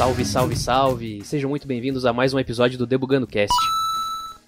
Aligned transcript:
Salve, 0.00 0.24
salve, 0.24 0.56
salve! 0.56 1.24
Sejam 1.24 1.50
muito 1.50 1.66
bem-vindos 1.66 2.06
a 2.06 2.12
mais 2.14 2.32
um 2.32 2.38
episódio 2.38 2.78
do 2.78 2.86
Debugando 2.86 3.26
Cast. 3.26 3.54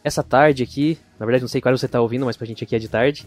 Essa 0.02 0.22
tarde 0.22 0.62
aqui, 0.62 0.96
na 1.20 1.26
verdade 1.26 1.42
não 1.42 1.48
sei 1.48 1.60
qual 1.60 1.76
você 1.76 1.84
está 1.84 2.00
ouvindo, 2.00 2.24
mas 2.24 2.38
pra 2.38 2.46
gente 2.46 2.64
aqui 2.64 2.74
é 2.74 2.78
de 2.78 2.88
tarde, 2.88 3.26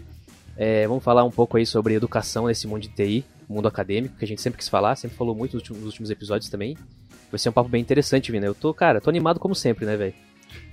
é, 0.56 0.88
vamos 0.88 1.04
falar 1.04 1.22
um 1.22 1.30
pouco 1.30 1.56
aí 1.56 1.64
sobre 1.64 1.94
educação 1.94 2.48
nesse 2.48 2.66
mundo 2.66 2.82
de 2.82 2.88
TI, 2.88 3.24
mundo 3.48 3.68
acadêmico, 3.68 4.16
que 4.18 4.24
a 4.24 4.26
gente 4.26 4.42
sempre 4.42 4.58
quis 4.58 4.68
falar, 4.68 4.96
sempre 4.96 5.16
falou 5.16 5.36
muito 5.36 5.56
nos 5.56 5.84
últimos, 5.84 6.10
episódios 6.10 6.50
também. 6.50 6.76
Vai 7.30 7.38
ser 7.38 7.48
um 7.48 7.52
papo 7.52 7.68
bem 7.68 7.80
interessante, 7.80 8.32
Vina. 8.32 8.44
Eu 8.44 8.56
tô, 8.56 8.74
cara, 8.74 9.00
tô 9.00 9.08
animado 9.08 9.38
como 9.38 9.54
sempre, 9.54 9.86
né, 9.86 9.96
velho? 9.96 10.14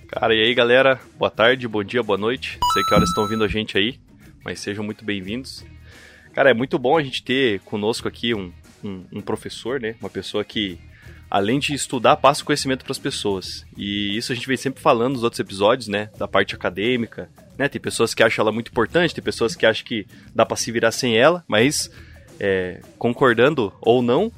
Cara, 0.07 0.33
e 0.33 0.41
aí 0.41 0.55
galera, 0.55 0.99
boa 1.19 1.29
tarde, 1.29 1.67
bom 1.67 1.83
dia, 1.83 2.01
boa 2.01 2.17
noite. 2.17 2.57
Sei 2.73 2.83
que 2.83 2.95
horas 2.95 3.09
estão 3.09 3.25
ouvindo 3.25 3.43
a 3.43 3.47
gente 3.47 3.77
aí, 3.77 3.99
mas 4.43 4.59
sejam 4.59 4.83
muito 4.83 5.05
bem-vindos. 5.05 5.63
Cara, 6.33 6.49
é 6.49 6.53
muito 6.55 6.79
bom 6.79 6.97
a 6.97 7.03
gente 7.03 7.21
ter 7.21 7.59
conosco 7.59 8.07
aqui 8.07 8.33
um, 8.33 8.51
um, 8.83 9.05
um 9.13 9.21
professor, 9.21 9.79
né? 9.79 9.95
Uma 10.01 10.09
pessoa 10.09 10.43
que 10.43 10.79
além 11.33 11.57
de 11.57 11.73
estudar, 11.73 12.15
passa 12.17 12.43
o 12.43 12.45
conhecimento 12.45 12.85
para 12.85 12.91
as 12.91 12.99
pessoas. 12.99 13.65
E 13.75 14.15
isso 14.15 14.31
a 14.31 14.35
gente 14.35 14.45
vem 14.45 14.55
sempre 14.55 14.83
falando 14.83 15.13
nos 15.13 15.23
outros 15.23 15.39
episódios, 15.39 15.87
né? 15.87 16.11
Da 16.15 16.27
parte 16.27 16.53
acadêmica, 16.53 17.27
né? 17.57 17.67
Tem 17.67 17.81
pessoas 17.81 18.13
que 18.13 18.21
acham 18.21 18.43
ela 18.43 18.51
muito 18.51 18.69
importante, 18.69 19.15
tem 19.15 19.23
pessoas 19.23 19.55
que 19.55 19.65
acham 19.65 19.83
que 19.83 20.05
dá 20.35 20.45
para 20.45 20.55
se 20.55 20.71
virar 20.71 20.91
sem 20.91 21.17
ela, 21.17 21.43
mas 21.47 21.89
é, 22.39 22.81
concordando 22.99 23.73
ou 23.81 24.03
não, 24.03 24.31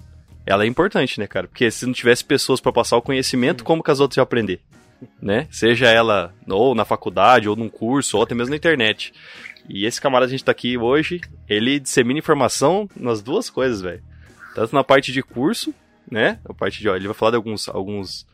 ela 0.45 0.63
é 0.63 0.67
importante, 0.67 1.19
né, 1.19 1.27
cara? 1.27 1.49
Porque 1.49 1.69
se 1.69 1.85
não 1.85 1.91
tivesse 1.91 2.23
pessoas 2.23 2.61
para 2.61 2.71
passar 2.71 2.95
o 2.95 3.01
conhecimento, 3.01 3.65
como 3.65 3.83
que 3.83 3.91
as 3.91 3.99
outras 3.99 4.15
iam 4.15 4.23
aprender? 4.23 4.61
Né? 5.21 5.49
Seja 5.51 5.87
ela 5.87 6.33
ou 6.47 6.73
na 6.73 6.85
faculdade, 6.85 7.49
ou 7.49 7.57
num 7.57 7.67
curso, 7.67 8.15
ou 8.15 8.23
até 8.23 8.33
mesmo 8.33 8.51
na 8.51 8.55
internet. 8.55 9.13
E 9.67 9.85
esse 9.85 9.99
camarada 9.99 10.29
a 10.29 10.31
gente 10.31 10.45
tá 10.45 10.53
aqui 10.53 10.77
hoje, 10.77 11.19
ele 11.49 11.77
dissemina 11.77 12.19
informação 12.19 12.89
nas 12.95 13.21
duas 13.21 13.49
coisas, 13.49 13.81
velho. 13.81 14.01
Tanto 14.53 14.73
na 14.73 14.83
parte 14.85 15.11
de 15.11 15.21
curso, 15.21 15.73
né? 16.09 16.39
A 16.45 16.53
parte 16.53 16.79
de, 16.79 16.87
ele 16.87 17.07
vai 17.07 17.13
falar 17.13 17.31
de 17.31 17.37
alguns, 17.37 17.67
alguns, 17.67 18.27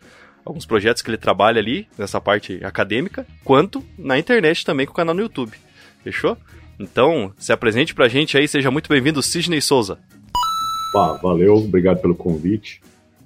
alguns 0.46 0.66
projetos 0.66 1.02
que 1.02 1.10
ele 1.10 1.18
trabalha 1.18 1.60
ali, 1.60 1.88
nessa 1.98 2.20
parte 2.20 2.64
acadêmica, 2.64 3.26
quanto 3.44 3.84
na 3.98 4.18
internet 4.18 4.66
também 4.66 4.86
com 4.86 4.94
o 4.94 4.96
canal 4.96 5.16
no 5.16 5.22
YouTube. 5.22 5.58
Fechou? 6.04 6.38
Então, 6.80 7.32
se 7.38 7.52
apresente 7.52 7.94
pra 7.94 8.08
gente 8.08 8.38
aí, 8.38 8.48
seja 8.48 8.72
muito 8.72 8.90
bem-vindo, 8.90 9.22
Sidney 9.22 9.62
Souza. 9.62 10.00
Pá, 10.94 11.14
valeu, 11.14 11.56
obrigado 11.56 12.02
pelo 12.02 12.16
convite. 12.16 12.82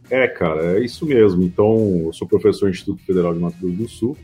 É, 0.09 0.27
cara, 0.27 0.77
é 0.77 0.83
isso 0.83 1.05
mesmo. 1.05 1.43
Então, 1.43 2.03
eu 2.05 2.13
sou 2.13 2.27
professor 2.27 2.69
do 2.69 2.75
Instituto 2.75 3.03
Federal 3.03 3.33
de 3.33 3.39
Mato 3.39 3.57
Grosso 3.59 3.75
do 3.75 3.87
Sul 3.87 4.17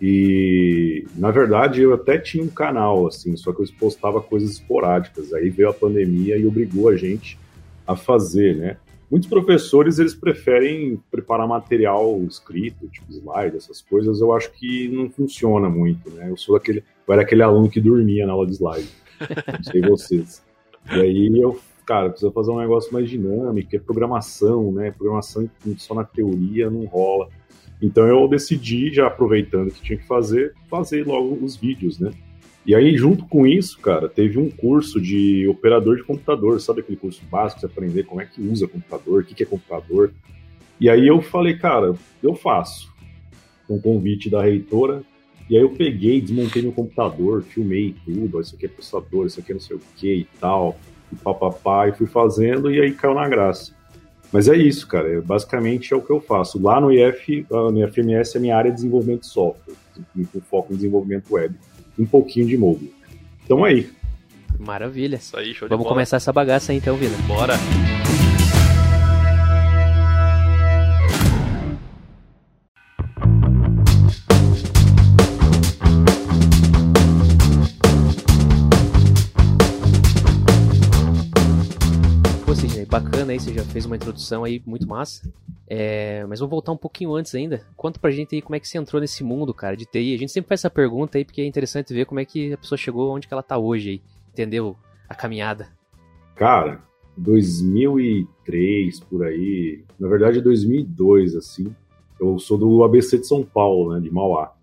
e, 0.00 1.06
na 1.16 1.30
verdade, 1.30 1.80
eu 1.80 1.94
até 1.94 2.18
tinha 2.18 2.44
um 2.44 2.48
canal, 2.48 3.06
assim, 3.06 3.36
só 3.36 3.52
que 3.52 3.62
eu 3.62 3.66
postava 3.78 4.20
coisas 4.20 4.52
esporádicas. 4.52 5.32
Aí 5.32 5.48
veio 5.48 5.70
a 5.70 5.74
pandemia 5.74 6.36
e 6.36 6.46
obrigou 6.46 6.88
a 6.88 6.96
gente 6.96 7.38
a 7.86 7.96
fazer, 7.96 8.56
né? 8.56 8.76
Muitos 9.10 9.28
professores 9.28 9.98
eles 9.98 10.14
preferem 10.14 11.00
preparar 11.10 11.46
material 11.46 12.20
escrito, 12.24 12.88
tipo 12.88 13.12
slide, 13.12 13.56
essas 13.56 13.80
coisas. 13.80 14.20
Eu 14.20 14.32
acho 14.32 14.50
que 14.52 14.88
não 14.88 15.08
funciona 15.08 15.68
muito, 15.68 16.10
né? 16.10 16.28
Eu 16.28 16.36
sou 16.36 16.56
aquele, 16.56 16.82
eu 17.06 17.12
era 17.14 17.22
aquele 17.22 17.42
aluno 17.42 17.70
que 17.70 17.80
dormia 17.80 18.26
na 18.26 18.32
aula 18.32 18.46
de 18.46 18.54
slide. 18.54 18.88
Não 19.20 19.62
sei 19.62 19.80
vocês. 19.82 20.42
E 20.90 21.00
aí 21.00 21.40
eu, 21.40 21.58
cara, 21.84 22.10
precisa 22.10 22.32
fazer 22.32 22.50
um 22.50 22.58
negócio 22.58 22.92
mais 22.92 23.08
dinâmico, 23.08 23.74
é 23.74 23.78
programação, 23.78 24.72
né? 24.72 24.90
Programação 24.90 25.48
só 25.76 25.94
na 25.94 26.04
teoria 26.04 26.68
não 26.68 26.84
rola. 26.84 27.28
Então 27.80 28.06
eu 28.06 28.26
decidi, 28.26 28.92
já 28.92 29.06
aproveitando 29.06 29.70
que 29.70 29.82
tinha 29.82 29.98
que 29.98 30.06
fazer, 30.06 30.54
fazer 30.68 31.06
logo 31.06 31.38
os 31.44 31.56
vídeos, 31.56 32.00
né? 32.00 32.10
E 32.66 32.74
aí, 32.74 32.96
junto 32.96 33.24
com 33.26 33.46
isso, 33.46 33.78
cara, 33.78 34.08
teve 34.08 34.40
um 34.40 34.50
curso 34.50 35.00
de 35.00 35.46
operador 35.46 35.96
de 35.96 36.02
computador, 36.02 36.60
sabe 36.60 36.80
aquele 36.80 36.96
curso 36.96 37.22
básico, 37.30 37.60
você 37.60 37.66
aprender 37.66 38.02
como 38.02 38.20
é 38.20 38.26
que 38.26 38.42
usa 38.42 38.66
computador, 38.66 39.22
o 39.22 39.24
que, 39.24 39.36
que 39.36 39.44
é 39.44 39.46
computador. 39.46 40.12
E 40.80 40.90
aí 40.90 41.06
eu 41.06 41.22
falei, 41.22 41.56
cara, 41.56 41.94
eu 42.20 42.34
faço. 42.34 42.92
Um 43.70 43.80
convite 43.80 44.28
da 44.28 44.42
reitora. 44.42 45.04
E 45.48 45.56
aí 45.56 45.62
eu 45.62 45.70
peguei, 45.70 46.20
desmontei 46.20 46.60
meu 46.60 46.72
computador, 46.72 47.42
filmei 47.42 47.94
tudo, 48.04 48.40
isso 48.40 48.56
aqui 48.56 48.66
é 48.66 48.68
processador, 48.68 49.26
isso 49.26 49.38
aqui 49.38 49.52
é 49.52 49.54
não 49.54 49.60
sei 49.60 49.76
o 49.76 49.80
que 49.94 50.12
e 50.12 50.28
tal, 50.40 50.76
e 51.12 51.14
papapá, 51.14 51.88
e 51.88 51.92
fui 51.92 52.08
fazendo, 52.08 52.68
e 52.68 52.80
aí 52.80 52.90
caiu 52.90 53.14
na 53.14 53.28
graça. 53.28 53.72
Mas 54.32 54.48
é 54.48 54.56
isso, 54.56 54.88
cara, 54.88 55.08
é, 55.08 55.20
basicamente 55.20 55.94
é 55.94 55.96
o 55.96 56.02
que 56.02 56.10
eu 56.10 56.20
faço. 56.20 56.60
Lá 56.60 56.80
no 56.80 56.90
IF, 56.90 57.46
no 57.48 57.84
IFMS, 57.84 58.36
a 58.36 58.40
minha 58.40 58.56
área 58.56 58.70
é 58.70 58.72
desenvolvimento 58.72 59.20
de 59.20 59.28
software, 59.28 59.76
com 60.32 60.40
foco 60.40 60.72
em 60.72 60.76
desenvolvimento 60.76 61.32
web 61.32 61.54
um 61.98 62.06
pouquinho 62.06 62.46
de 62.46 62.56
mobile. 62.56 62.92
Então 63.44 63.64
aí. 63.64 63.88
Maravilha. 64.58 65.16
Isso 65.16 65.36
aí, 65.36 65.52
show 65.54 65.68
Vamos 65.68 65.82
de 65.82 65.88
bola. 65.88 65.94
começar 65.94 66.16
essa 66.16 66.32
bagaça 66.32 66.72
aí 66.72 66.78
então, 66.78 66.96
Vina. 66.96 67.16
Bora. 67.26 67.54
Bacana 83.00 83.32
aí, 83.32 83.38
você 83.38 83.52
já 83.52 83.62
fez 83.62 83.84
uma 83.84 83.96
introdução 83.96 84.42
aí 84.42 84.62
muito 84.64 84.88
massa. 84.88 85.30
É, 85.68 86.24
mas 86.26 86.40
vou 86.40 86.48
voltar 86.48 86.72
um 86.72 86.78
pouquinho 86.78 87.14
antes 87.14 87.34
ainda. 87.34 87.60
Conta 87.76 88.00
pra 88.00 88.10
gente 88.10 88.34
aí 88.34 88.40
como 88.40 88.54
é 88.54 88.60
que 88.60 88.66
você 88.66 88.78
entrou 88.78 89.00
nesse 89.02 89.22
mundo, 89.22 89.52
cara, 89.52 89.76
de 89.76 89.84
TI. 89.84 90.14
A 90.14 90.18
gente 90.18 90.32
sempre 90.32 90.48
faz 90.48 90.60
essa 90.60 90.70
pergunta 90.70 91.18
aí 91.18 91.24
porque 91.24 91.42
é 91.42 91.44
interessante 91.44 91.92
ver 91.92 92.06
como 92.06 92.20
é 92.20 92.24
que 92.24 92.54
a 92.54 92.56
pessoa 92.56 92.78
chegou 92.78 93.14
onde 93.14 93.28
que 93.28 93.34
ela 93.34 93.42
tá 93.42 93.58
hoje 93.58 93.90
aí. 93.90 94.02
Entendeu 94.32 94.74
a 95.06 95.14
caminhada? 95.14 95.68
Cara, 96.34 96.80
2003 97.18 99.00
por 99.00 99.24
aí, 99.24 99.84
na 100.00 100.08
verdade 100.08 100.40
2002 100.40 101.36
assim. 101.36 101.74
Eu 102.18 102.38
sou 102.38 102.56
do 102.56 102.82
ABC 102.82 103.18
de 103.18 103.26
São 103.26 103.42
Paulo, 103.42 103.92
né, 103.92 104.00
de 104.00 104.10
Mauá. 104.10 104.54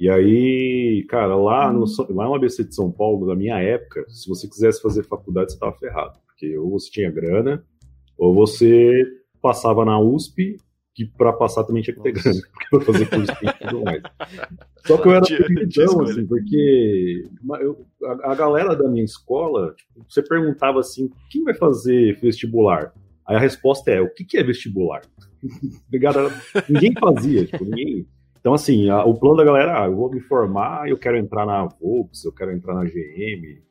E 0.00 0.08
aí, 0.08 1.04
cara, 1.06 1.36
lá 1.36 1.70
no, 1.70 1.84
lá 2.10 2.24
no 2.24 2.34
ABC 2.34 2.64
de 2.64 2.74
São 2.74 2.90
Paulo, 2.90 3.26
na 3.26 3.34
minha 3.34 3.58
época, 3.58 4.06
se 4.08 4.26
você 4.26 4.48
quisesse 4.48 4.80
fazer 4.80 5.02
faculdade, 5.02 5.52
você 5.52 5.58
tava 5.58 5.76
ferrado. 5.76 6.22
Porque 6.32 6.56
ou 6.58 6.70
você 6.70 6.90
tinha 6.90 7.10
grana, 7.10 7.64
ou 8.18 8.34
você 8.34 9.04
passava 9.40 9.84
na 9.84 9.98
USP, 10.00 10.56
que 10.94 11.06
para 11.06 11.32
passar 11.32 11.64
também 11.64 11.82
tinha 11.82 11.94
que 11.96 12.02
ter 12.02 12.12
grana, 12.12 12.40
para 12.70 12.80
fazer 12.82 13.06
curso 13.08 13.32
e 13.42 13.58
tudo 13.66 13.84
mais. 13.84 14.02
Só 14.86 14.98
que 14.98 15.08
eu 15.08 15.12
era 15.14 15.24
perdidão, 15.46 16.02
assim, 16.02 16.26
porque 16.26 17.24
eu- 17.60 17.86
a, 18.04 18.32
a 18.32 18.34
galera 18.34 18.74
da 18.76 18.88
minha 18.88 19.04
escola, 19.04 19.74
tipo, 19.76 20.04
você 20.08 20.22
perguntava 20.22 20.80
assim, 20.80 21.10
quem 21.30 21.44
vai 21.44 21.54
fazer 21.54 22.18
vestibular? 22.20 22.92
Aí 23.26 23.36
a 23.36 23.38
resposta 23.38 23.90
é, 23.90 24.00
o 24.00 24.12
que, 24.12 24.24
que 24.24 24.36
é 24.36 24.42
vestibular? 24.42 25.02
Ninguém 26.68 26.92
fazia, 26.94 27.46
tipo, 27.46 27.64
ninguém... 27.64 28.06
Então, 28.40 28.52
assim, 28.54 28.88
a- 28.90 29.04
o 29.04 29.14
plano 29.14 29.36
da 29.36 29.44
galera, 29.44 29.82
ah, 29.82 29.86
eu 29.86 29.94
vou 29.96 30.10
me 30.10 30.20
formar, 30.20 30.88
eu 30.88 30.98
quero 30.98 31.16
entrar 31.16 31.46
na 31.46 31.64
Volks, 31.64 32.24
eu 32.24 32.32
quero 32.32 32.50
entrar 32.52 32.74
na 32.74 32.84
GM. 32.84 33.62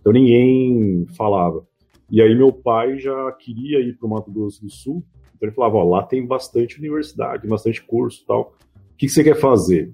Então 0.00 0.12
ninguém 0.12 1.06
falava. 1.16 1.66
E 2.12 2.20
aí 2.20 2.34
meu 2.34 2.52
pai 2.52 2.98
já 2.98 3.32
queria 3.32 3.80
ir 3.80 3.96
para 3.96 4.06
o 4.06 4.10
Mato 4.10 4.30
Grosso 4.30 4.60
do 4.60 4.70
Sul, 4.70 5.02
então 5.34 5.48
ele 5.48 5.56
falava, 5.56 5.76
ó, 5.76 5.84
lá 5.84 6.02
tem 6.02 6.26
bastante 6.26 6.78
universidade, 6.78 7.48
bastante 7.48 7.82
curso 7.82 8.22
tal. 8.26 8.54
O 8.92 8.96
que, 8.98 9.06
que 9.06 9.08
você 9.08 9.24
quer 9.24 9.34
fazer? 9.34 9.90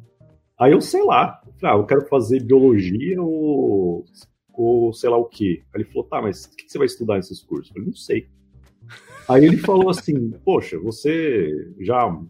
Aí 0.58 0.72
eu 0.72 0.80
sei 0.80 1.04
lá, 1.04 1.40
ah, 1.62 1.76
eu 1.76 1.86
quero 1.86 2.08
fazer 2.08 2.42
biologia 2.42 3.22
ou, 3.22 4.04
ou 4.52 4.92
sei 4.92 5.08
lá 5.08 5.16
o 5.16 5.26
quê. 5.26 5.62
Aí 5.72 5.80
ele 5.80 5.84
falou, 5.84 6.08
tá, 6.08 6.20
mas 6.20 6.44
o 6.44 6.56
que, 6.56 6.64
que 6.64 6.72
você 6.72 6.78
vai 6.78 6.88
estudar 6.88 7.14
nesses 7.14 7.40
cursos? 7.40 7.68
Eu 7.68 7.74
falei, 7.74 7.86
não 7.86 7.96
sei. 7.96 8.28
Aí 9.28 9.44
ele 9.44 9.56
falou 9.58 9.88
assim, 9.88 10.32
poxa, 10.44 10.76
você 10.76 11.72
já 11.78 12.20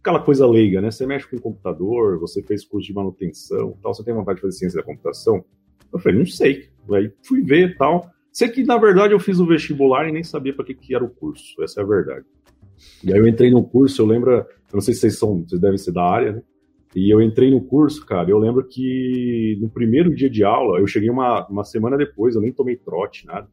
aquela 0.00 0.20
coisa 0.20 0.46
leiga, 0.46 0.82
né? 0.82 0.90
Você 0.90 1.06
mexe 1.06 1.26
com 1.26 1.38
computador, 1.38 2.18
você 2.18 2.42
fez 2.42 2.66
curso 2.66 2.86
de 2.86 2.92
manutenção, 2.92 3.78
tal, 3.82 3.94
você 3.94 4.04
tem 4.04 4.12
vontade 4.12 4.36
de 4.36 4.42
fazer 4.42 4.58
ciência 4.58 4.78
da 4.78 4.84
computação? 4.84 5.42
Eu 5.90 5.98
falei, 5.98 6.18
não 6.18 6.26
sei. 6.26 6.68
Aí 6.90 7.10
fui 7.22 7.40
ver 7.40 7.78
tal. 7.78 8.12
Sei 8.32 8.48
que, 8.48 8.64
na 8.64 8.78
verdade, 8.78 9.12
eu 9.12 9.20
fiz 9.20 9.38
o 9.38 9.46
vestibular 9.46 10.08
e 10.08 10.12
nem 10.12 10.22
sabia 10.24 10.54
para 10.54 10.64
que, 10.64 10.74
que 10.74 10.94
era 10.94 11.04
o 11.04 11.08
curso. 11.10 11.62
Essa 11.62 11.80
é 11.80 11.84
a 11.84 11.86
verdade. 11.86 12.24
E 13.04 13.12
aí 13.12 13.18
eu 13.18 13.28
entrei 13.28 13.50
no 13.50 13.62
curso, 13.62 14.00
eu 14.02 14.06
lembro, 14.06 14.32
eu 14.32 14.46
não 14.72 14.80
sei 14.80 14.94
se 14.94 15.00
vocês 15.00 15.18
são, 15.18 15.44
vocês 15.46 15.60
devem 15.60 15.78
ser 15.78 15.92
da 15.92 16.02
área, 16.02 16.32
né? 16.32 16.42
E 16.96 17.10
eu 17.12 17.22
entrei 17.22 17.50
no 17.50 17.62
curso, 17.62 18.04
cara, 18.04 18.28
eu 18.28 18.38
lembro 18.38 18.64
que 18.66 19.56
no 19.60 19.68
primeiro 19.68 20.14
dia 20.14 20.28
de 20.28 20.44
aula, 20.44 20.78
eu 20.78 20.86
cheguei 20.86 21.08
uma, 21.08 21.46
uma 21.48 21.64
semana 21.64 21.96
depois, 21.96 22.34
eu 22.34 22.40
nem 22.42 22.52
tomei 22.52 22.76
trote, 22.76 23.26
nada. 23.26 23.48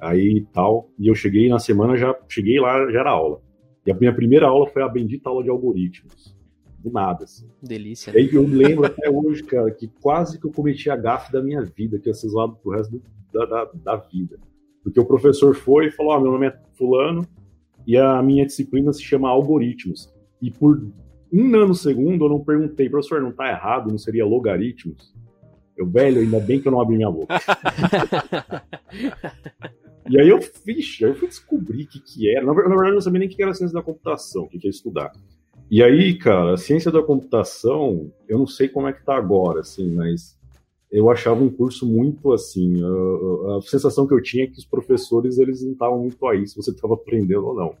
Aí 0.00 0.46
tal, 0.52 0.90
e 0.98 1.08
eu 1.08 1.14
cheguei 1.14 1.48
na 1.48 1.58
semana, 1.58 1.96
já 1.96 2.14
cheguei 2.28 2.60
lá, 2.60 2.88
já 2.90 3.00
era 3.00 3.10
aula. 3.10 3.40
E 3.84 3.90
a 3.90 3.94
minha 3.94 4.14
primeira 4.14 4.46
aula 4.46 4.66
foi 4.68 4.82
a 4.82 4.88
bendita 4.88 5.28
aula 5.28 5.42
de 5.42 5.50
algoritmos. 5.50 6.36
Do 6.78 6.90
nada, 6.92 7.24
assim. 7.24 7.48
Delícia. 7.60 8.12
E 8.12 8.18
aí 8.18 8.30
eu 8.32 8.46
lembro 8.46 8.86
até 8.86 9.10
hoje, 9.10 9.42
cara, 9.42 9.70
que 9.72 9.88
quase 10.00 10.38
que 10.38 10.46
eu 10.46 10.52
cometi 10.52 10.88
a 10.88 10.94
gafe 10.96 11.32
da 11.32 11.42
minha 11.42 11.62
vida, 11.62 11.98
que 11.98 12.08
ia 12.08 12.14
ser 12.14 12.28
zoado 12.28 12.54
pro 12.62 12.72
resto 12.72 12.92
do- 12.92 13.02
da, 13.32 13.44
da, 13.44 13.70
da 13.74 13.96
vida. 13.96 14.38
Porque 14.82 15.00
o 15.00 15.04
professor 15.04 15.54
foi 15.54 15.86
e 15.86 15.90
falou: 15.90 16.12
Ó, 16.12 16.20
meu 16.20 16.32
nome 16.32 16.46
é 16.46 16.58
Fulano 16.76 17.26
e 17.86 17.96
a 17.96 18.22
minha 18.22 18.46
disciplina 18.46 18.92
se 18.92 19.02
chama 19.02 19.28
Algoritmos. 19.28 20.12
E 20.40 20.50
por 20.50 20.80
um 21.32 21.48
nanosegundo 21.48 22.24
eu 22.24 22.28
não 22.28 22.44
perguntei, 22.44 22.88
professor, 22.88 23.20
não 23.20 23.32
tá 23.32 23.48
errado, 23.48 23.90
não 23.90 23.98
seria 23.98 24.24
logaritmos? 24.24 25.14
Eu, 25.76 25.86
velho, 25.86 26.20
ainda 26.20 26.40
bem 26.40 26.60
que 26.60 26.66
eu 26.66 26.72
não 26.72 26.80
abri 26.80 26.96
minha 26.96 27.10
boca. 27.10 27.34
E 30.10 30.18
aí 30.18 30.28
eu, 30.28 30.40
vixe, 30.64 31.04
aí 31.04 31.10
eu 31.10 31.14
fui 31.14 31.28
descobrir 31.28 31.84
o 31.84 31.86
que, 31.86 32.00
que 32.00 32.34
era. 32.34 32.46
Na 32.46 32.54
verdade, 32.54 32.88
eu 32.88 32.94
não 32.94 33.00
sabia 33.00 33.20
nem 33.20 33.28
o 33.28 33.30
que 33.30 33.42
era 33.42 33.52
ciência 33.52 33.74
da 33.74 33.82
computação, 33.82 34.44
o 34.44 34.48
que, 34.48 34.58
que 34.58 34.66
ia 34.66 34.70
estudar. 34.70 35.12
E 35.70 35.82
aí, 35.82 36.16
cara, 36.16 36.54
a 36.54 36.56
ciência 36.56 36.90
da 36.90 37.02
computação, 37.02 38.10
eu 38.26 38.38
não 38.38 38.46
sei 38.46 38.68
como 38.68 38.88
é 38.88 38.92
que 38.92 39.04
tá 39.04 39.14
agora, 39.14 39.60
assim, 39.60 39.94
mas 39.94 40.37
eu 40.90 41.10
achava 41.10 41.42
um 41.42 41.50
curso 41.50 41.86
muito 41.86 42.32
assim. 42.32 42.82
A, 42.82 43.56
a 43.56 43.60
sensação 43.62 44.06
que 44.06 44.14
eu 44.14 44.22
tinha 44.22 44.44
é 44.44 44.46
que 44.46 44.58
os 44.58 44.64
professores 44.64 45.38
eles 45.38 45.62
não 45.62 45.72
estavam 45.72 45.98
muito 46.00 46.26
aí 46.26 46.46
se 46.46 46.56
você 46.56 46.70
estava 46.70 46.94
aprendendo 46.94 47.46
ou 47.46 47.54
não. 47.54 47.74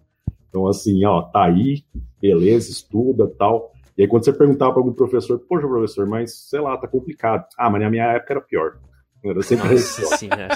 Então, 0.48 0.66
assim, 0.66 1.04
ó, 1.04 1.22
tá 1.22 1.44
aí, 1.44 1.84
beleza, 2.20 2.70
estuda 2.70 3.26
tal. 3.26 3.72
E 3.96 4.02
aí, 4.02 4.08
quando 4.08 4.24
você 4.24 4.32
perguntava 4.32 4.72
para 4.72 4.80
algum 4.80 4.92
professor, 4.92 5.38
poxa, 5.40 5.66
professor, 5.66 6.06
mas 6.06 6.48
sei 6.48 6.60
lá, 6.60 6.76
tá 6.76 6.86
complicado. 6.86 7.46
Ah, 7.58 7.68
mas 7.68 7.82
na 7.82 7.90
minha 7.90 8.04
época 8.12 8.34
era 8.34 8.40
pior. 8.40 8.78
Era 9.24 9.42
sempre 9.42 9.68
Nossa 9.70 10.16
senhora. 10.16 10.48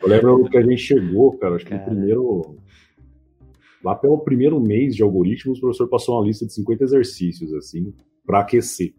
Eu 0.00 0.08
lembro 0.08 0.48
que 0.48 0.56
a 0.56 0.62
gente 0.62 0.78
chegou, 0.78 1.36
cara, 1.38 1.56
acho 1.56 1.64
que 1.64 1.70
cara. 1.70 1.82
no 1.82 1.90
primeiro. 1.90 2.56
Lá 3.82 3.94
pelo 3.94 4.18
primeiro 4.18 4.60
mês 4.60 4.94
de 4.94 5.02
algoritmos, 5.02 5.58
o 5.58 5.60
professor 5.60 5.88
passou 5.88 6.16
uma 6.16 6.26
lista 6.26 6.46
de 6.46 6.54
50 6.54 6.84
exercícios, 6.84 7.52
assim, 7.52 7.92
para 8.24 8.40
aquecer. 8.40 8.94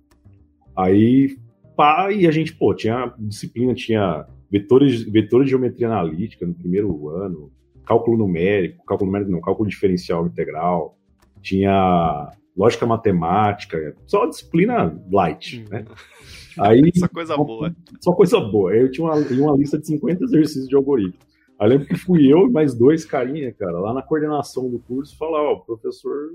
Aí, 0.76 1.38
pá, 1.76 2.12
e 2.12 2.28
a 2.28 2.32
gente, 2.32 2.54
pô, 2.56 2.74
tinha 2.74 3.14
disciplina, 3.20 3.74
tinha 3.74 4.26
vetores, 4.52 5.04
vetores 5.04 5.46
de 5.46 5.52
geometria 5.52 5.88
analítica 5.88 6.46
no 6.46 6.54
primeiro 6.54 7.10
ano, 7.10 7.52
cálculo 7.86 8.18
numérico, 8.18 8.86
cálculo 8.86 9.10
numérico 9.10 9.32
não, 9.32 9.42
cálculo 9.42 9.70
diferencial 9.70 10.26
integral, 10.26 10.98
tinha 11.42 12.32
lógica 12.56 12.86
matemática, 12.86 13.96
só 14.08 14.26
disciplina 14.26 14.98
light, 15.12 15.60
hum. 15.60 15.66
né? 15.70 15.86
Aí, 16.60 16.92
só 16.96 17.08
coisa 17.08 17.36
boa. 17.36 17.76
Só 18.02 18.14
coisa 18.14 18.40
boa. 18.40 18.74
Eu 18.74 18.90
tinha 18.90 19.06
uma, 19.06 19.16
uma 19.16 19.58
lista 19.58 19.78
de 19.78 19.88
50 19.88 20.24
exercícios 20.24 20.68
de 20.68 20.76
algoritmo. 20.76 21.20
Aí 21.60 21.70
lembro 21.70 21.88
que 21.88 21.96
fui 21.96 22.32
eu 22.32 22.48
e 22.48 22.52
mais 22.52 22.74
dois 22.74 23.06
carinha, 23.06 23.54
cara, 23.54 23.80
lá 23.80 23.94
na 23.94 24.02
coordenação 24.02 24.70
do 24.70 24.80
curso, 24.80 25.18
falar, 25.18 25.42
ó, 25.42 25.54
o 25.54 25.62
professor, 25.62 26.32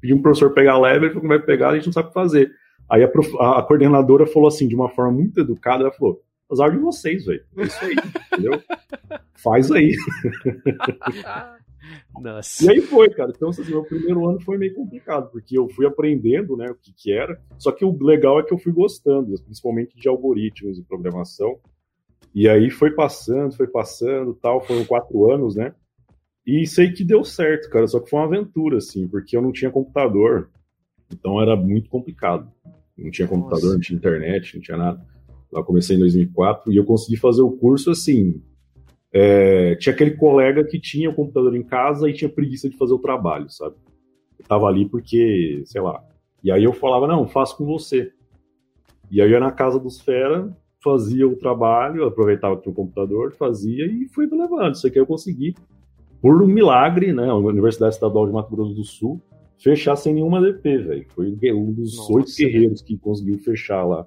pediu 0.00 0.16
um 0.16 0.22
professor 0.22 0.52
pegar 0.54 0.78
leve, 0.78 1.06
ele 1.06 1.08
falou 1.08 1.22
que 1.22 1.28
vai 1.28 1.38
pegar, 1.38 1.70
a 1.70 1.74
gente 1.74 1.86
não 1.86 1.92
sabe 1.92 2.06
o 2.06 2.08
que 2.08 2.14
fazer. 2.14 2.50
Aí 2.92 3.02
a, 3.02 3.08
prof, 3.08 3.34
a, 3.40 3.62
coordenadora 3.62 4.26
falou 4.26 4.48
assim, 4.48 4.68
de 4.68 4.74
uma 4.74 4.90
forma 4.90 5.12
muito 5.12 5.40
educada, 5.40 5.84
ela 5.84 5.92
falou, 5.92 6.22
azar 6.50 6.70
de 6.70 6.76
vocês, 6.76 7.24
velho. 7.24 7.42
É 7.56 7.62
isso 7.62 7.82
aí, 7.82 7.96
entendeu? 8.30 8.62
Faz 9.32 9.72
aí. 9.72 9.96
Nossa. 12.20 12.66
E 12.66 12.68
aí 12.68 12.82
foi, 12.82 13.08
cara. 13.08 13.32
Então, 13.34 13.48
assim, 13.48 13.64
meu 13.64 13.82
primeiro 13.82 14.28
ano 14.28 14.38
foi 14.42 14.58
meio 14.58 14.74
complicado, 14.74 15.30
porque 15.30 15.56
eu 15.56 15.70
fui 15.70 15.86
aprendendo, 15.86 16.54
né, 16.54 16.70
o 16.70 16.74
que 16.74 16.92
que 16.92 17.10
era. 17.10 17.40
Só 17.56 17.72
que 17.72 17.82
o 17.82 17.96
legal 18.04 18.38
é 18.38 18.42
que 18.42 18.52
eu 18.52 18.58
fui 18.58 18.72
gostando, 18.72 19.40
principalmente 19.42 19.96
de 19.96 20.06
algoritmos 20.06 20.78
e 20.78 20.82
programação. 20.82 21.58
E 22.34 22.46
aí 22.46 22.68
foi 22.68 22.90
passando, 22.90 23.56
foi 23.56 23.66
passando, 23.66 24.34
tal. 24.34 24.60
Foram 24.60 24.84
quatro 24.84 25.32
anos, 25.32 25.56
né? 25.56 25.74
E 26.46 26.66
sei 26.66 26.92
que 26.92 27.04
deu 27.04 27.24
certo, 27.24 27.70
cara. 27.70 27.86
Só 27.86 28.00
que 28.00 28.10
foi 28.10 28.20
uma 28.20 28.26
aventura, 28.26 28.76
assim, 28.76 29.08
porque 29.08 29.34
eu 29.34 29.40
não 29.40 29.50
tinha 29.50 29.70
computador. 29.70 30.50
Então 31.10 31.40
era 31.40 31.56
muito 31.56 31.88
complicado. 31.88 32.52
Não 32.96 33.10
tinha 33.10 33.26
computador, 33.26 33.62
Nossa. 33.62 33.74
não 33.74 33.80
tinha 33.80 33.96
internet, 33.96 34.54
não 34.54 34.62
tinha 34.62 34.76
nada. 34.76 35.04
Lá 35.50 35.62
comecei 35.62 35.96
em 35.96 36.00
2004 36.00 36.72
e 36.72 36.76
eu 36.76 36.84
consegui 36.84 37.16
fazer 37.16 37.42
o 37.42 37.52
curso 37.52 37.90
assim, 37.90 38.42
é, 39.12 39.74
tinha 39.76 39.92
aquele 39.92 40.12
colega 40.12 40.64
que 40.64 40.80
tinha 40.80 41.10
o 41.10 41.14
computador 41.14 41.54
em 41.54 41.62
casa 41.62 42.08
e 42.08 42.14
tinha 42.14 42.30
preguiça 42.30 42.68
de 42.68 42.76
fazer 42.76 42.94
o 42.94 42.98
trabalho, 42.98 43.50
sabe? 43.50 43.76
Eu 44.38 44.44
tava 44.46 44.66
ali 44.66 44.88
porque, 44.88 45.62
sei 45.66 45.80
lá. 45.80 46.02
E 46.42 46.50
aí 46.50 46.64
eu 46.64 46.72
falava, 46.72 47.06
não, 47.06 47.28
faço 47.28 47.56
com 47.56 47.66
você. 47.66 48.10
E 49.10 49.20
aí 49.20 49.28
eu 49.28 49.32
ia 49.32 49.40
na 49.40 49.52
casa 49.52 49.78
dos 49.78 50.00
fera, 50.00 50.50
fazia 50.82 51.28
o 51.28 51.36
trabalho, 51.36 52.06
aproveitava 52.06 52.56
que 52.56 52.62
tinha 52.62 52.72
o 52.72 52.76
computador, 52.76 53.32
fazia 53.32 53.84
e 53.86 54.08
fui 54.08 54.26
levando. 54.26 54.74
Isso 54.74 54.86
aqui 54.86 54.98
eu 54.98 55.06
consegui, 55.06 55.54
por 56.20 56.42
um 56.42 56.46
milagre, 56.46 57.12
né? 57.12 57.28
A 57.28 57.34
Universidade 57.34 57.94
Estadual 57.94 58.26
de 58.26 58.32
Mato 58.32 58.50
Grosso 58.54 58.74
do 58.74 58.84
Sul, 58.84 59.20
fechar 59.62 59.96
sem 59.96 60.14
nenhuma 60.14 60.40
DP, 60.40 60.78
velho. 60.78 61.06
Foi 61.08 61.36
um 61.52 61.72
dos 61.72 61.98
oito 62.10 62.30
guerreiros 62.36 62.82
que 62.82 62.98
conseguiu 62.98 63.38
fechar 63.38 63.84
lá. 63.84 64.06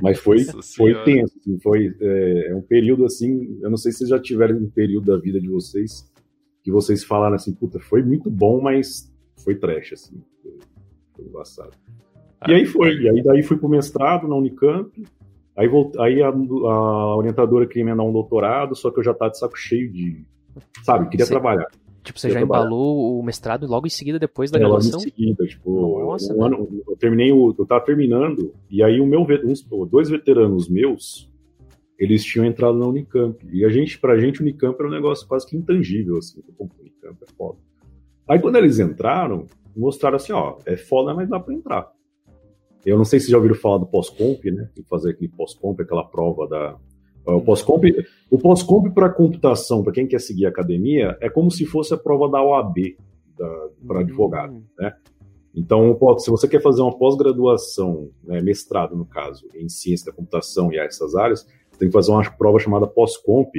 Mas 0.00 0.18
foi, 0.20 0.44
foi 0.76 1.04
tenso, 1.04 1.38
assim, 1.38 1.58
foi 1.60 1.94
é, 2.00 2.48
é, 2.50 2.54
um 2.54 2.62
período 2.62 3.04
assim, 3.04 3.58
eu 3.62 3.70
não 3.70 3.76
sei 3.76 3.92
se 3.92 3.98
vocês 3.98 4.10
já 4.10 4.18
tiveram 4.18 4.56
um 4.56 4.70
período 4.70 5.06
da 5.06 5.16
vida 5.16 5.40
de 5.40 5.48
vocês 5.48 6.10
que 6.62 6.70
vocês 6.70 7.04
falaram 7.04 7.36
assim, 7.36 7.54
puta, 7.54 7.78
foi 7.80 8.02
muito 8.02 8.30
bom, 8.30 8.60
mas 8.60 9.10
foi 9.42 9.54
trash, 9.54 9.94
assim, 9.94 10.20
foi, 10.42 10.58
foi 11.14 11.24
embaçado. 11.24 11.70
Ah, 12.40 12.50
e 12.50 12.56
aí 12.56 12.66
foi, 12.66 12.94
e 12.94 13.08
aí 13.08 13.22
daí 13.22 13.42
fui 13.42 13.56
pro 13.56 13.68
mestrado 13.68 14.28
na 14.28 14.36
Unicamp, 14.36 14.90
aí, 15.56 15.68
volt, 15.68 15.96
aí 15.98 16.22
a, 16.22 16.28
a 16.28 17.16
orientadora 17.16 17.66
queria 17.66 17.84
me 17.84 17.96
dar 17.96 18.02
um 18.02 18.12
doutorado, 18.12 18.74
só 18.74 18.90
que 18.90 18.98
eu 18.98 19.04
já 19.04 19.14
tava 19.14 19.30
de 19.30 19.38
saco 19.38 19.56
cheio 19.56 19.90
de, 19.90 20.24
sabe, 20.82 21.08
queria 21.08 21.24
Sim. 21.24 21.32
trabalhar. 21.32 21.68
Tipo, 22.02 22.18
você 22.18 22.30
já 22.30 22.40
embalou 22.40 23.18
o 23.18 23.22
mestrado 23.22 23.66
logo 23.66 23.86
em 23.86 23.90
seguida, 23.90 24.18
depois 24.18 24.50
da 24.50 24.58
é, 24.58 24.60
graduação? 24.60 24.98
Logo 24.98 25.08
em 25.08 25.10
seguida, 25.10 25.46
tipo, 25.46 26.00
Nossa, 26.00 26.34
um 26.34 26.44
ano, 26.44 26.82
eu 26.86 26.96
terminei 26.96 27.32
o. 27.32 27.54
Eu 27.58 27.66
tava 27.66 27.84
terminando, 27.84 28.54
e 28.70 28.82
aí 28.82 29.00
o 29.00 29.06
meu, 29.06 29.26
uns, 29.44 29.62
dois 29.90 30.08
veteranos 30.08 30.68
meus, 30.68 31.30
eles 31.98 32.24
tinham 32.24 32.46
entrado 32.46 32.78
na 32.78 32.86
Unicamp. 32.86 33.36
E 33.52 33.64
a 33.64 33.68
gente, 33.68 33.98
pra 33.98 34.18
gente, 34.18 34.40
Unicamp 34.40 34.78
era 34.78 34.88
um 34.88 34.92
negócio 34.92 35.26
quase 35.26 35.46
que 35.46 35.56
intangível, 35.56 36.16
assim. 36.16 36.40
Pô, 36.56 36.68
Unicamp 36.80 37.16
é 37.22 37.32
foda. 37.36 37.58
Aí 38.28 38.38
quando 38.38 38.56
eles 38.56 38.78
entraram, 38.78 39.46
mostraram 39.76 40.16
assim, 40.16 40.32
ó, 40.32 40.58
é 40.64 40.76
foda, 40.76 41.14
mas 41.14 41.28
dá 41.28 41.40
pra 41.40 41.54
entrar. 41.54 41.92
Eu 42.86 42.96
não 42.96 43.04
sei 43.04 43.20
se 43.20 43.30
já 43.30 43.36
ouviram 43.36 43.54
falar 43.54 43.78
do 43.78 43.86
pós-comp, 43.86 44.44
né? 44.50 44.68
Tem 44.74 44.84
que 44.84 44.88
fazer 44.88 45.10
aquele 45.10 45.30
pós-comp, 45.30 45.80
aquela 45.80 46.04
prova 46.04 46.46
da, 46.46 46.76
o 47.34 47.40
pós-comp, 47.40 47.84
o 48.30 48.38
pós-comp 48.38 48.90
para 48.94 49.10
computação, 49.10 49.82
para 49.82 49.92
quem 49.92 50.06
quer 50.06 50.20
seguir 50.20 50.46
a 50.46 50.48
academia, 50.48 51.16
é 51.20 51.28
como 51.28 51.50
se 51.50 51.66
fosse 51.66 51.92
a 51.92 51.96
prova 51.96 52.30
da 52.30 52.42
OAB 52.42 52.96
para 53.86 54.00
advogado, 54.00 54.54
uhum. 54.54 54.62
né? 54.78 54.94
Então, 55.54 55.98
se 56.18 56.30
você 56.30 56.46
quer 56.46 56.62
fazer 56.62 56.82
uma 56.82 56.96
pós-graduação, 56.96 58.10
né, 58.22 58.40
mestrado 58.40 58.94
no 58.94 59.04
caso, 59.04 59.44
em 59.54 59.68
ciência 59.68 60.06
da 60.06 60.16
computação 60.16 60.72
e 60.72 60.78
essas 60.78 61.16
áreas, 61.16 61.44
você 61.70 61.78
tem 61.80 61.88
que 61.88 61.92
fazer 61.92 62.12
uma 62.12 62.22
prova 62.30 62.58
chamada 62.58 62.86
pós-comp. 62.86 63.52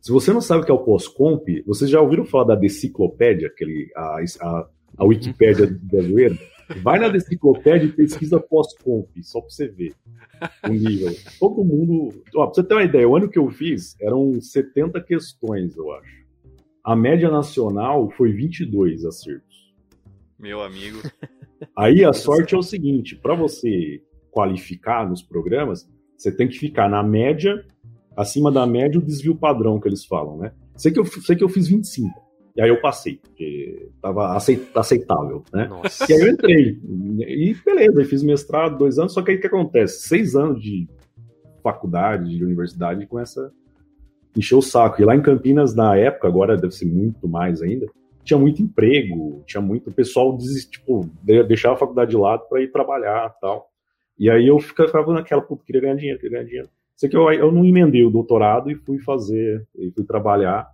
Se 0.00 0.10
você 0.10 0.32
não 0.32 0.40
sabe 0.40 0.62
o 0.62 0.64
que 0.64 0.70
é 0.70 0.74
o 0.74 0.82
pós-comp, 0.82 1.46
vocês 1.64 1.88
já 1.88 2.00
ouviram 2.00 2.24
falar 2.24 2.44
da 2.44 2.54
deciclopédia, 2.54 3.48
aquele, 3.48 3.88
a, 3.94 4.16
a, 4.40 4.68
a 4.98 5.04
Wikipédia 5.04 5.78
brasileira? 5.80 6.36
Vai 6.82 6.98
na 6.98 7.08
enciclopédia 7.08 7.86
e 7.86 7.92
pesquisa 7.92 8.40
pós-comp, 8.40 9.08
só 9.22 9.40
pra 9.40 9.50
você 9.50 9.68
ver 9.68 9.94
o 10.64 10.72
nível. 10.72 11.14
Todo 11.38 11.64
mundo. 11.64 12.22
Ó, 12.34 12.46
pra 12.46 12.54
você 12.54 12.62
ter 12.62 12.74
uma 12.74 12.82
ideia, 12.82 13.08
o 13.08 13.16
ano 13.16 13.28
que 13.28 13.38
eu 13.38 13.50
fiz 13.50 13.96
eram 14.00 14.40
70 14.40 15.00
questões, 15.02 15.76
eu 15.76 15.92
acho. 15.92 16.24
A 16.82 16.94
média 16.94 17.30
nacional 17.30 18.10
foi 18.10 18.32
22 18.32 19.04
acertos. 19.04 19.72
Meu 20.38 20.62
amigo. 20.62 20.98
Aí 21.76 22.04
a 22.04 22.12
sorte 22.12 22.54
é 22.54 22.58
o 22.58 22.62
seguinte: 22.62 23.16
para 23.16 23.34
você 23.34 24.02
qualificar 24.30 25.08
nos 25.08 25.22
programas, 25.22 25.88
você 26.16 26.30
tem 26.30 26.48
que 26.48 26.58
ficar 26.58 26.88
na 26.88 27.02
média, 27.02 27.64
acima 28.16 28.50
da 28.50 28.66
média, 28.66 28.98
o 28.98 29.04
desvio 29.04 29.36
padrão 29.36 29.80
que 29.80 29.88
eles 29.88 30.04
falam, 30.04 30.36
né? 30.36 30.52
Sei 30.76 30.90
que 30.92 30.98
eu, 30.98 31.06
sei 31.06 31.36
que 31.36 31.44
eu 31.44 31.48
fiz 31.48 31.68
25. 31.68 32.23
E 32.56 32.62
aí 32.62 32.68
eu 32.68 32.80
passei, 32.80 33.16
porque 33.16 33.88
estava 33.96 34.36
aceitável, 34.36 35.42
né? 35.52 35.66
Nossa. 35.66 36.06
E 36.08 36.14
aí 36.14 36.20
eu 36.20 36.28
entrei. 36.32 36.78
E 37.18 37.54
beleza, 37.64 38.00
eu 38.00 38.06
fiz 38.06 38.22
mestrado, 38.22 38.78
dois 38.78 38.98
anos, 38.98 39.12
só 39.12 39.22
que 39.22 39.32
aí 39.32 39.36
o 39.36 39.40
que 39.40 39.46
acontece? 39.48 40.06
Seis 40.06 40.36
anos 40.36 40.62
de 40.62 40.88
faculdade, 41.62 42.36
de 42.36 42.44
universidade, 42.44 43.06
com 43.06 43.18
essa. 43.18 43.52
encheu 44.36 44.58
o 44.58 44.62
saco. 44.62 45.02
E 45.02 45.04
lá 45.04 45.16
em 45.16 45.22
Campinas, 45.22 45.74
na 45.74 45.96
época, 45.96 46.28
agora 46.28 46.56
deve 46.56 46.74
ser 46.74 46.86
muito 46.86 47.26
mais 47.26 47.60
ainda, 47.60 47.86
tinha 48.22 48.38
muito 48.38 48.62
emprego, 48.62 49.42
tinha 49.46 49.60
muito. 49.60 49.90
O 49.90 49.92
pessoal 49.92 50.36
tipo, 50.70 51.10
deixava 51.48 51.74
a 51.74 51.78
faculdade 51.78 52.10
de 52.10 52.16
lado 52.16 52.48
para 52.48 52.62
ir 52.62 52.70
trabalhar 52.70 53.30
tal. 53.40 53.68
E 54.18 54.30
aí 54.30 54.46
eu 54.46 54.60
ficava 54.60 55.12
naquela, 55.12 55.42
puta, 55.42 55.64
queria 55.64 55.80
ganhar 55.80 55.96
dinheiro, 55.96 56.20
queria 56.20 56.38
ganhar 56.38 56.46
dinheiro. 56.46 56.68
Sei 56.96 57.08
que 57.08 57.16
eu, 57.16 57.30
eu 57.32 57.50
não 57.50 57.64
emendei 57.64 58.04
o 58.04 58.10
doutorado 58.10 58.70
e 58.70 58.76
fui 58.76 59.00
fazer, 59.00 59.66
e 59.76 59.90
fui 59.90 60.04
trabalhar. 60.04 60.68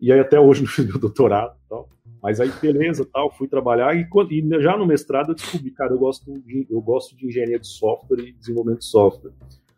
E 0.00 0.12
aí 0.12 0.20
até 0.20 0.38
hoje 0.38 0.62
não 0.64 0.68
fiz 0.68 0.86
meu 0.86 0.98
doutorado 0.98 1.56
tal. 1.68 1.88
Mas 2.22 2.40
aí, 2.40 2.50
beleza, 2.60 3.06
tal, 3.12 3.30
fui 3.36 3.46
trabalhar 3.46 3.94
e, 3.94 4.06
e, 4.30 4.62
já 4.62 4.78
no 4.78 4.86
mestrado 4.86 5.30
eu 5.30 5.34
descobri, 5.34 5.70
cara, 5.70 5.92
eu 5.92 5.98
gosto 5.98 6.24
de, 6.40 6.66
eu 6.70 6.80
gosto 6.80 7.14
de 7.14 7.26
engenharia 7.26 7.58
de 7.58 7.66
software 7.66 8.20
e 8.20 8.32
desenvolvimento 8.32 8.78
de 8.78 8.86
software. 8.86 9.32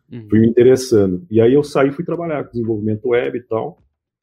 Uhum. 0.09 0.29
Fui 0.29 0.39
me 0.39 0.47
interessando. 0.47 1.25
E 1.29 1.41
aí 1.41 1.53
eu 1.53 1.63
saí 1.63 1.91
fui 1.91 2.05
trabalhar 2.05 2.45
com 2.45 2.51
desenvolvimento 2.51 3.09
web 3.09 3.37
e 3.37 3.41
tal. 3.41 3.79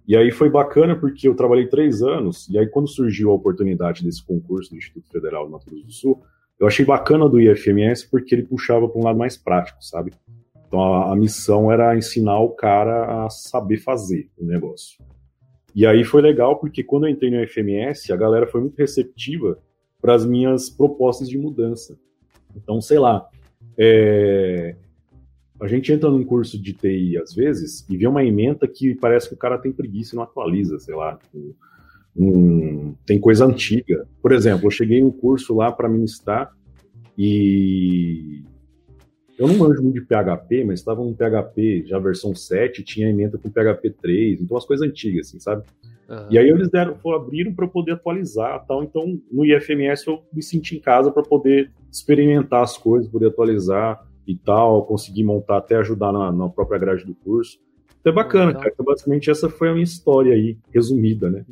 E 0.07 0.17
aí 0.17 0.31
foi 0.31 0.51
bacana 0.51 0.97
porque 0.97 1.29
eu 1.29 1.35
trabalhei 1.35 1.67
três 1.67 2.03
anos, 2.03 2.49
e 2.51 2.59
aí 2.59 2.67
quando 2.67 2.89
surgiu 2.89 3.31
a 3.31 3.35
oportunidade 3.35 4.05
desse 4.05 4.25
concurso 4.25 4.71
do 4.71 4.77
Instituto 4.77 5.11
Federal 5.11 5.47
do 5.47 5.53
Mato 5.53 5.67
Grosso 5.67 5.87
do 5.87 5.93
Sul, 5.93 6.23
eu 6.59 6.67
achei 6.67 6.85
bacana 6.85 7.29
do 7.29 7.41
IFMS 7.41 8.09
porque 8.11 8.35
ele 8.35 8.43
puxava 8.43 8.89
para 8.89 9.01
um 9.01 9.05
lado 9.05 9.19
mais 9.19 9.37
prático, 9.37 9.83
sabe? 9.83 10.13
Então 10.67 10.83
a, 10.83 11.13
a 11.13 11.17
missão 11.17 11.71
era 11.71 11.97
ensinar 11.97 12.39
o 12.41 12.51
cara 12.51 13.25
a 13.25 13.31
saber 13.31 13.79
fazer 13.79 14.31
o 14.39 14.45
negócio. 14.45 15.04
E 15.75 15.85
aí 15.85 16.05
foi 16.05 16.23
legal 16.23 16.59
porque 16.59 16.85
quando 16.85 17.07
eu 17.07 17.11
entrei 17.11 17.31
no 17.31 17.47
FMS, 17.47 18.13
a 18.13 18.17
galera 18.17 18.47
foi 18.47 18.61
muito 18.61 18.77
receptiva 18.77 19.59
para 20.01 20.15
as 20.15 20.25
minhas 20.25 20.71
propostas 20.71 21.29
de 21.29 21.37
mudança. 21.37 21.99
Então, 22.55 22.81
sei 22.81 22.99
lá, 22.99 23.29
é... 23.77 24.77
a 25.61 25.67
gente 25.67 25.93
entra 25.93 26.11
num 26.11 26.25
curso 26.25 26.61
de 26.61 26.73
TI 26.73 27.19
às 27.19 27.35
vezes 27.35 27.85
e 27.89 27.97
vê 27.97 28.07
uma 28.07 28.25
emenda 28.25 28.69
que 28.69 28.95
parece 28.95 29.29
que 29.29 29.35
o 29.35 29.39
cara 29.39 29.59
tem 29.59 29.73
preguiça 29.73 30.15
e 30.15 30.17
não 30.17 30.23
atualiza, 30.23 30.79
sei 30.79 30.95
lá. 30.95 31.17
Tipo, 31.17 31.57
um, 32.17 32.95
tem 33.05 33.19
coisa 33.19 33.45
antiga. 33.45 34.07
Por 34.23 34.31
exemplo, 34.31 34.67
eu 34.67 34.71
cheguei 34.71 35.01
em 35.01 35.05
um 35.05 35.11
curso 35.11 35.55
lá 35.57 35.73
para 35.73 35.89
ministrar 35.89 36.53
e 37.19 38.45
eu 39.45 39.49
não 39.49 39.59
manjo 39.59 39.83
muito 39.83 39.95
de 39.95 40.07
PHP, 40.07 40.65
mas 40.65 40.81
estava 40.81 41.05
no 41.05 41.15
PHP 41.15 41.85
já 41.87 41.99
versão 41.99 42.35
7, 42.35 42.83
tinha 42.83 43.11
emenda 43.11 43.37
com 43.39 43.51
PHP 43.51 43.91
3, 43.91 44.41
então 44.41 44.57
as 44.57 44.65
coisas 44.65 44.87
antigas, 44.89 45.29
assim, 45.29 45.39
sabe? 45.39 45.63
Uhum. 46.09 46.27
E 46.31 46.39
aí 46.39 46.49
eles 46.49 46.71
deram, 46.71 46.97
abriram 47.15 47.53
para 47.55 47.67
poder 47.67 47.93
atualizar 47.93 48.65
tal. 48.67 48.83
Então, 48.83 49.21
no 49.31 49.45
IFMS 49.45 50.07
eu 50.07 50.23
me 50.33 50.43
senti 50.43 50.77
em 50.77 50.81
casa 50.81 51.11
para 51.11 51.23
poder 51.23 51.71
experimentar 51.91 52.63
as 52.63 52.77
coisas, 52.77 53.11
poder 53.11 53.29
atualizar 53.29 54.07
e 54.27 54.35
tal, 54.35 54.85
conseguir 54.87 55.25
montar, 55.25 55.59
até 55.59 55.77
ajudar 55.77 56.13
na, 56.13 56.33
na 56.33 56.49
própria 56.49 56.79
grade 56.79 57.05
do 57.05 57.15
curso. 57.15 57.59
Então 58.01 58.13
é 58.13 58.17
bacana, 58.17 58.51
então... 58.51 58.63
cara. 58.63 58.73
Então, 58.73 58.85
basicamente, 58.85 59.31
essa 59.31 59.49
foi 59.49 59.69
a 59.69 59.73
minha 59.73 59.85
história 59.85 60.35
aí, 60.35 60.57
resumida, 60.73 61.31
né? 61.31 61.45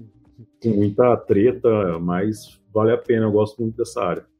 Com 0.63 0.71
muita 0.71 1.17
treta, 1.17 1.99
mas 1.99 2.61
vale 2.73 2.93
a 2.93 2.99
pena, 2.99 3.27
eu 3.27 3.33
gosto 3.33 3.61
muito 3.61 3.77
dessa 3.77 4.03
área. 4.03 4.32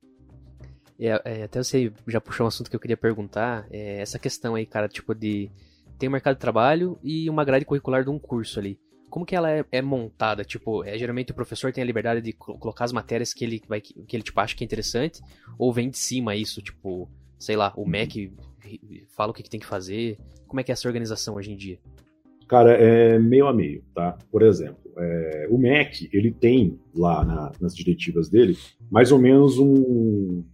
É, 1.05 1.21
é, 1.25 1.43
até 1.43 1.61
você 1.61 1.93
já 2.07 2.21
puxou 2.21 2.45
um 2.45 2.49
assunto 2.49 2.71
que 2.71 2.77
eu 2.77 2.81
queria 2.81 2.97
perguntar, 2.97 3.67
é 3.73 4.01
essa 4.01 4.21
questão 4.21 4.55
aí, 4.55 4.65
cara, 4.65 4.89
tipo 4.89 5.13
de 5.13 5.51
tem 5.99 6.09
um 6.09 6.13
mercado 6.13 6.35
de 6.35 6.41
trabalho 6.41 6.97
e 7.03 7.29
uma 7.29 7.45
grade 7.45 7.65
curricular 7.65 8.05
de 8.05 8.11
um 8.11 8.21
curso 8.21 8.61
ali. 8.61 8.79
Como 9.11 9.27
que 9.27 9.35
ela 9.35 9.51
é, 9.51 9.65
é 9.73 9.83
montada? 9.83 10.45
Tipo, 10.45 10.85
é, 10.85 10.97
geralmente 10.97 11.33
o 11.33 11.35
professor 11.35 11.73
tem 11.73 11.83
a 11.83 11.87
liberdade 11.87 12.21
de 12.21 12.33
colocar 12.33 12.85
as 12.85 12.93
matérias 12.93 13.35
que 13.35 13.45
ele 13.45 13.61
vai 13.69 13.81
que 13.81 14.17
ele 14.17 14.23
tipo 14.23 14.41
acha 14.41 14.57
que 14.57 14.63
é 14.63 14.67
interessante 14.67 15.21
ou 15.59 15.73
vem 15.73 15.91
de 15.91 15.99
cima 15.99 16.37
isso, 16.37 16.63
tipo, 16.63 17.11
sei 17.37 17.57
lá, 17.57 17.73
o 17.77 17.85
MEC 17.85 18.33
fala 19.09 19.33
o 19.33 19.35
que, 19.35 19.43
que 19.43 19.51
tem 19.51 19.61
que 19.61 19.67
fazer. 19.67 20.19
Como 20.47 20.61
é 20.61 20.63
que 20.63 20.71
é 20.71 20.75
essa 20.75 20.87
organização 20.87 21.35
hoje 21.35 21.51
em 21.51 21.57
dia? 21.57 21.81
Cara, 22.47 22.75
é 22.75 23.19
meio 23.19 23.49
a 23.49 23.53
meio, 23.53 23.83
tá? 23.95 24.17
Por 24.31 24.43
exemplo, 24.43 24.93
é, 24.97 25.49
o 25.51 25.59
MEC, 25.59 26.09
ele 26.13 26.31
tem 26.31 26.79
lá 26.95 27.25
na, 27.25 27.53
nas 27.61 27.75
diretivas 27.75 28.29
dele 28.29 28.57
mais 28.91 29.11
ou 29.11 29.19
menos 29.19 29.59
um, 29.59 30.45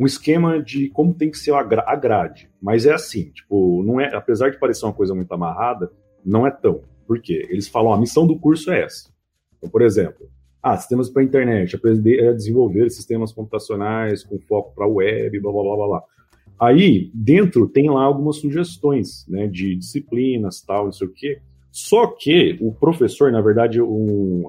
um 0.00 0.06
esquema 0.06 0.62
de 0.62 0.88
como 0.88 1.12
tem 1.12 1.30
que 1.30 1.36
ser 1.36 1.52
a 1.52 1.62
grade. 1.62 2.48
Mas 2.60 2.86
é 2.86 2.94
assim, 2.94 3.24
tipo, 3.24 3.82
não 3.82 4.00
é, 4.00 4.14
apesar 4.16 4.48
de 4.48 4.58
parecer 4.58 4.86
uma 4.86 4.94
coisa 4.94 5.14
muito 5.14 5.30
amarrada, 5.30 5.92
não 6.24 6.46
é 6.46 6.50
tão. 6.50 6.80
Por 7.06 7.20
quê? 7.20 7.46
Eles 7.50 7.68
falam, 7.68 7.92
a 7.92 8.00
missão 8.00 8.26
do 8.26 8.38
curso 8.38 8.70
é 8.70 8.82
essa. 8.82 9.10
Então, 9.58 9.68
por 9.68 9.82
exemplo, 9.82 10.26
ah, 10.62 10.74
sistemas 10.78 11.10
para 11.10 11.22
internet, 11.22 11.76
aprender 11.76 12.28
a 12.28 12.32
desenvolver 12.32 12.88
sistemas 12.88 13.30
computacionais 13.30 14.24
com 14.24 14.38
foco 14.40 14.74
para 14.74 14.86
web, 14.86 15.38
blá, 15.38 15.52
blá, 15.52 15.62
blá, 15.62 15.76
blá, 15.76 15.86
blá. 15.86 16.02
Aí, 16.58 17.10
dentro, 17.12 17.68
tem 17.68 17.90
lá 17.90 18.02
algumas 18.02 18.36
sugestões, 18.36 19.26
né, 19.28 19.46
de 19.46 19.76
disciplinas, 19.76 20.62
tal, 20.62 20.86
não 20.86 20.92
sei 20.92 21.08
o 21.08 21.12
quê. 21.12 21.42
Só 21.70 22.06
que 22.06 22.58
o 22.60 22.72
professor, 22.72 23.30
na 23.30 23.40
verdade, 23.42 23.82
um, 23.82 24.48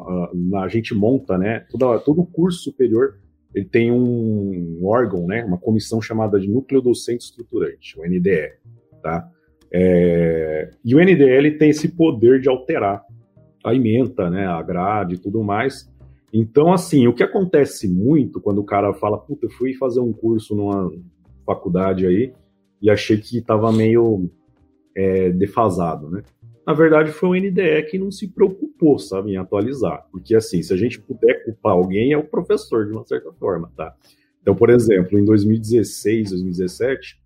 a, 0.55 0.63
a 0.63 0.67
gente 0.70 0.93
monta, 0.93 1.38
né, 1.38 1.65
toda, 1.70 2.00
todo 2.00 2.22
o 2.22 2.25
curso 2.25 2.63
superior 2.63 3.15
ele 3.53 3.65
tem 3.65 3.91
um 3.91 4.79
órgão, 4.84 5.27
né, 5.27 5.43
uma 5.43 5.58
comissão 5.58 6.01
chamada 6.01 6.39
de 6.39 6.50
Núcleo 6.50 6.81
Docente 6.81 7.25
Estruturante, 7.25 8.00
o 8.00 8.03
NDE, 8.03 8.53
tá? 9.01 9.29
É, 9.74 10.70
e 10.84 10.96
o 10.96 11.00
NDE 11.00 11.58
tem 11.58 11.70
esse 11.70 11.89
poder 11.89 12.41
de 12.41 12.50
alterar 12.50 13.03
a 13.63 13.74
ementa, 13.74 14.29
né, 14.29 14.46
a 14.46 14.62
grade 14.62 15.15
e 15.15 15.17
tudo 15.17 15.43
mais. 15.43 15.89
Então, 16.34 16.72
assim, 16.74 17.08
o 17.08 17.13
que 17.13 17.24
acontece 17.24 17.88
muito 17.88 18.39
quando 18.39 18.60
o 18.60 18.65
cara 18.65 18.93
fala, 18.93 19.17
puta, 19.17 19.46
eu 19.46 19.50
fui 19.51 19.74
fazer 19.74 20.00
um 20.00 20.13
curso 20.13 20.55
numa 20.55 20.91
faculdade 21.46 22.05
aí 22.05 22.34
e 22.81 22.89
achei 22.89 23.17
que 23.17 23.38
estava 23.38 23.72
meio 23.72 24.29
é, 24.96 25.29
defasado, 25.29 26.10
né? 26.10 26.24
Na 26.65 26.73
verdade 26.73 27.11
foi 27.11 27.29
o 27.29 27.41
NDE 27.41 27.83
que 27.89 27.97
não 27.97 28.11
se 28.11 28.27
preocupou, 28.27 28.99
sabe, 28.99 29.31
em 29.31 29.37
atualizar. 29.37 30.07
Porque, 30.11 30.35
assim, 30.35 30.61
se 30.61 30.73
a 30.73 30.77
gente 30.77 30.99
puder 31.01 31.43
culpar 31.43 31.73
alguém, 31.73 32.13
é 32.13 32.17
o 32.17 32.23
professor, 32.23 32.85
de 32.85 32.91
uma 32.91 33.05
certa 33.05 33.31
forma, 33.33 33.71
tá? 33.75 33.95
Então, 34.41 34.55
por 34.55 34.69
exemplo, 34.69 35.19
em 35.19 35.25
2016, 35.25 36.31
2017, 36.31 37.19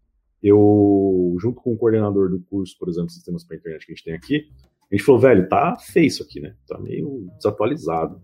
eu, 0.43 1.35
junto 1.39 1.61
com 1.61 1.73
o 1.73 1.77
coordenador 1.77 2.29
do 2.29 2.39
curso, 2.39 2.77
por 2.77 2.89
exemplo, 2.89 3.09
Sistemas 3.09 3.43
para 3.43 3.57
Internet 3.57 3.85
que 3.85 3.91
a 3.91 3.95
gente 3.95 4.03
tem 4.03 4.13
aqui, 4.13 4.47
a 4.91 4.95
gente 4.95 5.03
falou, 5.03 5.19
velho, 5.19 5.49
tá 5.49 5.75
feio 5.77 6.05
isso 6.05 6.23
aqui, 6.23 6.39
né? 6.39 6.55
Tá 6.67 6.79
meio 6.79 7.27
desatualizado. 7.37 8.21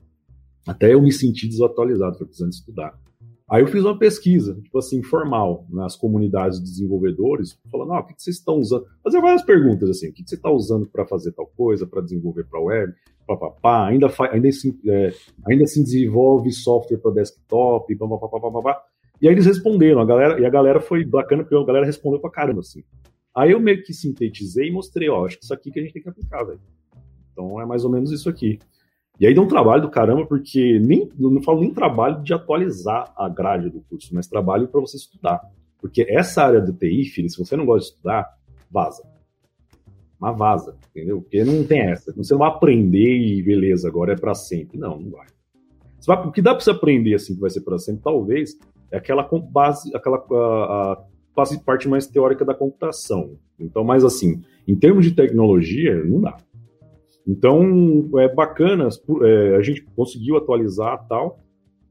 Até 0.67 0.93
eu 0.93 1.01
me 1.01 1.11
senti 1.11 1.47
desatualizado, 1.47 2.17
precisando 2.17 2.51
estudar. 2.51 2.97
Aí 3.51 3.61
eu 3.61 3.67
fiz 3.67 3.83
uma 3.83 3.99
pesquisa, 3.99 4.57
tipo 4.63 4.77
assim, 4.77 5.03
formal, 5.03 5.65
nas 5.69 5.97
comunidades 5.97 6.57
de 6.57 6.63
desenvolvedores, 6.63 7.59
falando, 7.69 7.91
ah, 7.91 7.99
o 7.99 8.05
que, 8.05 8.13
vocês 8.17 8.37
estão 8.37 8.55
usando? 8.55 8.85
Fazer 9.03 9.19
várias 9.19 9.43
perguntas 9.43 9.89
assim, 9.89 10.07
o 10.07 10.13
que, 10.13 10.23
você 10.25 10.35
está 10.35 10.49
usando 10.49 10.87
para 10.87 11.05
fazer 11.05 11.33
tal 11.33 11.45
coisa, 11.47 11.85
para 11.85 12.01
desenvolver 12.01 12.45
para 12.45 12.61
web, 12.61 12.93
papapá, 13.27 13.87
ainda, 13.87 14.07
ainda, 14.31 14.49
se, 14.53 14.79
é, 14.87 15.13
ainda 15.45 15.67
se 15.67 15.83
desenvolve 15.83 16.49
software 16.53 16.99
para 16.99 17.11
desktop, 17.11 17.93
papapá, 17.93 18.83
E 19.21 19.27
aí 19.27 19.33
eles 19.33 19.45
responderam, 19.45 19.99
a 19.99 20.05
galera, 20.05 20.39
e 20.39 20.45
a 20.45 20.49
galera 20.49 20.79
foi 20.79 21.03
bacana, 21.03 21.43
porque 21.43 21.53
a 21.53 21.65
galera 21.65 21.85
respondeu 21.85 22.21
pra 22.21 22.31
caramba, 22.31 22.61
assim. 22.61 22.85
Aí 23.35 23.51
eu 23.51 23.59
meio 23.59 23.83
que 23.83 23.93
sintetizei 23.93 24.69
e 24.69 24.71
mostrei, 24.71 25.09
ó, 25.09 25.25
acho 25.25 25.37
que 25.37 25.43
isso 25.43 25.53
aqui 25.53 25.71
que 25.71 25.79
a 25.81 25.83
gente 25.83 25.91
tem 25.91 26.01
que 26.01 26.07
aplicar, 26.07 26.45
velho. 26.45 26.61
Então 27.33 27.61
é 27.61 27.65
mais 27.65 27.83
ou 27.83 27.91
menos 27.91 28.13
isso 28.13 28.29
aqui. 28.29 28.59
E 29.19 29.27
aí 29.27 29.33
dá 29.33 29.41
um 29.41 29.47
trabalho 29.47 29.83
do 29.83 29.89
caramba, 29.89 30.25
porque 30.25 30.79
nem, 30.79 31.09
não 31.17 31.41
falo 31.43 31.61
nem 31.61 31.73
trabalho 31.73 32.23
de 32.23 32.33
atualizar 32.33 33.13
a 33.15 33.29
grade 33.29 33.69
do 33.69 33.81
curso, 33.81 34.13
mas 34.13 34.27
trabalho 34.27 34.67
para 34.67 34.81
você 34.81 34.97
estudar. 34.97 35.41
Porque 35.79 36.05
essa 36.07 36.43
área 36.43 36.61
do 36.61 36.73
TI, 36.73 37.05
filho, 37.05 37.29
se 37.29 37.37
você 37.37 37.55
não 37.55 37.65
gosta 37.65 37.87
de 37.87 37.93
estudar, 37.93 38.27
vaza. 38.69 39.03
Mas 40.19 40.37
vaza, 40.37 40.77
entendeu? 40.89 41.21
Porque 41.21 41.43
não 41.43 41.63
tem 41.63 41.81
essa. 41.81 42.13
Você 42.13 42.33
não 42.33 42.39
vai 42.39 42.49
aprender 42.49 43.17
e 43.17 43.41
beleza, 43.41 43.87
agora 43.87 44.13
é 44.13 44.15
para 44.15 44.35
sempre. 44.35 44.77
Não, 44.77 44.99
não 44.99 45.09
vai. 45.09 45.27
vai. 46.05 46.27
O 46.27 46.31
que 46.31 46.41
dá 46.41 46.53
para 46.53 46.63
você 46.63 46.71
aprender 46.71 47.15
assim 47.15 47.33
que 47.33 47.41
vai 47.41 47.49
ser 47.49 47.61
para 47.61 47.79
sempre, 47.79 48.03
talvez, 48.03 48.57
é 48.91 48.97
aquela 48.97 49.27
base, 49.51 49.95
aquela 49.95 50.17
a, 50.17 51.03
a 51.35 51.59
parte 51.65 51.87
mais 51.87 52.05
teórica 52.05 52.45
da 52.45 52.53
computação. 52.53 53.37
Então, 53.59 53.83
mais 53.83 54.03
assim, 54.03 54.41
em 54.67 54.75
termos 54.75 55.05
de 55.05 55.11
tecnologia, 55.11 56.03
não 56.03 56.21
dá. 56.21 56.37
Então, 57.27 58.09
é 58.19 58.33
bacana, 58.33 58.89
é, 59.23 59.55
a 59.55 59.61
gente 59.61 59.83
conseguiu 59.95 60.37
atualizar 60.37 61.05
tal, 61.07 61.39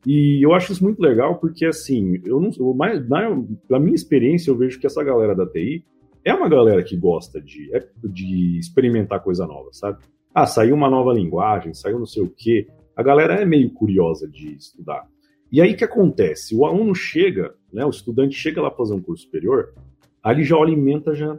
e 0.07 0.45
eu 0.45 0.55
acho 0.55 0.73
isso 0.73 0.83
muito 0.83 1.01
legal 1.01 1.37
porque, 1.37 1.67
assim, 1.67 2.21
eu 2.25 2.41
não, 2.41 2.51
mais, 2.75 3.07
na, 3.09 3.31
na 3.69 3.79
minha 3.79 3.95
experiência, 3.95 4.51
eu 4.51 4.57
vejo 4.57 4.81
que 4.81 4.87
essa 4.87 5.05
galera 5.05 5.35
da 5.35 5.47
TI 5.47 5.85
é 6.25 6.35
uma 6.35 6.49
galera 6.49 6.83
que 6.83 6.97
gosta 6.97 7.41
de, 7.41 7.75
é, 7.75 7.87
de 8.05 8.59
experimentar 8.59 9.23
coisa 9.23 9.47
nova, 9.47 9.69
sabe? 9.73 9.99
Ah, 10.35 10.47
saiu 10.47 10.75
uma 10.75 10.89
nova 10.89 11.13
linguagem, 11.13 11.75
saiu 11.75 11.99
não 11.99 12.07
sei 12.07 12.23
o 12.23 12.31
quê. 12.31 12.69
A 12.97 13.03
galera 13.03 13.35
é 13.35 13.45
meio 13.45 13.71
curiosa 13.71 14.29
de 14.29 14.55
estudar. 14.55 15.07
E 15.51 15.61
aí 15.61 15.73
o 15.73 15.77
que 15.77 15.85
acontece? 15.85 16.55
O 16.55 16.65
aluno 16.65 16.95
chega, 16.95 17.55
né, 17.73 17.85
o 17.85 17.91
estudante 17.91 18.37
chega 18.37 18.63
lá 18.63 18.71
para 18.71 18.79
fazer 18.79 18.95
um 18.95 19.03
curso 19.03 19.25
superior, 19.25 19.75
ali 20.23 20.45
já 20.45 20.57
alimenta 20.57 21.15
já 21.15 21.39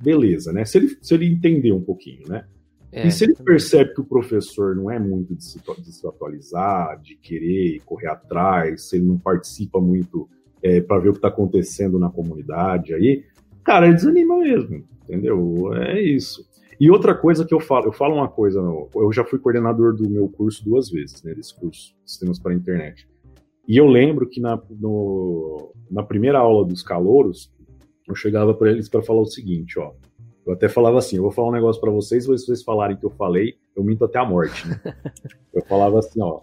beleza, 0.00 0.52
né? 0.52 0.64
Se 0.64 0.78
ele, 0.78 0.96
se 1.02 1.14
ele 1.14 1.26
entender 1.26 1.72
um 1.72 1.82
pouquinho, 1.82 2.26
né? 2.28 2.46
É, 2.90 3.06
e 3.06 3.10
se 3.10 3.24
ele 3.24 3.34
percebe 3.34 3.94
que 3.94 4.00
o 4.00 4.04
professor 4.04 4.74
não 4.74 4.90
é 4.90 4.98
muito 4.98 5.34
de 5.34 5.44
se, 5.44 5.58
de 5.58 5.92
se 5.92 6.06
atualizar, 6.06 7.00
de 7.00 7.16
querer 7.16 7.80
correr 7.84 8.08
atrás, 8.08 8.88
se 8.88 8.96
ele 8.96 9.04
não 9.04 9.18
participa 9.18 9.80
muito 9.80 10.28
é, 10.62 10.80
para 10.80 10.98
ver 10.98 11.10
o 11.10 11.12
que 11.12 11.18
está 11.18 11.28
acontecendo 11.28 11.98
na 11.98 12.10
comunidade 12.10 12.94
aí, 12.94 13.24
cara, 13.62 13.86
ele 13.86 13.94
desanima 13.94 14.38
mesmo, 14.38 14.84
entendeu? 15.04 15.74
É 15.74 16.00
isso. 16.00 16.48
E 16.80 16.90
outra 16.90 17.14
coisa 17.14 17.44
que 17.44 17.52
eu 17.52 17.60
falo, 17.60 17.86
eu 17.86 17.92
falo 17.92 18.14
uma 18.14 18.28
coisa, 18.28 18.60
eu 18.60 19.12
já 19.12 19.24
fui 19.24 19.38
coordenador 19.38 19.94
do 19.94 20.08
meu 20.08 20.28
curso 20.28 20.64
duas 20.64 20.88
vezes, 20.88 21.22
né, 21.22 21.34
desse 21.34 21.54
curso, 21.54 21.94
Sistemas 22.06 22.38
para 22.38 22.52
a 22.52 22.54
Internet. 22.54 23.08
E 23.66 23.76
eu 23.76 23.86
lembro 23.86 24.28
que 24.28 24.40
na, 24.40 24.60
no, 24.70 25.72
na 25.90 26.02
primeira 26.02 26.38
aula 26.38 26.64
dos 26.64 26.82
calouros, 26.82 27.52
eu 28.06 28.14
chegava 28.14 28.54
para 28.54 28.70
eles 28.70 28.88
para 28.88 29.02
falar 29.02 29.20
o 29.20 29.26
seguinte, 29.26 29.78
ó, 29.78 29.92
eu 30.48 30.54
até 30.54 30.66
falava 30.66 30.96
assim: 30.96 31.16
eu 31.16 31.22
vou 31.22 31.30
falar 31.30 31.48
um 31.48 31.52
negócio 31.52 31.78
para 31.78 31.90
vocês, 31.90 32.24
se 32.24 32.28
vocês 32.28 32.62
falarem 32.62 32.96
que 32.96 33.04
eu 33.04 33.10
falei, 33.10 33.58
eu 33.76 33.84
minto 33.84 34.06
até 34.06 34.18
a 34.18 34.24
morte. 34.24 34.66
Né? 34.66 34.80
eu 35.52 35.62
falava 35.66 35.98
assim: 35.98 36.22
ó, 36.22 36.40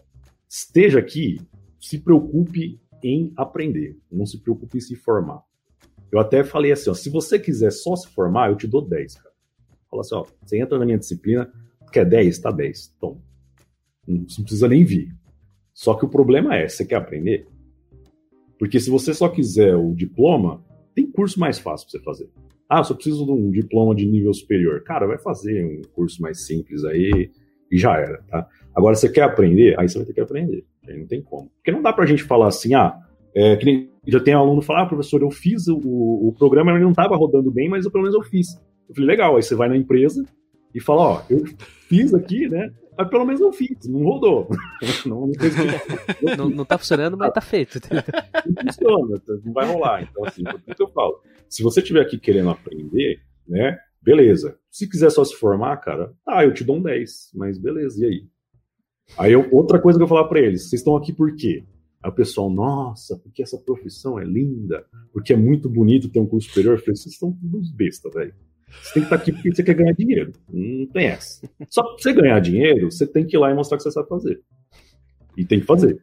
esteja 0.48 1.00
aqui, 1.00 1.42
se 1.80 1.98
preocupe 1.98 2.80
em 3.04 3.34
aprender, 3.36 3.98
não 4.12 4.28
se 4.28 4.40
preocupe 4.40 4.78
em 4.78 4.82
se 4.82 4.96
formar. 4.96 5.42
Eu 6.12 6.20
até 6.20 6.44
falei 6.44 6.72
assim: 6.72 6.92
ó, 6.92 6.94
se 6.94 7.10
você 7.10 7.40
quiser 7.40 7.72
só 7.72 7.96
se 7.96 8.08
formar, 8.10 8.52
eu 8.52 8.56
te 8.56 8.68
dou 8.68 8.88
10, 8.88 9.16
cara. 9.16 9.36
Fala 9.90 10.02
assim: 10.02 10.16
ó, 10.16 10.26
você 10.44 10.60
entra 10.60 10.78
na 10.78 10.86
minha 10.86 11.00
disciplina, 11.00 11.52
quer 11.92 12.06
10? 12.06 12.38
Tá 12.38 12.52
10. 12.52 12.96
Toma. 13.00 13.20
Não, 14.08 14.18
não 14.18 14.44
precisa 14.44 14.68
nem 14.68 14.86
vir. 14.86 15.16
Só 15.74 15.96
que 15.96 16.06
o 16.06 16.10
problema 16.10 16.56
é: 16.56 16.68
você 16.68 16.86
quer 16.86 16.98
aprender? 16.98 17.48
Porque 18.60 18.80
se 18.80 18.92
você 18.92 19.16
só 19.16 19.28
quiser 19.30 19.76
o 19.76 19.96
diploma, 19.96 20.64
tem 20.94 21.12
curso 21.12 21.40
mais 21.40 21.58
fácil 21.58 21.88
para 21.90 22.00
você 22.00 22.04
fazer. 22.04 22.30
Ah, 22.68 22.84
só 22.84 22.94
preciso 22.94 23.26
de 23.26 23.32
um 23.32 23.52
diploma 23.52 23.96
de 23.96 24.06
nível 24.06 24.34
superior. 24.34 24.82
Cara, 24.84 25.06
vai 25.06 25.18
fazer 25.18 25.64
um 25.64 25.82
curso 25.94 26.22
mais 26.22 26.46
simples 26.46 26.84
aí 26.84 27.30
e 27.72 27.78
já 27.78 27.96
era, 27.98 28.22
tá? 28.28 28.48
Agora, 28.76 28.96
você 28.96 29.10
quer 29.10 29.22
aprender? 29.22 29.80
Aí 29.80 29.88
você 29.88 29.98
vai 29.98 30.08
ter 30.08 30.14
que 30.14 30.22
aprender. 30.22 30.66
Aí 30.88 30.98
não 30.98 31.08
tem 31.08 31.22
como. 31.22 31.50
Porque 31.58 31.72
não 31.72 31.82
dá 31.82 31.94
pra 31.94 32.06
gente 32.06 32.24
falar 32.24 32.48
assim, 32.48 32.74
ah, 32.74 32.98
É, 33.36 33.56
que 33.58 33.66
nem, 33.66 33.90
já 34.08 34.20
tem 34.20 34.34
um 34.36 34.40
aluno 34.40 34.62
falar, 34.62 34.84
ah, 34.84 34.86
professor, 34.86 35.22
eu 35.22 35.30
fiz 35.30 35.68
o, 35.68 35.78
o 35.78 36.34
programa, 36.38 36.72
ele 36.72 36.84
não 36.84 36.92
estava 36.92 37.18
rodando 37.18 37.52
bem, 37.52 37.68
mas 37.68 37.84
eu, 37.84 37.92
pelo 37.92 38.04
menos 38.04 38.16
eu 38.16 38.24
fiz. 38.24 38.56
Eu 38.88 38.96
falei, 38.96 39.10
legal, 39.10 39.36
aí 39.36 39.44
você 39.44 39.56
vai 39.56 39.68
na 39.68 39.76
empresa 39.76 40.24
e 40.74 40.80
fala, 40.80 41.02
ó, 41.02 41.22
eu 41.30 41.44
fiz 41.90 42.14
aqui, 42.14 42.48
né? 42.48 42.72
Mas 42.98 43.10
pelo 43.10 43.26
menos 43.26 43.42
eu 43.42 43.52
fiz, 43.52 43.78
não 43.90 44.04
rodou. 44.04 44.48
não, 45.06 45.28
não, 45.28 46.36
não, 46.38 46.50
não 46.50 46.66
tá 46.66 46.78
funcionando, 46.78 47.18
mas 47.18 47.34
tá 47.34 47.42
feito. 47.42 47.80
Não 47.92 48.64
funciona, 48.64 49.22
não 49.44 49.54
vai 49.54 49.66
rolar. 49.66 50.04
Então, 50.04 50.24
assim, 50.24 50.44
por 50.44 50.76
que 50.76 50.82
eu 50.82 50.88
falo? 50.92 51.20
Se 51.50 51.64
você 51.64 51.80
estiver 51.80 52.02
aqui 52.02 52.18
querendo 52.18 52.50
aprender, 52.50 53.22
né? 53.48 53.78
Beleza. 54.02 54.58
Se 54.70 54.88
quiser 54.90 55.10
só 55.10 55.24
se 55.24 55.36
formar, 55.36 55.78
cara, 55.78 56.14
tá, 56.24 56.44
eu 56.44 56.54
te 56.54 56.64
dou 56.64 56.78
um 56.78 56.82
10, 56.82 57.32
mas 57.34 57.58
beleza, 57.58 58.06
e 58.06 58.08
aí? 58.08 58.28
Aí 59.18 59.34
eu, 59.34 59.48
outra 59.52 59.80
coisa 59.80 59.98
que 59.98 60.04
eu 60.04 60.08
falar 60.08 60.26
para 60.26 60.40
eles, 60.40 60.70
vocês 60.70 60.82
estão 60.82 60.96
aqui 60.96 61.14
por 61.14 61.36
quê? 61.36 61.64
Aí 62.04 62.10
o 62.10 62.14
pessoal, 62.14 62.50
nossa, 62.50 63.18
porque 63.18 63.42
essa 63.42 63.58
profissão 63.58 64.20
é 64.20 64.24
linda, 64.24 64.86
porque 65.12 65.34
é 65.34 65.36
muito 65.36 65.68
bonito 65.68 66.10
ter 66.10 66.20
um 66.20 66.28
curso 66.28 66.50
superior. 66.50 66.76
Eu 66.76 66.80
falei, 66.80 66.96
vocês 66.96 67.14
estão 67.14 67.32
todos 67.32 67.72
besta, 67.72 68.10
velho. 68.12 68.34
Você 68.82 68.94
tem 68.94 69.04
que 69.04 69.08
estar 69.08 69.16
aqui 69.16 69.32
porque 69.32 69.56
você 69.56 69.64
quer 69.64 69.74
ganhar 69.74 69.94
dinheiro. 69.94 70.34
Não 70.52 70.86
tem 70.88 71.08
essa. 71.08 71.50
Só 71.70 71.82
pra 71.82 71.98
você 71.98 72.14
ganhar 72.14 72.40
dinheiro, 72.40 72.92
você 72.92 73.08
tem 73.08 73.26
que 73.26 73.36
ir 73.36 73.40
lá 73.40 73.50
e 73.50 73.56
mostrar 73.56 73.78
que 73.78 73.84
você 73.84 73.92
sabe 73.92 74.08
fazer. 74.08 74.42
E 75.38 75.46
tem 75.46 75.60
que 75.60 75.66
fazer. 75.66 76.02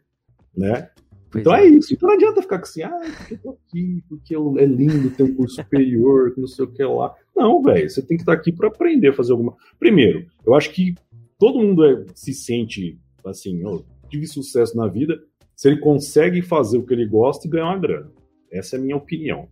Né? 0.57 0.91
Então 1.35 1.55
é. 1.55 1.65
é. 1.65 1.69
isso. 1.69 1.95
Então 1.95 2.09
não 2.09 2.17
adianta 2.17 2.43
ficar 2.43 2.61
assim, 2.61 2.83
ah, 2.83 3.01
porque 3.17 3.35
eu 3.35 3.39
tô 3.39 3.51
aqui, 3.51 4.05
porque 4.09 4.35
é 4.35 4.67
lindo 4.67 5.11
ter 5.11 5.23
um 5.23 5.35
curso 5.35 5.57
superior, 5.57 6.33
que 6.35 6.41
não 6.41 6.49
sei 6.49 6.65
o 6.65 6.69
que 6.69 6.83
lá. 6.85 7.15
Não, 7.35 7.63
velho, 7.63 7.89
você 7.89 8.03
tem 8.03 8.17
que 8.17 8.23
estar 8.23 8.33
aqui 8.33 8.53
para 8.53 8.69
aprender 8.69 9.09
a 9.09 9.13
fazer 9.15 9.33
alguma. 9.33 9.55
Primeiro, 9.79 10.27
eu 10.45 10.55
acho 10.55 10.71
que 10.71 10.95
todo 11.39 11.59
mundo 11.59 11.85
é, 11.85 12.05
se 12.15 12.33
sente 12.33 12.99
assim, 13.25 13.65
oh, 13.65 13.83
tive 14.09 14.27
sucesso 14.27 14.77
na 14.77 14.87
vida 14.87 15.23
se 15.57 15.69
ele 15.69 15.79
consegue 15.79 16.43
fazer 16.43 16.79
o 16.79 16.83
que 16.85 16.93
ele 16.93 17.07
gosta 17.07 17.47
e 17.47 17.51
ganhar 17.51 17.67
uma 17.67 17.79
grana. 17.79 18.11
Essa 18.51 18.77
é 18.77 18.79
a 18.79 18.83
minha 18.83 18.97
opinião. 18.97 19.49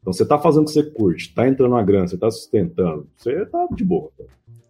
Então 0.00 0.12
você 0.12 0.22
está 0.22 0.38
fazendo 0.38 0.64
o 0.64 0.66
que 0.66 0.72
você 0.72 0.82
curte, 0.82 1.28
está 1.28 1.48
entrando 1.48 1.72
na 1.72 1.82
grana, 1.82 2.06
você 2.06 2.16
está 2.16 2.30
sustentando, 2.30 3.08
você 3.16 3.42
está 3.42 3.66
de 3.74 3.82
boa. 3.82 4.10
Tá? 4.18 4.24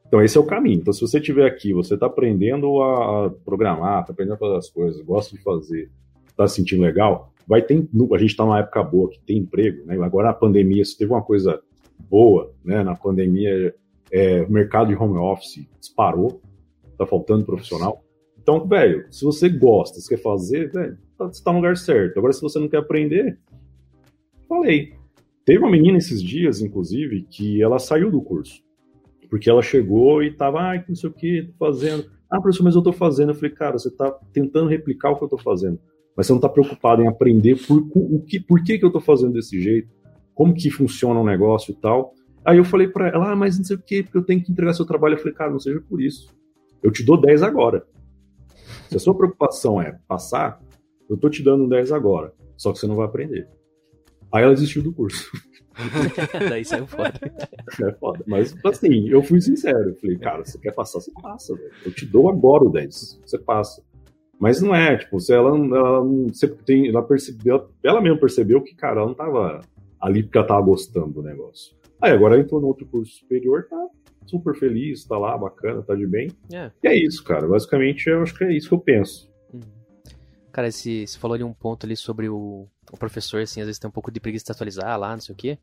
Então 0.07 0.23
esse 0.23 0.39
é 0.39 0.41
o 0.41 0.47
caminho. 0.47 0.81
Então 0.81 0.93
se 0.93 1.01
você 1.01 1.19
estiver 1.19 1.47
aqui, 1.47 1.73
você 1.73 1.95
está 1.95 2.07
aprendendo 2.07 2.81
a 2.81 3.31
programar, 3.45 4.03
está 4.03 4.13
aprendendo 4.13 4.35
a 4.35 4.39
fazer 4.39 4.57
as 4.57 4.71
coisas, 4.71 5.03
gosta 5.03 5.37
de 5.37 5.43
fazer, 5.43 5.91
está 6.35 6.47
se 6.49 6.57
sentindo 6.57 6.83
legal, 6.83 7.33
vai 7.47 7.63
ter. 7.63 7.77
A 7.77 8.19
gente 8.19 8.31
está 8.31 8.45
numa 8.45 8.59
época 8.59 8.83
boa 8.83 9.11
que 9.11 9.21
tem 9.21 9.39
emprego, 9.39 9.87
né? 9.87 9.97
Agora 10.03 10.29
na 10.29 10.35
pandemia, 10.35 10.85
se 10.85 10.99
teve 10.99 11.13
uma 11.13 11.23
coisa 11.23 11.61
boa, 12.11 12.53
né? 12.65 12.83
Na 12.83 12.95
pandemia, 12.95 13.75
é, 14.11 14.43
o 14.43 14.51
mercado 14.51 14.89
de 14.89 14.95
home 14.95 15.17
office 15.19 15.67
disparou, 15.81 16.41
está 16.93 17.07
faltando 17.07 17.45
profissional. 17.45 18.05
Então, 18.41 18.67
velho, 18.67 19.07
se 19.11 19.25
você 19.25 19.49
gosta, 19.49 20.01
se 20.01 20.09
quer 20.09 20.21
fazer, 20.21 20.71
velho, 20.71 20.99
tá, 21.17 21.27
você 21.27 21.43
tá 21.43 21.51
no 21.51 21.59
lugar 21.59 21.77
certo. 21.77 22.19
Agora, 22.19 22.33
se 22.33 22.43
você 22.43 22.59
não 22.59 22.69
quer 22.69 22.79
aprender, 22.79 23.39
falei. 24.49 24.93
Teve 25.45 25.59
uma 25.59 25.71
menina 25.71 25.99
esses 25.99 26.23
dias, 26.23 26.63
inclusive, 26.63 27.27
que 27.31 27.63
ela 27.63 27.79
saiu 27.79 28.11
do 28.11 28.23
curso. 28.23 28.63
Porque 29.29 29.51
ela 29.51 29.63
chegou 29.63 30.23
e 30.23 30.31
tava, 30.31 30.61
ai, 30.61 30.85
não 30.89 30.95
sei 30.95 31.11
o 31.11 31.13
que, 31.13 31.43
tô 31.43 31.53
fazendo. 31.59 32.11
Ah, 32.31 32.41
professor, 32.41 32.65
mas 32.65 32.75
eu 32.75 32.83
tô 32.83 32.93
fazendo. 32.93 33.31
Eu 33.31 33.35
falei, 33.35 33.51
cara, 33.51 33.79
você 33.79 33.91
tá 33.91 34.11
tentando 34.33 34.69
replicar 34.69 35.11
o 35.11 35.17
que 35.17 35.25
eu 35.25 35.29
tô 35.29 35.39
fazendo. 35.39 35.79
Mas 36.17 36.27
você 36.27 36.33
não 36.33 36.41
tá 36.41 36.49
preocupado 36.49 37.03
em 37.03 37.09
aprender 37.09 37.57
por, 37.67 37.87
o 37.95 38.21
que, 38.21 38.41
por 38.41 38.63
que, 38.63 38.79
que 38.79 38.85
eu 38.85 38.93
tô 38.93 39.01
fazendo 39.01 39.33
desse 39.33 39.61
jeito, 39.61 39.89
como 40.35 40.55
que 40.55 40.71
funciona 40.71 41.19
o 41.19 41.25
negócio 41.25 41.73
e 41.73 41.75
tal. 41.75 42.15
Aí 42.45 42.59
eu 42.59 42.65
falei 42.65 42.89
para 42.89 43.09
ela, 43.09 43.33
ah, 43.33 43.37
mas 43.37 43.57
não 43.57 43.65
sei 43.65 43.77
o 43.77 43.83
que, 43.83 44.03
porque 44.03 44.19
eu 44.19 44.25
tenho 44.25 44.43
que 44.43 44.53
entregar 44.53 44.75
seu 44.75 44.85
trabalho. 44.85 45.15
Eu 45.15 45.19
falei, 45.19 45.35
cara, 45.35 45.51
não 45.51 45.59
seja 45.59 45.81
por 45.81 46.01
isso. 46.01 46.29
Eu 46.83 46.93
te 46.93 47.03
dou 47.03 47.21
10 47.21 47.43
agora. 47.43 47.87
Se 48.89 48.97
a 48.97 49.01
sua 49.01 49.17
preocupação 49.17 49.81
é 49.81 49.99
passar, 50.07 50.61
eu 51.09 51.17
tô 51.17 51.29
te 51.31 51.43
dando 51.43 51.65
um 51.65 51.69
10 51.69 51.93
agora, 51.93 52.33
só 52.57 52.73
que 52.73 52.79
você 52.79 52.87
não 52.87 52.97
vai 52.97 53.07
aprender. 53.07 53.49
Aí 54.33 54.43
ela 54.43 54.55
desistiu 54.55 54.83
do 54.83 54.93
curso. 54.93 55.31
Daí 56.49 56.65
saiu 56.65 56.87
foda. 56.87 57.13
É 57.83 57.93
foda. 57.95 58.25
Mas, 58.27 58.55
assim, 58.65 59.09
eu 59.09 59.23
fui 59.23 59.41
sincero. 59.41 59.91
Eu 59.91 59.97
falei, 59.97 60.19
cara, 60.19 60.45
você 60.45 60.59
quer 60.59 60.73
passar, 60.73 61.01
você 61.01 61.13
passa, 61.21 61.55
velho. 61.55 61.73
Eu 61.85 61.93
te 61.93 62.07
dou 62.07 62.29
agora 62.29 62.65
o 62.65 62.71
10, 62.71 63.21
você 63.25 63.39
passa. 63.39 63.83
Mas 64.39 64.61
não 64.61 64.75
é, 64.75 64.97
tipo, 64.97 65.19
se 65.21 65.33
ela, 65.33 65.57
ela, 65.57 66.01
você 66.03 66.49
tem, 66.49 66.89
ela 66.89 67.03
percebeu, 67.03 67.69
ela 67.83 68.01
mesmo 68.01 68.19
percebeu 68.19 68.61
que, 68.63 68.75
cara, 68.75 69.01
ela 69.01 69.07
não 69.07 69.15
tava 69.15 69.61
ali 70.01 70.23
porque 70.23 70.39
ela 70.39 70.47
tava 70.47 70.63
gostando 70.63 71.13
do 71.13 71.23
negócio. 71.23 71.75
Aí 72.01 72.13
agora 72.13 72.39
entrou 72.39 72.61
no 72.61 72.67
outro 72.67 72.87
curso 72.87 73.13
superior, 73.19 73.67
tá 73.69 73.89
super 74.27 74.55
feliz, 74.55 75.05
tá 75.05 75.17
lá, 75.17 75.37
bacana, 75.39 75.83
tá 75.83 75.95
de 75.95 76.07
bem. 76.07 76.31
É. 76.53 76.71
E 76.83 76.89
é 76.89 76.95
isso, 76.95 77.23
cara. 77.25 77.47
Basicamente, 77.47 78.09
eu 78.09 78.23
acho 78.23 78.35
que 78.35 78.45
é 78.45 78.53
isso 78.53 78.69
que 78.69 78.75
eu 78.75 78.81
penso. 78.81 79.31
Uhum. 79.53 79.61
Cara, 80.53 80.69
esse, 80.69 81.07
você 81.07 81.19
falou 81.19 81.39
de 81.39 81.45
um 81.45 81.53
ponto 81.53 81.87
ali 81.87 81.97
sobre 81.97 82.29
o, 82.29 82.69
o 82.93 82.97
professor, 82.97 83.41
assim, 83.41 83.61
às 83.61 83.67
vezes 83.67 83.79
tem 83.79 83.89
um 83.89 83.93
pouco 83.93 84.11
de 84.11 84.21
preguiça 84.21 84.45
de 84.47 84.53
atualizar 84.53 84.99
lá, 84.99 85.13
não 85.13 85.21
sei 85.21 85.33
o 85.33 85.37
quê. 85.37 85.59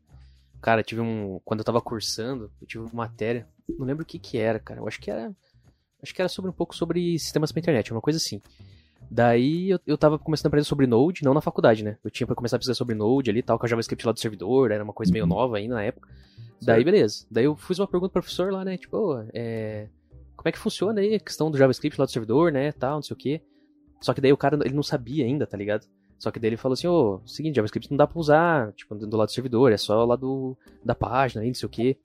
Cara, 0.60 0.82
tive 0.82 1.00
um. 1.00 1.40
Quando 1.44 1.60
eu 1.60 1.64
tava 1.64 1.80
cursando, 1.80 2.50
eu 2.60 2.66
tive 2.66 2.84
uma 2.84 2.92
matéria. 2.92 3.48
Não 3.68 3.84
lembro 3.84 4.04
o 4.04 4.06
que 4.06 4.18
que 4.18 4.38
era, 4.38 4.60
cara. 4.60 4.80
Eu 4.80 4.86
acho 4.86 5.00
que 5.00 5.10
era. 5.10 5.34
Acho 6.02 6.14
que 6.14 6.20
era 6.20 6.28
sobre 6.28 6.50
um 6.50 6.54
pouco 6.54 6.74
sobre 6.74 7.18
sistemas 7.18 7.52
pra 7.52 7.60
internet, 7.60 7.92
uma 7.92 8.00
coisa 8.00 8.16
assim. 8.16 8.40
Daí 9.10 9.70
eu, 9.70 9.78
eu 9.86 9.98
tava 9.98 10.18
começando 10.18 10.46
a 10.46 10.48
aprender 10.48 10.64
sobre 10.64 10.86
Node, 10.86 11.22
não 11.22 11.34
na 11.34 11.40
faculdade, 11.40 11.84
né? 11.84 11.98
Eu 12.02 12.10
tinha 12.10 12.26
pra 12.26 12.34
começar 12.34 12.56
a 12.56 12.58
pesquisar 12.58 12.74
sobre 12.74 12.94
Node 12.94 13.30
ali 13.30 13.42
tal, 13.42 13.58
com 13.58 13.66
a 13.66 13.68
JavaScript 13.68 14.06
lá 14.06 14.12
do 14.12 14.18
servidor, 14.18 14.70
era 14.70 14.82
uma 14.82 14.92
coisa 14.92 15.10
uhum. 15.10 15.14
meio 15.14 15.26
nova 15.26 15.58
ainda 15.58 15.74
na 15.74 15.82
época. 15.82 16.08
Daí, 16.62 16.84
beleza. 16.84 17.26
Daí 17.30 17.44
eu 17.44 17.56
fiz 17.56 17.78
uma 17.78 17.88
pergunta 17.88 18.12
pro 18.12 18.22
professor 18.22 18.52
lá, 18.52 18.64
né? 18.64 18.78
Tipo, 18.78 18.96
oh, 18.96 19.24
é... 19.34 19.88
como 20.36 20.48
é 20.48 20.52
que 20.52 20.58
funciona 20.58 21.00
aí 21.00 21.16
a 21.16 21.20
questão 21.20 21.50
do 21.50 21.58
JavaScript 21.58 21.98
lá 21.98 22.06
do 22.06 22.10
servidor, 22.10 22.52
né? 22.52 22.72
Tal, 22.72 22.96
não 22.96 23.02
sei 23.02 23.14
o 23.14 23.18
quê. 23.18 23.42
Só 24.00 24.14
que 24.14 24.20
daí 24.20 24.32
o 24.32 24.36
cara, 24.36 24.58
ele 24.64 24.74
não 24.74 24.82
sabia 24.82 25.24
ainda, 25.24 25.46
tá 25.46 25.56
ligado? 25.56 25.86
Só 26.18 26.30
que 26.30 26.38
daí 26.38 26.50
ele 26.50 26.56
falou 26.56 26.74
assim, 26.74 26.86
ô, 26.86 27.20
oh, 27.22 27.28
seguinte, 27.28 27.56
JavaScript 27.56 27.90
não 27.90 27.96
dá 27.96 28.06
pra 28.06 28.18
usar, 28.18 28.72
tipo, 28.74 28.94
do 28.94 29.16
lado 29.16 29.28
do 29.28 29.32
servidor, 29.32 29.72
é 29.72 29.76
só 29.76 30.04
lá 30.04 30.14
do, 30.14 30.56
da 30.84 30.94
página 30.94 31.42
aí, 31.42 31.48
não 31.48 31.54
sei 31.54 31.66
o 31.66 31.70
quê. 31.70 31.98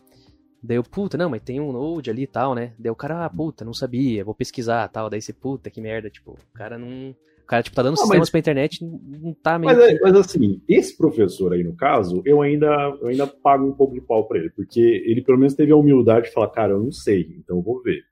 Daí 0.62 0.78
eu, 0.78 0.84
puta, 0.84 1.18
não, 1.18 1.30
mas 1.30 1.42
tem 1.42 1.60
um 1.60 1.72
Node 1.72 2.10
ali 2.10 2.24
e 2.24 2.28
tal, 2.28 2.56
né? 2.56 2.74
Daí 2.78 2.92
o 2.92 2.96
cara, 2.96 3.26
ah, 3.26 3.30
puta, 3.30 3.64
não 3.64 3.74
sabia, 3.74 4.26
vou 4.26 4.34
pesquisar 4.34 4.88
tal. 4.90 5.10
Daí 5.10 5.22
você, 5.22 5.34
puta, 5.34 5.70
que 5.70 5.80
merda, 5.80 6.10
tipo, 6.10 6.32
o 6.32 6.58
cara 6.58 6.78
não 6.78 7.16
o 7.44 7.48
cara, 7.48 7.64
tipo, 7.64 7.78
tá 7.78 7.82
dando 7.82 7.94
ah, 7.94 7.98
sistemas 7.98 8.20
mas... 8.20 8.30
pra 8.30 8.40
internet, 8.42 8.84
não 8.84 9.34
tá 9.34 9.58
meio. 9.58 9.74
Mas, 9.74 9.90
é, 9.90 10.00
mas, 10.02 10.16
assim, 10.16 10.62
esse 10.68 10.98
professor 10.98 11.54
aí, 11.54 11.64
no 11.64 11.74
caso, 11.74 12.22
eu 12.26 12.42
ainda, 12.42 12.68
eu 13.02 13.08
ainda 13.08 13.26
pago 13.26 13.66
um 13.66 13.72
pouco 13.72 13.94
de 13.94 14.02
pau 14.02 14.28
pra 14.28 14.38
ele, 14.38 14.50
porque 14.50 14.82
ele 14.82 15.22
pelo 15.22 15.38
menos 15.38 15.54
teve 15.54 15.72
a 15.72 15.78
humildade 15.78 16.26
de 16.26 16.34
falar, 16.34 16.50
cara, 16.50 16.74
eu 16.74 16.84
não 16.84 16.92
sei, 16.92 17.38
então 17.40 17.56
eu 17.56 17.62
vou 17.62 17.82
ver. 17.82 18.04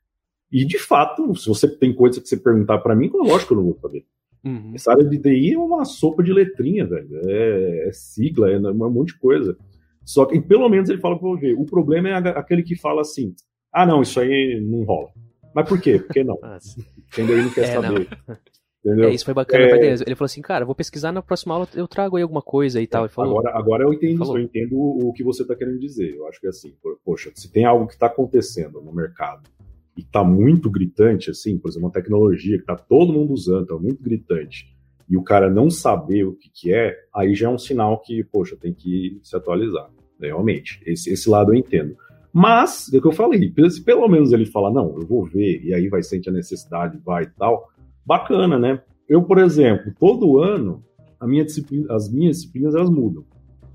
E 0.50 0.64
de 0.64 0.80
fato, 0.80 1.36
se 1.36 1.50
você 1.50 1.68
tem 1.68 1.94
coisa 1.94 2.22
que 2.22 2.30
você 2.30 2.38
perguntar 2.38 2.78
para 2.78 2.96
mim, 2.96 3.12
lógico 3.14 3.48
que 3.48 3.54
eu 3.54 3.58
não 3.58 3.66
vou 3.66 3.78
saber. 3.82 4.06
Uhum. 4.42 4.72
Essa 4.74 4.92
área 4.92 5.04
de 5.04 5.20
TI 5.20 5.54
é 5.54 5.58
uma 5.58 5.84
sopa 5.84 6.24
de 6.24 6.32
letrinha, 6.32 6.86
velho. 6.86 7.20
É, 7.26 7.90
é 7.90 7.92
sigla, 7.92 8.50
é 8.50 8.58
um 8.58 8.90
monte 8.90 9.10
de 9.10 9.20
coisa. 9.20 9.58
Só 10.06 10.26
que 10.26 10.40
pelo 10.40 10.70
menos 10.70 10.90
ele 10.90 11.02
fala 11.02 11.18
vou 11.18 11.38
ver. 11.38 11.56
O 11.56 11.66
problema 11.66 12.10
é 12.10 12.14
aquele 12.14 12.64
que 12.64 12.76
fala 12.76 13.02
assim: 13.02 13.34
ah, 13.74 13.86
não, 13.86 14.02
isso 14.02 14.20
aí 14.20 14.62
não 14.64 14.84
rola. 14.84 15.10
Mas 15.54 15.68
por 15.68 15.82
quê? 15.82 16.00
Porque 16.00 16.24
não. 16.24 16.38
Entendeu? 17.12 17.38
Ele 17.38 17.46
não 17.46 17.54
quer 17.54 17.64
é, 17.64 17.74
saber. 17.74 18.08
Não. 18.28 18.38
Entendeu? 18.86 19.10
É, 19.10 19.14
isso 19.16 19.26
foi 19.26 19.34
bacana 19.34 19.64
é... 19.64 19.94
Ele 19.94 20.16
falou 20.16 20.26
assim, 20.26 20.44
cara, 20.44 20.64
vou 20.64 20.76
pesquisar 20.76 21.12
na 21.12 21.20
próxima 21.20 21.56
aula, 21.56 21.68
eu 21.74 21.88
trago 21.88 22.18
aí 22.18 22.22
alguma 22.22 22.42
coisa 22.42 22.80
e 22.80 22.86
tal. 22.86 23.10
Falou, 23.10 23.40
agora, 23.40 23.58
agora 23.58 23.84
eu 23.84 23.92
entendo 23.92 24.24
isso, 24.24 24.38
eu 24.38 24.42
entendo 24.44 24.76
o 24.78 25.12
que 25.12 25.24
você 25.24 25.42
está 25.42 25.56
querendo 25.56 25.80
dizer. 25.80 26.14
Eu 26.16 26.28
acho 26.28 26.40
que 26.40 26.46
é 26.46 26.52
assim, 26.52 26.76
poxa, 27.04 27.32
se 27.34 27.52
tem 27.52 27.66
algo 27.66 27.88
que 27.88 27.94
está 27.94 28.06
acontecendo 28.06 28.80
no 28.82 28.94
mercado 28.94 29.50
e 29.98 30.02
está 30.02 30.24
muito 30.24 30.70
gritante, 30.70 31.32
assim, 31.32 31.58
por 31.58 31.70
exemplo, 31.70 31.88
uma 31.88 31.94
tecnologia 31.94 32.58
que 32.58 32.64
está 32.64 32.76
todo 32.76 33.12
mundo 33.12 33.34
usando, 33.34 33.64
está 33.64 33.76
muito 33.76 34.04
gritante, 34.04 34.76
e 35.10 35.18
o 35.18 35.24
cara 35.24 35.50
não 35.50 35.70
saber 35.70 36.24
o 36.24 36.36
que, 36.36 36.50
que 36.54 36.74
é, 36.74 36.96
aí 37.14 37.34
já 37.34 37.48
é 37.48 37.50
um 37.50 37.58
sinal 37.58 38.00
que, 38.02 38.24
poxa, 38.24 38.56
tem 38.56 38.74
que 38.74 39.20
se 39.24 39.36
atualizar. 39.36 39.90
Realmente, 40.20 40.82
esse, 40.86 41.12
esse 41.12 41.30
lado 41.30 41.54
eu 41.54 41.56
entendo. 41.56 41.96
Mas, 42.32 42.92
é 42.94 42.98
o 42.98 43.02
que 43.02 43.08
eu 43.08 43.12
falei, 43.12 43.54
pelo 43.86 44.08
menos 44.08 44.34
ele 44.34 44.46
fala, 44.46 44.72
não, 44.72 44.96
eu 45.00 45.06
vou 45.06 45.24
ver, 45.26 45.64
e 45.64 45.74
aí 45.74 45.88
vai 45.88 46.04
sentir 46.04 46.30
a 46.30 46.34
necessidade, 46.34 47.00
vai 47.06 47.24
e 47.24 47.30
tal, 47.30 47.70
bacana, 48.06 48.60
né? 48.60 48.82
Eu, 49.08 49.24
por 49.24 49.38
exemplo, 49.38 49.94
todo 50.00 50.40
ano 50.40 50.84
minha 51.28 51.46
as 51.90 52.12
minhas 52.12 52.38
disciplinas 52.38 52.76
elas 52.76 52.90
mudam. 52.90 53.24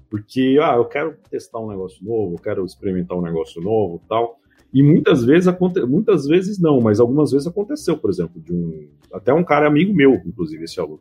Porque, 0.09 0.59
ah, 0.61 0.75
eu 0.75 0.85
quero 0.87 1.17
testar 1.31 1.61
um 1.61 1.69
negócio 1.69 2.05
novo, 2.05 2.35
eu 2.35 2.39
quero 2.39 2.65
experimentar 2.65 3.17
um 3.17 3.23
negócio 3.23 3.63
novo 3.63 4.03
tal. 4.09 4.39
E 4.73 4.83
muitas 4.83 5.25
vezes, 5.25 5.53
muitas 5.89 6.27
vezes 6.27 6.61
não, 6.61 6.81
mas 6.81 7.01
algumas 7.01 7.33
vezes 7.33 7.47
aconteceu, 7.47 7.97
por 7.97 8.11
exemplo, 8.11 8.41
de 8.41 8.53
um. 8.53 8.89
Até 9.13 9.33
um 9.33 9.45
cara 9.45 9.67
amigo 9.67 9.95
meu, 9.95 10.15
inclusive, 10.25 10.65
esse 10.65 10.81
aluno, 10.81 11.01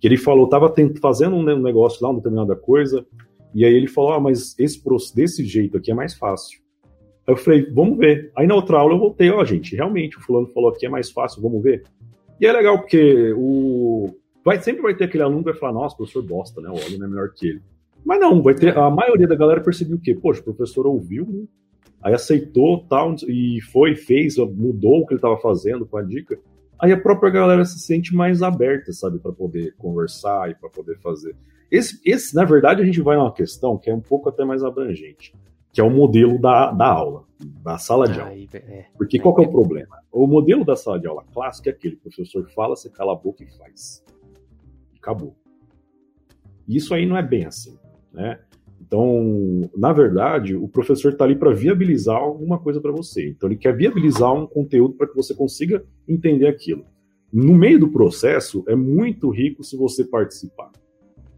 que 0.00 0.06
ele 0.06 0.16
falou, 0.16 0.44
estava 0.44 0.72
fazendo 1.00 1.36
um 1.36 1.62
negócio 1.62 2.02
lá, 2.02 2.10
uma 2.10 2.18
determinada 2.18 2.54
coisa, 2.54 3.04
e 3.54 3.64
aí 3.64 3.74
ele 3.74 3.88
falou, 3.88 4.12
ah, 4.12 4.20
mas 4.20 4.54
esse 4.58 4.80
desse 5.14 5.44
jeito 5.44 5.76
aqui 5.76 5.90
é 5.90 5.94
mais 5.94 6.14
fácil. 6.14 6.60
Aí 7.26 7.32
eu 7.32 7.36
falei, 7.36 7.70
vamos 7.70 7.98
ver. 7.98 8.30
Aí 8.36 8.46
na 8.46 8.54
outra 8.54 8.78
aula 8.78 8.94
eu 8.94 8.98
voltei, 8.98 9.30
ó, 9.30 9.40
oh, 9.40 9.44
gente, 9.44 9.76
realmente, 9.76 10.16
o 10.16 10.20
fulano 10.20 10.48
falou 10.48 10.72
que 10.72 10.86
é 10.86 10.88
mais 10.88 11.10
fácil, 11.10 11.42
vamos 11.42 11.62
ver. 11.62 11.82
E 12.40 12.46
é 12.46 12.52
legal 12.52 12.78
porque 12.78 13.32
o 13.36 14.14
vai 14.44 14.60
sempre 14.62 14.80
vai 14.80 14.94
ter 14.94 15.04
aquele 15.04 15.22
aluno 15.22 15.40
que 15.40 15.50
vai 15.50 15.60
falar, 15.60 15.72
nossa, 15.72 15.96
professor 15.96 16.22
bosta, 16.22 16.60
né? 16.60 16.68
O 16.68 16.82
aluno 16.82 17.04
é 17.04 17.08
melhor 17.08 17.30
que 17.34 17.48
ele. 17.48 17.62
Mas 18.04 18.20
não, 18.20 18.42
vai 18.42 18.54
ter 18.54 18.76
a 18.76 18.88
maioria 18.88 19.26
da 19.26 19.34
galera 19.34 19.60
percebeu 19.60 19.96
o 19.96 20.00
quê? 20.00 20.14
Poxa, 20.14 20.40
o 20.40 20.44
professor 20.44 20.86
ouviu, 20.86 21.26
né? 21.26 21.44
aí 22.02 22.14
aceitou 22.14 22.84
tal 22.88 23.14
e 23.26 23.60
foi, 23.72 23.96
fez, 23.96 24.36
mudou 24.38 25.00
o 25.00 25.06
que 25.06 25.14
ele 25.14 25.18
estava 25.18 25.36
fazendo 25.38 25.84
com 25.84 25.98
a 25.98 26.02
dica. 26.02 26.38
aí 26.78 26.92
a 26.92 27.00
própria 27.00 27.30
galera 27.30 27.64
se 27.64 27.78
sente 27.80 28.14
mais 28.14 28.42
aberta, 28.42 28.92
sabe, 28.92 29.18
para 29.18 29.32
poder 29.32 29.74
conversar 29.76 30.50
e 30.50 30.54
para 30.54 30.70
poder 30.70 30.98
fazer. 31.00 31.34
Esse, 31.70 32.00
esse, 32.04 32.34
na 32.34 32.44
verdade, 32.44 32.82
a 32.82 32.84
gente 32.84 33.00
vai 33.00 33.16
numa 33.16 33.32
questão 33.32 33.76
que 33.76 33.90
é 33.90 33.94
um 33.94 34.00
pouco 34.00 34.28
até 34.28 34.44
mais 34.44 34.64
abrangente, 34.64 35.34
que 35.72 35.80
é 35.80 35.84
o 35.84 35.90
modelo 35.90 36.40
da, 36.40 36.72
da 36.72 36.86
aula, 36.86 37.24
da 37.62 37.76
sala 37.78 38.08
de 38.08 38.20
aula. 38.20 38.32
É, 38.32 38.86
Porque 38.96 39.18
qual 39.18 39.34
que 39.34 39.44
é 39.44 39.46
o 39.46 39.50
problema? 39.50 39.98
O 40.10 40.26
modelo 40.26 40.64
da 40.64 40.76
sala 40.76 40.98
de 40.98 41.06
aula 41.06 41.24
clássica 41.32 41.70
é 41.70 41.72
aquele, 41.72 41.96
o 41.96 42.00
professor 42.00 42.48
fala, 42.50 42.74
você 42.74 42.88
cala 42.88 43.12
a 43.12 43.16
boca 43.16 43.44
e 43.44 43.58
faz. 43.58 44.02
Acabou. 44.96 45.36
Isso 46.66 46.94
aí 46.94 47.06
não 47.06 47.16
é 47.16 47.22
bem 47.22 47.44
assim, 47.44 47.78
né? 48.12 48.40
Então, 48.80 49.68
na 49.76 49.92
verdade, 49.92 50.54
o 50.54 50.66
professor 50.66 51.12
está 51.12 51.24
ali 51.24 51.36
para 51.36 51.52
viabilizar 51.52 52.16
alguma 52.16 52.58
coisa 52.58 52.80
para 52.80 52.92
você. 52.92 53.28
Então, 53.28 53.48
ele 53.48 53.58
quer 53.58 53.76
viabilizar 53.76 54.32
um 54.32 54.46
conteúdo 54.46 54.94
para 54.94 55.06
que 55.06 55.14
você 55.14 55.34
consiga 55.34 55.84
entender 56.08 56.46
aquilo. 56.46 56.86
No 57.30 57.54
meio 57.54 57.78
do 57.78 57.90
processo, 57.90 58.64
é 58.66 58.74
muito 58.74 59.28
rico 59.28 59.62
se 59.62 59.76
você 59.76 60.04
participar. 60.04 60.70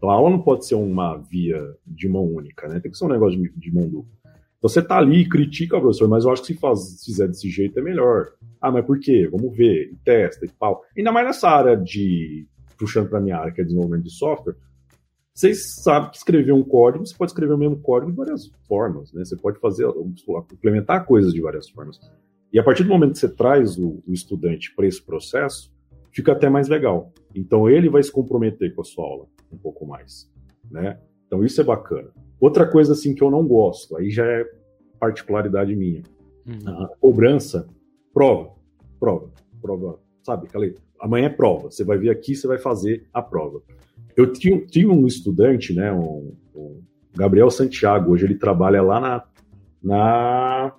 Então, 0.01 0.09
a 0.09 0.15
aula 0.15 0.31
não 0.31 0.41
pode 0.41 0.65
ser 0.65 0.73
uma 0.73 1.15
via 1.15 1.63
de 1.85 2.09
mão 2.09 2.25
única, 2.25 2.67
né? 2.67 2.79
Tem 2.79 2.89
que 2.89 2.97
ser 2.97 3.05
um 3.05 3.09
negócio 3.09 3.39
de, 3.39 3.51
de 3.55 3.71
mão 3.71 3.87
dupla. 3.87 4.11
Então, 4.57 4.67
você 4.67 4.79
está 4.79 4.97
ali 4.97 5.21
e 5.21 5.29
critica 5.29 5.77
o 5.77 5.79
professor, 5.79 6.09
mas 6.09 6.25
eu 6.25 6.31
acho 6.31 6.41
que 6.41 6.55
se, 6.55 6.59
faz, 6.59 6.79
se 6.99 7.05
fizer 7.05 7.27
desse 7.27 7.47
jeito 7.51 7.77
é 7.77 7.83
melhor. 7.83 8.31
Ah, 8.59 8.71
mas 8.71 8.83
por 8.83 8.99
quê? 8.99 9.29
Vamos 9.31 9.55
ver, 9.55 9.91
e 9.91 9.95
testa 10.03 10.43
e 10.43 10.49
tal. 10.59 10.81
Ainda 10.97 11.11
mais 11.11 11.27
nessa 11.27 11.47
área 11.47 11.77
de, 11.77 12.47
puxando 12.79 13.09
para 13.09 13.21
minha 13.21 13.37
área, 13.37 13.53
que 13.53 13.61
é 13.61 13.63
desenvolvimento 13.63 14.05
de 14.05 14.11
software, 14.11 14.55
vocês 15.35 15.75
sabem 15.83 16.09
que 16.09 16.17
escrever 16.17 16.51
um 16.51 16.63
código, 16.63 17.05
você 17.05 17.15
pode 17.15 17.29
escrever 17.29 17.53
o 17.53 17.57
mesmo 17.59 17.79
código 17.79 18.09
de 18.09 18.17
várias 18.17 18.47
formas, 18.67 19.13
né? 19.13 19.23
Você 19.23 19.37
pode 19.37 19.59
fazer, 19.59 19.85
implementar 20.51 21.05
coisas 21.05 21.31
de 21.31 21.41
várias 21.41 21.69
formas. 21.69 21.99
E 22.51 22.59
a 22.59 22.63
partir 22.63 22.83
do 22.83 22.89
momento 22.89 23.11
que 23.11 23.19
você 23.19 23.29
traz 23.29 23.77
o, 23.77 24.01
o 24.07 24.11
estudante 24.11 24.73
para 24.75 24.87
esse 24.87 25.01
processo, 25.01 25.71
fica 26.11 26.31
até 26.31 26.49
mais 26.49 26.67
legal. 26.67 27.13
Então 27.35 27.69
ele 27.69 27.87
vai 27.87 28.01
se 28.01 28.11
comprometer 28.11 28.73
com 28.73 28.81
a 28.81 28.83
sua 28.83 29.05
aula 29.05 29.27
um 29.51 29.57
pouco 29.57 29.85
mais, 29.85 30.31
né? 30.69 30.99
Então 31.27 31.43
isso 31.45 31.61
é 31.61 31.63
bacana. 31.63 32.09
Outra 32.39 32.67
coisa 32.67 32.93
assim 32.93 33.15
que 33.15 33.23
eu 33.23 33.31
não 33.31 33.47
gosto, 33.47 33.95
aí 33.95 34.09
já 34.09 34.25
é 34.25 34.45
particularidade 34.99 35.75
minha. 35.75 36.03
Uhum. 36.45 36.83
A 36.83 36.87
cobrança, 36.99 37.67
prova, 38.13 38.51
prova, 38.99 39.31
prova, 39.61 39.99
sabe? 40.23 40.49
Amanhã 40.99 41.27
é 41.27 41.29
prova. 41.29 41.71
Você 41.71 41.83
vai 41.83 41.97
vir 41.97 42.09
aqui, 42.09 42.35
você 42.35 42.47
vai 42.47 42.57
fazer 42.57 43.07
a 43.13 43.21
prova. 43.21 43.61
Eu 44.17 44.33
tinha, 44.33 44.59
tinha 44.65 44.89
um 44.91 45.07
estudante, 45.07 45.73
né, 45.73 45.93
um, 45.93 46.35
um, 46.53 46.81
Gabriel 47.15 47.49
Santiago, 47.49 48.11
hoje 48.11 48.25
ele 48.25 48.35
trabalha 48.35 48.81
lá 48.81 48.99
na, 48.99 49.23
na 49.81 50.75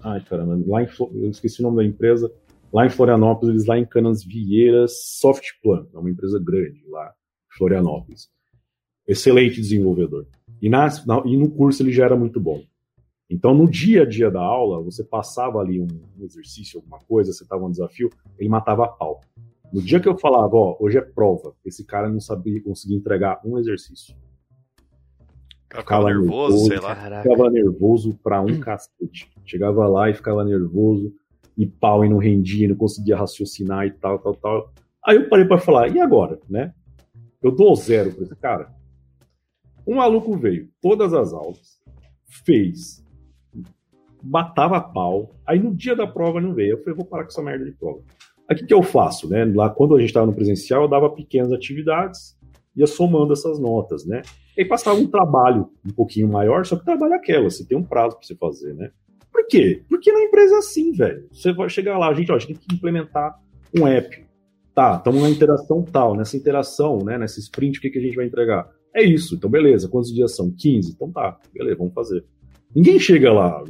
ai 0.00 0.20
caramba, 0.24 0.60
lá 0.66 0.82
em, 0.82 0.88
eu 1.14 1.28
esqueci 1.28 1.60
o 1.60 1.64
nome 1.64 1.78
da 1.78 1.84
empresa, 1.84 2.32
lá 2.72 2.86
em 2.86 2.90
Florianópolis, 2.90 3.66
lá 3.66 3.76
em 3.76 3.84
Canas 3.84 4.22
Vieiras, 4.24 5.18
Softplan, 5.18 5.86
é 5.92 5.98
uma 5.98 6.10
empresa 6.10 6.38
grande 6.38 6.84
lá 6.88 7.12
Florianópolis. 7.56 8.28
Excelente 9.06 9.60
desenvolvedor. 9.60 10.26
E, 10.60 10.68
na, 10.68 10.86
na, 11.06 11.22
e 11.24 11.36
no 11.36 11.50
curso 11.50 11.82
ele 11.82 11.92
já 11.92 12.04
era 12.04 12.16
muito 12.16 12.38
bom. 12.40 12.62
Então, 13.30 13.54
no 13.54 13.70
dia 13.70 14.02
a 14.02 14.06
dia 14.06 14.30
da 14.30 14.40
aula, 14.40 14.82
você 14.82 15.04
passava 15.04 15.58
ali 15.58 15.80
um, 15.80 15.88
um 16.18 16.24
exercício, 16.24 16.78
alguma 16.78 16.98
coisa, 16.98 17.32
você 17.32 17.42
estava 17.42 17.64
um 17.64 17.70
desafio, 17.70 18.10
ele 18.38 18.48
matava 18.48 18.84
a 18.84 18.88
pau. 18.88 19.20
No 19.70 19.82
dia 19.82 20.00
que 20.00 20.08
eu 20.08 20.16
falava, 20.16 20.56
ó, 20.56 20.76
hoje 20.80 20.96
é 20.96 21.02
prova, 21.02 21.54
esse 21.64 21.84
cara 21.84 22.08
não 22.08 22.20
sabia 22.20 22.62
conseguir 22.62 22.94
entregar 22.94 23.38
um 23.44 23.58
exercício. 23.58 24.14
Ficava, 25.64 25.82
ficava 25.82 26.04
nervoso, 26.06 26.56
nervoso, 26.56 26.66
sei 26.68 26.80
lá. 26.80 27.22
Ficava 27.22 27.50
nervoso 27.50 28.18
pra 28.22 28.40
um 28.40 28.58
cacete. 28.58 29.30
Chegava 29.44 29.86
lá 29.86 30.08
e 30.08 30.14
ficava 30.14 30.42
nervoso, 30.42 31.12
e 31.56 31.66
pau, 31.66 32.02
e 32.02 32.08
não 32.08 32.16
rendia, 32.16 32.64
e 32.64 32.68
não 32.68 32.76
conseguia 32.76 33.16
raciocinar 33.16 33.86
e 33.86 33.90
tal, 33.90 34.18
tal, 34.18 34.34
tal. 34.36 34.72
Aí 35.04 35.16
eu 35.16 35.28
parei 35.28 35.44
para 35.44 35.58
falar, 35.58 35.94
e 35.94 36.00
agora, 36.00 36.40
né? 36.48 36.72
Eu 37.42 37.50
dou 37.50 37.74
zero 37.76 38.12
pra 38.12 38.24
esse 38.24 38.36
cara. 38.36 38.72
Um 39.86 39.96
maluco 39.96 40.36
veio, 40.36 40.68
todas 40.82 41.14
as 41.14 41.32
aulas, 41.32 41.80
fez, 42.44 43.04
batava 44.22 44.80
pau, 44.80 45.34
aí 45.46 45.58
no 45.58 45.74
dia 45.74 45.96
da 45.96 46.06
prova 46.06 46.40
não 46.40 46.52
veio. 46.52 46.72
Eu 46.72 46.78
falei, 46.78 46.94
vou 46.94 47.06
parar 47.06 47.24
com 47.24 47.30
essa 47.30 47.42
merda 47.42 47.64
de 47.64 47.72
prova. 47.72 48.02
Aqui 48.48 48.66
que 48.66 48.74
eu 48.74 48.82
faço, 48.82 49.28
né? 49.28 49.44
Lá 49.44 49.70
quando 49.70 49.94
a 49.94 49.98
gente 49.98 50.08
estava 50.08 50.26
no 50.26 50.34
presencial, 50.34 50.82
eu 50.82 50.88
dava 50.88 51.10
pequenas 51.10 51.52
atividades, 51.52 52.36
ia 52.74 52.86
somando 52.86 53.32
essas 53.32 53.58
notas, 53.58 54.04
né? 54.04 54.22
E 54.56 54.62
aí 54.62 54.68
passava 54.68 54.98
um 54.98 55.06
trabalho 55.06 55.70
um 55.84 55.92
pouquinho 55.92 56.28
maior, 56.28 56.66
só 56.66 56.76
que 56.76 56.84
trabalho 56.84 57.14
é 57.14 57.16
aquela, 57.16 57.50
você 57.50 57.64
tem 57.64 57.76
um 57.76 57.84
prazo 57.84 58.16
para 58.16 58.26
você 58.26 58.34
fazer, 58.34 58.74
né? 58.74 58.90
Por 59.30 59.46
quê? 59.46 59.82
Porque 59.88 60.10
na 60.10 60.22
empresa 60.22 60.56
é 60.56 60.58
assim, 60.58 60.92
velho. 60.92 61.28
Você 61.32 61.52
vai 61.52 61.68
chegar 61.68 61.96
lá, 61.96 62.08
a 62.08 62.14
gente, 62.14 62.32
ó, 62.32 62.36
a 62.36 62.38
gente 62.38 62.54
tem 62.54 62.68
que 62.68 62.74
implementar 62.74 63.38
um 63.78 63.86
app. 63.86 64.27
Tá, 64.78 64.94
estamos 64.94 65.20
na 65.20 65.28
interação 65.28 65.82
tal, 65.82 66.14
nessa 66.14 66.36
interação, 66.36 66.98
né, 66.98 67.18
nessa 67.18 67.40
sprint, 67.40 67.78
o 67.78 67.82
que, 67.82 67.90
que 67.90 67.98
a 67.98 68.00
gente 68.00 68.14
vai 68.14 68.26
entregar? 68.26 68.70
É 68.94 69.02
isso, 69.02 69.34
então 69.34 69.50
beleza, 69.50 69.88
quantos 69.88 70.14
dias 70.14 70.36
são? 70.36 70.52
15? 70.56 70.92
Então 70.92 71.10
tá, 71.10 71.36
beleza, 71.52 71.78
vamos 71.78 71.92
fazer. 71.92 72.24
Ninguém 72.72 72.96
chega 73.00 73.32
lá 73.32 73.64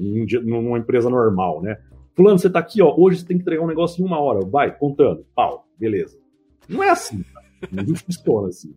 numa 0.44 0.78
empresa 0.78 1.08
normal, 1.08 1.62
né? 1.62 1.78
Fulano, 2.14 2.38
você 2.38 2.50
tá 2.50 2.58
aqui, 2.58 2.82
ó, 2.82 2.94
hoje 2.94 3.20
você 3.20 3.26
tem 3.26 3.38
que 3.38 3.42
entregar 3.42 3.62
um 3.62 3.66
negócio 3.66 4.02
em 4.02 4.06
uma 4.06 4.20
hora. 4.20 4.44
Vai, 4.44 4.76
contando. 4.76 5.24
Pau, 5.34 5.64
beleza. 5.78 6.18
Não 6.68 6.84
é 6.84 6.90
assim, 6.90 7.22
cara. 7.22 7.46
Não 7.72 7.94
funciona 7.96 8.48
assim. 8.48 8.74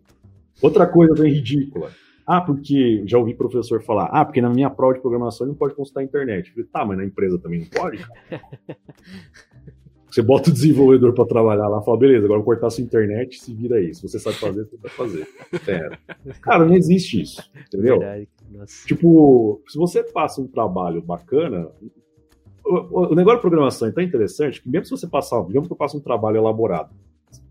Outra 0.62 0.86
coisa 0.86 1.12
bem 1.12 1.34
ridícula. 1.34 1.90
Ah, 2.26 2.40
porque 2.40 3.02
já 3.04 3.18
ouvi 3.18 3.34
professor 3.34 3.82
falar, 3.82 4.06
ah, 4.06 4.24
porque 4.24 4.40
na 4.40 4.48
minha 4.48 4.70
prova 4.70 4.94
de 4.94 5.00
programação 5.02 5.46
não 5.46 5.54
pode 5.54 5.74
consultar 5.74 6.00
a 6.00 6.04
internet. 6.04 6.50
Falei, 6.50 6.66
tá, 6.72 6.82
mas 6.82 6.96
na 6.96 7.04
empresa 7.04 7.38
também 7.38 7.60
não 7.60 7.66
pode? 7.66 8.02
Você 10.12 10.20
bota 10.20 10.50
o 10.50 10.52
desenvolvedor 10.52 11.14
para 11.14 11.24
trabalhar 11.24 11.68
lá, 11.68 11.80
fala, 11.80 11.96
beleza, 11.96 12.26
agora 12.26 12.42
cortar 12.42 12.68
sua 12.68 12.84
internet, 12.84 13.42
se 13.42 13.54
vira 13.54 13.76
aí. 13.76 13.94
Se 13.94 14.02
você 14.02 14.18
sabe 14.18 14.36
fazer, 14.36 14.64
você 14.66 14.76
vai 14.76 14.90
fazer. 14.90 15.26
Pera. 15.64 15.98
Cara, 16.42 16.66
não 16.66 16.74
existe 16.74 17.22
isso, 17.22 17.42
entendeu? 17.66 17.98
Verdade. 17.98 18.28
Tipo, 18.86 19.62
se 19.66 19.78
você 19.78 20.02
passa 20.02 20.42
um 20.42 20.46
trabalho 20.46 21.00
bacana, 21.00 21.70
o, 22.62 23.14
negócio 23.14 23.38
de 23.38 23.40
programação 23.40 23.88
é 23.88 23.90
tão 23.90 24.04
interessante 24.04 24.60
que 24.60 24.68
mesmo 24.68 24.84
se 24.84 24.90
você 24.90 25.06
passar, 25.06 25.42
digamos 25.46 25.66
que 25.66 25.72
eu 25.72 25.78
passo 25.78 25.96
um 25.96 26.00
trabalho 26.00 26.36
elaborado, 26.36 26.90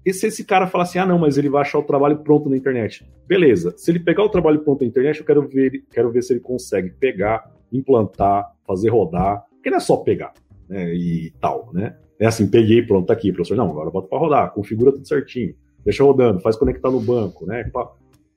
e 0.06 0.14
se 0.14 0.28
esse 0.28 0.46
cara 0.46 0.68
falar 0.68 0.84
assim, 0.84 1.00
ah 1.00 1.06
não, 1.06 1.18
mas 1.18 1.40
ele 1.40 1.50
vai 1.50 1.62
achar 1.62 1.80
o 1.80 1.84
trabalho 1.84 2.20
pronto 2.20 2.48
na 2.48 2.56
internet. 2.56 3.10
Beleza, 3.26 3.74
se 3.76 3.90
ele 3.90 4.00
pegar 4.00 4.24
o 4.24 4.30
trabalho 4.30 4.60
pronto 4.60 4.82
na 4.82 4.88
internet, 4.88 5.20
eu 5.20 5.26
quero 5.26 5.48
ver, 5.48 5.84
quero 5.92 6.12
ver 6.12 6.22
se 6.22 6.34
ele 6.34 6.40
consegue 6.40 6.92
pegar, 6.92 7.52
implantar, 7.74 8.52
fazer 8.68 8.90
rodar, 8.90 9.48
porque 9.56 9.72
não 9.72 9.78
é 9.78 9.80
só 9.80 9.98
pegar, 9.98 10.34
né, 10.70 10.94
e 10.94 11.34
tal, 11.40 11.72
né? 11.74 11.98
É 12.22 12.28
assim, 12.28 12.48
peguei, 12.48 12.84
pronto, 12.84 13.08
tá 13.08 13.14
aqui, 13.14 13.32
professor. 13.32 13.58
Não, 13.58 13.72
agora 13.72 13.90
bota 13.90 14.08
para 14.08 14.20
rodar, 14.20 14.54
configura 14.54 14.92
tudo 14.92 15.08
certinho, 15.08 15.56
deixa 15.84 16.04
rodando, 16.04 16.40
faz 16.40 16.56
conectar 16.56 16.92
no 16.92 17.02
banco, 17.02 17.48
né? 17.48 17.68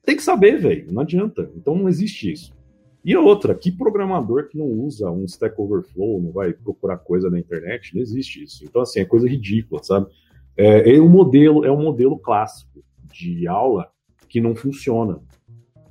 Tem 0.03 0.15
que 0.15 0.23
saber, 0.23 0.57
velho, 0.57 0.91
não 0.91 1.03
adianta. 1.03 1.51
Então 1.55 1.75
não 1.75 1.87
existe 1.87 2.31
isso. 2.31 2.51
E 3.05 3.15
outra, 3.15 3.53
que 3.53 3.71
programador 3.71 4.47
que 4.47 4.57
não 4.57 4.65
usa 4.65 5.11
um 5.11 5.23
Stack 5.25 5.53
Overflow, 5.61 6.19
não 6.19 6.31
vai 6.31 6.51
procurar 6.51 6.97
coisa 6.97 7.29
na 7.29 7.37
internet? 7.37 7.93
Não 7.93 8.01
existe 8.01 8.43
isso. 8.43 8.65
Então, 8.65 8.81
assim, 8.81 9.01
é 9.01 9.05
coisa 9.05 9.29
ridícula, 9.29 9.83
sabe? 9.83 10.07
É, 10.57 10.95
é 10.95 10.99
um 10.99 11.07
modelo, 11.07 11.63
é 11.63 11.71
um 11.71 11.83
modelo 11.83 12.17
clássico 12.17 12.83
de 13.13 13.47
aula 13.47 13.87
que 14.27 14.41
não 14.41 14.55
funciona. 14.55 15.19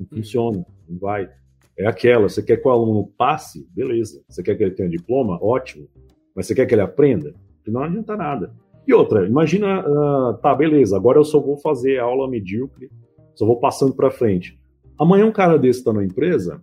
Não 0.00 0.06
funciona, 0.08 0.66
não 0.88 0.98
vai. 0.98 1.30
É 1.78 1.86
aquela, 1.86 2.28
você 2.28 2.42
quer 2.42 2.56
que 2.56 2.66
o 2.66 2.70
aluno 2.72 3.06
passe? 3.16 3.64
Beleza. 3.70 4.20
Você 4.28 4.42
quer 4.42 4.56
que 4.56 4.64
ele 4.64 4.72
tenha 4.72 4.88
diploma? 4.88 5.38
Ótimo. 5.40 5.86
Mas 6.34 6.46
você 6.46 6.56
quer 6.56 6.66
que 6.66 6.74
ele 6.74 6.82
aprenda? 6.82 7.32
Não 7.70 7.82
adianta 7.82 8.16
nada. 8.16 8.52
E 8.86 8.92
outra, 8.92 9.26
imagina, 9.26 9.80
uh, 9.80 10.34
tá, 10.34 10.54
beleza, 10.54 10.96
agora 10.96 11.18
eu 11.18 11.24
só 11.24 11.40
vou 11.40 11.56
fazer 11.56 11.98
aula 11.98 12.28
medíocre, 12.28 12.90
só 13.34 13.46
vou 13.46 13.58
passando 13.58 13.94
para 13.94 14.10
frente. 14.10 14.58
Amanhã 14.98 15.26
um 15.26 15.32
cara 15.32 15.58
desse 15.58 15.78
está 15.78 15.92
na 15.92 16.04
empresa, 16.04 16.60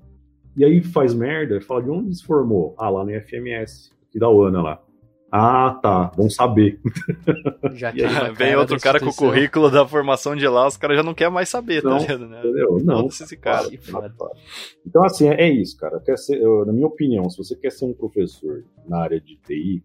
e 0.55 0.63
aí 0.63 0.83
faz 0.83 1.13
merda 1.13 1.57
e 1.57 1.61
fala 1.61 1.81
de 1.81 1.89
onde 1.89 2.15
se 2.15 2.23
formou? 2.23 2.75
Ah, 2.77 2.89
lá 2.89 3.03
no 3.03 3.11
FMS, 3.11 3.91
aqui 4.07 4.19
da 4.19 4.29
UANA 4.29 4.61
lá. 4.61 4.81
Ah, 5.33 5.79
tá, 5.81 6.11
bom 6.15 6.29
saber. 6.29 6.77
Já 7.73 7.93
que 7.93 8.03
vem 8.37 8.53
outro 8.57 8.77
cara 8.81 8.99
com 8.99 9.07
o 9.07 9.15
currículo 9.15 9.71
da 9.71 9.87
formação 9.87 10.35
de 10.35 10.45
lá, 10.45 10.67
os 10.67 10.75
caras 10.75 10.97
já 10.97 11.03
não 11.03 11.13
querem 11.13 11.33
mais 11.33 11.47
saber, 11.47 11.81
tá 11.81 11.89
não, 11.89 11.95
tá 11.95 12.01
ligado, 12.03 12.27
né? 12.27 12.39
Entendeu? 12.39 12.81
Não, 12.83 13.07
esse 13.07 13.37
cara. 13.37 13.69
Então, 14.85 15.05
assim, 15.05 15.29
é, 15.29 15.49
isso, 15.49 15.77
cara. 15.77 16.01
Quer 16.01 16.17
ser, 16.17 16.41
eu, 16.41 16.65
na 16.65 16.73
minha 16.73 16.85
opinião, 16.85 17.29
se 17.29 17.37
você 17.37 17.55
quer 17.55 17.71
ser 17.71 17.85
um 17.85 17.93
professor 17.93 18.65
na 18.85 18.99
área 18.99 19.21
de 19.21 19.37
TI, 19.37 19.81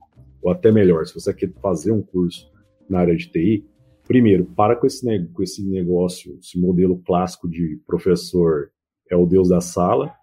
ou 0.47 0.53
até 0.53 0.71
melhor, 0.71 1.05
se 1.05 1.13
você 1.13 1.35
quer 1.35 1.51
fazer 1.61 1.91
um 1.91 2.01
curso 2.01 2.49
na 2.89 3.01
área 3.01 3.17
de 3.17 3.29
TI, 3.29 3.67
primeiro, 4.07 4.45
para 4.45 4.77
com 4.77 4.87
esse, 4.87 5.05
com 5.35 5.43
esse 5.43 5.61
negócio, 5.69 6.39
esse 6.41 6.57
modelo 6.57 7.03
clássico 7.05 7.49
de 7.49 7.81
professor 7.85 8.71
é 9.11 9.17
o 9.17 9.27
deus 9.27 9.49
da 9.49 9.61
sala, 9.61 10.15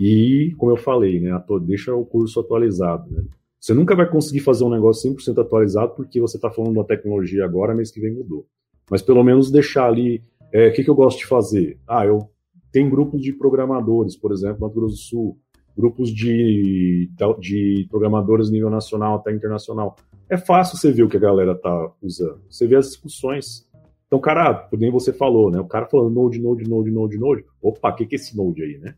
e, 0.00 0.54
como 0.56 0.70
eu 0.70 0.76
falei, 0.76 1.18
né, 1.18 1.32
deixa 1.62 1.92
o 1.92 2.06
curso 2.06 2.38
atualizado. 2.38 3.10
Né? 3.10 3.24
Você 3.58 3.74
nunca 3.74 3.96
vai 3.96 4.08
conseguir 4.08 4.38
fazer 4.38 4.62
um 4.62 4.70
negócio 4.70 5.12
100% 5.12 5.40
atualizado 5.40 5.96
porque 5.96 6.20
você 6.20 6.36
está 6.36 6.48
falando 6.48 6.76
da 6.76 6.84
tecnologia 6.84 7.44
agora, 7.44 7.74
mês 7.74 7.90
que 7.90 8.00
vem 8.00 8.14
mudou. 8.14 8.46
Mas 8.88 9.02
pelo 9.02 9.24
menos 9.24 9.50
deixar 9.50 9.88
ali. 9.88 10.22
É, 10.52 10.66
o 10.66 10.68
é, 10.68 10.70
que, 10.70 10.84
que 10.84 10.90
eu 10.90 10.94
gosto 10.94 11.18
de 11.18 11.26
fazer? 11.26 11.76
Ah, 11.88 12.06
eu 12.06 12.30
tenho 12.70 12.88
grupos 12.88 13.20
de 13.20 13.32
programadores, 13.32 14.16
por 14.16 14.30
exemplo, 14.30 14.60
no 14.60 14.66
Mato 14.68 14.78
Grosso 14.78 14.94
do 14.94 15.00
Sul, 15.00 15.38
grupos 15.76 16.10
de, 16.10 17.10
de 17.38 17.86
programadores 17.90 18.50
nível 18.50 18.70
nacional 18.70 19.16
até 19.16 19.32
internacional. 19.32 19.96
é 20.28 20.36
fácil 20.36 20.78
você 20.78 20.90
ver 20.90 21.02
o 21.02 21.08
que 21.08 21.16
a 21.16 21.20
galera 21.20 21.54
tá 21.54 21.92
usando. 22.02 22.40
Você 22.48 22.66
vê 22.66 22.76
as 22.76 22.86
discussões. 22.86 23.66
Então, 24.06 24.18
cara, 24.18 24.68
nem 24.72 24.90
você 24.90 25.12
falou, 25.12 25.50
né? 25.50 25.60
O 25.60 25.66
cara 25.66 25.86
falando 25.86 26.14
Node, 26.14 26.40
Node, 26.40 26.68
Node, 26.68 26.90
Node, 26.90 27.18
Node. 27.18 27.44
Opa, 27.60 27.90
o 27.90 27.94
que, 27.94 28.06
que 28.06 28.14
é 28.14 28.16
esse 28.16 28.36
Node 28.36 28.62
aí, 28.62 28.78
né? 28.78 28.94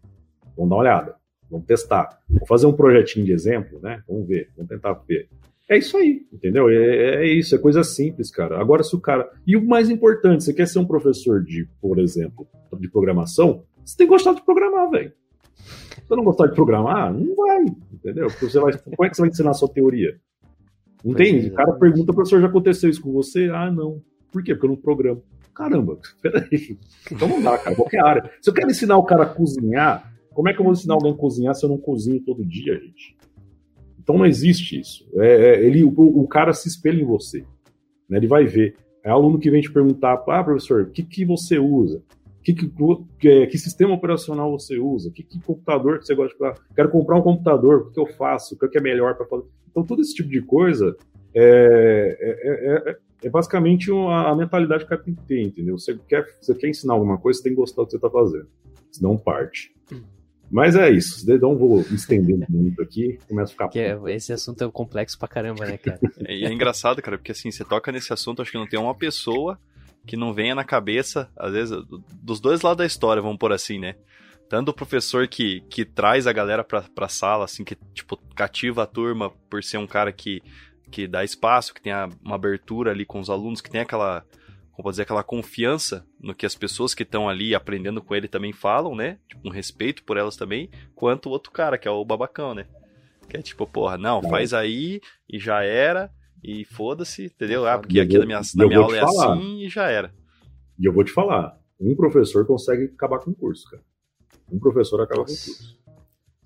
Vamos 0.57 0.71
dar 0.71 0.77
uma 0.77 0.83
olhada. 0.83 1.17
Vamos 1.51 1.67
testar. 1.67 2.21
Vamos 2.29 2.49
fazer 2.49 2.67
um 2.67 2.73
projetinho 2.73 3.25
de 3.25 3.33
exemplo, 3.33 3.81
né? 3.81 4.03
Vamos 4.07 4.29
ver. 4.29 4.51
Vamos 4.55 4.69
tentar 4.69 4.93
ver. 5.09 5.29
É 5.69 5.77
isso 5.77 5.97
aí, 5.99 6.27
entendeu? 6.33 6.71
É, 6.71 7.17
é, 7.17 7.27
isso, 7.27 7.55
é 7.55 7.59
coisa 7.59 7.85
simples, 7.85 8.31
cara. 8.31 8.59
Agora, 8.59 8.83
se 8.83 8.95
o 8.97 9.01
cara. 9.01 9.31
E 9.47 9.57
o 9.57 9.67
mais 9.67 9.91
importante, 9.91 10.45
você 10.45 10.55
quer 10.55 10.67
ser 10.67 10.79
um 10.79 10.87
professor 10.87 11.43
de, 11.43 11.69
por 11.81 11.99
exemplo, 11.99 12.47
de 12.79 12.89
programação, 12.89 13.65
você 13.85 13.97
tem 13.97 14.07
que 14.07 14.13
gostar 14.13 14.33
de 14.33 14.43
programar, 14.43 14.91
velho. 14.91 15.13
Se 15.69 16.09
você 16.09 16.17
não 16.17 16.25
gostar 16.25 16.47
de 16.47 16.55
programar, 16.55 17.13
não 17.13 17.35
vai, 17.35 17.65
entendeu? 17.93 18.29
Porque 18.29 18.47
você 18.49 18.61
vai. 18.61 18.73
Como 18.79 19.05
é 19.05 19.11
que 19.11 19.17
você 19.17 19.23
vai 19.23 19.31
ensinar 19.31 19.51
a 19.51 19.55
sua 19.55 19.69
teoria? 19.69 20.19
Não 21.05 21.15
tem? 21.15 21.47
O 21.47 21.55
cara 21.55 21.73
pergunta, 21.73 22.13
professor, 22.13 22.41
já 22.41 22.49
aconteceu 22.49 22.91
isso 22.91 23.01
com 23.01 23.13
você? 23.13 23.51
Ah, 23.53 23.71
não. 23.71 24.03
Por 24.33 24.43
quê? 24.43 24.55
Porque 24.55 24.67
eu 24.67 24.71
não 24.71 24.77
programo. 24.77 25.23
Caramba, 25.55 25.99
peraí. 26.23 26.79
Então 27.11 27.29
não 27.29 27.43
dá, 27.43 27.59
cara. 27.59 27.75
Qualquer 27.75 28.05
área. 28.05 28.31
Se 28.41 28.51
eu 28.51 28.55
quero 28.55 28.71
ensinar 28.71 28.97
o 28.97 29.05
cara 29.05 29.25
a 29.25 29.27
cozinhar, 29.27 30.13
como 30.33 30.49
é 30.49 30.55
que 30.55 30.61
eu 30.61 30.65
vou 30.65 30.73
ensinar 30.73 30.95
alguém 30.95 31.13
a 31.13 31.17
cozinhar 31.17 31.55
se 31.55 31.65
eu 31.65 31.69
não 31.69 31.79
cozinho 31.79 32.23
todo 32.25 32.45
dia, 32.45 32.75
gente? 32.79 33.17
Então 33.99 34.17
não 34.17 34.25
existe 34.25 34.79
isso. 34.79 35.07
É, 35.17 35.27
é, 35.27 35.67
ele, 35.67 35.85
o, 35.85 35.93
o, 35.97 36.27
cara 36.27 36.53
se 36.53 36.69
espelha 36.69 37.01
em 37.01 37.05
você. 37.05 37.45
Né? 38.09 38.19
Ele 38.19 38.27
vai 38.27 38.45
ver. 38.45 38.77
É 39.05 39.11
aluno 39.11 39.39
que 39.39 39.51
vem 39.51 39.61
te 39.61 39.71
perguntar, 39.71 40.15
ah, 40.29 40.45
professor, 40.45 40.83
o 40.83 40.91
que, 40.91 41.03
que 41.03 41.25
você 41.25 41.59
usa? 41.59 42.03
Que, 42.43 42.55
que, 42.55 42.71
que, 43.19 43.47
que, 43.47 43.59
sistema 43.59 43.95
operacional 43.95 44.51
você 44.51 44.79
usa? 44.79 45.11
Que, 45.11 45.23
que 45.23 45.41
computador 45.41 45.99
que 45.99 46.07
você 46.07 46.15
gosta 46.15 46.33
de 46.33 46.39
comprar? 46.39 46.55
Quero 46.75 46.91
comprar 46.91 47.17
um 47.17 47.23
computador, 47.23 47.83
o 47.83 47.91
que 47.91 48.01
eu 48.01 48.07
faço? 48.07 48.55
O 48.55 48.69
que 48.69 48.79
é 48.79 48.81
melhor 48.81 49.17
para 49.17 49.27
fazer? 49.27 49.45
Então, 49.71 49.85
todo 49.85 50.01
esse 50.01 50.15
tipo 50.15 50.29
de 50.29 50.41
coisa 50.41 50.97
é, 51.35 52.17
é, 52.21 52.91
é, 52.91 52.97
é 53.25 53.31
basicamente 53.31 53.91
uma, 53.91 54.31
a 54.31 54.37
mentalidade 54.37 54.81
que 54.81 54.87
o 54.87 54.89
cara 54.89 55.03
tem 55.03 55.15
que 55.15 55.25
ter, 55.25 55.43
entendeu? 55.43 55.79
Você 55.79 55.99
quer, 56.09 56.27
você 56.41 56.55
quer 56.55 56.69
ensinar 56.69 56.95
alguma 56.95 57.19
coisa, 57.19 57.39
você 57.39 57.45
tem 57.45 57.53
que 57.53 57.61
gostar 57.61 57.83
do 57.83 57.87
que 57.87 57.91
você 57.93 57.97
está 57.97 58.11
fazendo. 58.11 58.49
Senão 58.91 59.17
parte. 59.17 59.73
Mas 60.51 60.75
é 60.75 60.91
isso, 60.91 61.27
não 61.39 61.57
vou 61.57 61.77
me 61.77 61.95
estender 61.95 62.47
muito 62.49 62.81
aqui, 62.81 63.19
começa 63.29 63.51
a 63.51 63.53
ficar. 63.53 63.69
Que 63.69 63.81
é, 63.81 63.99
esse 64.09 64.33
assunto 64.33 64.65
é 64.65 64.71
complexo 64.71 65.19
pra 65.19 65.29
caramba, 65.29 65.67
né, 65.67 65.77
cara? 65.77 66.01
E 66.27 66.45
é, 66.45 66.49
é 66.49 66.53
engraçado, 66.53 67.03
cara, 67.03 67.19
porque 67.19 67.33
assim, 67.33 67.51
você 67.51 67.65
toca 67.65 67.93
nesse 67.93 68.13
assunto, 68.13 68.41
acho 68.41 68.51
que 68.51 68.57
não 68.57 68.67
tem 68.67 68.81
uma 68.81 68.95
pessoa 68.95 69.59
que 70.09 70.17
não 70.17 70.33
venha 70.33 70.55
na 70.55 70.65
cabeça, 70.65 71.31
às 71.37 71.53
vezes, 71.53 71.77
dos 72.23 72.41
dois 72.41 72.63
lados 72.63 72.79
da 72.79 72.87
história, 72.87 73.21
vamos 73.21 73.37
por 73.37 73.53
assim, 73.53 73.79
né? 73.79 73.95
Tanto 74.49 74.71
o 74.71 74.75
professor 74.75 75.29
que, 75.29 75.61
que 75.69 75.85
traz 75.85 76.27
a 76.27 76.33
galera 76.33 76.65
pra, 76.65 76.81
pra 76.81 77.09
sala, 77.09 77.45
assim, 77.45 77.63
que, 77.63 77.77
tipo, 77.93 78.17
cativa 78.35 78.85
a 78.85 78.87
turma 78.87 79.31
por 79.51 79.63
ser 79.63 79.77
um 79.77 79.87
cara 79.87 80.11
que, 80.11 80.43
que 80.91 81.07
dá 81.07 81.23
espaço, 81.23 81.75
que 81.75 81.83
tem 81.83 81.93
a, 81.93 82.09
uma 82.25 82.37
abertura 82.37 82.91
ali 82.91 83.05
com 83.05 83.21
os 83.21 83.29
alunos, 83.29 83.61
que 83.61 83.71
tem 83.71 83.83
aquela 83.83 84.25
como 84.73 84.85
pode 84.85 84.93
dizer, 84.93 85.03
aquela 85.03 85.25
confiança 85.25 86.07
no 86.21 86.33
que 86.33 86.47
as 86.47 86.55
pessoas 86.55 86.95
que 86.95 87.03
estão 87.03 87.29
ali 87.29 87.53
aprendendo 87.53 88.01
com 88.01 88.15
ele 88.15 88.29
também 88.29 88.53
falam, 88.53 88.95
né? 88.95 89.19
Tipo, 89.29 89.49
um 89.49 89.51
respeito 89.51 90.05
por 90.05 90.17
elas 90.17 90.37
também, 90.37 90.71
quanto 90.95 91.29
o 91.29 91.33
outro 91.33 91.51
cara, 91.51 91.77
que 91.77 91.89
é 91.89 91.91
o 91.91 92.05
babacão, 92.05 92.55
né? 92.55 92.65
Que 93.29 93.39
é 93.39 93.43
tipo, 93.43 93.67
porra, 93.67 93.99
não, 93.99 94.23
faz 94.23 94.55
aí 94.55 95.01
e 95.29 95.39
já 95.39 95.65
era, 95.65 96.09
e 96.43 96.65
foda-se, 96.65 97.27
entendeu? 97.27 97.67
Ah, 97.67 97.79
porque 97.79 98.01
aqui 98.01 98.19
na 98.19 98.27
minha, 98.27 98.41
na 98.55 98.67
minha 98.67 98.79
aula 98.79 98.97
é 98.97 99.03
assim 99.03 99.65
e 99.65 99.69
já 99.69 99.89
era. 99.89 100.13
E 100.79 100.87
eu 100.87 100.93
vou 100.93 101.05
te 101.05 101.11
falar, 101.11 101.59
um 101.81 101.95
professor 101.95 102.47
consegue 102.47 102.85
acabar 102.85 103.19
com 103.19 103.31
o 103.31 103.35
curso, 103.35 103.69
cara. 103.71 103.83
Um 104.51 104.59
professor 104.59 105.01
acaba 105.01 105.23
Nossa. 105.23 105.35
com 105.35 105.51
o 105.51 105.55
curso. 105.55 105.79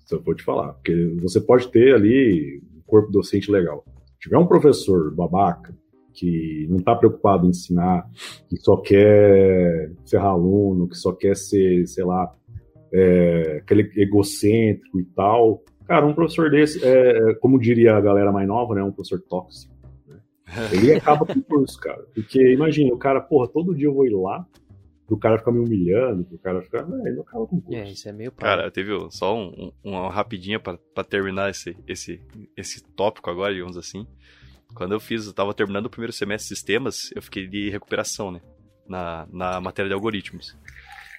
Isso 0.03 0.15
eu 0.15 0.21
vou 0.21 0.35
te 0.35 0.43
falar. 0.43 0.73
Porque 0.73 1.15
você 1.21 1.39
pode 1.39 1.69
ter 1.69 1.95
ali 1.95 2.61
um 2.75 2.81
corpo 2.85 3.11
docente 3.11 3.51
legal. 3.51 3.85
Se 4.13 4.19
tiver 4.21 4.37
um 4.37 4.47
professor 4.47 5.13
babaca, 5.13 5.73
que 6.13 6.67
não 6.69 6.77
está 6.77 6.95
preocupado 6.95 7.45
em 7.45 7.49
ensinar, 7.49 8.07
que 8.47 8.57
só 8.57 8.77
quer 8.77 9.91
ferrar 10.05 10.31
aluno, 10.31 10.87
que 10.87 10.95
só 10.95 11.11
quer 11.11 11.35
ser, 11.35 11.87
sei 11.87 12.03
lá, 12.03 12.31
é, 12.93 13.57
aquele 13.63 13.91
egocêntrico 13.95 14.99
e 14.99 15.05
tal. 15.05 15.63
Cara, 15.87 16.05
um 16.05 16.13
professor 16.13 16.49
desse, 16.49 16.83
é, 16.85 17.33
como 17.35 17.59
diria 17.59 17.95
a 17.95 18.01
galera 18.01 18.31
mais 18.31 18.47
nova, 18.47 18.75
né, 18.75 18.83
um 18.83 18.91
professor 18.91 19.19
tóxico. 19.21 19.72
Ele 20.71 20.93
acaba 20.93 21.25
com 21.25 21.39
o 21.39 21.43
curso, 21.43 21.79
cara. 21.79 22.03
Porque 22.13 22.53
imagina, 22.53 22.93
o 22.93 22.97
cara, 22.97 23.21
porra, 23.21 23.47
todo 23.47 23.75
dia 23.75 23.87
eu 23.87 23.93
vou 23.93 24.05
ir 24.05 24.13
lá, 24.15 24.45
pro 25.05 25.17
cara 25.17 25.37
ficar 25.37 25.51
me 25.51 25.59
humilhando, 25.59 26.23
pro 26.23 26.37
cara 26.37 26.61
ficar. 26.61 26.79
É, 26.79 27.07
ele 27.07 27.15
não 27.15 27.23
acaba 27.23 27.47
com 27.47 27.57
o 27.57 27.61
curso. 27.61 27.79
É, 27.79 27.91
isso 27.91 28.09
é 28.09 28.11
meio 28.11 28.31
Cara, 28.31 28.69
teve 28.71 28.91
só 29.11 29.35
um, 29.35 29.71
um, 29.83 29.91
uma 29.91 30.11
rapidinha 30.11 30.59
para 30.59 31.03
terminar 31.03 31.49
esse, 31.49 31.75
esse, 31.87 32.21
esse 32.57 32.83
tópico 32.83 33.29
agora, 33.29 33.53
digamos 33.53 33.77
assim. 33.77 34.07
Quando 34.73 34.93
eu 34.93 34.99
fiz, 34.99 35.27
eu 35.27 35.33
tava 35.33 35.53
terminando 35.53 35.85
o 35.85 35.89
primeiro 35.89 36.13
semestre 36.13 36.49
de 36.49 36.55
sistemas, 36.55 37.11
eu 37.15 37.21
fiquei 37.21 37.47
de 37.47 37.69
recuperação, 37.69 38.31
né? 38.31 38.41
Na, 38.87 39.27
na 39.31 39.61
matéria 39.61 39.87
de 39.87 39.93
algoritmos. 39.93 40.57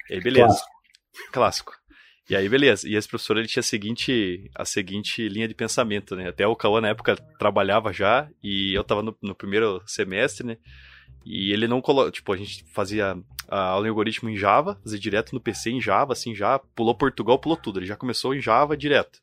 E 0.09 0.15
aí, 0.15 0.21
beleza. 0.21 0.47
Clássico. 0.47 1.31
Clássico. 1.31 1.84
E 2.29 2.35
aí, 2.35 2.49
beleza. 2.49 2.87
E 2.89 2.95
esse 2.95 3.07
professor, 3.07 3.37
ele 3.37 3.47
tinha 3.47 3.61
a 3.61 3.63
seguinte, 3.63 4.49
a 4.55 4.65
seguinte 4.65 5.27
linha 5.29 5.47
de 5.47 5.53
pensamento, 5.53 6.15
né? 6.15 6.29
Até 6.29 6.47
o 6.47 6.55
Cauã, 6.55 6.81
na 6.81 6.89
época, 6.89 7.15
trabalhava 7.37 7.93
já, 7.93 8.27
e 8.43 8.73
eu 8.73 8.83
tava 8.83 9.03
no, 9.03 9.15
no 9.21 9.35
primeiro 9.35 9.81
semestre, 9.85 10.45
né? 10.45 10.57
E 11.23 11.51
ele 11.51 11.67
não 11.67 11.81
colocou, 11.81 12.11
tipo, 12.11 12.33
a 12.33 12.37
gente 12.37 12.63
fazia 12.73 13.17
a 13.47 13.59
aula 13.59 13.85
em 13.85 13.89
algoritmo 13.89 14.29
em 14.29 14.37
Java, 14.37 14.79
fazia 14.83 14.99
direto 14.99 15.33
no 15.33 15.39
PC 15.39 15.71
em 15.71 15.81
Java, 15.81 16.13
assim, 16.13 16.33
já 16.35 16.57
pulou 16.57 16.95
Portugal, 16.95 17.39
pulou 17.39 17.57
tudo. 17.57 17.79
Ele 17.79 17.85
já 17.85 17.95
começou 17.95 18.33
em 18.33 18.41
Java 18.41 18.75
direto. 18.75 19.19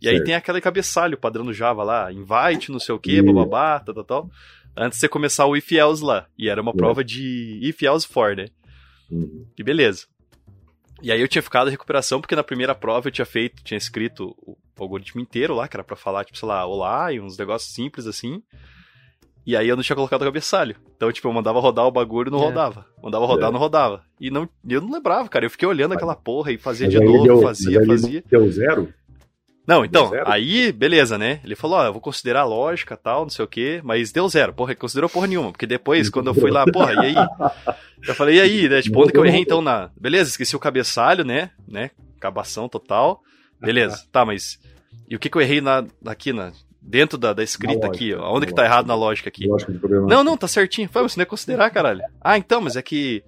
E 0.00 0.04
certo. 0.04 0.18
aí 0.18 0.24
tem 0.24 0.34
aquele 0.34 0.60
cabeçalho 0.60 1.18
padrão 1.18 1.44
do 1.44 1.52
Java 1.52 1.82
lá, 1.82 2.12
invite, 2.12 2.70
não 2.70 2.78
sei 2.78 2.94
o 2.94 2.98
que, 2.98 3.20
bababá, 3.20 3.80
tal, 3.80 3.94
tal, 3.94 4.04
tal. 4.04 4.30
Antes 4.76 4.98
de 4.98 5.00
você 5.00 5.08
começar 5.08 5.46
o 5.46 5.56
if 5.56 5.72
else 5.72 6.04
lá. 6.04 6.26
E 6.38 6.48
era 6.48 6.62
uma 6.62 6.72
prova 6.72 7.02
de 7.02 7.58
if 7.62 7.82
else 7.82 8.06
for, 8.06 8.36
né? 8.36 8.46
Uhum. 9.10 9.46
E 9.58 9.62
beleza. 9.62 10.06
E 11.00 11.12
aí 11.12 11.20
eu 11.20 11.28
tinha 11.28 11.42
ficado 11.42 11.68
em 11.68 11.70
recuperação, 11.70 12.20
porque 12.20 12.34
na 12.34 12.42
primeira 12.42 12.74
prova 12.74 13.08
eu 13.08 13.12
tinha 13.12 13.24
feito, 13.24 13.62
tinha 13.62 13.78
escrito 13.78 14.34
o 14.44 14.56
algoritmo 14.78 15.20
inteiro 15.20 15.54
lá, 15.54 15.68
que 15.68 15.76
era 15.76 15.84
pra 15.84 15.96
falar, 15.96 16.24
tipo, 16.24 16.38
sei 16.38 16.48
lá, 16.48 16.66
olá, 16.66 17.12
e 17.12 17.20
uns 17.20 17.38
negócios 17.38 17.72
simples 17.72 18.06
assim. 18.06 18.42
E 19.46 19.56
aí 19.56 19.66
eu 19.66 19.76
não 19.76 19.82
tinha 19.82 19.96
colocado 19.96 20.20
o 20.20 20.24
cabeçalho. 20.26 20.76
Então, 20.94 21.10
tipo, 21.10 21.26
eu 21.26 21.32
mandava 21.32 21.58
rodar 21.58 21.86
o 21.86 21.90
bagulho 21.90 22.28
e 22.28 22.30
não 22.30 22.40
é. 22.40 22.44
rodava. 22.44 22.84
Mandava 23.02 23.24
rodar, 23.24 23.48
é. 23.48 23.52
não 23.52 23.58
rodava. 23.58 24.04
E 24.20 24.30
não, 24.30 24.48
eu 24.68 24.80
não 24.80 24.90
lembrava, 24.90 25.26
cara. 25.28 25.46
Eu 25.46 25.50
fiquei 25.50 25.66
olhando 25.66 25.94
aquela 25.94 26.14
porra 26.14 26.52
e 26.52 26.58
fazia 26.58 26.86
mas 26.86 26.94
de 26.94 27.00
novo, 27.00 27.24
deu, 27.24 27.40
fazia, 27.40 27.86
fazia. 27.86 28.24
Deu 28.28 28.50
zero? 28.50 28.92
Não, 29.68 29.84
então, 29.84 30.10
aí, 30.24 30.72
beleza, 30.72 31.18
né? 31.18 31.40
Ele 31.44 31.54
falou, 31.54 31.76
ó, 31.76 31.84
eu 31.84 31.92
vou 31.92 32.00
considerar 32.00 32.40
a 32.40 32.44
lógica 32.46 32.96
tal, 32.96 33.24
não 33.24 33.28
sei 33.28 33.44
o 33.44 33.48
quê, 33.48 33.82
mas 33.84 34.10
deu 34.10 34.26
zero, 34.26 34.54
porra, 34.54 34.70
ele 34.70 34.80
considerou 34.80 35.10
porra 35.10 35.26
nenhuma, 35.26 35.52
porque 35.52 35.66
depois, 35.66 36.08
quando 36.08 36.28
eu 36.28 36.34
fui 36.34 36.50
lá, 36.50 36.64
porra, 36.64 36.94
e 36.94 36.98
aí? 36.98 37.14
Eu 38.06 38.14
falei, 38.14 38.36
e 38.36 38.40
aí, 38.40 38.66
né? 38.66 38.80
Tipo, 38.80 39.02
onde 39.02 39.12
que 39.12 39.18
eu 39.18 39.26
errei 39.26 39.42
então 39.42 39.60
na. 39.60 39.90
Beleza, 40.00 40.30
esqueci 40.30 40.56
o 40.56 40.58
cabeçalho, 40.58 41.22
né? 41.22 41.50
Né? 41.66 41.90
Cabação 42.18 42.66
total. 42.66 43.20
Beleza, 43.60 44.06
tá, 44.10 44.24
mas. 44.24 44.58
E 45.06 45.14
o 45.14 45.18
que 45.18 45.28
que 45.28 45.36
eu 45.36 45.42
errei 45.42 45.60
na, 45.60 45.84
aqui, 46.06 46.32
na, 46.32 46.50
dentro 46.80 47.18
da, 47.18 47.34
da 47.34 47.42
escrita 47.42 47.88
lógica, 47.88 47.88
aqui, 47.88 48.14
ó. 48.14 48.34
Onde 48.34 48.46
que 48.46 48.54
tá 48.54 48.64
errado 48.64 48.86
na 48.86 48.94
lógica 48.94 49.28
aqui? 49.28 49.46
Lógica 49.46 49.72
não, 50.06 50.24
não, 50.24 50.36
tá 50.36 50.48
certinho. 50.48 50.88
Foi, 50.90 51.02
você 51.02 51.18
não 51.18 51.22
ia 51.22 51.26
considerar, 51.26 51.68
caralho. 51.70 52.00
Ah, 52.20 52.38
então, 52.38 52.62
mas 52.62 52.74
é 52.74 52.80
que 52.80 53.22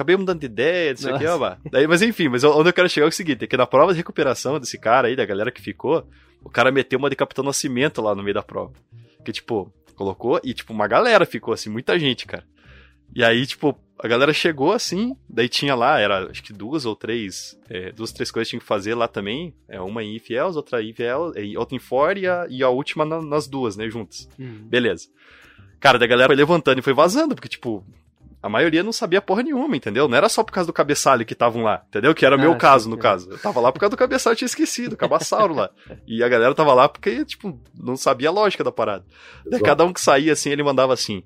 acabei 0.00 0.16
mudando 0.16 0.40
de 0.40 0.46
ideia, 0.46 0.90
não 0.92 0.96
sei 0.96 1.12
o 1.12 1.18
que, 1.18 1.26
ó, 1.26 1.56
Daí, 1.70 1.86
mas 1.86 2.00
enfim, 2.00 2.28
mas 2.28 2.42
onde 2.42 2.68
eu 2.68 2.72
quero 2.72 2.88
chegar 2.88 3.06
é 3.06 3.08
o 3.08 3.12
seguinte, 3.12 3.44
é 3.44 3.46
que 3.46 3.56
na 3.56 3.66
prova 3.66 3.92
de 3.92 3.98
recuperação 3.98 4.58
desse 4.58 4.78
cara 4.78 5.08
aí, 5.08 5.14
da 5.14 5.26
galera 5.26 5.50
que 5.50 5.60
ficou, 5.60 6.08
o 6.42 6.48
cara 6.48 6.72
meteu 6.72 6.98
uma 6.98 7.10
de 7.10 7.16
Capitão 7.16 7.44
Nascimento 7.44 8.00
lá 8.00 8.14
no 8.14 8.22
meio 8.22 8.34
da 8.34 8.42
prova. 8.42 8.72
Que, 9.24 9.32
tipo, 9.32 9.72
colocou 9.94 10.40
e, 10.42 10.54
tipo, 10.54 10.72
uma 10.72 10.88
galera 10.88 11.26
ficou, 11.26 11.52
assim, 11.52 11.68
muita 11.68 11.98
gente, 11.98 12.26
cara. 12.26 12.44
E 13.14 13.22
aí, 13.22 13.44
tipo, 13.46 13.78
a 13.98 14.08
galera 14.08 14.32
chegou 14.32 14.72
assim, 14.72 15.14
daí 15.28 15.48
tinha 15.48 15.74
lá, 15.74 15.98
era 16.00 16.30
acho 16.30 16.42
que 16.42 16.52
duas 16.52 16.86
ou 16.86 16.96
três, 16.96 17.58
é, 17.68 17.92
duas, 17.92 18.12
três 18.12 18.30
coisas 18.30 18.48
que 18.48 18.52
tinha 18.52 18.60
que 18.60 18.66
fazer 18.66 18.94
lá 18.94 19.06
também. 19.06 19.52
É, 19.68 19.80
uma 19.80 20.02
em 20.02 20.16
if 20.16 20.30
else, 20.30 20.56
outra 20.56 20.80
if 20.80 20.98
else, 21.00 21.56
outra 21.56 21.76
em 21.76 21.78
for 21.78 22.16
e 22.16 22.26
a, 22.26 22.46
e 22.48 22.62
a 22.62 22.68
última 22.70 23.04
na, 23.04 23.20
nas 23.20 23.46
duas, 23.46 23.76
né, 23.76 23.90
juntas. 23.90 24.28
Uhum. 24.38 24.66
Beleza. 24.68 25.08
Cara, 25.80 25.98
da 25.98 26.06
galera 26.06 26.28
foi 26.28 26.36
levantando 26.36 26.78
e 26.78 26.82
foi 26.82 26.94
vazando, 26.94 27.34
porque, 27.34 27.48
tipo, 27.48 27.84
a 28.42 28.48
maioria 28.48 28.82
não 28.82 28.92
sabia 28.92 29.20
porra 29.20 29.42
nenhuma, 29.42 29.76
entendeu? 29.76 30.08
Não 30.08 30.16
era 30.16 30.28
só 30.28 30.42
por 30.42 30.52
causa 30.52 30.66
do 30.66 30.72
cabeçalho 30.72 31.26
que 31.26 31.34
estavam 31.34 31.62
lá, 31.62 31.84
entendeu? 31.88 32.14
Que 32.14 32.24
era 32.24 32.36
ah, 32.36 32.38
meu 32.38 32.56
caso, 32.56 32.88
no 32.88 32.96
caso. 32.96 33.30
Eu 33.30 33.38
tava 33.38 33.60
lá 33.60 33.70
por 33.70 33.78
causa 33.78 33.90
do 33.90 33.98
cabeçalho, 33.98 34.36
tinha 34.36 34.46
esquecido, 34.46 34.96
cabaçauro 34.96 35.54
lá. 35.54 35.70
E 36.06 36.22
a 36.22 36.28
galera 36.28 36.54
tava 36.54 36.72
lá 36.72 36.88
porque, 36.88 37.24
tipo, 37.24 37.60
não 37.74 37.96
sabia 37.96 38.28
a 38.28 38.32
lógica 38.32 38.64
da 38.64 38.72
parada. 38.72 39.04
Daí 39.46 39.60
cada 39.60 39.84
um 39.84 39.92
que 39.92 40.00
saía 40.00 40.32
assim, 40.32 40.50
ele 40.50 40.62
mandava 40.62 40.94
assim. 40.94 41.22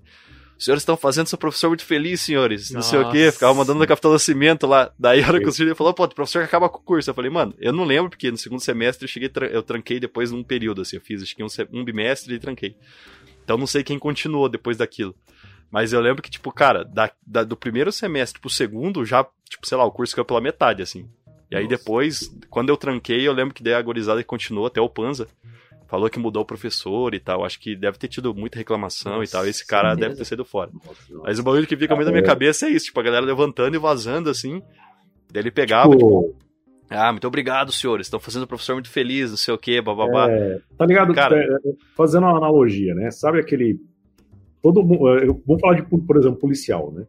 Os 0.57 0.65
senhores 0.65 0.83
estão 0.83 0.97
fazendo 0.97 1.27
seu 1.27 1.37
professor 1.37 1.69
muito 1.69 1.85
feliz, 1.85 2.21
senhores. 2.21 2.71
Não 2.71 2.83
sei 2.83 3.01
o 3.01 3.11
quê. 3.11 3.31
Ficava 3.31 3.53
mandando 3.53 3.79
no 3.79 3.87
Capitão 3.87 4.13
Nascimento 4.13 4.67
lá. 4.67 4.93
Daí 4.99 5.23
a 5.23 5.27
hora 5.27 5.41
que 5.41 5.49
o 5.49 5.53
senhor 5.53 5.75
falou, 5.75 5.93
pô, 5.93 6.05
o 6.05 6.09
professor 6.09 6.41
que 6.41 6.47
acaba 6.47 6.69
com 6.69 6.79
o 6.79 6.83
curso. 6.83 7.11
Eu 7.11 7.15
falei, 7.15 7.31
mano, 7.31 7.55
eu 7.59 7.73
não 7.73 7.85
lembro, 7.85 8.11
porque 8.11 8.31
no 8.31 8.37
segundo 8.37 8.61
semestre 8.61 9.05
eu 9.05 9.09
cheguei, 9.09 9.31
eu 9.51 9.63
tranquei 9.63 9.99
depois 9.99 10.31
num 10.31 10.45
período, 10.45 10.83
assim. 10.83 10.97
Eu 10.97 11.03
fiz 11.03 11.23
acho 11.23 11.35
que 11.35 11.43
um, 11.43 11.49
um 11.73 11.85
bimestre 11.85 12.35
e 12.35 12.39
tranquei. 12.39 12.77
Então 13.43 13.59
não 13.59 13.67
sei 13.67 13.83
quem 13.83 13.99
continuou 13.99 14.49
depois 14.49 14.77
daquilo. 14.77 15.15
Mas 15.75 15.93
eu 15.93 16.01
lembro 16.01 16.23
que, 16.23 16.31
tipo, 16.31 16.53
cara, 16.53 16.85
da, 16.85 17.11
da, 17.27 17.43
do 17.43 17.57
primeiro 17.57 17.91
semestre 17.91 18.41
pro 18.41 18.49
segundo, 18.49 19.05
já, 19.05 19.27
tipo, 19.51 19.67
sei 19.67 19.77
lá, 19.77 19.85
o 19.85 19.91
curso 19.91 20.15
caiu 20.15 20.25
pela 20.25 20.41
metade, 20.41 20.81
assim. 20.81 21.09
E 21.51 21.57
aí 21.57 21.67
depois, 21.67 22.33
quando 22.49 22.69
eu 22.69 22.77
tranquei, 22.77 23.27
eu 23.27 23.33
lembro 23.33 23.53
que 23.53 23.61
dei 23.61 23.75
a 23.75 23.79
agorizada 23.79 24.21
e 24.21 24.25
continuou 24.25 24.69
até 24.69 24.81
o 24.81 24.89
Panza. 24.89 25.27
falou 25.89 26.09
que 26.09 26.17
mudou 26.17 26.45
o 26.45 26.47
professor 26.47 27.13
e 27.13 27.19
tal. 27.19 27.45
Acho 27.45 27.59
que 27.59 27.75
deve 27.75 27.99
ter 27.99 28.07
tido 28.07 28.33
muita 28.33 28.57
reclamação 28.57 29.19
Nossa, 29.19 29.25
e 29.25 29.33
tal. 29.33 29.49
Esse 29.49 29.67
cara 29.67 29.97
deve 29.97 30.15
ter 30.15 30.25
sido 30.25 30.45
fora. 30.45 30.71
Nossa, 30.73 31.23
Mas 31.25 31.41
o 31.41 31.43
bagulho 31.43 31.67
que 31.67 31.77
fica 31.77 31.97
muito 31.97 32.07
na 32.07 32.13
minha 32.13 32.23
é. 32.23 32.25
cabeça 32.25 32.67
é 32.67 32.71
isso, 32.71 32.87
tipo, 32.87 33.01
a 33.01 33.03
galera 33.03 33.27
levantando 33.27 33.75
e 33.75 33.79
vazando 33.79 34.31
assim. 34.31 34.63
Daí 35.33 35.43
ele 35.43 35.51
pegava, 35.51 35.91
tipo, 35.91 36.23
tipo 36.23 36.45
ah, 36.89 37.11
muito 37.11 37.27
obrigado, 37.27 37.73
senhores. 37.73 38.07
Estão 38.07 38.21
fazendo 38.21 38.45
o 38.45 38.47
professor 38.47 38.75
muito 38.75 38.91
feliz, 38.91 39.31
não 39.31 39.37
sei 39.37 39.53
o 39.53 39.59
quê, 39.59 39.81
bababá. 39.81 40.31
É, 40.31 40.61
tá 40.79 40.87
ligado? 40.87 41.13
Cara, 41.13 41.37
é, 41.37 41.43
é, 41.43 41.73
fazendo 41.97 42.25
uma 42.27 42.37
analogia, 42.37 42.95
né? 42.95 43.11
Sabe 43.11 43.41
aquele. 43.41 43.81
Todo 44.65 44.83
mundo. 44.83 45.11
É, 45.11 45.27
vamos 45.27 45.61
falar 45.61 45.75
de, 45.75 45.83
por 45.83 46.17
exemplo, 46.17 46.39
policial, 46.39 46.91
né? 46.91 47.07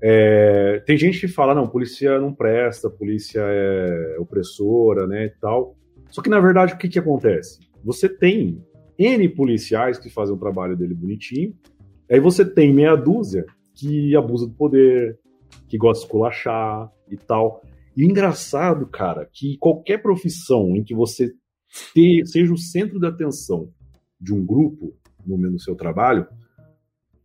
É, 0.00 0.82
tem 0.86 0.96
gente 0.96 1.20
que 1.20 1.28
fala, 1.28 1.54
não, 1.54 1.68
polícia 1.68 2.18
não 2.18 2.32
presta, 2.32 2.88
polícia 2.88 3.40
é 3.42 4.16
opressora, 4.18 5.06
né, 5.06 5.26
e 5.26 5.30
tal. 5.38 5.76
Só 6.08 6.22
que, 6.22 6.30
na 6.30 6.40
verdade, 6.40 6.72
o 6.72 6.78
que 6.78 6.88
que 6.88 6.98
acontece? 6.98 7.60
Você 7.84 8.08
tem 8.08 8.64
N 8.98 9.28
policiais 9.28 9.98
que 9.98 10.08
fazem 10.08 10.34
o 10.34 10.38
trabalho 10.38 10.74
dele 10.74 10.94
bonitinho, 10.94 11.54
aí 12.10 12.20
você 12.20 12.42
tem 12.42 12.72
meia 12.72 12.96
dúzia 12.96 13.44
que 13.74 14.16
abusa 14.16 14.46
do 14.46 14.54
poder, 14.54 15.18
que 15.68 15.76
gosta 15.76 16.00
de 16.00 16.06
esculachar 16.06 16.90
e 17.10 17.18
tal. 17.18 17.62
E 17.94 18.02
engraçado, 18.02 18.86
cara, 18.86 19.28
que 19.30 19.58
qualquer 19.58 20.00
profissão 20.00 20.74
em 20.74 20.82
que 20.82 20.94
você 20.94 21.34
ter, 21.92 22.24
seja 22.24 22.52
o 22.52 22.58
centro 22.58 22.98
de 22.98 23.06
atenção 23.06 23.68
de 24.18 24.32
um 24.32 24.44
grupo 24.44 24.94
no, 25.26 25.36
no 25.36 25.58
seu 25.58 25.74
trabalho, 25.74 26.26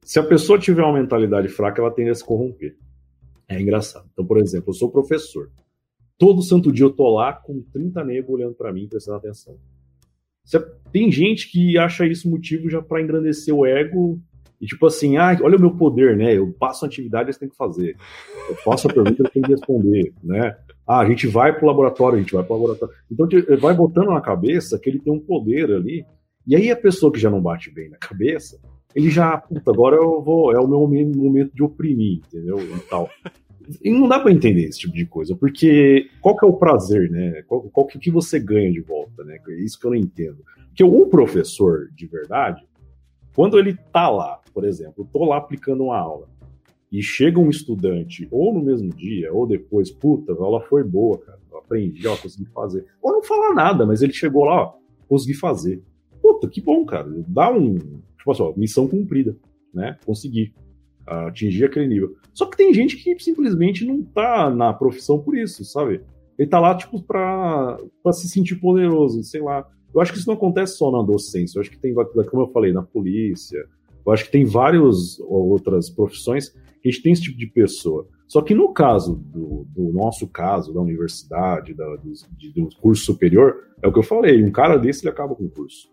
se 0.04 0.20
a 0.20 0.24
pessoa 0.24 0.60
tiver 0.60 0.84
uma 0.84 1.00
mentalidade 1.00 1.48
fraca, 1.48 1.82
ela 1.82 1.92
tende 1.92 2.10
a 2.10 2.16
se 2.16 2.24
corromper. 2.24 2.76
É 3.48 3.62
engraçado. 3.62 4.08
Então, 4.12 4.26
por 4.26 4.38
exemplo, 4.38 4.70
eu 4.70 4.74
sou 4.74 4.92
professor. 4.92 5.52
Todo 6.18 6.42
santo 6.42 6.72
dia 6.72 6.86
eu 6.86 6.92
tô 6.92 7.10
lá 7.16 7.34
com 7.34 7.62
30 7.74 8.04
negros 8.04 8.34
olhando 8.34 8.54
para 8.56 8.72
mim, 8.72 8.88
prestando 8.88 9.18
atenção. 9.18 9.58
Tem 10.92 11.12
gente 11.12 11.52
que 11.52 11.78
acha 11.78 12.06
isso 12.06 12.30
motivo 12.30 12.70
já 12.70 12.82
para 12.82 13.02
engrandecer 13.02 13.54
o 13.54 13.66
ego 13.66 14.20
e 14.60 14.66
tipo 14.66 14.86
assim, 14.86 15.18
ah, 15.18 15.36
olha 15.42 15.58
o 15.58 15.60
meu 15.60 15.76
poder, 15.76 16.16
né? 16.16 16.38
Eu 16.38 16.54
passo 16.54 16.86
a 16.86 16.88
atividade, 16.88 17.26
eles 17.26 17.38
têm 17.38 17.50
que 17.50 17.56
fazer. 17.56 17.98
Eu 18.48 18.56
faço 18.58 18.88
a 18.88 18.94
pergunta, 18.94 19.22
eles 19.22 19.32
têm 19.32 19.42
que 19.42 19.52
responder, 19.52 20.14
né? 20.24 20.56
Ah, 20.86 21.00
a 21.00 21.10
gente 21.10 21.26
vai 21.26 21.58
pro 21.58 21.66
laboratório, 21.66 22.18
a 22.18 22.22
gente 22.22 22.34
vai 22.34 22.44
pro 22.44 22.54
laboratório. 22.54 22.94
Então 23.10 23.28
vai 23.60 23.74
botando 23.74 24.10
na 24.10 24.22
cabeça 24.22 24.78
que 24.78 24.90
ele 24.90 25.00
tem 25.00 25.12
um 25.12 25.20
poder 25.20 25.72
ali. 25.72 26.06
E 26.46 26.56
aí 26.56 26.72
a 26.72 26.76
pessoa 26.76 27.12
que 27.12 27.20
já 27.20 27.30
não 27.30 27.42
bate 27.42 27.72
bem 27.72 27.90
na 27.90 27.98
cabeça, 27.98 28.60
ele 28.96 29.10
já, 29.10 29.38
puta, 29.38 29.72
agora 29.72 29.96
eu 29.96 30.22
vou, 30.22 30.52
é 30.54 30.60
o 30.60 30.68
meu 30.68 30.80
momento 30.80 31.54
de 31.54 31.64
oprimir, 31.64 32.20
entendeu? 32.20 32.60
E 32.60 32.80
tal. 32.90 33.10
E 33.82 33.90
não 33.92 34.08
dá 34.08 34.20
para 34.20 34.32
entender 34.32 34.64
esse 34.64 34.80
tipo 34.80 34.94
de 34.94 35.06
coisa, 35.06 35.36
porque 35.36 36.08
qual 36.20 36.36
que 36.36 36.46
é 36.46 36.48
o 36.48 36.54
prazer, 36.54 37.10
né? 37.10 37.44
Qual, 37.44 37.62
qual 37.70 37.88
que, 37.88 38.00
que 38.00 38.12
você 38.12 38.40
ganha 38.40 38.72
de 38.72 38.82
volta, 38.82 39.24
né? 39.24 39.38
É 39.48 39.54
isso 39.62 39.80
que 39.80 39.86
eu 39.86 39.92
não 39.92 39.98
entendo. 39.98 40.44
Porque 40.68 40.84
um 40.84 41.08
professor 41.08 41.90
de 41.94 42.08
verdade, 42.08 42.66
quando 43.36 43.58
ele 43.58 43.78
tá 43.94 44.10
lá, 44.10 44.40
por 44.54 44.66
exemplo, 44.66 45.08
tô 45.12 45.24
lá 45.26 45.38
aplicando 45.38 45.84
uma 45.86 45.98
aula, 45.98 46.28
e 46.92 47.02
chega 47.02 47.40
um 47.40 47.50
estudante, 47.50 48.28
ou 48.30 48.54
no 48.54 48.62
mesmo 48.62 48.90
dia, 48.90 49.32
ou 49.32 49.48
depois, 49.48 49.90
puta, 49.90 50.34
a 50.34 50.36
aula 50.36 50.60
foi 50.62 50.84
boa, 50.84 51.18
cara, 51.20 51.40
eu 51.50 51.60
aprendi, 51.60 52.06
ó, 52.06 52.18
consegui 52.18 52.46
fazer. 52.48 52.86
Ou 53.02 53.14
não 53.14 53.24
fala 53.24 53.54
nada, 53.54 53.86
mas 53.86 54.02
ele 54.02 54.12
chegou 54.12 54.44
lá, 54.44 54.64
ó, 54.64 54.74
consegui 55.08 55.34
fazer. 55.34 55.82
Puta, 56.32 56.48
que 56.48 56.62
bom, 56.62 56.86
cara. 56.86 57.08
Dá 57.28 57.52
um, 57.52 57.78
tipo 58.18 58.32
assim, 58.32 58.44
ó, 58.44 58.54
missão 58.56 58.88
cumprida, 58.88 59.36
né? 59.74 59.98
Consegui 60.06 60.54
atingir 61.06 61.66
aquele 61.66 61.88
nível. 61.88 62.16
Só 62.34 62.46
que 62.46 62.56
tem 62.56 62.74
gente 62.74 62.96
que 62.96 63.20
simplesmente 63.20 63.86
não 63.86 64.02
tá 64.02 64.50
na 64.50 64.74
profissão 64.74 65.20
por 65.20 65.36
isso, 65.36 65.66
sabe? 65.66 66.02
Ele 66.38 66.48
tá 66.48 66.60
lá, 66.60 66.76
tipo, 66.76 67.02
pra, 67.02 67.78
pra 68.02 68.14
se 68.14 68.30
sentir 68.30 68.56
poderoso, 68.56 69.22
sei 69.24 69.42
lá. 69.42 69.68
Eu 69.94 70.00
acho 70.00 70.14
que 70.14 70.20
isso 70.20 70.28
não 70.28 70.36
acontece 70.36 70.78
só 70.78 70.90
na 70.90 71.04
docência, 71.04 71.58
eu 71.58 71.62
acho 71.62 71.70
que 71.70 71.78
tem, 71.78 71.94
como 71.94 72.44
eu 72.44 72.52
falei, 72.52 72.72
na 72.72 72.82
polícia, 72.82 73.60
eu 74.06 74.14
acho 74.14 74.26
que 74.26 74.32
tem 74.32 74.46
várias 74.46 75.20
outras 75.20 75.90
profissões 75.90 76.50
que 76.82 76.88
a 76.88 76.92
gente 76.92 77.04
tem 77.04 77.12
esse 77.12 77.24
tipo 77.24 77.38
de 77.38 77.48
pessoa. 77.48 78.08
Só 78.26 78.42
que 78.42 78.56
no 78.56 78.74
caso 78.74 79.16
do, 79.16 79.66
do 79.68 79.92
nosso 79.92 80.26
caso, 80.28 80.74
da 80.74 80.80
universidade, 80.80 81.74
da, 81.74 81.98
do, 81.98 82.14
de, 82.38 82.54
do 82.54 82.70
curso 82.78 83.04
superior, 83.04 83.68
é 83.84 83.88
o 83.88 83.92
que 83.92 84.00
eu 84.00 84.04
falei, 84.04 84.42
um 84.42 84.52
cara 84.52 84.78
desse 84.78 85.04
ele 85.04 85.12
acaba 85.12 85.36
com 85.36 85.44
o 85.44 85.50
curso. 85.50 85.91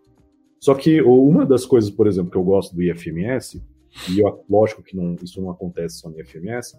Só 0.60 0.74
que 0.74 1.00
uma 1.02 1.46
das 1.46 1.64
coisas, 1.64 1.90
por 1.90 2.06
exemplo, 2.06 2.30
que 2.30 2.36
eu 2.36 2.42
gosto 2.42 2.74
do 2.74 2.82
IFMS, 2.82 3.62
e 4.10 4.20
eu, 4.20 4.44
lógico 4.48 4.82
que 4.82 4.96
não, 4.96 5.16
isso 5.22 5.40
não 5.40 5.50
acontece 5.50 5.98
só 5.98 6.08
no 6.08 6.20
IFMS, 6.20 6.76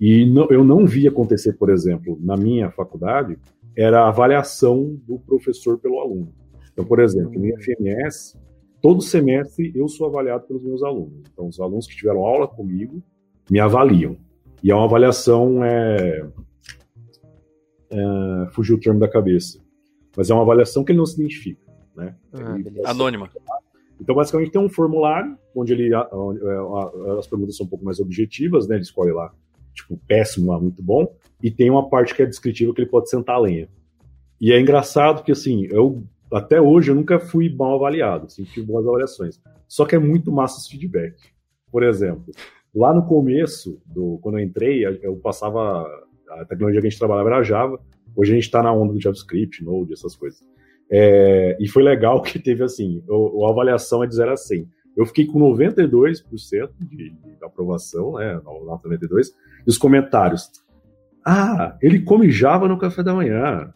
e 0.00 0.24
não, 0.26 0.48
eu 0.50 0.64
não 0.64 0.86
vi 0.86 1.06
acontecer, 1.06 1.52
por 1.54 1.70
exemplo, 1.70 2.18
na 2.20 2.36
minha 2.36 2.70
faculdade, 2.70 3.38
era 3.76 4.02
a 4.02 4.08
avaliação 4.08 4.98
do 5.06 5.18
professor 5.18 5.78
pelo 5.78 6.00
aluno. 6.00 6.32
Então, 6.72 6.84
por 6.84 7.00
exemplo, 7.00 7.38
no 7.38 7.46
IFMS, 7.46 8.38
todo 8.80 9.02
semestre 9.02 9.72
eu 9.74 9.86
sou 9.88 10.06
avaliado 10.06 10.46
pelos 10.46 10.62
meus 10.62 10.82
alunos. 10.82 11.22
Então, 11.32 11.46
os 11.46 11.60
alunos 11.60 11.86
que 11.86 11.96
tiveram 11.96 12.24
aula 12.24 12.48
comigo 12.48 13.02
me 13.50 13.60
avaliam. 13.60 14.16
E 14.62 14.70
é 14.70 14.74
uma 14.74 14.84
avaliação. 14.84 15.64
É, 15.64 16.26
é, 17.90 18.46
fugiu 18.52 18.76
o 18.76 18.80
termo 18.80 19.00
da 19.00 19.08
cabeça. 19.08 19.60
Mas 20.16 20.30
é 20.30 20.34
uma 20.34 20.42
avaliação 20.42 20.84
que 20.84 20.92
ele 20.92 20.98
não 20.98 21.06
se 21.06 21.20
identifica. 21.20 21.69
Né? 21.96 22.14
Ah, 22.32 22.90
Anônima. 22.90 23.30
Então, 24.00 24.14
basicamente, 24.14 24.50
tem 24.50 24.60
um 24.60 24.68
formulário 24.68 25.36
onde 25.54 25.72
ele, 25.72 25.94
é, 25.94 27.18
as 27.18 27.26
perguntas 27.26 27.56
são 27.56 27.66
um 27.66 27.68
pouco 27.68 27.84
mais 27.84 28.00
objetivas, 28.00 28.66
né? 28.66 28.76
Ele 28.76 28.82
escolhe 28.82 29.12
lá, 29.12 29.32
tipo, 29.74 29.98
péssimo, 30.06 30.58
muito 30.60 30.82
bom. 30.82 31.14
E 31.42 31.50
tem 31.50 31.70
uma 31.70 31.88
parte 31.88 32.14
que 32.14 32.22
é 32.22 32.26
descritiva 32.26 32.72
que 32.72 32.80
ele 32.80 32.90
pode 32.90 33.10
sentar 33.10 33.36
a 33.36 33.40
lenha. 33.40 33.68
E 34.40 34.52
é 34.52 34.60
engraçado 34.60 35.22
que, 35.22 35.32
assim, 35.32 35.66
eu 35.66 36.02
até 36.32 36.60
hoje 36.60 36.90
eu 36.90 36.94
nunca 36.94 37.18
fui 37.18 37.52
mal 37.52 37.74
avaliado, 37.74 38.30
sempre 38.30 38.52
tive 38.52 38.66
boas 38.66 38.86
avaliações. 38.86 39.40
Só 39.66 39.84
que 39.84 39.96
é 39.96 39.98
muito 39.98 40.30
massa 40.30 40.58
esse 40.58 40.70
feedback. 40.70 41.16
Por 41.70 41.82
exemplo, 41.82 42.32
lá 42.74 42.94
no 42.94 43.04
começo, 43.04 43.80
do, 43.84 44.18
quando 44.22 44.38
eu 44.38 44.44
entrei, 44.44 44.84
eu 45.02 45.16
passava. 45.16 45.86
A 46.30 46.44
tecnologia 46.44 46.80
que 46.80 46.86
a 46.86 46.90
gente 46.90 46.98
trabalhava 46.98 47.28
era 47.28 47.42
Java. 47.42 47.80
Hoje 48.14 48.30
a 48.30 48.34
gente 48.34 48.44
está 48.44 48.62
na 48.62 48.72
onda 48.72 48.92
do 48.92 49.00
JavaScript, 49.00 49.64
Node, 49.64 49.92
essas 49.92 50.14
coisas. 50.14 50.40
É, 50.90 51.56
e 51.60 51.68
foi 51.68 51.82
legal 51.82 52.20
que 52.22 52.38
teve 52.38 52.64
assim: 52.64 53.02
o, 53.08 53.46
a 53.46 53.50
avaliação 53.50 54.02
é 54.02 54.06
de 54.06 54.14
0 54.14 54.32
a 54.32 54.36
100. 54.36 54.68
Eu 54.96 55.06
fiquei 55.06 55.26
com 55.26 55.38
92% 55.38 56.22
de, 56.80 57.10
de 57.10 57.44
aprovação, 57.44 58.14
né? 58.14 58.34
Nota 58.44 58.88
92. 58.88 59.28
E 59.28 59.32
os 59.66 59.78
comentários: 59.78 60.50
ah, 61.24 61.76
ele 61.82 62.00
come 62.00 62.30
Java 62.30 62.66
no 62.66 62.78
café 62.78 63.02
da 63.02 63.14
manhã. 63.14 63.72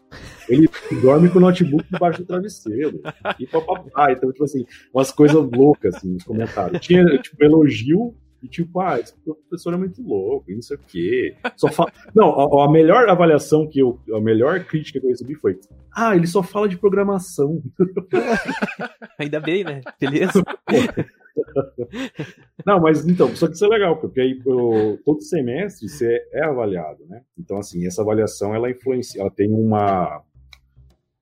Ele 0.49 0.67
dorme 1.01 1.29
com 1.29 1.37
o 1.37 1.41
notebook 1.41 1.85
debaixo 1.89 2.19
do 2.19 2.25
travesseiro. 2.25 3.01
E 3.39 3.47
papapá. 3.47 4.11
Então, 4.11 4.31
tipo 4.31 4.43
assim, 4.43 4.65
umas 4.93 5.11
coisas 5.11 5.49
loucas, 5.51 5.95
assim, 5.95 6.13
nos 6.13 6.23
comentários. 6.23 6.81
Tinha, 6.81 7.05
tipo, 7.19 7.43
elogio 7.43 8.15
e 8.43 8.47
tipo, 8.47 8.79
ah, 8.79 8.99
esse 8.99 9.13
professor 9.23 9.73
é 9.73 9.77
muito 9.77 10.01
louco, 10.01 10.51
e 10.51 10.55
não 10.55 10.61
sei 10.61 10.77
o 10.77 10.79
quê. 10.79 11.35
Só 11.55 11.67
fala... 11.69 11.91
Não, 12.13 12.59
a, 12.59 12.65
a, 12.65 12.71
melhor 12.71 13.09
avaliação 13.09 13.67
que 13.67 13.79
eu. 13.79 13.99
A 14.13 14.19
melhor 14.19 14.63
crítica 14.65 14.99
que 14.99 15.05
eu 15.05 15.09
recebi 15.09 15.35
foi: 15.35 15.59
Ah, 15.93 16.15
ele 16.15 16.27
só 16.27 16.43
fala 16.43 16.69
de 16.69 16.77
programação. 16.77 17.61
Ainda 19.19 19.39
bem, 19.39 19.63
né? 19.63 19.81
Beleza. 19.99 20.43
Não, 22.65 22.79
mas 22.79 23.05
então, 23.07 23.35
só 23.35 23.47
que 23.47 23.53
isso 23.53 23.65
é 23.65 23.67
legal, 23.67 23.97
porque 23.97 24.21
aí 24.21 24.41
eu, 24.45 24.99
todo 25.03 25.21
semestre 25.21 25.89
você 25.89 26.21
é 26.31 26.43
avaliado, 26.43 27.05
né? 27.07 27.21
Então, 27.37 27.57
assim, 27.57 27.85
essa 27.85 28.01
avaliação 28.01 28.55
ela 28.55 28.69
influencia, 28.69 29.21
ela 29.21 29.31
tem 29.31 29.51
uma. 29.51 30.21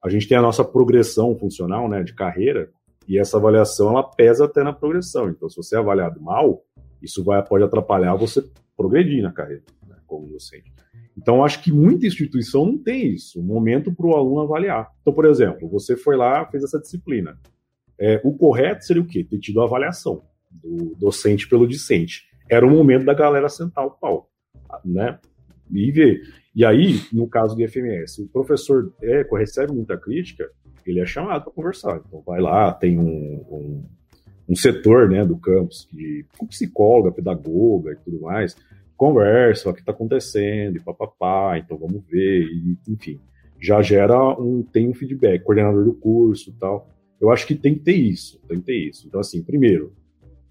A 0.03 0.09
gente 0.09 0.27
tem 0.27 0.37
a 0.37 0.41
nossa 0.41 0.63
progressão 0.63 1.35
funcional, 1.37 1.87
né, 1.87 2.03
de 2.03 2.13
carreira, 2.13 2.69
e 3.07 3.17
essa 3.17 3.37
avaliação 3.37 3.89
ela 3.89 4.03
pesa 4.03 4.45
até 4.45 4.63
na 4.63 4.73
progressão. 4.73 5.29
Então, 5.29 5.49
se 5.49 5.55
você 5.55 5.75
é 5.75 5.79
avaliado 5.79 6.21
mal, 6.21 6.61
isso 7.03 7.23
vai, 7.23 7.43
pode 7.43 7.63
atrapalhar 7.63 8.15
você 8.15 8.43
progredir 8.75 9.21
na 9.21 9.31
carreira, 9.31 9.63
né, 9.87 9.95
como 10.07 10.27
docente. 10.27 10.71
Então, 11.17 11.43
acho 11.43 11.61
que 11.61 11.71
muita 11.71 12.07
instituição 12.07 12.65
não 12.65 12.77
tem 12.77 13.07
isso, 13.07 13.39
um 13.39 13.43
momento 13.43 13.93
para 13.93 14.07
o 14.07 14.15
aluno 14.15 14.41
avaliar. 14.41 14.91
Então, 15.01 15.13
por 15.13 15.25
exemplo, 15.25 15.69
você 15.69 15.95
foi 15.95 16.15
lá, 16.15 16.45
fez 16.47 16.63
essa 16.63 16.79
disciplina. 16.79 17.37
É, 17.99 18.19
o 18.23 18.33
correto 18.33 18.83
seria 18.83 19.01
o 19.01 19.05
quê? 19.05 19.23
Ter 19.23 19.39
tido 19.39 19.61
a 19.61 19.65
avaliação 19.65 20.23
do 20.51 20.95
docente 20.95 21.47
pelo 21.47 21.67
discente. 21.67 22.23
Era 22.49 22.65
o 22.65 22.69
momento 22.69 23.05
da 23.05 23.13
galera 23.13 23.47
sentar 23.47 23.85
o 23.85 23.91
pau, 23.91 24.29
né? 24.83 25.19
E 25.71 25.91
ver. 25.91 26.21
E 26.55 26.65
aí, 26.65 27.01
no 27.11 27.27
caso 27.27 27.55
do 27.55 27.61
IFMS, 27.61 28.23
o 28.23 28.27
professor 28.27 28.93
é, 29.01 29.25
recebe 29.31 29.71
muita 29.71 29.97
crítica, 29.97 30.49
ele 30.85 30.99
é 30.99 31.05
chamado 31.05 31.45
para 31.45 31.53
conversar. 31.53 32.01
Então, 32.05 32.21
vai 32.21 32.41
lá, 32.41 32.71
tem 32.73 32.99
um, 32.99 33.03
um, 33.49 33.85
um 34.47 34.55
setor 34.55 35.09
né, 35.09 35.25
do 35.25 35.37
campus, 35.37 35.87
de 35.91 36.25
psicóloga, 36.49 37.11
pedagoga 37.11 37.93
e 37.93 37.95
tudo 37.95 38.21
mais, 38.21 38.55
conversa 38.97 39.69
o 39.69 39.73
que 39.73 39.79
está 39.79 39.91
acontecendo, 39.91 40.77
e 40.77 40.79
papapá, 40.79 41.57
então 41.57 41.77
vamos 41.77 42.03
ver, 42.09 42.43
e, 42.43 42.77
enfim, 42.87 43.19
já 43.59 43.81
gera 43.81 44.17
um, 44.39 44.61
tem 44.61 44.89
um 44.89 44.93
feedback, 44.93 45.43
coordenador 45.43 45.83
do 45.85 45.93
curso 45.93 46.49
e 46.49 46.53
tal. 46.53 46.89
Eu 47.19 47.31
acho 47.31 47.47
que 47.47 47.55
tem 47.55 47.73
que 47.73 47.79
ter 47.79 47.95
isso, 47.95 48.39
tem 48.47 48.59
que 48.59 48.65
ter 48.65 48.89
isso. 48.89 49.07
Então, 49.07 49.19
assim, 49.19 49.41
primeiro, 49.41 49.93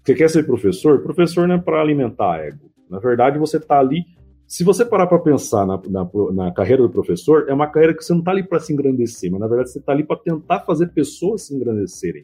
você 0.03 0.15
quer 0.15 0.29
ser 0.29 0.43
professor? 0.43 1.01
Professor 1.01 1.47
não 1.47 1.55
é 1.55 1.59
para 1.59 1.79
alimentar 1.79 2.39
ego. 2.39 2.71
Na 2.89 2.99
verdade, 2.99 3.37
você 3.37 3.57
está 3.57 3.79
ali 3.79 4.03
se 4.47 4.63
você 4.63 4.85
parar 4.85 5.07
para 5.07 5.17
pensar 5.17 5.65
na, 5.65 5.81
na, 5.89 6.07
na, 6.31 6.51
carreira 6.51 6.83
do 6.83 6.89
professor, 6.89 7.45
é 7.47 7.53
uma 7.53 7.65
carreira 7.65 7.95
que 7.95 8.03
você 8.03 8.13
não 8.13 8.19
está 8.19 8.29
ali 8.29 8.43
para 8.43 8.59
se 8.59 8.71
engrandecer, 8.71 9.31
mas 9.31 9.39
na 9.39 9.47
verdade 9.47 9.71
você 9.71 9.79
está 9.79 9.91
ali 9.91 10.03
para 10.03 10.17
tentar 10.17 10.59
fazer 10.59 10.87
pessoas 10.87 11.47
se 11.47 11.55
engrandecerem 11.55 12.23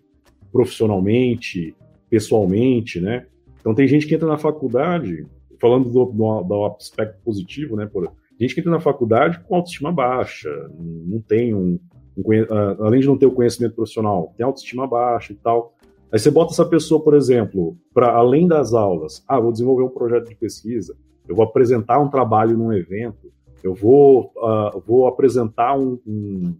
profissionalmente, 0.52 1.76
pessoalmente, 2.10 3.00
né? 3.00 3.26
Então 3.60 3.74
tem 3.76 3.88
gente 3.88 4.08
que 4.08 4.16
entra 4.16 4.28
na 4.28 4.38
faculdade, 4.38 5.26
falando 5.60 5.89
do, 5.89 6.06
do, 6.06 6.43
do 6.43 6.66
aspecto 6.66 7.20
positivo, 7.24 7.76
né? 7.76 7.86
Por, 7.86 8.12
gente 8.39 8.54
que 8.54 8.62
entra 8.62 8.72
na 8.72 8.80
faculdade 8.80 9.39
com 9.41 9.56
autoestima 9.56 9.91
baixa, 9.91 10.50
não 10.80 11.20
tem 11.20 11.54
um, 11.54 11.80
um 12.18 12.22
uh, 12.22 12.84
além 12.84 13.02
de 13.02 13.08
não 13.08 13.18
ter 13.18 13.26
o 13.26 13.32
conhecimento 13.32 13.76
profissional, 13.76 14.34
tem 14.38 14.45
autoestima 14.45 14.88
baixa 14.88 15.34
e 15.34 15.36
tal. 15.36 15.74
Aí 16.12 16.18
você 16.18 16.32
bota 16.32 16.54
essa 16.54 16.66
pessoa, 16.66 17.04
por 17.04 17.14
exemplo, 17.14 17.78
para 17.93 18.12
além 18.12 18.47
das 18.47 18.74
aulas, 18.74 19.24
ah, 19.28 19.39
vou 19.39 19.52
desenvolver 19.52 19.84
um 19.84 19.89
projeto 19.89 20.30
de 20.30 20.36
pesquisa, 20.36 20.95
eu 21.28 21.36
vou 21.36 21.45
apresentar 21.45 22.00
um 22.00 22.10
trabalho 22.10 22.58
num 22.58 22.74
evento, 22.74 23.32
eu 23.64 23.76
vou, 23.76 24.32
uh, 24.38 24.82
vou 24.88 25.06
apresentar 25.06 25.78
um, 25.78 26.00
um, 26.08 26.56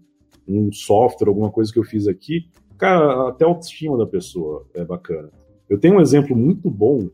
um, 0.48 0.72
software, 0.72 1.30
alguma 1.30 1.50
coisa 1.50 1.72
que 1.72 1.80
eu 1.80 1.84
fiz 1.84 2.08
aqui. 2.08 2.46
Cara, 2.80 3.30
até 3.30 3.44
a 3.44 3.48
autoestima 3.48 3.98
da 3.98 4.08
pessoa 4.08 4.66
é 4.74 4.84
bacana. 4.86 5.30
Eu 5.70 5.78
tenho 5.78 5.98
um 5.98 6.02
exemplo 6.02 6.36
muito 6.36 6.70
bom 6.72 7.10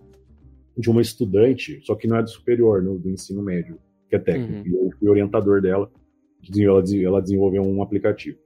de 0.78 0.90
uma 0.90 1.02
estudante, 1.02 1.82
só 1.84 1.96
que 1.96 2.08
não 2.08 2.18
é 2.18 2.24
do 2.24 2.30
superior, 2.30 2.84
no, 2.84 3.00
do 3.00 3.10
ensino 3.10 3.42
médio, 3.42 3.80
que 4.08 4.16
é 4.16 4.20
técnico, 4.20 4.54
uhum. 4.54 4.64
e 4.66 4.86
eu 4.86 4.92
fui 4.98 5.10
orientador 5.10 5.62
dela, 5.62 5.90
ela, 6.58 6.84
ela 7.04 7.22
desenvolveu 7.22 7.64
um 7.64 7.82
aplicativo. 7.82 8.38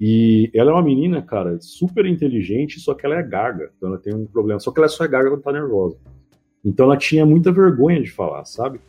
E 0.00 0.50
ela 0.54 0.70
é 0.70 0.74
uma 0.74 0.82
menina, 0.82 1.22
cara, 1.22 1.58
super 1.60 2.06
inteligente, 2.06 2.80
só 2.80 2.94
que 2.94 3.04
ela 3.04 3.18
é 3.18 3.22
gaga. 3.22 3.70
Então 3.76 3.88
ela 3.88 3.98
tem 3.98 4.14
um 4.14 4.26
problema. 4.26 4.60
Só 4.60 4.70
que 4.70 4.78
ela 4.78 4.88
só 4.88 5.04
é 5.04 5.08
gaga 5.08 5.30
quando 5.30 5.42
tá 5.42 5.52
nervosa. 5.52 5.96
Então 6.64 6.86
ela 6.86 6.96
tinha 6.96 7.24
muita 7.24 7.52
vergonha 7.52 8.02
de 8.02 8.10
falar, 8.10 8.44
sabe? 8.44 8.80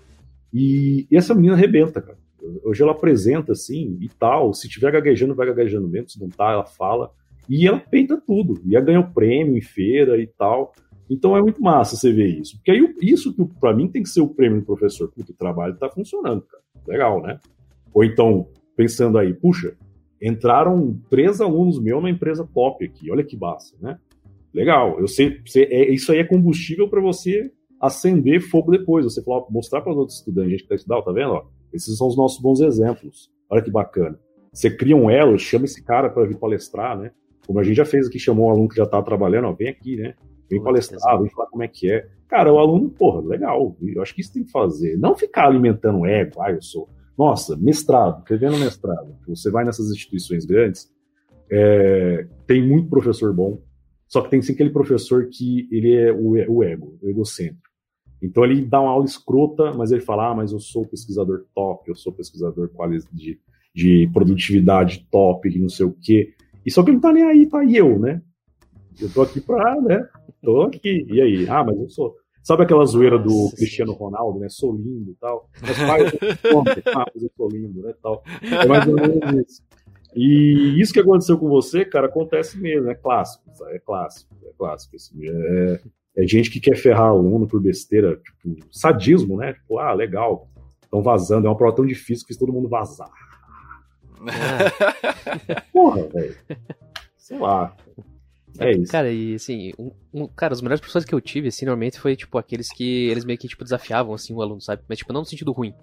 E, 0.53 1.07
e 1.09 1.15
essa 1.15 1.33
menina 1.33 1.53
arrebenta, 1.53 2.01
cara. 2.01 2.17
Hoje 2.63 2.81
ela 2.81 2.91
apresenta 2.91 3.53
assim 3.53 3.97
e 4.01 4.09
tal. 4.09 4.53
Se 4.53 4.67
tiver 4.67 4.91
gaguejando, 4.91 5.35
vai 5.35 5.47
gaguejando 5.47 5.87
mesmo. 5.87 6.09
Se 6.09 6.19
não 6.19 6.29
tá, 6.29 6.51
ela 6.51 6.65
fala. 6.65 7.11
E 7.49 7.67
ela 7.67 7.79
peita 7.79 8.21
tudo. 8.25 8.61
E 8.65 8.75
ela 8.75 8.85
ganha 8.85 8.99
o 8.99 9.13
prêmio 9.13 9.57
em 9.57 9.61
feira 9.61 10.17
e 10.21 10.27
tal. 10.27 10.73
Então 11.09 11.35
é 11.37 11.41
muito 11.41 11.61
massa 11.61 11.95
você 11.95 12.11
ver 12.11 12.39
isso. 12.39 12.57
Porque 12.57 12.71
aí 12.71 12.95
isso 13.01 13.33
que 13.33 13.45
para 13.59 13.73
mim 13.73 13.87
tem 13.87 14.03
que 14.03 14.09
ser 14.09 14.21
o 14.21 14.27
prêmio 14.27 14.59
do 14.59 14.65
professor. 14.65 15.09
Puta, 15.11 15.31
o 15.31 15.35
trabalho 15.35 15.77
tá 15.77 15.89
funcionando, 15.89 16.41
cara. 16.41 16.63
Legal, 16.87 17.21
né? 17.21 17.39
Ou 17.93 18.03
então, 18.03 18.47
pensando 18.75 19.17
aí, 19.17 19.33
puxa, 19.33 19.75
entraram 20.21 20.99
três 21.09 21.41
alunos 21.41 21.79
meus 21.79 22.01
na 22.01 22.09
empresa 22.09 22.47
top 22.53 22.83
aqui, 22.85 23.11
olha 23.11 23.23
que 23.23 23.37
massa, 23.37 23.75
né? 23.79 23.99
Legal, 24.53 24.99
eu 24.99 25.07
sei, 25.07 25.41
você, 25.45 25.63
é, 25.63 25.91
isso 25.91 26.11
aí 26.11 26.19
é 26.19 26.23
combustível 26.23 26.89
para 26.89 27.01
você 27.01 27.51
acender 27.79 28.41
fogo 28.41 28.71
depois, 28.71 29.05
você 29.05 29.21
falar, 29.21 29.45
mostrar 29.49 29.81
para 29.81 29.91
os 29.91 29.97
outros 29.97 30.17
estudantes, 30.17 30.51
gente 30.51 30.59
que 30.59 30.65
está 30.65 30.75
estudando, 30.75 31.03
tá 31.03 31.11
vendo? 31.11 31.31
Ó, 31.31 31.45
esses 31.71 31.95
são 31.97 32.07
os 32.07 32.17
nossos 32.17 32.41
bons 32.41 32.59
exemplos, 32.61 33.29
olha 33.49 33.61
que 33.61 33.69
bacana. 33.69 34.19
Você 34.51 34.71
cria 34.71 34.95
um 34.95 35.09
elo, 35.09 35.37
chama 35.37 35.65
esse 35.65 35.83
cara 35.83 36.09
para 36.09 36.25
vir 36.25 36.37
palestrar, 36.37 36.97
né? 36.97 37.11
Como 37.47 37.59
a 37.59 37.63
gente 37.63 37.77
já 37.77 37.85
fez 37.85 38.07
aqui, 38.07 38.19
chamou 38.19 38.47
um 38.47 38.51
aluno 38.51 38.69
que 38.69 38.75
já 38.75 38.83
estava 38.83 39.03
trabalhando, 39.03 39.47
ó, 39.47 39.53
vem 39.53 39.69
aqui, 39.69 39.95
né? 39.95 40.13
Vem 40.49 40.61
palestrar, 40.61 41.19
vem 41.19 41.29
falar 41.29 41.47
como 41.47 41.63
é 41.63 41.67
que 41.67 41.89
é. 41.89 42.07
Cara, 42.27 42.53
o 42.53 42.59
aluno, 42.59 42.89
porra, 42.89 43.25
legal, 43.25 43.75
eu 43.81 44.01
acho 44.01 44.13
que 44.13 44.21
isso 44.21 44.33
tem 44.33 44.43
que 44.43 44.51
fazer. 44.51 44.97
Não 44.97 45.15
ficar 45.15 45.47
alimentando 45.47 46.05
ego, 46.05 46.41
ah, 46.41 46.51
eu 46.51 46.61
sou 46.61 46.89
nossa, 47.17 47.57
mestrado, 47.57 48.19
escrevendo 48.19 48.57
mestrado. 48.59 49.15
Você 49.27 49.49
vai 49.49 49.65
nessas 49.65 49.89
instituições 49.89 50.45
grandes, 50.45 50.87
é, 51.49 52.27
tem 52.45 52.65
muito 52.65 52.89
professor 52.89 53.33
bom, 53.33 53.59
só 54.07 54.21
que 54.21 54.29
tem 54.29 54.41
sim 54.41 54.53
aquele 54.53 54.69
professor 54.69 55.27
que 55.27 55.67
ele 55.71 55.95
é 55.95 56.11
o, 56.11 56.31
o 56.31 56.63
ego, 56.63 56.97
o 57.01 57.09
egocêntrico. 57.09 57.67
Então 58.21 58.43
ele 58.43 58.63
dá 58.63 58.79
uma 58.81 58.91
aula 58.91 59.05
escrota, 59.05 59.73
mas 59.73 59.91
ele 59.91 60.01
fala, 60.01 60.31
ah, 60.31 60.35
mas 60.35 60.51
eu 60.51 60.59
sou 60.59 60.85
pesquisador 60.85 61.45
top, 61.55 61.89
eu 61.89 61.95
sou 61.95 62.13
pesquisador 62.13 62.69
de, 63.11 63.39
de 63.73 64.09
produtividade 64.13 65.07
top, 65.11 65.57
não 65.59 65.69
sei 65.69 65.85
o 65.85 65.93
quê. 65.99 66.33
E 66.67 66.71
só 66.71 66.83
que 66.83 66.89
ele 66.89 66.97
não 66.97 67.01
tá 67.01 67.13
nem 67.13 67.23
aí, 67.23 67.45
tá 67.45 67.59
aí 67.59 67.77
eu, 67.77 67.97
né? 67.97 68.21
Eu 68.99 69.09
tô 69.09 69.21
aqui 69.21 69.39
pra, 69.39 69.79
né? 69.79 70.05
Tô 70.43 70.63
aqui. 70.63 71.07
E 71.09 71.21
aí? 71.21 71.47
Ah, 71.49 71.63
mas 71.63 71.79
eu 71.79 71.89
sou. 71.89 72.13
Sabe 72.43 72.63
aquela 72.63 72.83
zoeira 72.83 73.17
do 73.17 73.29
Nossa, 73.29 73.55
Cristiano. 73.55 73.93
Ronaldo, 73.93 74.37
né? 74.39 74.49
Sou 74.49 74.75
lindo 74.75 75.11
e 75.11 75.15
tal. 75.15 75.49
Mas 75.61 75.77
pai, 75.77 76.01
eu 76.01 76.59
ah, 76.93 77.05
mas 77.13 77.23
eu 77.23 77.31
sou 77.37 77.47
lindo, 77.47 77.81
né? 77.81 77.93
Tal. 78.03 78.21
É 78.41 78.65
mais 78.65 78.85
ou 78.85 78.95
menos 78.95 79.47
isso. 79.47 79.61
E 80.13 80.81
isso 80.81 80.91
que 80.91 80.99
aconteceu 80.99 81.37
com 81.37 81.47
você, 81.47 81.85
cara, 81.85 82.07
acontece 82.07 82.59
mesmo, 82.59 82.89
é 82.89 82.95
clássico, 82.95 83.49
sabe? 83.53 83.75
é 83.75 83.79
clássico, 83.79 84.35
é 84.43 84.51
clássico. 84.57 84.95
Assim, 84.97 85.15
é, 85.23 85.81
é 86.17 86.27
gente 86.27 86.49
que 86.49 86.59
quer 86.59 86.75
ferrar 86.75 87.09
aluno 87.09 87.47
por 87.47 87.61
besteira, 87.61 88.17
tipo, 88.17 88.57
sadismo, 88.71 89.37
né? 89.37 89.53
Tipo, 89.53 89.79
ah, 89.79 89.93
legal, 89.93 90.49
estão 90.83 91.01
vazando, 91.01 91.47
é 91.47 91.49
uma 91.49 91.57
prova 91.57 91.77
tão 91.77 91.85
difícil 91.85 92.25
que 92.25 92.33
fez 92.33 92.37
todo 92.37 92.51
mundo 92.51 92.67
vazar. 92.67 93.09
Porra, 95.71 96.07
velho. 96.07 96.37
Sei 97.17 97.37
lá. 97.37 97.75
É 98.59 98.71
isso. 98.71 98.91
Cara, 98.91 99.11
e 99.11 99.35
assim, 99.35 99.71
um, 99.77 99.91
um, 100.13 100.27
cara, 100.27 100.53
os 100.53 100.61
melhores 100.61 100.79
professores 100.79 101.05
que 101.05 101.13
eu 101.13 101.21
tive, 101.21 101.49
assim, 101.49 101.65
normalmente 101.65 101.99
foi, 101.99 102.15
tipo, 102.15 102.37
aqueles 102.37 102.69
que 102.69 103.07
eles 103.07 103.23
meio 103.23 103.37
que, 103.37 103.47
tipo, 103.47 103.63
desafiavam, 103.63 104.13
assim, 104.13 104.33
o 104.33 104.41
aluno, 104.41 104.61
sabe? 104.61 104.81
Mas, 104.87 104.97
tipo, 104.97 105.13
não 105.13 105.21
no 105.21 105.25
sentido 105.25 105.51
ruim. 105.51 105.73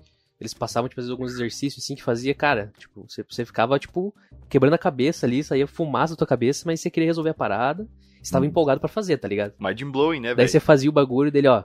Eles 0.41 0.53
passavam, 0.53 0.89
tipo, 0.89 1.01
fazer 1.01 1.13
alguns 1.13 1.33
exercícios, 1.33 1.85
assim, 1.85 1.95
que 1.95 2.03
fazia, 2.03 2.35
cara, 2.35 2.73
tipo, 2.79 3.07
você, 3.09 3.25
você 3.29 3.45
ficava, 3.45 3.79
tipo, 3.79 4.13
quebrando 4.49 4.75
a 4.75 4.79
cabeça 4.79 5.27
ali, 5.27 5.45
saía 5.45 5.67
fumaça 5.67 6.15
da 6.15 6.19
tua 6.19 6.27
cabeça, 6.27 6.65
mas 6.67 6.81
você 6.81 6.91
queria 6.91 7.09
resolver 7.09 7.31
a 7.31 7.35
parada, 7.35 7.89
estava 8.21 8.45
hum. 8.45 8.49
empolgado 8.49 8.81
para 8.81 8.89
fazer, 8.89 9.17
tá 9.19 9.29
ligado? 9.29 9.55
Mind 9.61 9.81
blowing, 9.85 10.21
né, 10.21 10.29
velho? 10.29 10.37
Daí 10.39 10.49
você 10.49 10.59
fazia 10.59 10.91
o 10.91 10.93
bagulho 10.93 11.31
dele, 11.31 11.47
ó, 11.47 11.63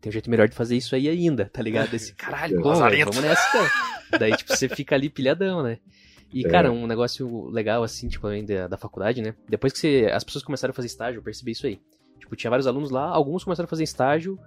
tem 0.00 0.10
um 0.10 0.12
jeito 0.12 0.30
melhor 0.30 0.48
de 0.48 0.54
fazer 0.54 0.76
isso 0.76 0.94
aí 0.94 1.08
ainda, 1.08 1.48
tá 1.52 1.62
ligado? 1.62 1.94
Esse 1.94 2.14
caralho, 2.16 2.60
pô, 2.60 2.72
vamos 2.74 3.20
nessa. 3.20 3.70
Daí, 4.18 4.36
tipo, 4.36 4.54
você 4.54 4.68
fica 4.68 4.94
ali 4.94 5.08
pilhadão, 5.08 5.62
né? 5.62 5.78
E, 6.32 6.46
é. 6.46 6.48
cara, 6.48 6.70
um 6.70 6.86
negócio 6.86 7.48
legal, 7.48 7.82
assim, 7.82 8.08
tipo, 8.08 8.26
além 8.26 8.44
da, 8.44 8.68
da 8.68 8.76
faculdade, 8.76 9.22
né? 9.22 9.34
Depois 9.48 9.72
que 9.72 9.78
você, 9.78 10.10
as 10.12 10.24
pessoas 10.24 10.44
começaram 10.44 10.72
a 10.72 10.74
fazer 10.74 10.86
estágio, 10.86 11.18
eu 11.18 11.22
percebi 11.22 11.52
isso 11.52 11.66
aí. 11.66 11.80
Tipo, 12.18 12.36
tinha 12.36 12.50
vários 12.50 12.66
alunos 12.66 12.90
lá, 12.90 13.04
alguns 13.08 13.44
começaram 13.44 13.66
a 13.66 13.68
fazer 13.68 13.84
estágio, 13.84 14.38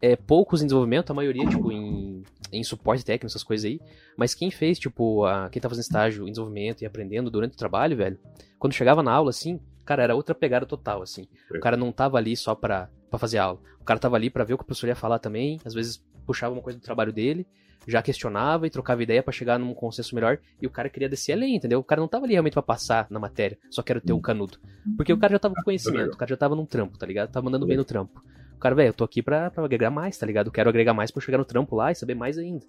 é, 0.00 0.14
poucos 0.14 0.62
em 0.62 0.66
desenvolvimento, 0.66 1.10
a 1.10 1.14
maioria, 1.14 1.46
tipo, 1.46 1.72
em, 1.72 2.22
em 2.52 2.62
suporte 2.62 3.04
técnico, 3.04 3.26
essas 3.26 3.42
coisas 3.42 3.64
aí. 3.64 3.80
Mas 4.16 4.34
quem 4.34 4.50
fez, 4.50 4.78
tipo, 4.78 5.24
a, 5.24 5.48
quem 5.50 5.60
tá 5.60 5.68
fazendo 5.68 5.82
estágio 5.82 6.28
em 6.28 6.30
desenvolvimento 6.30 6.82
e 6.82 6.86
aprendendo 6.86 7.30
durante 7.30 7.54
o 7.54 7.58
trabalho, 7.58 7.96
velho, 7.96 8.18
quando 8.58 8.74
chegava 8.74 9.02
na 9.02 9.12
aula, 9.12 9.30
assim, 9.30 9.58
cara, 9.84 10.02
era 10.02 10.14
outra 10.14 10.34
pegada 10.34 10.66
total, 10.66 11.02
assim. 11.02 11.26
O 11.50 11.60
cara 11.60 11.76
não 11.76 11.90
tava 11.90 12.18
ali 12.18 12.36
só 12.36 12.54
pra, 12.54 12.88
pra 13.10 13.18
fazer 13.18 13.38
aula. 13.38 13.58
O 13.80 13.84
cara 13.84 13.98
tava 13.98 14.16
ali 14.16 14.30
pra 14.30 14.44
ver 14.44 14.54
o 14.54 14.58
que 14.58 14.64
o 14.64 14.66
professor 14.66 14.86
ia 14.86 14.96
falar 14.96 15.18
também, 15.18 15.60
às 15.64 15.74
vezes 15.74 16.04
puxava 16.26 16.52
uma 16.52 16.62
coisa 16.62 16.78
do 16.78 16.82
trabalho 16.82 17.12
dele, 17.12 17.46
já 17.86 18.02
questionava 18.02 18.66
e 18.66 18.70
trocava 18.70 19.02
ideia 19.02 19.22
para 19.22 19.32
chegar 19.32 19.58
num 19.58 19.74
consenso 19.74 20.14
melhor. 20.14 20.38
E 20.60 20.66
o 20.66 20.70
cara 20.70 20.88
queria 20.88 21.08
descer 21.08 21.32
além, 21.32 21.56
entendeu? 21.56 21.78
O 21.78 21.84
cara 21.84 22.00
não 22.00 22.08
tava 22.08 22.24
ali 22.24 22.34
realmente 22.34 22.54
para 22.54 22.62
passar 22.62 23.06
na 23.10 23.18
matéria, 23.18 23.58
só 23.70 23.82
quero 23.82 24.00
ter 24.00 24.12
um 24.12 24.20
canudo. 24.20 24.58
Porque 24.96 25.12
o 25.12 25.18
cara 25.18 25.32
já 25.32 25.38
tava 25.38 25.54
com 25.54 25.62
conhecimento, 25.62 26.14
o 26.14 26.16
cara 26.16 26.28
já 26.28 26.36
tava 26.36 26.54
num 26.54 26.66
trampo, 26.66 26.98
tá 26.98 27.06
ligado? 27.06 27.30
Tava 27.30 27.44
mandando 27.44 27.66
bem 27.66 27.76
no 27.76 27.84
trampo. 27.84 28.22
O 28.54 28.58
cara, 28.58 28.74
velho, 28.74 28.88
eu 28.88 28.94
tô 28.94 29.04
aqui 29.04 29.22
pra, 29.22 29.50
pra 29.50 29.64
agregar 29.64 29.90
mais, 29.90 30.16
tá 30.16 30.24
ligado? 30.24 30.46
Eu 30.46 30.52
quero 30.52 30.68
agregar 30.68 30.94
mais 30.94 31.10
pra 31.10 31.22
chegar 31.22 31.38
no 31.38 31.44
trampo 31.44 31.76
lá 31.76 31.92
e 31.92 31.94
saber 31.94 32.14
mais 32.14 32.38
ainda. 32.38 32.64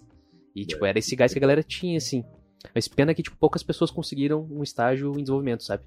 E, 0.54 0.66
tipo, 0.66 0.84
era 0.84 0.98
esse 0.98 1.16
gás 1.16 1.32
que 1.32 1.38
a 1.38 1.40
galera 1.40 1.62
tinha, 1.62 1.96
assim. 1.96 2.24
Mas 2.74 2.88
pena 2.88 3.14
que, 3.14 3.22
tipo, 3.22 3.36
poucas 3.38 3.62
pessoas 3.62 3.90
conseguiram 3.90 4.46
um 4.50 4.62
estágio 4.62 5.12
em 5.12 5.22
desenvolvimento, 5.22 5.64
sabe? 5.64 5.84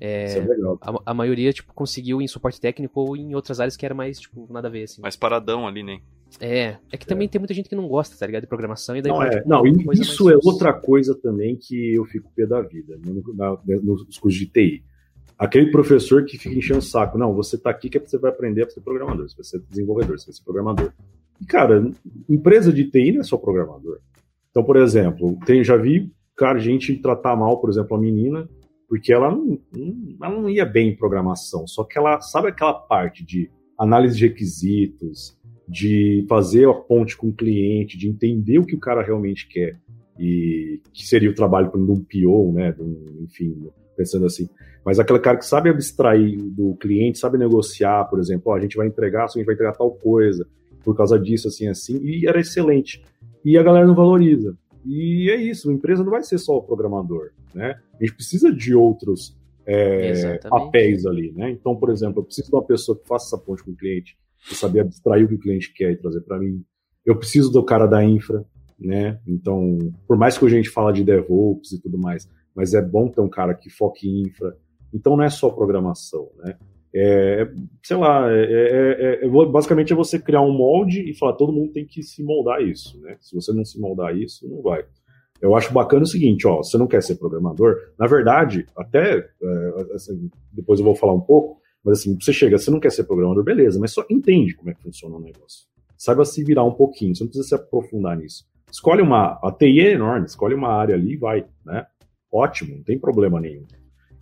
É, 0.00 0.38
é 0.38 0.46
a, 0.82 1.10
a, 1.10 1.14
maioria, 1.14 1.52
tipo, 1.52 1.72
conseguiu 1.72 2.20
em 2.20 2.26
suporte 2.26 2.60
técnico 2.60 3.00
ou 3.00 3.16
em 3.16 3.34
outras 3.34 3.60
áreas 3.60 3.76
que 3.76 3.86
era 3.86 3.94
mais, 3.94 4.20
tipo, 4.20 4.46
nada 4.52 4.68
a 4.68 4.70
ver, 4.70 4.84
assim. 4.84 5.00
Mais 5.00 5.16
paradão 5.16 5.66
ali, 5.66 5.82
né? 5.82 6.00
É, 6.40 6.76
é 6.92 6.96
que 6.96 7.06
também 7.06 7.26
é. 7.26 7.30
tem 7.30 7.38
muita 7.38 7.54
gente 7.54 7.68
que 7.68 7.76
não 7.76 7.88
gosta, 7.88 8.16
tá 8.16 8.26
ligado? 8.26 8.42
De 8.42 8.48
programação 8.48 8.96
e 8.96 9.02
daí 9.02 9.10
Não, 9.10 9.22
é, 9.22 9.42
não 9.46 9.64
isso 9.92 10.28
é 10.30 10.36
outra 10.42 10.72
coisa 10.72 11.14
também 11.14 11.56
que 11.56 11.94
eu 11.94 12.04
fico 12.04 12.30
pé 12.34 12.46
da 12.46 12.60
vida 12.60 12.98
no, 13.02 13.34
na, 13.34 13.56
nos 13.82 14.18
cursos 14.18 14.38
de 14.38 14.46
TI. 14.46 14.84
Aquele 15.38 15.70
professor 15.70 16.24
que 16.24 16.38
fica 16.38 16.56
enchendo 16.56 16.78
o 16.78 16.82
saco, 16.82 17.18
não, 17.18 17.34
você 17.34 17.58
tá 17.58 17.70
aqui 17.70 17.88
que 17.88 17.98
você 17.98 18.18
vai 18.18 18.30
aprender 18.30 18.64
a 18.64 18.70
ser 18.70 18.80
programador, 18.80 19.28
você 19.28 19.36
vai 19.36 19.44
ser 19.44 19.60
desenvolvedor, 19.68 20.18
você 20.18 20.26
vai 20.26 20.34
ser 20.34 20.44
programador. 20.44 20.92
E, 21.40 21.44
cara, 21.44 21.90
empresa 22.28 22.72
de 22.72 22.84
TI 22.90 23.12
não 23.12 23.20
é 23.20 23.24
só 23.24 23.36
programador. 23.36 23.98
Então, 24.50 24.64
por 24.64 24.76
exemplo, 24.76 25.38
tem, 25.44 25.62
já 25.62 25.76
vi, 25.76 26.10
cara, 26.34 26.58
gente 26.58 26.96
tratar 26.96 27.36
mal, 27.36 27.60
por 27.60 27.68
exemplo, 27.68 27.96
a 27.96 28.00
menina, 28.00 28.48
porque 28.88 29.12
ela 29.12 29.30
não, 29.30 29.58
ela 30.22 30.40
não 30.40 30.48
ia 30.48 30.64
bem 30.64 30.90
em 30.90 30.96
programação, 30.96 31.66
só 31.66 31.84
que 31.84 31.98
ela 31.98 32.20
sabe 32.20 32.48
aquela 32.48 32.74
parte 32.74 33.24
de 33.24 33.50
análise 33.78 34.16
de 34.16 34.26
requisitos, 34.26 35.36
de 35.68 36.24
fazer 36.28 36.68
a 36.68 36.74
ponte 36.74 37.16
com 37.16 37.28
o 37.28 37.34
cliente, 37.34 37.98
de 37.98 38.08
entender 38.08 38.58
o 38.58 38.64
que 38.64 38.76
o 38.76 38.80
cara 38.80 39.02
realmente 39.02 39.48
quer 39.48 39.78
e 40.18 40.80
que 40.92 41.06
seria 41.06 41.30
o 41.30 41.34
trabalho 41.34 41.70
de 41.70 41.76
um 41.76 42.02
PO, 42.02 42.52
né, 42.52 42.72
de 42.72 42.82
um, 42.82 43.24
enfim, 43.24 43.68
pensando 43.96 44.26
assim. 44.26 44.48
Mas 44.84 44.98
aquele 44.98 45.18
cara 45.18 45.36
que 45.36 45.44
sabe 45.44 45.68
abstrair 45.68 46.38
do 46.38 46.76
cliente, 46.76 47.18
sabe 47.18 47.36
negociar, 47.36 48.04
por 48.04 48.20
exemplo, 48.20 48.52
ó, 48.52 48.56
a 48.56 48.60
gente 48.60 48.76
vai 48.76 48.86
entregar, 48.86 49.24
a 49.24 49.26
gente 49.26 49.44
vai 49.44 49.54
entregar 49.54 49.72
tal 49.72 49.90
coisa 49.90 50.46
por 50.84 50.96
causa 50.96 51.18
disso, 51.18 51.48
assim, 51.48 51.66
assim, 51.66 51.98
e 52.02 52.28
era 52.28 52.40
excelente. 52.40 53.02
E 53.44 53.58
a 53.58 53.62
galera 53.62 53.86
não 53.86 53.94
valoriza. 53.94 54.56
E 54.84 55.28
é 55.30 55.36
isso, 55.36 55.68
a 55.68 55.72
empresa 55.72 56.04
não 56.04 56.12
vai 56.12 56.22
ser 56.22 56.38
só 56.38 56.56
o 56.56 56.62
programador, 56.62 57.30
né? 57.56 57.80
A 57.98 58.04
gente 58.04 58.14
precisa 58.14 58.52
de 58.52 58.74
outros 58.74 59.34
é, 59.66 60.38
papéis 60.48 61.06
ali, 61.06 61.32
né? 61.32 61.50
Então, 61.50 61.74
por 61.74 61.90
exemplo, 61.90 62.20
eu 62.20 62.24
preciso 62.24 62.48
de 62.48 62.54
uma 62.54 62.62
pessoa 62.62 62.96
que 62.96 63.08
faça 63.08 63.26
essa 63.34 63.42
ponte 63.42 63.64
com 63.64 63.70
o 63.70 63.76
cliente, 63.76 64.16
saber 64.52 64.80
abstrair 64.80 65.24
o 65.24 65.28
que 65.28 65.34
o 65.34 65.40
cliente 65.40 65.72
quer 65.72 65.92
e 65.92 65.96
trazer 65.96 66.20
para 66.20 66.38
mim. 66.38 66.62
eu 67.04 67.16
preciso 67.16 67.50
do 67.50 67.64
cara 67.64 67.86
da 67.86 68.04
infra, 68.04 68.44
né? 68.78 69.18
Então, 69.26 69.78
por 70.06 70.18
mais 70.18 70.36
que 70.36 70.44
a 70.44 70.48
gente 70.48 70.68
fala 70.68 70.92
de 70.92 71.02
DevOps 71.02 71.72
e 71.72 71.80
tudo 71.80 71.98
mais, 71.98 72.28
mas 72.54 72.74
é 72.74 72.82
bom 72.82 73.08
ter 73.08 73.22
um 73.22 73.28
cara 73.28 73.54
que 73.54 73.70
foque 73.70 74.06
em 74.06 74.28
infra. 74.28 74.56
Então 74.92 75.16
não 75.16 75.24
é 75.24 75.30
só 75.30 75.48
programação, 75.48 76.30
né? 76.38 76.56
É, 76.94 77.50
sei 77.82 77.96
lá, 77.96 78.30
é, 78.32 78.42
é, 78.42 79.24
é, 79.24 79.26
é 79.26 79.28
basicamente 79.28 79.92
é 79.92 79.96
você 79.96 80.18
criar 80.18 80.40
um 80.40 80.52
molde 80.52 81.10
e 81.10 81.14
falar 81.14 81.34
todo 81.34 81.52
mundo 81.52 81.72
tem 81.72 81.84
que 81.84 82.02
se 82.02 82.22
moldar 82.22 82.62
isso, 82.62 82.98
né? 83.00 83.16
Se 83.20 83.34
você 83.34 83.52
não 83.52 83.64
se 83.64 83.78
moldar 83.78 84.16
isso, 84.16 84.48
não 84.48 84.62
vai. 84.62 84.84
Eu 85.40 85.54
acho 85.54 85.72
bacana 85.72 86.02
o 86.02 86.06
seguinte, 86.06 86.46
ó, 86.46 86.62
você 86.62 86.78
não 86.78 86.86
quer 86.86 87.02
ser 87.02 87.16
programador, 87.16 87.76
na 87.98 88.06
verdade, 88.06 88.66
até 88.76 89.18
é, 89.18 89.94
assim, 89.94 90.30
depois 90.52 90.80
eu 90.80 90.84
vou 90.84 90.94
falar 90.94 91.12
um 91.12 91.20
pouco, 91.20 91.60
mas 91.84 92.00
assim, 92.00 92.18
você 92.20 92.32
chega, 92.32 92.58
você 92.58 92.70
não 92.70 92.80
quer 92.80 92.90
ser 92.90 93.04
programador, 93.04 93.44
beleza, 93.44 93.78
mas 93.78 93.92
só 93.92 94.04
entende 94.10 94.54
como 94.54 94.70
é 94.70 94.74
que 94.74 94.82
funciona 94.82 95.16
o 95.16 95.20
negócio. 95.20 95.66
Saiba 95.96 96.24
se 96.24 96.42
virar 96.42 96.64
um 96.64 96.72
pouquinho, 96.72 97.14
você 97.14 97.24
não 97.24 97.28
precisa 97.28 97.48
se 97.48 97.54
aprofundar 97.54 98.16
nisso. 98.16 98.44
Escolhe 98.70 99.00
uma, 99.00 99.38
a 99.42 99.52
TI 99.52 99.80
é 99.80 99.92
enorme, 99.92 100.26
escolhe 100.26 100.54
uma 100.54 100.68
área 100.68 100.94
ali 100.94 101.12
e 101.12 101.16
vai, 101.16 101.46
né? 101.64 101.86
Ótimo, 102.32 102.76
não 102.76 102.82
tem 102.82 102.98
problema 102.98 103.40
nenhum. 103.40 103.64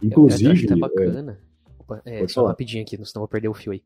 Inclusive. 0.03 0.51
Eu, 0.51 0.62
eu 0.62 0.69
tá 0.69 0.77
bacana. 0.77 1.39
É, 1.41 1.81
Opa, 1.81 2.03
é, 2.05 2.29
só 2.29 2.41
falar. 2.41 2.51
rapidinho 2.51 2.83
aqui, 2.83 2.97
senão 2.97 3.07
eu 3.17 3.21
vou 3.21 3.29
perder 3.29 3.49
o 3.49 3.55
fio 3.55 3.73
aí. 3.73 3.83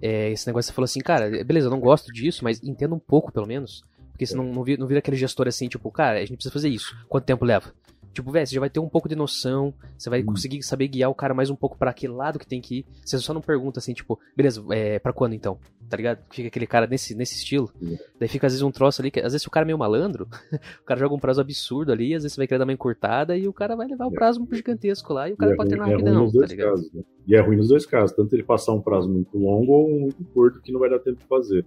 É, 0.00 0.30
esse 0.30 0.46
negócio 0.46 0.68
você 0.70 0.74
falou 0.74 0.86
assim, 0.86 1.00
cara, 1.00 1.30
beleza, 1.44 1.66
eu 1.66 1.70
não 1.70 1.80
gosto 1.80 2.12
disso, 2.12 2.42
mas 2.44 2.62
entenda 2.62 2.94
um 2.94 2.98
pouco 2.98 3.32
pelo 3.32 3.46
menos. 3.46 3.82
Porque 4.18 4.26
senão 4.26 4.42
não, 4.42 4.52
não, 4.52 4.64
vira, 4.64 4.80
não 4.80 4.88
vira 4.88 4.98
aquele 4.98 5.16
gestor 5.16 5.46
assim, 5.46 5.68
tipo, 5.68 5.88
cara, 5.92 6.16
a 6.16 6.20
gente 6.22 6.34
precisa 6.34 6.52
fazer 6.52 6.68
isso. 6.68 6.92
Quanto 7.08 7.24
tempo 7.24 7.44
leva? 7.44 7.72
Tipo, 8.12 8.32
velho, 8.32 8.44
você 8.44 8.52
já 8.52 8.58
vai 8.58 8.68
ter 8.68 8.80
um 8.80 8.88
pouco 8.88 9.08
de 9.08 9.14
noção, 9.14 9.72
você 9.96 10.10
vai 10.10 10.22
hum. 10.22 10.26
conseguir 10.26 10.60
saber 10.64 10.88
guiar 10.88 11.08
o 11.08 11.14
cara 11.14 11.32
mais 11.32 11.50
um 11.50 11.54
pouco 11.54 11.78
para 11.78 11.92
aquele 11.92 12.12
lado 12.14 12.36
que 12.36 12.48
tem 12.48 12.60
que 12.60 12.78
ir. 12.78 12.86
Você 13.04 13.16
só 13.18 13.32
não 13.32 13.40
pergunta 13.40 13.78
assim, 13.78 13.94
tipo, 13.94 14.18
beleza, 14.36 14.60
é, 14.70 14.98
pra 14.98 15.12
quando 15.12 15.34
então? 15.34 15.56
Tá 15.88 15.96
ligado? 15.96 16.18
Fica 16.32 16.48
aquele 16.48 16.66
cara 16.66 16.88
nesse, 16.88 17.14
nesse 17.14 17.36
estilo. 17.36 17.72
Daí 18.18 18.28
fica 18.28 18.48
às 18.48 18.54
vezes 18.54 18.62
um 18.62 18.72
troço 18.72 19.00
ali, 19.00 19.12
que 19.12 19.20
às 19.20 19.34
vezes 19.34 19.46
o 19.46 19.50
cara 19.50 19.64
é 19.64 19.68
meio 19.68 19.78
malandro, 19.78 20.26
o 20.82 20.84
cara 20.84 20.98
joga 20.98 21.14
um 21.14 21.18
prazo 21.20 21.40
absurdo 21.40 21.92
ali, 21.92 22.12
às 22.12 22.24
vezes 22.24 22.34
você 22.34 22.40
vai 22.40 22.48
querer 22.48 22.58
dar 22.58 22.64
uma 22.64 22.72
encurtada 22.72 23.36
e 23.36 23.46
o 23.46 23.52
cara 23.52 23.76
vai 23.76 23.86
levar 23.86 24.06
o 24.06 24.12
é. 24.12 24.14
prazo 24.14 24.44
é. 24.50 24.56
gigantesco 24.56 25.12
lá 25.12 25.28
e 25.28 25.34
o 25.34 25.36
cara 25.36 25.52
e 25.52 25.54
é 25.54 25.56
pode 25.56 25.72
é 25.72 25.76
ter 25.76 25.80
uma 25.80 25.88
rapidão, 25.88 26.32
tá 26.32 26.46
ligado? 26.46 26.70
Casos, 26.70 26.92
né? 26.92 27.02
E 27.24 27.36
é 27.36 27.40
ruim 27.40 27.56
nos 27.56 27.68
dois 27.68 27.86
casos, 27.86 28.16
tanto 28.16 28.34
ele 28.34 28.42
passar 28.42 28.72
um 28.72 28.80
prazo 28.80 29.08
muito 29.08 29.38
longo 29.38 29.70
ou 29.70 30.00
muito 30.00 30.24
curto 30.34 30.60
que 30.60 30.72
não 30.72 30.80
vai 30.80 30.90
dar 30.90 30.98
tempo 30.98 31.20
de 31.20 31.26
fazer. 31.26 31.64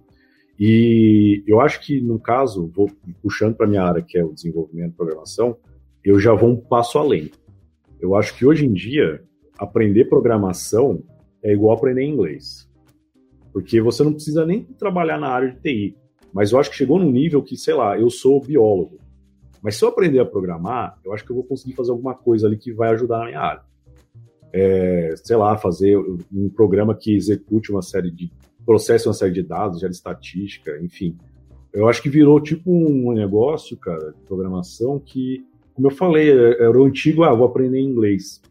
E 0.58 1.42
eu 1.46 1.60
acho 1.60 1.80
que, 1.80 2.00
no 2.00 2.18
caso, 2.18 2.70
vou 2.74 2.90
puxando 3.22 3.54
para 3.54 3.66
minha 3.66 3.82
área, 3.82 4.02
que 4.02 4.18
é 4.18 4.24
o 4.24 4.32
desenvolvimento 4.32 4.92
e 4.92 4.96
programação, 4.96 5.56
eu 6.04 6.18
já 6.20 6.34
vou 6.34 6.50
um 6.50 6.56
passo 6.56 6.98
além. 6.98 7.30
Eu 8.00 8.14
acho 8.14 8.36
que 8.36 8.44
hoje 8.44 8.66
em 8.66 8.72
dia, 8.72 9.22
aprender 9.58 10.06
programação 10.06 11.02
é 11.42 11.52
igual 11.52 11.76
aprender 11.76 12.04
inglês. 12.04 12.68
Porque 13.52 13.80
você 13.80 14.02
não 14.02 14.12
precisa 14.12 14.46
nem 14.46 14.62
trabalhar 14.62 15.18
na 15.18 15.28
área 15.28 15.50
de 15.50 15.60
TI. 15.60 15.96
Mas 16.32 16.52
eu 16.52 16.58
acho 16.58 16.70
que 16.70 16.76
chegou 16.76 16.98
num 16.98 17.10
nível 17.10 17.42
que, 17.42 17.56
sei 17.56 17.74
lá, 17.74 17.98
eu 17.98 18.08
sou 18.08 18.40
biólogo. 18.40 18.98
Mas 19.62 19.76
se 19.76 19.84
eu 19.84 19.88
aprender 19.88 20.18
a 20.18 20.24
programar, 20.24 20.98
eu 21.04 21.12
acho 21.12 21.24
que 21.24 21.30
eu 21.30 21.36
vou 21.36 21.44
conseguir 21.44 21.74
fazer 21.74 21.92
alguma 21.92 22.14
coisa 22.14 22.46
ali 22.46 22.56
que 22.56 22.72
vai 22.72 22.90
ajudar 22.90 23.18
na 23.18 23.26
minha 23.26 23.40
área. 23.40 23.62
É, 24.52 25.14
sei 25.16 25.36
lá, 25.36 25.56
fazer 25.56 25.96
um 26.32 26.48
programa 26.48 26.94
que 26.94 27.14
execute 27.14 27.70
uma 27.70 27.82
série 27.82 28.10
de 28.10 28.30
processe 28.64 29.06
uma 29.06 29.14
série 29.14 29.32
de 29.32 29.42
dados, 29.42 29.80
gera 29.80 29.92
estatística, 29.92 30.78
enfim. 30.82 31.16
Eu 31.72 31.88
acho 31.88 32.02
que 32.02 32.08
virou 32.08 32.40
tipo 32.40 32.70
um 32.70 33.12
negócio, 33.12 33.76
cara, 33.76 34.12
de 34.12 34.20
programação 34.26 34.98
que, 34.98 35.44
como 35.74 35.86
eu 35.86 35.90
falei, 35.90 36.30
é, 36.30 36.64
era 36.64 36.78
o 36.78 36.84
antigo, 36.84 37.24
ah, 37.24 37.34
vou 37.34 37.46
aprender 37.46 37.80
inglês. 37.80 38.42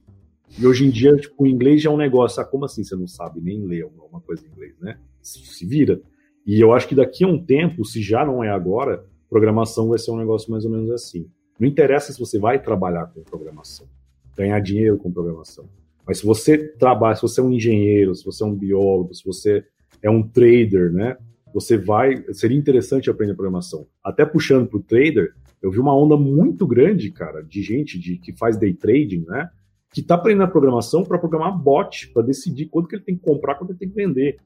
E 0.59 0.65
hoje 0.65 0.85
em 0.85 0.89
dia, 0.89 1.15
tipo, 1.15 1.43
o 1.43 1.47
inglês 1.47 1.81
já 1.81 1.89
é 1.89 1.93
um 1.93 1.97
negócio, 1.97 2.41
ah, 2.41 2.45
como 2.45 2.65
assim 2.65 2.83
você 2.83 2.95
não 2.95 3.07
sabe 3.07 3.39
nem 3.39 3.65
ler 3.65 3.83
alguma 3.83 4.19
coisa 4.21 4.43
em 4.45 4.51
inglês, 4.51 4.75
né? 4.79 4.97
Se 5.21 5.65
vira. 5.65 6.01
E 6.45 6.59
eu 6.59 6.73
acho 6.73 6.87
que 6.87 6.95
daqui 6.95 7.23
a 7.23 7.27
um 7.27 7.41
tempo, 7.43 7.85
se 7.85 8.01
já 8.01 8.25
não 8.25 8.43
é 8.43 8.49
agora, 8.49 9.05
programação 9.29 9.87
vai 9.87 9.99
ser 9.99 10.11
um 10.11 10.17
negócio 10.17 10.51
mais 10.51 10.65
ou 10.65 10.71
menos 10.71 10.89
assim. 10.91 11.29
Não 11.59 11.67
interessa 11.67 12.11
se 12.11 12.19
você 12.19 12.39
vai 12.39 12.61
trabalhar 12.61 13.05
com 13.05 13.21
programação, 13.21 13.87
ganhar 14.35 14.59
dinheiro 14.59 14.97
com 14.97 15.11
programação. 15.11 15.69
Mas 16.05 16.17
se 16.17 16.25
você 16.25 16.57
trabalha, 16.57 17.15
se 17.15 17.21
você 17.21 17.39
é 17.39 17.43
um 17.43 17.51
engenheiro, 17.51 18.15
se 18.15 18.25
você 18.25 18.43
é 18.43 18.47
um 18.47 18.55
biólogo, 18.55 19.13
se 19.13 19.23
você 19.23 19.63
é 20.01 20.09
um 20.09 20.23
trader, 20.23 20.91
né? 20.91 21.17
Você 21.53 21.77
vai. 21.77 22.23
Seria 22.33 22.57
interessante 22.57 23.09
aprender 23.09 23.33
programação. 23.33 23.85
Até 24.03 24.25
puxando 24.25 24.67
para 24.67 24.77
o 24.79 24.83
trader, 24.83 25.33
eu 25.61 25.69
vi 25.69 25.79
uma 25.79 25.95
onda 25.95 26.17
muito 26.17 26.65
grande, 26.65 27.11
cara, 27.11 27.43
de 27.43 27.61
gente 27.61 27.99
de, 27.99 28.17
que 28.17 28.33
faz 28.33 28.57
day 28.57 28.73
trading, 28.73 29.25
né? 29.27 29.49
Que 29.93 30.01
está 30.01 30.15
aprendendo 30.15 30.43
a 30.43 30.47
programação 30.47 31.03
para 31.03 31.19
programar 31.19 31.57
bot, 31.57 32.09
para 32.13 32.23
decidir 32.23 32.67
quanto 32.67 32.87
que 32.87 32.95
ele 32.95 33.03
tem 33.03 33.15
que 33.15 33.21
comprar, 33.21 33.55
quanto 33.55 33.71
ele 33.71 33.79
tem 33.79 33.89
que 33.89 33.95
vender. 33.95 34.37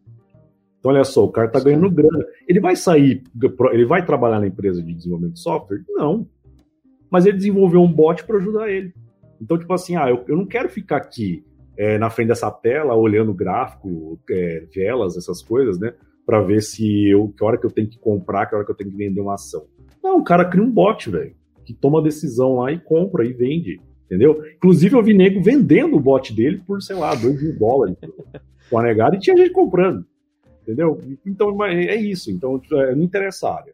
Então, 0.80 0.92
olha 0.92 1.04
só, 1.04 1.24
o 1.24 1.32
cara 1.32 1.48
está 1.48 1.60
ganhando 1.60 1.90
grana. 1.90 2.26
Ele 2.48 2.60
vai 2.60 2.76
sair, 2.76 3.24
ele 3.72 3.86
vai 3.86 4.06
trabalhar 4.06 4.40
na 4.40 4.48
empresa 4.48 4.82
de 4.82 4.94
desenvolvimento 4.94 5.36
de 5.36 5.40
software? 5.40 5.84
Não. 5.90 6.28
Mas 7.10 7.26
ele 7.26 7.38
desenvolveu 7.38 7.82
um 7.82 7.92
bot 7.92 8.24
para 8.24 8.38
ajudar 8.38 8.70
ele. 8.70 8.94
Então, 9.40 9.58
tipo 9.58 9.72
assim, 9.74 9.96
ah, 9.96 10.10
eu, 10.10 10.26
eu 10.28 10.36
não 10.36 10.46
quero 10.46 10.70
ficar 10.70 10.98
aqui 10.98 11.44
é, 11.78 11.98
na 11.98 12.10
frente 12.10 12.30
dessa 12.30 12.50
tela, 12.50 12.96
olhando 12.96 13.34
gráfico, 13.34 14.20
é, 14.30 14.66
velas, 14.74 15.18
essas 15.18 15.42
coisas, 15.42 15.80
né? 15.80 15.94
Para 16.26 16.42
ver 16.42 16.62
se 16.62 17.08
eu, 17.10 17.30
que 17.30 17.44
hora 17.44 17.58
que 17.58 17.66
eu 17.66 17.72
tenho 17.72 17.90
que 17.90 18.00
comprar, 18.00 18.46
que 18.46 18.56
hora 18.56 18.66
que 18.66 18.72
eu 18.72 18.76
tenho 18.76 18.90
que 18.90 18.98
vender 18.98 19.22
uma 19.22 19.36
ação. 19.36 19.66
Não, 20.04 20.20
o 20.20 20.24
cara 20.24 20.46
cria 20.46 20.64
um 20.64 20.72
bot, 20.72 21.10
velho, 21.10 21.36
que 21.66 21.74
toma 21.74 22.02
decisão 22.02 22.56
lá 22.58 22.72
e 22.72 22.80
compra 22.80 23.26
e 23.26 23.34
vende, 23.34 23.80
entendeu? 24.06 24.44
Inclusive 24.56 24.96
eu 24.96 25.04
vi 25.04 25.14
nego 25.14 25.42
vendendo 25.42 25.96
o 25.96 26.00
bot 26.00 26.34
dele 26.34 26.62
por, 26.66 26.82
sei 26.82 26.96
lá, 26.96 27.14
2 27.14 27.42
mil 27.42 27.60
dólares 27.60 27.98
com 28.70 28.80
a 28.80 28.84
negada 28.84 29.16
e 29.16 29.20
tinha 29.20 29.36
gente 29.36 29.52
comprando, 29.52 30.06
entendeu? 30.64 31.00
Então 31.26 31.64
é 31.64 31.96
isso. 31.96 32.32
Então 32.32 32.62
é, 32.74 32.96
não 32.96 33.04
interessa 33.04 33.50
a 33.50 33.58
área. 33.58 33.74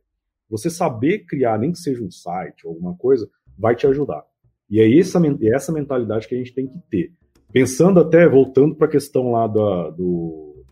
Você 0.50 0.70
saber 0.70 1.20
criar, 1.20 1.58
nem 1.58 1.72
que 1.72 1.80
seja 1.80 2.04
um 2.04 2.12
site 2.12 2.66
ou 2.66 2.74
alguma 2.74 2.96
coisa, 2.98 3.30
vai 3.58 3.76
te 3.76 3.88
ajudar. 3.88 4.24
E 4.70 4.82
é 4.82 5.00
essa, 5.00 5.20
é 5.20 5.56
essa 5.56 5.72
mentalidade 5.72 6.28
que 6.28 6.36
a 6.36 6.38
gente 6.38 6.54
tem 6.54 6.68
que 6.68 6.80
ter 6.90 7.14
Pensando 7.52 8.00
até, 8.00 8.28
voltando 8.28 8.76
para 8.76 8.88
a 8.88 8.92
questão 8.92 9.32
lá 9.32 9.48
do, 9.48 9.92
do. 9.92 10.66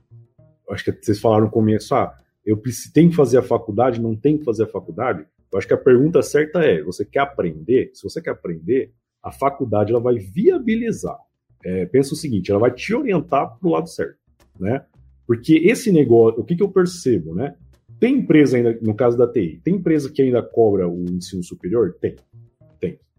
Acho 0.69 0.85
que 0.85 0.91
vocês 0.91 1.19
falaram 1.19 1.45
no 1.45 1.51
começo, 1.51 1.93
ah, 1.95 2.15
eu 2.45 2.61
tenho 2.93 3.09
que 3.09 3.15
fazer 3.15 3.37
a 3.37 3.43
faculdade, 3.43 4.01
não 4.01 4.15
tenho 4.15 4.39
que 4.39 4.45
fazer 4.45 4.63
a 4.63 4.67
faculdade. 4.67 5.25
Eu 5.51 5.57
acho 5.57 5.67
que 5.67 5.73
a 5.73 5.77
pergunta 5.77 6.21
certa 6.21 6.59
é: 6.59 6.81
você 6.81 7.03
quer 7.03 7.19
aprender? 7.19 7.91
Se 7.93 8.03
você 8.03 8.21
quer 8.21 8.31
aprender, 8.31 8.91
a 9.21 9.31
faculdade 9.31 9.91
ela 9.91 10.01
vai 10.01 10.15
viabilizar. 10.15 11.17
É, 11.63 11.85
pensa 11.85 12.13
o 12.13 12.17
seguinte: 12.17 12.51
ela 12.51 12.59
vai 12.59 12.71
te 12.71 12.93
orientar 12.93 13.57
para 13.57 13.67
o 13.67 13.71
lado 13.71 13.89
certo, 13.89 14.17
né? 14.59 14.85
Porque 15.27 15.55
esse 15.57 15.91
negócio, 15.91 16.41
o 16.41 16.43
que, 16.43 16.55
que 16.55 16.63
eu 16.63 16.71
percebo, 16.71 17.35
né? 17.35 17.55
Tem 17.99 18.15
empresa 18.15 18.55
ainda, 18.55 18.79
no 18.81 18.95
caso 18.95 19.17
da 19.17 19.27
TI, 19.27 19.59
tem 19.63 19.75
empresa 19.75 20.09
que 20.11 20.21
ainda 20.21 20.41
cobra 20.41 20.87
o 20.87 21.03
ensino 21.03 21.43
superior? 21.43 21.95
Tem. 21.99 22.15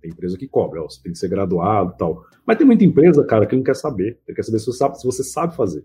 Tem. 0.01 0.11
Empresa 0.11 0.37
que 0.37 0.49
cobra, 0.49 0.83
ó, 0.83 0.89
você 0.89 1.03
tem 1.03 1.13
que 1.13 1.19
ser 1.19 1.29
graduado 1.29 1.93
e 1.95 1.99
tal. 1.99 2.25
Mas 2.47 2.57
tem 2.57 2.67
muita 2.67 2.85
empresa, 2.85 3.25
cara, 3.25 3.47
que 3.47 3.57
não 3.57 3.63
quer 3.63 3.77
saber. 3.77 4.19
Ele 4.27 4.35
quer 4.35 4.43
saber 4.43 4.59
se 4.59 4.67
você 4.67 4.79
sabe, 4.79 5.01
se 5.01 5.07
você 5.07 5.23
sabe 5.23 5.55
fazer. 5.55 5.85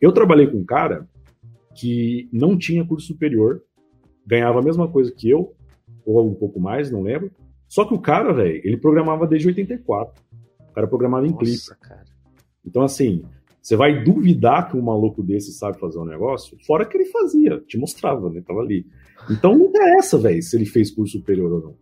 Eu 0.00 0.12
trabalhei 0.12 0.46
com 0.46 0.58
um 0.58 0.64
cara 0.64 1.08
que 1.74 2.28
não 2.32 2.56
tinha 2.56 2.84
curso 2.84 3.06
superior, 3.06 3.62
ganhava 4.26 4.60
a 4.60 4.62
mesma 4.62 4.88
coisa 4.88 5.12
que 5.12 5.28
eu, 5.28 5.54
ou 6.04 6.28
um 6.28 6.34
pouco 6.34 6.60
mais, 6.60 6.90
não 6.90 7.02
lembro. 7.02 7.30
Só 7.68 7.84
que 7.84 7.94
o 7.94 8.00
cara, 8.00 8.32
velho, 8.32 8.60
ele 8.64 8.76
programava 8.76 9.26
desde 9.26 9.48
84. 9.48 10.22
O 10.68 10.72
cara 10.72 10.86
programava 10.86 11.26
em 11.26 11.36
clipe. 11.36 11.62
Então, 12.64 12.82
assim, 12.82 13.24
você 13.62 13.76
vai 13.76 14.02
duvidar 14.02 14.68
que 14.68 14.76
um 14.76 14.82
maluco 14.82 15.22
desse 15.22 15.52
sabe 15.52 15.78
fazer 15.78 15.98
um 15.98 16.04
negócio? 16.04 16.56
Fora 16.66 16.84
que 16.84 16.96
ele 16.96 17.06
fazia, 17.06 17.60
te 17.60 17.78
mostrava, 17.78 18.30
né? 18.30 18.40
Tava 18.40 18.60
ali. 18.60 18.86
Então 19.30 19.56
não 19.56 19.66
interessa, 19.66 20.18
velho, 20.18 20.42
se 20.42 20.56
ele 20.56 20.66
fez 20.66 20.90
curso 20.90 21.18
superior 21.18 21.52
ou 21.52 21.60
não. 21.60 21.76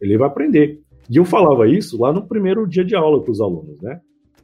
Ele 0.00 0.18
vai 0.18 0.28
aprender. 0.28 0.82
E 1.10 1.16
eu 1.16 1.24
falava 1.24 1.68
isso 1.68 2.00
lá 2.00 2.12
no 2.12 2.26
primeiro 2.26 2.66
dia 2.66 2.84
de 2.84 2.94
aula 2.94 3.22
para 3.22 3.30
os 3.30 3.40
alunos, 3.40 3.80
né? 3.80 4.00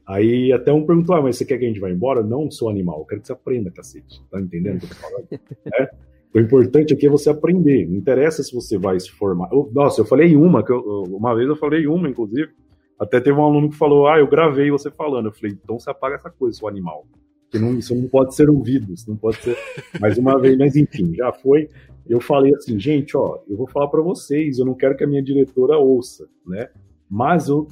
Aí 0.07 0.53
até 0.53 0.73
um 0.73 0.85
perguntou, 0.85 1.15
ah, 1.15 1.23
mas 1.23 1.37
você 1.37 1.45
quer 1.45 1.59
que 1.59 1.65
a 1.65 1.69
gente 1.69 1.81
vá 1.81 1.89
embora? 1.89 2.23
Não 2.23 2.51
sou 2.51 2.69
animal, 2.69 2.99
eu 2.99 3.05
quero 3.05 3.21
que 3.21 3.29
você 3.29 3.33
aprenda, 3.33 3.71
cacete. 3.71 4.21
Tá 4.31 4.41
entendendo 4.41 4.77
o 4.77 4.81
que 4.81 4.87
eu 4.87 4.91
tô 4.91 4.95
falando? 4.97 5.29
é? 5.75 5.91
O 6.35 6.39
importante 6.39 6.95
aqui 6.95 7.07
é 7.07 7.11
você 7.11 7.31
aprender. 7.31 7.89
Não 7.89 7.97
interessa 7.97 8.43
se 8.43 8.55
você 8.55 8.79
vai 8.79 8.99
se 8.99 9.11
formar. 9.11 9.49
Nossa, 9.73 10.01
eu 10.01 10.05
falei 10.05 10.37
uma, 10.37 10.65
que 10.65 10.73
eu, 10.73 10.81
uma 11.09 11.35
vez 11.35 11.49
eu 11.49 11.57
falei 11.57 11.87
uma, 11.87 12.09
inclusive. 12.09 12.51
Até 12.99 13.21
teve 13.21 13.37
um 13.37 13.45
aluno 13.45 13.71
que 13.71 13.77
falou, 13.77 14.07
ah, 14.09 14.19
eu 14.19 14.29
gravei 14.29 14.71
você 14.71 14.91
falando. 14.91 15.27
Eu 15.27 15.33
falei, 15.33 15.57
então 15.63 15.79
você 15.79 15.91
apaga 15.91 16.17
essa 16.17 16.31
coisa, 16.31 16.59
seu 16.59 16.69
animal. 16.69 17.05
Que 17.51 17.59
não, 17.59 17.77
isso 17.77 17.95
não 17.95 18.07
pode 18.07 18.35
ser 18.35 18.49
ouvido, 18.49 18.93
isso 18.93 19.09
não 19.09 19.17
pode 19.17 19.39
ser. 19.39 19.57
Mais 20.01 20.17
uma 20.19 20.41
vez, 20.41 20.57
mas 20.57 20.77
enfim, 20.77 21.15
já 21.15 21.33
foi 21.33 21.69
eu 22.07 22.21
falei 22.21 22.55
assim, 22.55 22.79
gente, 22.79 23.17
ó, 23.17 23.39
eu 23.49 23.57
vou 23.57 23.69
falar 23.69 23.89
para 23.89 24.01
vocês, 24.01 24.59
eu 24.59 24.65
não 24.65 24.75
quero 24.75 24.97
que 24.97 25.05
a 25.05 25.07
minha 25.07 25.23
diretora 25.23 25.79
ouça, 25.79 26.29
né? 26.47 26.69
Mas 27.09 27.49
eu, 27.49 27.67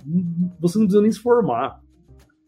você 0.60 0.78
não 0.78 0.86
precisa 0.86 1.02
nem 1.02 1.10
se 1.10 1.20
formar. 1.20 1.80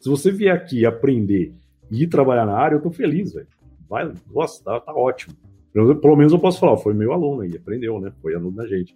Se 0.00 0.08
você 0.08 0.30
vier 0.30 0.54
aqui 0.54 0.84
aprender 0.84 1.54
e 1.90 2.04
ir 2.04 2.08
trabalhar 2.08 2.46
na 2.46 2.56
área, 2.56 2.76
eu 2.76 2.82
tô 2.82 2.90
feliz, 2.90 3.32
velho. 3.32 3.46
Vai, 3.88 4.12
nossa, 4.32 4.62
tá, 4.62 4.80
tá 4.80 4.92
ótimo. 4.92 5.34
Pelo, 5.72 5.96
pelo 5.96 6.16
menos 6.16 6.32
eu 6.32 6.38
posso 6.38 6.58
falar, 6.58 6.76
foi 6.76 6.94
meu 6.94 7.12
aluno 7.12 7.42
aí, 7.42 7.56
aprendeu, 7.56 8.00
né? 8.00 8.12
Foi 8.20 8.34
aluno 8.34 8.56
da 8.56 8.66
gente 8.66 8.94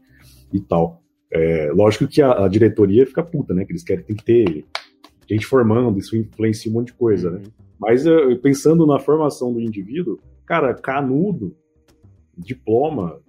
e 0.52 0.60
tal. 0.60 1.02
É, 1.30 1.70
lógico 1.72 2.06
que 2.06 2.22
a, 2.22 2.44
a, 2.44 2.48
diretoria 2.48 3.06
fica 3.06 3.22
puta, 3.22 3.54
né? 3.54 3.64
Que 3.64 3.72
eles 3.72 3.82
querem 3.82 4.04
tem 4.04 4.16
que 4.16 4.24
ter 4.24 4.64
gente 5.28 5.46
formando, 5.46 5.98
isso 5.98 6.16
influencia 6.16 6.70
um 6.70 6.74
monte 6.74 6.88
de 6.88 6.94
coisa, 6.94 7.30
né? 7.30 7.38
Uhum. 7.38 7.52
Mas 7.78 8.04
pensando 8.40 8.86
na 8.86 8.98
formação 8.98 9.52
do 9.52 9.60
indivíduo, 9.60 10.18
cara, 10.46 10.74
canudo 10.74 11.56
diploma, 12.36 13.20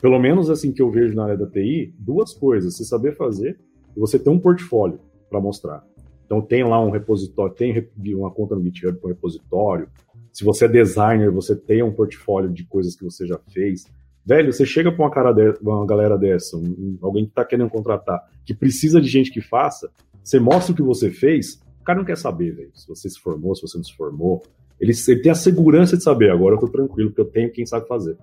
pelo 0.00 0.18
menos 0.18 0.50
assim 0.50 0.72
que 0.72 0.82
eu 0.82 0.90
vejo 0.90 1.14
na 1.14 1.24
área 1.24 1.36
da 1.36 1.46
TI, 1.46 1.94
duas 1.98 2.32
coisas: 2.32 2.76
você 2.76 2.84
saber 2.84 3.16
fazer 3.16 3.58
e 3.96 4.00
você 4.00 4.18
ter 4.18 4.30
um 4.30 4.38
portfólio 4.38 5.00
para 5.28 5.40
mostrar. 5.40 5.84
Então 6.24 6.40
tem 6.40 6.64
lá 6.64 6.82
um 6.82 6.90
repositório, 6.90 7.54
tem 7.54 7.88
uma 8.14 8.30
conta 8.30 8.54
no 8.54 8.64
GitHub 8.64 8.98
com 8.98 9.08
repositório. 9.08 9.88
Se 10.32 10.44
você 10.44 10.64
é 10.64 10.68
designer, 10.68 11.30
você 11.30 11.54
tem 11.54 11.82
um 11.82 11.92
portfólio 11.92 12.50
de 12.50 12.64
coisas 12.64 12.96
que 12.96 13.04
você 13.04 13.26
já 13.26 13.38
fez. 13.52 13.84
Velho, 14.24 14.52
você 14.52 14.64
chega 14.64 14.90
para 14.90 15.04
uma, 15.04 15.10
cara 15.10 15.32
de, 15.32 15.58
uma 15.60 15.84
galera 15.84 16.16
dessa, 16.16 16.56
um, 16.56 16.96
alguém 17.02 17.24
que 17.24 17.32
está 17.32 17.44
querendo 17.44 17.68
contratar, 17.68 18.22
que 18.46 18.54
precisa 18.54 19.00
de 19.00 19.08
gente 19.08 19.30
que 19.30 19.40
faça, 19.40 19.90
você 20.22 20.38
mostra 20.38 20.72
o 20.72 20.76
que 20.76 20.82
você 20.82 21.10
fez, 21.10 21.60
o 21.80 21.84
cara 21.84 21.98
não 21.98 22.06
quer 22.06 22.16
saber, 22.16 22.54
velho, 22.54 22.70
se 22.72 22.86
você 22.86 23.10
se 23.10 23.18
formou, 23.18 23.54
se 23.54 23.62
você 23.62 23.76
não 23.76 23.84
se 23.84 23.94
formou. 23.94 24.42
Ele, 24.82 24.92
ele 25.06 25.22
tem 25.22 25.30
a 25.30 25.36
segurança 25.36 25.96
de 25.96 26.02
saber, 26.02 26.32
agora 26.32 26.56
eu 26.56 26.58
tô 26.58 26.66
tranquilo, 26.66 27.10
porque 27.10 27.20
eu 27.20 27.30
tenho 27.30 27.52
quem 27.52 27.64
sabe 27.64 27.86
fazer, 27.86 28.18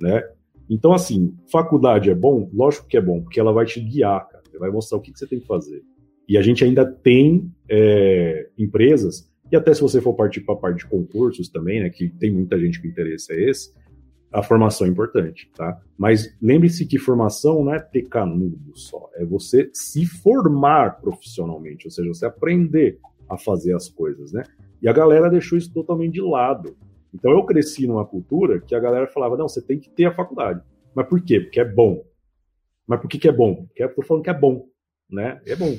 né? 0.00 0.28
Então, 0.68 0.92
assim, 0.92 1.32
faculdade 1.52 2.10
é 2.10 2.14
bom? 2.14 2.50
Lógico 2.52 2.88
que 2.88 2.96
é 2.96 3.00
bom, 3.00 3.22
porque 3.22 3.38
ela 3.38 3.52
vai 3.52 3.64
te 3.64 3.80
guiar, 3.80 4.26
cara. 4.28 4.42
Vai 4.58 4.70
mostrar 4.70 4.98
o 4.98 5.00
que, 5.00 5.12
que 5.12 5.18
você 5.18 5.26
tem 5.26 5.38
que 5.38 5.46
fazer. 5.46 5.82
E 6.28 6.36
a 6.36 6.42
gente 6.42 6.64
ainda 6.64 6.84
tem 6.84 7.48
é, 7.68 8.48
empresas, 8.58 9.30
e 9.52 9.56
até 9.56 9.72
se 9.72 9.82
você 9.82 10.00
for 10.00 10.14
partir 10.14 10.40
para 10.40 10.54
a 10.54 10.58
parte 10.58 10.78
de 10.78 10.86
concursos 10.86 11.48
também, 11.48 11.80
né, 11.80 11.90
que 11.90 12.08
tem 12.08 12.32
muita 12.32 12.58
gente 12.58 12.80
que 12.80 12.88
interessa 12.88 13.32
é 13.32 13.50
esse, 13.50 13.72
a 14.32 14.42
formação 14.42 14.86
é 14.86 14.90
importante, 14.90 15.48
tá? 15.56 15.80
Mas 15.96 16.34
lembre-se 16.42 16.86
que 16.86 16.98
formação 16.98 17.62
não 17.62 17.72
é 17.72 17.78
ter 17.78 18.08
canudo 18.08 18.76
só, 18.76 19.08
é 19.14 19.24
você 19.24 19.70
se 19.72 20.06
formar 20.06 21.00
profissionalmente, 21.00 21.86
ou 21.86 21.90
seja, 21.90 22.08
você 22.08 22.26
aprender 22.26 22.98
a 23.28 23.38
fazer 23.38 23.76
as 23.76 23.88
coisas, 23.88 24.32
né? 24.32 24.42
E 24.84 24.88
a 24.88 24.92
galera 24.92 25.30
deixou 25.30 25.56
isso 25.56 25.72
totalmente 25.72 26.12
de 26.12 26.20
lado. 26.20 26.76
Então 27.14 27.30
eu 27.30 27.42
cresci 27.46 27.86
numa 27.86 28.04
cultura 28.04 28.60
que 28.60 28.74
a 28.74 28.78
galera 28.78 29.06
falava, 29.06 29.34
não, 29.34 29.48
você 29.48 29.62
tem 29.62 29.78
que 29.78 29.88
ter 29.88 30.04
a 30.04 30.14
faculdade. 30.14 30.62
Mas 30.94 31.08
por 31.08 31.22
quê? 31.24 31.40
Porque 31.40 31.58
é 31.58 31.64
bom. 31.64 32.04
Mas 32.86 33.00
por 33.00 33.08
que, 33.08 33.18
que 33.18 33.26
é 33.26 33.32
bom? 33.32 33.64
Porque 33.64 33.82
eu 33.82 33.94
tô 33.94 34.02
falando 34.02 34.22
que 34.22 34.28
é 34.28 34.38
bom, 34.38 34.66
né? 35.10 35.40
É 35.46 35.56
bom. 35.56 35.74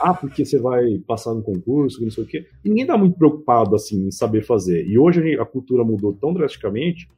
Ah, 0.00 0.14
porque 0.14 0.44
você 0.44 0.56
vai 0.56 0.98
passar 1.04 1.34
no 1.34 1.42
concurso, 1.42 2.00
não 2.00 2.12
sei 2.12 2.22
o 2.22 2.26
quê. 2.28 2.46
Ninguém 2.64 2.86
tá 2.86 2.96
muito 2.96 3.18
preocupado, 3.18 3.74
assim, 3.74 4.06
em 4.06 4.12
saber 4.12 4.42
fazer. 4.42 4.86
E 4.86 4.96
hoje 4.96 5.36
a 5.40 5.44
cultura 5.44 5.82
mudou 5.82 6.12
tão 6.12 6.32
drasticamente 6.32 7.08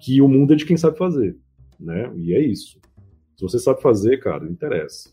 que 0.00 0.22
o 0.22 0.28
mundo 0.28 0.52
é 0.52 0.56
de 0.56 0.64
quem 0.64 0.76
sabe 0.76 0.96
fazer, 0.96 1.36
né? 1.80 2.08
E 2.14 2.32
é 2.34 2.40
isso. 2.40 2.78
Se 3.36 3.42
você 3.42 3.58
sabe 3.58 3.82
fazer, 3.82 4.18
cara, 4.18 4.44
não 4.44 4.52
interessa. 4.52 5.12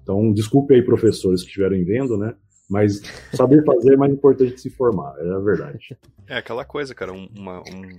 Então, 0.00 0.32
desculpe 0.32 0.72
aí, 0.72 0.82
professores 0.82 1.40
que 1.42 1.48
estiverem 1.48 1.82
vendo, 1.84 2.16
né? 2.16 2.36
Mas 2.68 3.00
saber 3.32 3.64
fazer 3.64 3.94
é 3.94 3.96
mais 3.96 4.12
importante 4.12 4.52
que 4.52 4.60
se 4.60 4.70
formar, 4.70 5.14
é 5.18 5.34
a 5.34 5.38
verdade. 5.38 5.96
É 6.26 6.36
aquela 6.36 6.64
coisa, 6.64 6.94
cara, 6.94 7.12
uma, 7.12 7.60
um, 7.60 7.98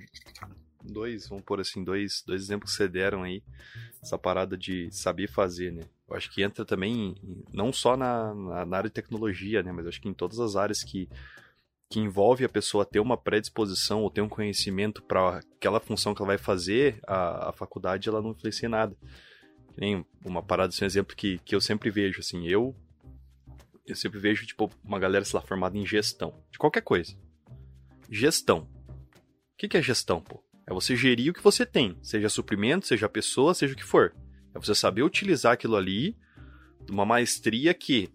dois, 0.83 1.27
vamos 1.27 1.43
pôr 1.43 1.61
assim, 1.61 1.83
dois, 1.83 2.23
dois 2.25 2.41
exemplos 2.41 2.71
que 2.71 2.77
você 2.77 2.87
deram 2.87 3.23
aí, 3.23 3.41
essa 4.01 4.17
parada 4.17 4.57
de 4.57 4.89
saber 4.91 5.29
fazer, 5.29 5.71
né? 5.71 5.83
Eu 6.09 6.15
acho 6.15 6.29
que 6.31 6.41
entra 6.41 6.65
também, 6.65 7.15
não 7.53 7.71
só 7.71 7.95
na, 7.95 8.33
na, 8.33 8.77
área 8.77 8.89
de 8.89 8.93
tecnologia, 8.93 9.63
né? 9.63 9.71
Mas 9.71 9.87
acho 9.87 10.01
que 10.01 10.09
em 10.09 10.13
todas 10.13 10.39
as 10.39 10.55
áreas 10.55 10.83
que 10.83 11.09
que 11.89 12.01
envolve 12.01 12.43
a 12.43 12.49
pessoa 12.49 12.85
ter 12.85 12.99
uma 12.99 13.15
predisposição 13.15 14.03
ou 14.03 14.11
ter 14.11 14.19
um 14.19 14.27
conhecimento 14.27 15.01
para 15.01 15.37
aquela 15.37 15.79
função 15.79 16.13
que 16.13 16.21
ela 16.21 16.27
vai 16.27 16.37
fazer, 16.37 16.99
a, 17.07 17.49
a 17.49 17.53
faculdade 17.53 18.09
ela 18.09 18.21
não 18.21 18.31
influencia 18.31 18.67
em 18.67 18.69
nada. 18.69 18.93
Tem 19.73 20.05
uma 20.25 20.43
parada, 20.43 20.67
assim, 20.69 20.83
um 20.83 20.87
exemplo 20.87 21.15
que, 21.15 21.39
que 21.45 21.55
eu 21.55 21.61
sempre 21.61 21.89
vejo, 21.89 22.19
assim, 22.19 22.45
eu 22.45 22.75
eu 23.87 23.95
sempre 23.95 24.19
vejo, 24.19 24.45
tipo, 24.45 24.69
uma 24.83 24.99
galera, 24.99 25.23
sei 25.23 25.39
lá, 25.39 25.45
formada 25.45 25.77
em 25.77 25.85
gestão, 25.85 26.43
de 26.51 26.57
qualquer 26.57 26.81
coisa. 26.81 27.15
Gestão. 28.09 28.67
O 29.53 29.57
que, 29.57 29.67
que 29.67 29.77
é 29.77 29.81
gestão, 29.81 30.21
pô? 30.21 30.43
É 30.67 30.73
você 30.73 30.95
gerir 30.95 31.31
o 31.31 31.33
que 31.33 31.41
você 31.41 31.65
tem, 31.65 31.97
seja 32.03 32.29
suprimento, 32.29 32.85
seja 32.85 33.07
pessoa, 33.07 33.53
seja 33.53 33.73
o 33.73 33.77
que 33.77 33.83
for. 33.83 34.13
É 34.53 34.59
você 34.59 34.75
saber 34.75 35.03
utilizar 35.03 35.53
aquilo 35.53 35.75
ali 35.75 36.17
de 36.85 36.91
uma 36.91 37.05
maestria 37.05 37.73
que, 37.73 38.09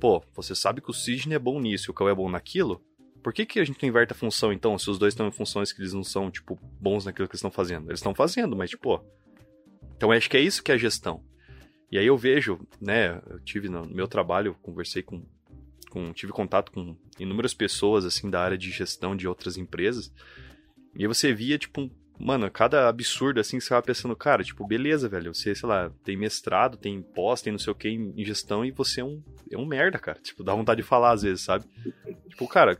pô, 0.00 0.22
você 0.34 0.54
sabe 0.54 0.80
que 0.80 0.90
o 0.90 0.94
Cisne 0.94 1.34
é 1.34 1.38
bom 1.38 1.60
nisso 1.60 1.88
e 1.88 1.92
o 1.92 1.94
Cão 1.94 2.08
é 2.08 2.14
bom 2.14 2.28
naquilo, 2.28 2.84
por 3.22 3.32
que, 3.32 3.46
que 3.46 3.60
a 3.60 3.64
gente 3.64 3.86
inverte 3.86 4.12
a 4.12 4.16
função, 4.16 4.52
então, 4.52 4.76
se 4.76 4.90
os 4.90 4.98
dois 4.98 5.14
estão 5.14 5.28
em 5.28 5.32
funções 5.32 5.72
que 5.72 5.80
eles 5.80 5.92
não 5.92 6.02
são, 6.02 6.30
tipo, 6.30 6.58
bons 6.80 7.04
naquilo 7.04 7.28
que 7.28 7.32
eles 7.32 7.38
estão 7.38 7.52
fazendo? 7.52 7.88
Eles 7.88 8.00
estão 8.00 8.14
fazendo, 8.14 8.56
mas, 8.56 8.70
tipo, 8.70 9.00
Então, 9.96 10.10
acho 10.10 10.28
que 10.28 10.36
é 10.36 10.40
isso 10.40 10.62
que 10.62 10.72
é 10.72 10.74
a 10.74 10.78
gestão. 10.78 11.22
E 11.92 11.98
aí 11.98 12.06
eu 12.06 12.16
vejo, 12.16 12.58
né, 12.80 13.20
eu 13.28 13.38
tive 13.40 13.68
no 13.68 13.86
meu 13.86 14.08
trabalho, 14.08 14.56
conversei 14.62 15.02
com, 15.02 15.22
com 15.90 16.10
tive 16.14 16.32
contato 16.32 16.72
com 16.72 16.96
inúmeras 17.20 17.52
pessoas, 17.52 18.06
assim, 18.06 18.30
da 18.30 18.40
área 18.40 18.56
de 18.56 18.70
gestão 18.70 19.14
de 19.14 19.28
outras 19.28 19.58
empresas, 19.58 20.10
e 20.96 21.02
aí 21.02 21.06
você 21.06 21.34
via, 21.34 21.58
tipo, 21.58 21.90
mano, 22.18 22.50
cada 22.50 22.88
absurdo, 22.88 23.40
assim, 23.40 23.60
você 23.60 23.68
tava 23.68 23.82
pensando, 23.82 24.16
cara, 24.16 24.42
tipo, 24.42 24.66
beleza, 24.66 25.06
velho, 25.06 25.34
você, 25.34 25.54
sei 25.54 25.68
lá, 25.68 25.90
tem 26.02 26.16
mestrado, 26.16 26.78
tem 26.78 27.02
pós, 27.02 27.42
tem 27.42 27.52
não 27.52 27.58
sei 27.58 27.72
o 27.72 27.76
que 27.76 27.88
em 27.88 28.24
gestão, 28.24 28.64
e 28.64 28.70
você 28.70 29.02
é 29.02 29.04
um, 29.04 29.22
é 29.50 29.58
um 29.58 29.66
merda, 29.66 29.98
cara. 29.98 30.18
Tipo, 30.18 30.42
dá 30.42 30.54
vontade 30.54 30.80
de 30.80 30.88
falar 30.88 31.12
às 31.12 31.22
vezes, 31.22 31.42
sabe? 31.44 31.66
Tipo, 32.28 32.48
cara, 32.48 32.78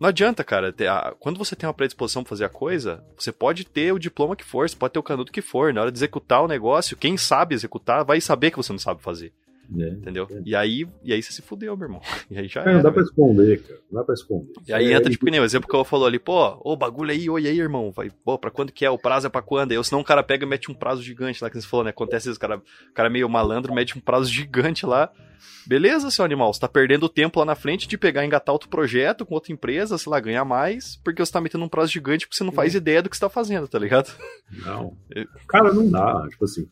não 0.00 0.08
adianta, 0.08 0.42
cara. 0.42 0.74
quando 1.20 1.36
você 1.36 1.54
tem 1.54 1.68
uma 1.68 1.74
predisposição 1.74 2.22
pra 2.22 2.30
fazer 2.30 2.46
a 2.46 2.48
coisa, 2.48 3.04
você 3.18 3.30
pode 3.30 3.66
ter 3.66 3.92
o 3.92 3.98
diploma 3.98 4.34
que 4.34 4.42
for, 4.42 4.68
você 4.68 4.74
pode 4.74 4.94
ter 4.94 4.98
o 4.98 5.02
canudo 5.02 5.30
que 5.30 5.42
for. 5.42 5.74
Na 5.74 5.82
hora 5.82 5.92
de 5.92 5.98
executar 5.98 6.42
o 6.42 6.48
negócio, 6.48 6.96
quem 6.96 7.18
sabe 7.18 7.54
executar 7.54 8.02
vai 8.02 8.18
saber 8.18 8.50
que 8.50 8.56
você 8.56 8.72
não 8.72 8.78
sabe 8.78 9.02
fazer. 9.02 9.30
É, 9.78 9.88
entendeu? 9.88 10.26
É. 10.30 10.42
E, 10.44 10.54
aí, 10.56 10.86
e 11.04 11.12
aí 11.12 11.22
você 11.22 11.32
se 11.32 11.42
fudeu, 11.42 11.76
meu 11.76 11.86
irmão. 11.86 12.00
E 12.30 12.38
aí 12.38 12.48
já 12.48 12.62
é, 12.62 12.74
Não 12.74 12.82
dá 12.82 12.90
pra 12.90 13.02
esconder, 13.02 13.62
cara. 13.62 13.80
Não 13.90 14.00
dá 14.00 14.04
pra 14.04 14.14
esconder. 14.14 14.52
E 14.66 14.72
aí 14.72 14.92
é, 14.92 14.96
entra, 14.96 15.10
tipo, 15.10 15.30
nem 15.30 15.40
o 15.40 15.44
exemplo 15.44 15.68
que 15.68 15.76
eu 15.76 15.84
falou 15.84 16.06
ali, 16.06 16.18
pô, 16.18 16.60
ô, 16.64 16.76
bagulho 16.76 17.10
aí, 17.10 17.30
oi 17.30 17.46
aí, 17.46 17.58
irmão. 17.58 17.92
Vai, 17.92 18.10
pô, 18.24 18.38
pra 18.38 18.50
quando 18.50 18.72
que 18.72 18.84
é? 18.84 18.90
O 18.90 18.98
prazo 18.98 19.26
é 19.26 19.30
pra 19.30 19.42
quando? 19.42 19.72
Aí, 19.72 19.84
senão 19.84 20.00
o 20.00 20.04
cara 20.04 20.22
pega 20.22 20.44
e 20.44 20.48
mete 20.48 20.70
um 20.70 20.74
prazo 20.74 21.02
gigante 21.02 21.42
lá, 21.42 21.50
que 21.50 21.60
você 21.60 21.66
falou, 21.66 21.84
né? 21.84 21.90
Acontece 21.90 22.28
isso, 22.28 22.36
o 22.36 22.40
cara, 22.40 22.60
cara 22.94 23.08
meio 23.08 23.28
malandro, 23.28 23.74
mete 23.74 23.96
um 23.96 24.00
prazo 24.00 24.30
gigante 24.30 24.84
lá. 24.84 25.10
Beleza, 25.66 26.10
seu 26.10 26.24
animal, 26.24 26.52
você 26.52 26.60
tá 26.60 26.68
perdendo 26.68 27.08
tempo 27.08 27.38
lá 27.38 27.46
na 27.46 27.54
frente 27.54 27.86
de 27.88 27.96
pegar 27.96 28.22
e 28.22 28.26
engatar 28.26 28.52
outro 28.52 28.68
projeto 28.68 29.24
com 29.24 29.34
outra 29.34 29.52
empresa, 29.52 29.96
sei 29.96 30.10
lá, 30.10 30.20
ganhar 30.20 30.44
mais, 30.44 30.96
porque 31.02 31.24
você 31.24 31.32
tá 31.32 31.40
metendo 31.40 31.64
um 31.64 31.68
prazo 31.68 31.92
gigante 31.92 32.26
porque 32.26 32.36
você 32.36 32.44
não 32.44 32.52
faz 32.52 32.74
ideia 32.74 33.02
do 33.02 33.08
que 33.08 33.16
você 33.16 33.20
tá 33.20 33.28
fazendo, 33.28 33.68
tá 33.68 33.78
ligado? 33.78 34.12
Não. 34.64 34.96
Cara, 35.48 35.72
não 35.72 35.88
dá. 35.88 36.26
Tipo 36.28 36.44
assim, 36.44 36.68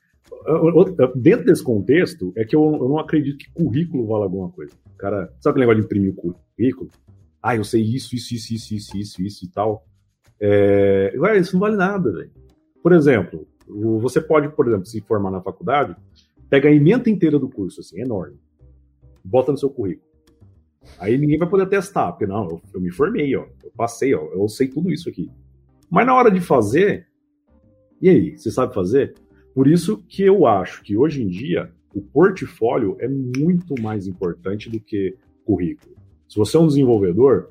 Dentro 1.17 1.47
desse 1.47 1.63
contexto, 1.63 2.33
é 2.37 2.45
que 2.45 2.55
eu, 2.55 2.63
eu, 2.63 2.89
não 2.89 2.99
acredito 2.99 3.39
que 3.39 3.51
currículo 3.53 4.07
vale 4.07 4.25
alguma 4.25 4.51
coisa. 4.51 4.73
Cara, 4.97 5.33
sabe 5.41 5.61
aquele 5.61 5.67
negócio 5.67 5.81
de 5.81 5.87
imprimir 5.87 6.13
o 6.13 6.35
currículo? 6.57 6.91
Ah, 7.43 7.57
eu 7.57 7.65
sei 7.65 7.83
isso, 7.83 8.15
isso, 8.15 8.35
isso, 8.35 8.55
isso, 8.55 8.75
isso, 8.75 8.97
isso, 8.97 9.23
isso 9.23 9.45
e 9.45 9.49
tal. 9.49 9.85
É, 10.41 11.13
isso 11.39 11.55
não 11.55 11.61
vale 11.61 11.77
nada, 11.77 12.13
velho. 12.13 12.31
Por 12.83 12.93
exemplo, 12.93 13.47
você 14.01 14.21
pode, 14.21 14.49
por 14.51 14.67
exemplo, 14.67 14.87
se 14.87 15.01
formar 15.01 15.31
na 15.31 15.41
faculdade, 15.41 15.97
pega 16.49 16.69
a 16.69 16.73
emenda 16.73 17.11
inteira 17.11 17.39
do 17.39 17.49
curso, 17.49 17.81
assim, 17.81 18.01
enorme, 18.01 18.39
bota 19.25 19.53
no 19.53 19.59
seu 19.59 19.71
currículo. 19.71 20.09
Aí 20.99 21.19
ninguém 21.19 21.39
vai 21.39 21.49
poder 21.49 21.69
testar, 21.69 22.13
porque 22.13 22.27
não, 22.27 22.49
eu, 22.49 22.63
eu 22.75 22.81
me 22.81 22.91
formei, 22.91 23.37
ó, 23.37 23.47
eu 23.63 23.71
passei, 23.77 24.15
ó, 24.15 24.23
eu 24.33 24.49
sei 24.49 24.69
tudo 24.69 24.91
isso 24.91 25.09
aqui. 25.09 25.31
Mas 25.91 26.07
na 26.07 26.15
hora 26.15 26.31
de 26.31 26.41
fazer, 26.41 27.07
e 28.01 28.09
aí, 28.09 28.39
você 28.39 28.51
sabe 28.51 28.73
fazer? 28.73 29.15
Por 29.59 29.67
isso 29.67 29.99
que 30.09 30.23
eu 30.23 30.47
acho 30.47 30.85
que 30.85 30.97
hoje 30.97 31.21
em 31.21 31.27
dia 31.27 31.69
o 31.93 32.01
portfólio 32.01 32.97
é 33.01 33.09
muito 33.09 33.75
mais 33.83 34.07
importante 34.07 34.71
do 34.71 34.79
que 34.79 35.17
currículo. 35.45 35.97
Se 36.29 36.37
você 36.37 36.57
é 36.57 36.61
um 36.61 36.69
desenvolvedor, 36.69 37.51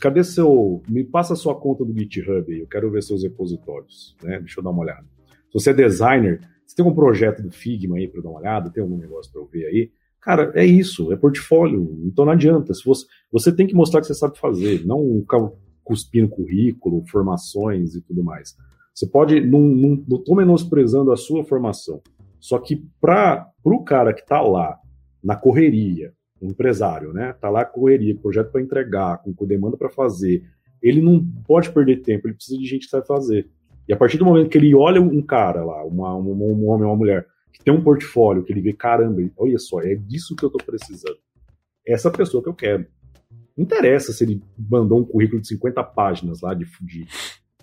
cadê 0.00 0.24
seu. 0.24 0.82
Me 0.88 1.04
passa 1.04 1.34
a 1.34 1.36
sua 1.36 1.54
conta 1.54 1.84
do 1.84 1.96
GitHub 1.96 2.52
aí, 2.52 2.58
eu 2.58 2.66
quero 2.66 2.90
ver 2.90 3.04
seus 3.04 3.22
repositórios, 3.22 4.16
né? 4.20 4.40
Deixa 4.40 4.58
eu 4.58 4.64
dar 4.64 4.70
uma 4.70 4.82
olhada. 4.82 5.06
Se 5.52 5.52
você 5.52 5.70
é 5.70 5.72
designer, 5.72 6.40
você 6.66 6.74
tem 6.74 6.84
um 6.84 6.92
projeto 6.92 7.44
do 7.44 7.52
Figma 7.52 7.98
aí 7.98 8.08
para 8.08 8.22
dar 8.22 8.28
uma 8.28 8.40
olhada, 8.40 8.68
tem 8.68 8.82
algum 8.82 8.98
negócio 8.98 9.30
para 9.30 9.40
eu 9.40 9.46
ver 9.46 9.66
aí. 9.66 9.92
Cara, 10.20 10.50
é 10.56 10.66
isso, 10.66 11.12
é 11.12 11.16
portfólio. 11.16 11.96
Então 12.06 12.24
não 12.24 12.32
adianta. 12.32 12.74
Se 12.74 12.84
você, 12.84 13.06
você 13.30 13.52
tem 13.52 13.68
que 13.68 13.74
mostrar 13.76 14.00
que 14.00 14.08
você 14.08 14.14
sabe 14.14 14.36
fazer, 14.36 14.84
não 14.84 15.20
ficar 15.20 15.48
cuspindo 15.84 16.28
currículo, 16.28 17.06
formações 17.06 17.94
e 17.94 18.00
tudo 18.00 18.24
mais. 18.24 18.56
Você 18.94 19.06
pode, 19.06 19.40
não, 19.40 19.60
não, 19.60 20.04
não 20.06 20.18
tô 20.18 20.34
menosprezando 20.34 21.12
a 21.12 21.16
sua 21.16 21.44
formação, 21.44 22.02
só 22.38 22.58
que 22.58 22.84
para 23.00 23.50
o 23.64 23.84
cara 23.84 24.12
que 24.12 24.20
está 24.20 24.40
lá 24.40 24.78
na 25.22 25.36
correria, 25.36 26.12
um 26.40 26.48
empresário, 26.48 27.12
né, 27.12 27.34
tá 27.34 27.50
lá 27.50 27.64
correria, 27.64 28.16
projeto 28.16 28.50
para 28.50 28.62
entregar, 28.62 29.22
com, 29.22 29.34
demanda 29.46 29.76
para 29.76 29.90
fazer, 29.90 30.44
ele 30.82 31.02
não 31.02 31.24
pode 31.46 31.70
perder 31.70 32.00
tempo, 32.02 32.26
ele 32.26 32.34
precisa 32.34 32.58
de 32.58 32.66
gente 32.66 32.84
que 32.84 32.90
sabe 32.90 33.06
fazer. 33.06 33.48
E 33.86 33.92
a 33.92 33.96
partir 33.96 34.16
do 34.16 34.24
momento 34.24 34.48
que 34.48 34.56
ele 34.56 34.74
olha 34.74 35.00
um 35.00 35.20
cara 35.20 35.64
lá, 35.64 35.84
uma, 35.84 36.16
um, 36.16 36.30
um 36.30 36.68
homem 36.68 36.86
ou 36.86 36.92
uma 36.92 36.96
mulher, 36.96 37.26
que 37.52 37.62
tem 37.62 37.74
um 37.74 37.82
portfólio, 37.82 38.42
que 38.42 38.52
ele 38.52 38.62
vê, 38.62 38.72
caramba, 38.72 39.20
olha 39.36 39.58
só, 39.58 39.80
é 39.80 39.94
disso 39.94 40.34
que 40.34 40.44
eu 40.44 40.48
estou 40.48 40.64
precisando. 40.64 41.18
É 41.86 41.92
essa 41.92 42.10
pessoa 42.10 42.42
que 42.42 42.48
eu 42.48 42.54
quero. 42.54 42.86
Não 43.56 43.64
interessa 43.64 44.12
se 44.12 44.24
ele 44.24 44.42
mandou 44.58 45.00
um 45.00 45.04
currículo 45.04 45.40
de 45.40 45.48
50 45.48 45.82
páginas 45.84 46.40
lá 46.40 46.54
de, 46.54 46.64
de, 46.80 47.06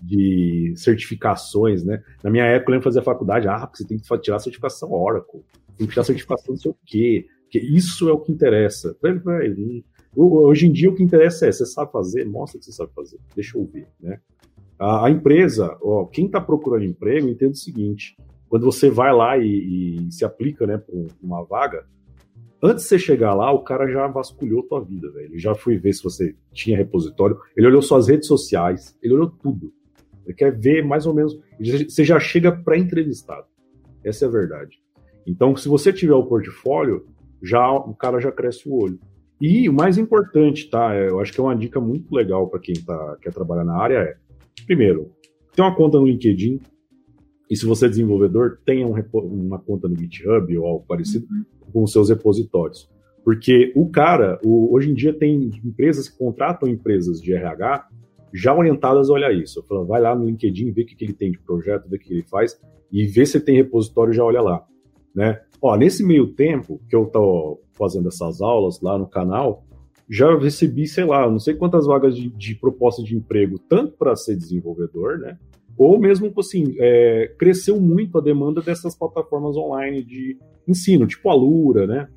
de 0.02 0.72
certificações, 0.76 1.84
né? 1.84 2.02
Na 2.22 2.30
minha 2.30 2.44
época, 2.44 2.70
eu 2.70 2.74
lembro 2.74 2.88
de 2.88 2.94
fazer 2.94 3.00
a 3.00 3.12
faculdade, 3.12 3.48
ah, 3.48 3.68
você 3.72 3.86
tem 3.86 3.98
que 3.98 4.18
tirar 4.20 4.36
a 4.36 4.40
certificação 4.40 4.92
Oracle, 4.92 5.40
tem 5.76 5.86
que 5.86 5.92
tirar 5.92 6.02
a 6.02 6.06
certificação 6.06 6.54
não 6.54 6.60
sei 6.60 6.70
o 6.70 6.76
quê, 6.84 7.26
que 7.50 7.58
isso 7.58 8.08
é 8.08 8.12
o 8.12 8.20
que 8.20 8.32
interessa. 8.32 8.96
Hoje 10.16 10.66
em 10.66 10.72
dia, 10.72 10.90
o 10.90 10.94
que 10.94 11.02
interessa 11.02 11.46
é, 11.46 11.52
você 11.52 11.66
sabe 11.66 11.92
fazer? 11.92 12.24
Mostra 12.24 12.58
que 12.58 12.64
você 12.64 12.72
sabe 12.72 12.90
fazer, 12.94 13.18
deixa 13.34 13.58
eu 13.58 13.64
ver, 13.64 13.88
né? 14.00 14.20
A, 14.78 15.06
a 15.06 15.10
empresa, 15.10 15.76
ó, 15.82 16.04
quem 16.06 16.26
está 16.26 16.40
procurando 16.40 16.84
emprego, 16.84 17.28
entende 17.28 17.52
o 17.52 17.56
seguinte, 17.56 18.16
quando 18.48 18.64
você 18.64 18.88
vai 18.88 19.12
lá 19.12 19.36
e, 19.36 20.06
e 20.08 20.12
se 20.12 20.24
aplica, 20.24 20.66
né, 20.66 20.78
para 20.78 20.94
uma 21.22 21.44
vaga, 21.44 21.84
antes 22.62 22.84
de 22.84 22.88
você 22.88 22.98
chegar 22.98 23.34
lá, 23.34 23.52
o 23.52 23.62
cara 23.62 23.90
já 23.90 24.06
vasculhou 24.06 24.62
tua 24.62 24.82
vida, 24.82 25.10
velho. 25.10 25.26
Ele 25.26 25.38
já 25.38 25.54
foi 25.54 25.76
ver 25.76 25.92
se 25.92 26.02
você 26.02 26.34
tinha 26.52 26.76
repositório, 26.76 27.38
ele 27.56 27.66
olhou 27.66 27.82
suas 27.82 28.08
redes 28.08 28.26
sociais, 28.26 28.96
ele 29.02 29.14
olhou 29.14 29.30
tudo. 29.30 29.72
Ele 30.28 30.36
quer 30.36 30.56
ver 30.56 30.84
mais 30.84 31.06
ou 31.06 31.14
menos. 31.14 31.38
Você 31.58 32.04
já 32.04 32.20
chega 32.20 32.52
pré-entrevistado. 32.52 33.46
Essa 34.04 34.26
é 34.26 34.28
a 34.28 34.30
verdade. 34.30 34.78
Então, 35.26 35.56
se 35.56 35.68
você 35.68 35.92
tiver 35.92 36.14
o 36.14 36.26
portfólio, 36.26 37.06
já 37.42 37.70
o 37.70 37.94
cara 37.94 38.20
já 38.20 38.30
cresce 38.30 38.68
o 38.68 38.74
olho. 38.74 38.98
E 39.40 39.68
o 39.68 39.72
mais 39.72 39.96
importante, 39.98 40.68
tá? 40.68 40.94
É, 40.94 41.08
eu 41.08 41.20
acho 41.20 41.32
que 41.32 41.40
é 41.40 41.42
uma 41.42 41.56
dica 41.56 41.80
muito 41.80 42.14
legal 42.14 42.48
para 42.48 42.60
quem 42.60 42.74
tá, 42.74 43.16
quer 43.22 43.32
trabalhar 43.32 43.64
na 43.64 43.76
área 43.76 43.98
é, 43.98 44.16
primeiro, 44.66 45.12
tem 45.54 45.64
uma 45.64 45.74
conta 45.74 45.98
no 45.98 46.06
LinkedIn, 46.06 46.60
e 47.48 47.56
se 47.56 47.64
você 47.64 47.86
é 47.86 47.88
desenvolvedor, 47.88 48.58
tenha 48.64 48.86
um, 48.86 48.94
uma 49.12 49.58
conta 49.58 49.88
no 49.88 49.96
GitHub 49.96 50.58
ou 50.58 50.66
algo 50.66 50.84
parecido 50.86 51.26
uhum. 51.30 51.44
com 51.72 51.82
os 51.84 51.92
seus 51.92 52.10
repositórios. 52.10 52.90
Porque 53.24 53.72
o 53.74 53.88
cara, 53.88 54.38
o, 54.44 54.74
hoje 54.74 54.90
em 54.90 54.94
dia 54.94 55.12
tem 55.12 55.50
empresas 55.64 56.08
que 56.08 56.18
contratam 56.18 56.68
empresas 56.68 57.20
de 57.20 57.32
RH 57.32 57.88
já 58.32 58.54
orientadas 58.54 59.10
a 59.10 59.12
olhar 59.12 59.32
isso. 59.32 59.62
Falo, 59.64 59.84
vai 59.86 60.00
lá 60.00 60.14
no 60.14 60.26
LinkedIn, 60.26 60.72
vê 60.72 60.82
o 60.82 60.86
que, 60.86 60.94
que 60.94 61.04
ele 61.04 61.12
tem 61.12 61.30
de 61.30 61.38
projeto, 61.38 61.88
vê 61.88 61.96
o 61.96 61.98
que 61.98 62.12
ele 62.12 62.22
faz, 62.22 62.58
e 62.90 63.06
vê 63.06 63.24
se 63.24 63.40
tem 63.40 63.56
repositório, 63.56 64.12
já 64.12 64.24
olha 64.24 64.40
lá. 64.40 64.64
Né? 65.14 65.40
Ó, 65.60 65.76
nesse 65.76 66.04
meio 66.04 66.28
tempo 66.28 66.80
que 66.88 66.94
eu 66.94 67.04
estou 67.04 67.62
fazendo 67.72 68.08
essas 68.08 68.40
aulas 68.40 68.80
lá 68.80 68.98
no 68.98 69.06
canal, 69.06 69.64
já 70.08 70.36
recebi, 70.38 70.86
sei 70.86 71.04
lá, 71.04 71.28
não 71.30 71.38
sei 71.38 71.54
quantas 71.54 71.86
vagas 71.86 72.16
de, 72.16 72.30
de 72.30 72.54
proposta 72.54 73.02
de 73.02 73.14
emprego, 73.14 73.58
tanto 73.58 73.92
para 73.96 74.16
ser 74.16 74.36
desenvolvedor, 74.36 75.18
né? 75.18 75.38
Ou 75.76 75.98
mesmo, 75.98 76.32
assim, 76.38 76.74
é, 76.78 77.32
cresceu 77.38 77.80
muito 77.80 78.18
a 78.18 78.20
demanda 78.20 78.60
dessas 78.60 78.96
plataformas 78.96 79.56
online 79.56 80.02
de 80.02 80.36
ensino, 80.66 81.06
tipo 81.06 81.28
a 81.30 81.34
Lura, 81.34 81.86
né? 81.86 82.08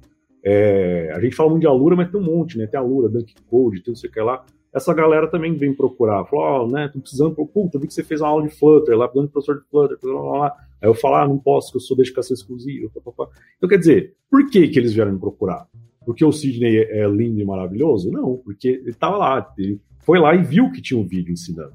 É, 0.43 1.11
a 1.13 1.19
gente 1.19 1.35
fala 1.35 1.51
muito 1.51 1.61
de 1.61 1.67
Alura, 1.67 1.95
mas 1.95 2.09
tem 2.09 2.19
um 2.19 2.23
monte, 2.23 2.57
né? 2.57 2.65
Tem 2.65 2.79
a 2.79 2.83
Lura, 2.83 3.07
Dunk 3.07 3.33
Code, 3.47 3.83
tem 3.83 3.91
não 3.91 3.95
sei 3.95 4.09
o 4.09 4.13
que 4.13 4.19
lá. 4.19 4.43
Essa 4.73 4.93
galera 4.93 5.27
também 5.27 5.55
vem 5.55 5.73
procurar. 5.73 6.25
Falou, 6.25 6.65
oh, 6.65 6.71
né? 6.71 6.87
Tô 6.87 6.99
precisando, 6.99 7.35
puta, 7.45 7.77
vi 7.77 7.87
que 7.87 7.93
você 7.93 8.03
fez 8.03 8.21
uma 8.21 8.29
aula 8.29 8.47
de 8.47 8.55
Flutter 8.55 8.97
lá, 8.97 9.07
precisando 9.07 9.27
de 9.27 9.33
professor 9.33 9.59
de 9.59 9.69
Flutter, 9.69 9.97
blá, 10.01 10.11
blá, 10.13 10.31
blá. 10.31 10.55
Aí 10.81 10.89
eu 10.89 10.93
falo, 10.93 11.15
ah, 11.15 11.27
não 11.27 11.37
posso, 11.37 11.71
que 11.71 11.77
eu 11.77 11.81
sou 11.81 11.97
dedicação 11.97 12.33
exclusiva. 12.33 12.89
Pá, 12.95 13.01
pá, 13.11 13.25
pá. 13.25 13.31
Então, 13.57 13.67
quer 13.67 13.77
dizer, 13.77 14.15
por 14.29 14.49
que 14.49 14.67
que 14.69 14.79
eles 14.79 14.93
vieram 14.93 15.11
me 15.11 15.19
procurar? 15.19 15.67
Porque 16.05 16.25
o 16.25 16.31
Sidney 16.31 16.77
é 16.77 17.07
lindo 17.07 17.39
e 17.39 17.45
maravilhoso? 17.45 18.09
Não, 18.09 18.37
porque 18.37 18.69
ele 18.69 18.93
tava 18.93 19.17
lá, 19.17 19.53
ele 19.57 19.79
foi 19.99 20.19
lá 20.19 20.33
e 20.33 20.41
viu 20.41 20.71
que 20.71 20.81
tinha 20.81 20.99
um 20.99 21.05
vídeo 21.05 21.31
ensinando. 21.31 21.73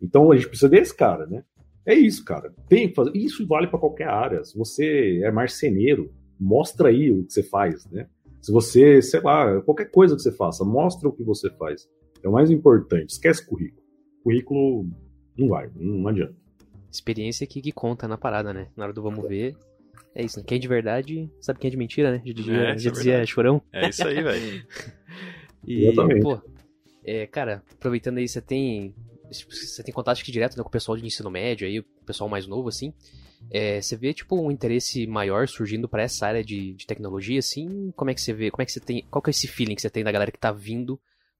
Então 0.00 0.30
a 0.30 0.36
gente 0.36 0.48
precisa 0.48 0.68
desse 0.68 0.94
cara, 0.96 1.26
né? 1.26 1.44
É 1.84 1.94
isso, 1.94 2.24
cara. 2.24 2.52
Tem 2.68 2.88
que 2.88 2.94
fazer. 2.94 3.16
Isso 3.16 3.46
vale 3.46 3.66
para 3.66 3.78
qualquer 3.78 4.08
área. 4.08 4.44
Se 4.44 4.56
você 4.56 5.20
é 5.22 5.30
marceneiro, 5.30 6.10
mostra 6.38 6.88
aí 6.88 7.10
o 7.10 7.24
que 7.24 7.32
você 7.32 7.42
faz, 7.42 7.84
né? 7.90 8.06
Se 8.40 8.52
você, 8.52 9.02
sei 9.02 9.20
lá, 9.20 9.60
qualquer 9.62 9.90
coisa 9.90 10.14
que 10.14 10.22
você 10.22 10.30
faça, 10.30 10.64
mostra 10.64 11.08
o 11.08 11.12
que 11.12 11.22
você 11.22 11.50
faz. 11.50 11.88
É 12.28 12.30
o 12.30 12.34
mais 12.34 12.50
importante. 12.50 13.10
Esquece 13.10 13.44
currículo. 13.44 13.82
Currículo 14.22 14.86
não 15.36 15.48
vai, 15.48 15.70
não 15.74 16.06
adianta. 16.08 16.34
Experiência 16.92 17.46
que, 17.46 17.62
que 17.62 17.72
conta 17.72 18.06
na 18.06 18.18
parada, 18.18 18.52
né? 18.52 18.68
Na 18.76 18.84
hora 18.84 18.92
do 18.92 19.02
vamos 19.02 19.26
ver. 19.26 19.56
É 20.14 20.22
isso, 20.22 20.38
né? 20.38 20.44
quem 20.46 20.56
é 20.56 20.58
de 20.58 20.68
verdade 20.68 21.30
sabe 21.40 21.58
quem 21.58 21.68
é 21.68 21.70
de 21.70 21.76
mentira, 21.76 22.10
né? 22.10 22.22
Já 22.24 22.32
dizia, 22.32 22.54
é, 22.54 22.78
já 22.78 22.90
é 22.90 22.92
dizia 22.92 23.26
Chorão. 23.26 23.62
É 23.72 23.88
isso 23.88 24.06
aí, 24.06 24.22
velho. 24.22 24.66
e, 25.66 25.86
Exatamente. 25.86 26.20
pô, 26.20 26.40
é, 27.04 27.26
cara, 27.26 27.62
aproveitando 27.72 28.18
aí, 28.18 28.28
você 28.28 28.42
tem 28.42 28.94
você 29.30 29.82
tem 29.82 29.92
contato 29.94 30.20
aqui 30.20 30.32
direto 30.32 30.56
né, 30.56 30.62
com 30.62 30.68
o 30.68 30.72
pessoal 30.72 30.96
de 30.96 31.04
ensino 31.04 31.30
médio, 31.30 31.66
aí, 31.66 31.80
o 31.80 31.84
pessoal 32.06 32.28
mais 32.28 32.46
novo, 32.46 32.68
assim. 32.68 32.94
É, 33.50 33.80
você 33.80 33.94
vê, 33.94 34.12
tipo, 34.12 34.40
um 34.40 34.50
interesse 34.50 35.06
maior 35.06 35.46
surgindo 35.46 35.88
para 35.88 36.02
essa 36.02 36.26
área 36.26 36.42
de, 36.42 36.72
de, 36.72 36.86
tecnologia, 36.86 37.38
assim? 37.38 37.92
Como 37.94 38.10
é 38.10 38.14
que 38.14 38.20
você 38.20 38.32
vê? 38.32 38.50
Como 38.50 38.62
é 38.62 38.64
que 38.66 38.72
você 38.72 38.80
tem. 38.80 39.06
Qual 39.10 39.22
que 39.22 39.28
é 39.28 39.32
esse 39.32 39.46
feeling 39.46 39.74
que 39.74 39.82
você 39.82 39.90
tem 39.90 40.02
da 40.02 40.10
galera 40.10 40.32
que 40.32 40.38
tá 40.38 40.50
vindo 40.50 40.98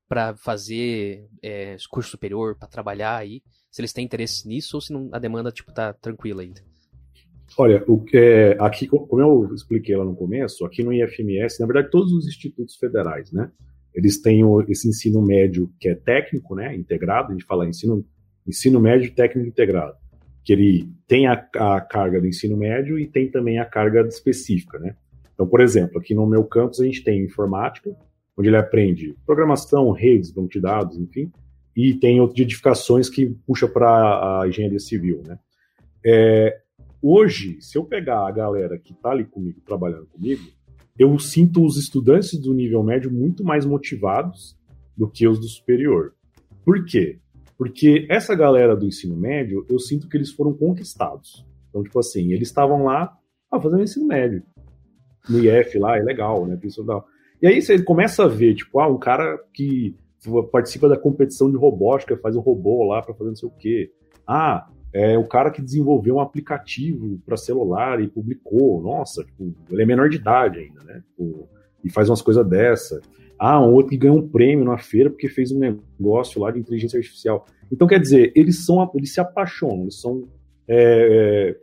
para 0.08 0.34
fazer 0.36 1.28
é, 1.42 1.76
curso 1.90 2.10
superior, 2.10 2.56
para 2.56 2.68
trabalhar 2.68 3.16
aí? 3.16 3.42
Se 3.70 3.80
eles 3.80 3.92
têm 3.92 4.04
interesse 4.04 4.48
nisso 4.48 4.76
ou 4.76 4.80
se 4.80 4.92
não, 4.92 5.08
a 5.12 5.18
demanda, 5.18 5.52
tipo, 5.52 5.72
tá 5.72 5.92
tranquila 5.92 6.42
ainda? 6.42 6.60
Olha, 7.56 7.82
o 7.86 8.00
que 8.02 8.16
é, 8.16 8.56
aqui, 8.60 8.86
como 8.86 9.20
eu 9.20 9.54
expliquei 9.54 9.96
lá 9.96 10.04
no 10.04 10.14
começo, 10.14 10.64
aqui 10.64 10.82
no 10.82 10.92
IFMS, 10.92 11.60
na 11.60 11.66
verdade, 11.66 11.90
todos 11.90 12.12
os 12.12 12.26
institutos 12.26 12.76
federais, 12.76 13.32
né? 13.32 13.50
Eles 13.94 14.20
têm 14.20 14.42
esse 14.68 14.88
ensino 14.88 15.20
médio 15.22 15.72
que 15.80 15.88
é 15.88 15.94
técnico, 15.94 16.54
né, 16.54 16.74
integrado, 16.76 17.30
a 17.30 17.32
gente 17.32 17.44
fala 17.44 17.66
ensino, 17.66 18.04
ensino 18.46 18.78
médio 18.78 19.12
técnico 19.14 19.48
integrado, 19.48 19.96
que 20.44 20.52
ele 20.52 20.88
tem 21.06 21.26
a, 21.26 21.32
a 21.32 21.80
carga 21.80 22.20
do 22.20 22.26
ensino 22.26 22.56
médio 22.56 22.98
e 22.98 23.08
tem 23.08 23.30
também 23.30 23.58
a 23.58 23.64
carga 23.64 24.06
específica, 24.06 24.78
né. 24.78 24.94
Então, 25.34 25.46
por 25.46 25.60
exemplo, 25.60 25.98
aqui 25.98 26.14
no 26.14 26.26
meu 26.26 26.44
campus 26.44 26.80
a 26.80 26.84
gente 26.84 27.02
tem 27.02 27.24
informática, 27.24 27.90
onde 28.38 28.48
ele 28.48 28.56
aprende 28.56 29.16
programação, 29.26 29.90
redes, 29.90 30.30
banco 30.30 30.50
de 30.50 30.60
dados, 30.60 30.96
enfim, 30.96 31.30
e 31.76 31.94
tem 31.94 32.20
outras 32.20 32.38
edificações 32.38 33.08
que 33.08 33.26
puxa 33.46 33.66
para 33.66 34.42
a 34.42 34.48
engenharia 34.48 34.78
civil, 34.78 35.22
né. 35.26 35.38
É, 36.04 36.60
hoje, 37.02 37.60
se 37.60 37.76
eu 37.76 37.84
pegar 37.84 38.26
a 38.26 38.30
galera 38.30 38.78
que 38.78 38.92
está 38.92 39.10
ali 39.10 39.24
comigo, 39.24 39.60
trabalhando 39.66 40.06
comigo, 40.06 40.42
eu 40.98 41.18
sinto 41.18 41.64
os 41.64 41.76
estudantes 41.76 42.38
do 42.38 42.54
nível 42.54 42.82
médio 42.82 43.10
muito 43.10 43.44
mais 43.44 43.64
motivados 43.64 44.56
do 44.96 45.08
que 45.08 45.26
os 45.26 45.38
do 45.38 45.46
superior. 45.46 46.14
Por 46.64 46.84
quê? 46.84 47.18
Porque 47.56 48.06
essa 48.08 48.34
galera 48.34 48.76
do 48.76 48.86
ensino 48.86 49.16
médio, 49.16 49.66
eu 49.68 49.78
sinto 49.78 50.08
que 50.08 50.16
eles 50.16 50.30
foram 50.30 50.52
conquistados. 50.52 51.44
Então, 51.68 51.82
tipo 51.82 51.98
assim, 51.98 52.32
eles 52.32 52.48
estavam 52.48 52.84
lá 52.84 53.16
ah, 53.50 53.60
fazendo 53.60 53.82
ensino 53.82 54.06
médio. 54.06 54.42
No 55.28 55.38
IF 55.38 55.78
lá, 55.78 55.98
é 55.98 56.02
legal, 56.02 56.46
né? 56.46 56.56
E 57.40 57.46
aí 57.46 57.62
você 57.62 57.82
começa 57.82 58.24
a 58.24 58.28
ver, 58.28 58.54
tipo, 58.54 58.80
ah, 58.80 58.88
um 58.88 58.98
cara 58.98 59.38
que 59.52 59.94
participa 60.50 60.88
da 60.88 60.98
competição 60.98 61.50
de 61.50 61.56
robótica, 61.56 62.16
faz 62.16 62.34
um 62.34 62.40
robô 62.40 62.84
lá 62.84 63.00
para 63.00 63.14
fazer 63.14 63.30
não 63.30 63.36
sei 63.36 63.48
o 63.48 63.52
quê. 63.52 63.92
Ah, 64.26 64.68
é 64.92 65.16
o 65.16 65.26
cara 65.26 65.50
que 65.50 65.62
desenvolveu 65.62 66.16
um 66.16 66.20
aplicativo 66.20 67.20
para 67.24 67.36
celular 67.36 68.02
e 68.02 68.08
publicou. 68.08 68.82
Nossa, 68.82 69.22
tipo, 69.22 69.54
ele 69.70 69.82
é 69.82 69.86
menor 69.86 70.08
de 70.08 70.16
idade 70.16 70.58
ainda, 70.58 70.82
né? 70.82 71.02
Tipo, 71.08 71.48
e 71.84 71.90
faz 71.90 72.08
umas 72.08 72.22
coisas 72.22 72.46
dessa. 72.46 73.00
Ah, 73.38 73.60
um 73.60 73.72
outro 73.72 73.90
que 73.90 73.96
ganhou 73.96 74.18
um 74.18 74.28
prêmio 74.28 74.64
na 74.64 74.78
feira 74.78 75.10
porque 75.10 75.28
fez 75.28 75.52
um 75.52 75.58
negócio 75.60 76.40
lá 76.40 76.50
de 76.50 76.58
inteligência 76.58 76.98
artificial. 76.98 77.46
Então, 77.70 77.86
quer 77.86 78.00
dizer, 78.00 78.32
eles 78.34 78.64
são, 78.64 78.90
eles 78.94 79.12
se 79.12 79.20
apaixonam, 79.20 79.82
eles 79.82 80.00
são 80.00 80.24
é, 80.66 81.54
é, 81.54 81.60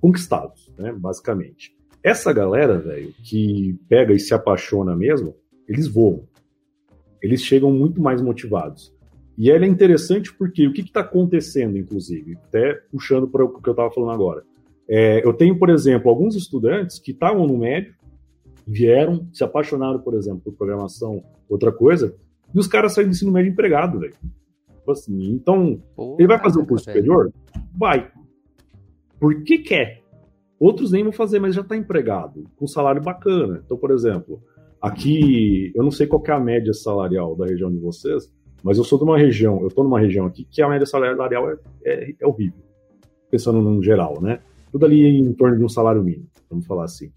conquistados, 0.00 0.72
né? 0.76 0.92
Basicamente. 0.92 1.75
Essa 2.06 2.32
galera, 2.32 2.78
velho, 2.78 3.12
que 3.24 3.76
pega 3.88 4.14
e 4.14 4.20
se 4.20 4.32
apaixona 4.32 4.94
mesmo, 4.94 5.34
eles 5.68 5.88
voam. 5.88 6.22
Eles 7.20 7.42
chegam 7.42 7.72
muito 7.72 8.00
mais 8.00 8.22
motivados. 8.22 8.94
E 9.36 9.50
ela 9.50 9.64
é 9.64 9.68
interessante 9.68 10.32
porque 10.32 10.68
o 10.68 10.72
que 10.72 10.82
está 10.82 11.00
acontecendo, 11.00 11.76
inclusive, 11.76 12.38
até 12.44 12.74
puxando 12.92 13.26
para 13.26 13.44
o 13.44 13.60
que 13.60 13.68
eu 13.68 13.72
estava 13.72 13.90
falando 13.90 14.12
agora. 14.12 14.44
É, 14.88 15.26
eu 15.26 15.32
tenho, 15.32 15.58
por 15.58 15.68
exemplo, 15.68 16.08
alguns 16.08 16.36
estudantes 16.36 17.00
que 17.00 17.10
estavam 17.10 17.44
no 17.44 17.58
médio, 17.58 17.92
vieram, 18.64 19.26
se 19.32 19.42
apaixonaram, 19.42 19.98
por 19.98 20.14
exemplo, 20.14 20.42
por 20.44 20.52
programação, 20.52 21.24
outra 21.48 21.72
coisa, 21.72 22.14
e 22.54 22.58
os 22.60 22.68
caras 22.68 22.94
saem 22.94 23.08
do 23.08 23.14
ensino 23.14 23.32
médio 23.32 23.50
empregado, 23.50 23.98
velho. 23.98 24.14
Tipo 24.76 24.92
assim, 24.92 25.32
então, 25.32 25.82
Pô, 25.96 26.14
ele 26.20 26.28
vai 26.28 26.38
fazer 26.38 26.60
o 26.60 26.66
curso 26.66 26.84
superior? 26.84 27.32
Vai. 27.76 28.12
Por 29.18 29.42
que 29.42 29.58
quer? 29.58 30.05
Outros 30.58 30.90
nem 30.92 31.02
vão 31.02 31.12
fazer, 31.12 31.38
mas 31.38 31.54
já 31.54 31.60
está 31.60 31.76
empregado, 31.76 32.44
com 32.56 32.66
salário 32.66 33.02
bacana. 33.02 33.62
Então, 33.64 33.76
por 33.76 33.90
exemplo, 33.90 34.42
aqui, 34.80 35.72
eu 35.74 35.82
não 35.82 35.90
sei 35.90 36.06
qual 36.06 36.22
é 36.26 36.32
a 36.32 36.40
média 36.40 36.72
salarial 36.72 37.36
da 37.36 37.46
região 37.46 37.70
de 37.70 37.78
vocês, 37.78 38.32
mas 38.62 38.78
eu 38.78 38.84
sou 38.84 38.98
de 38.98 39.04
uma 39.04 39.18
região, 39.18 39.60
eu 39.60 39.68
estou 39.68 39.84
numa 39.84 40.00
região 40.00 40.26
aqui 40.26 40.44
que 40.50 40.62
a 40.62 40.68
média 40.68 40.86
salarial 40.86 41.50
é, 41.50 41.56
é, 41.84 42.14
é 42.20 42.26
horrível, 42.26 42.62
pensando 43.30 43.60
no 43.60 43.82
geral, 43.82 44.20
né? 44.20 44.40
Tudo 44.72 44.86
ali 44.86 45.06
em 45.06 45.32
torno 45.34 45.56
de 45.56 45.64
um 45.64 45.68
salário 45.68 46.02
mínimo, 46.02 46.26
vamos 46.48 46.66
falar 46.66 46.84
assim. 46.84 47.12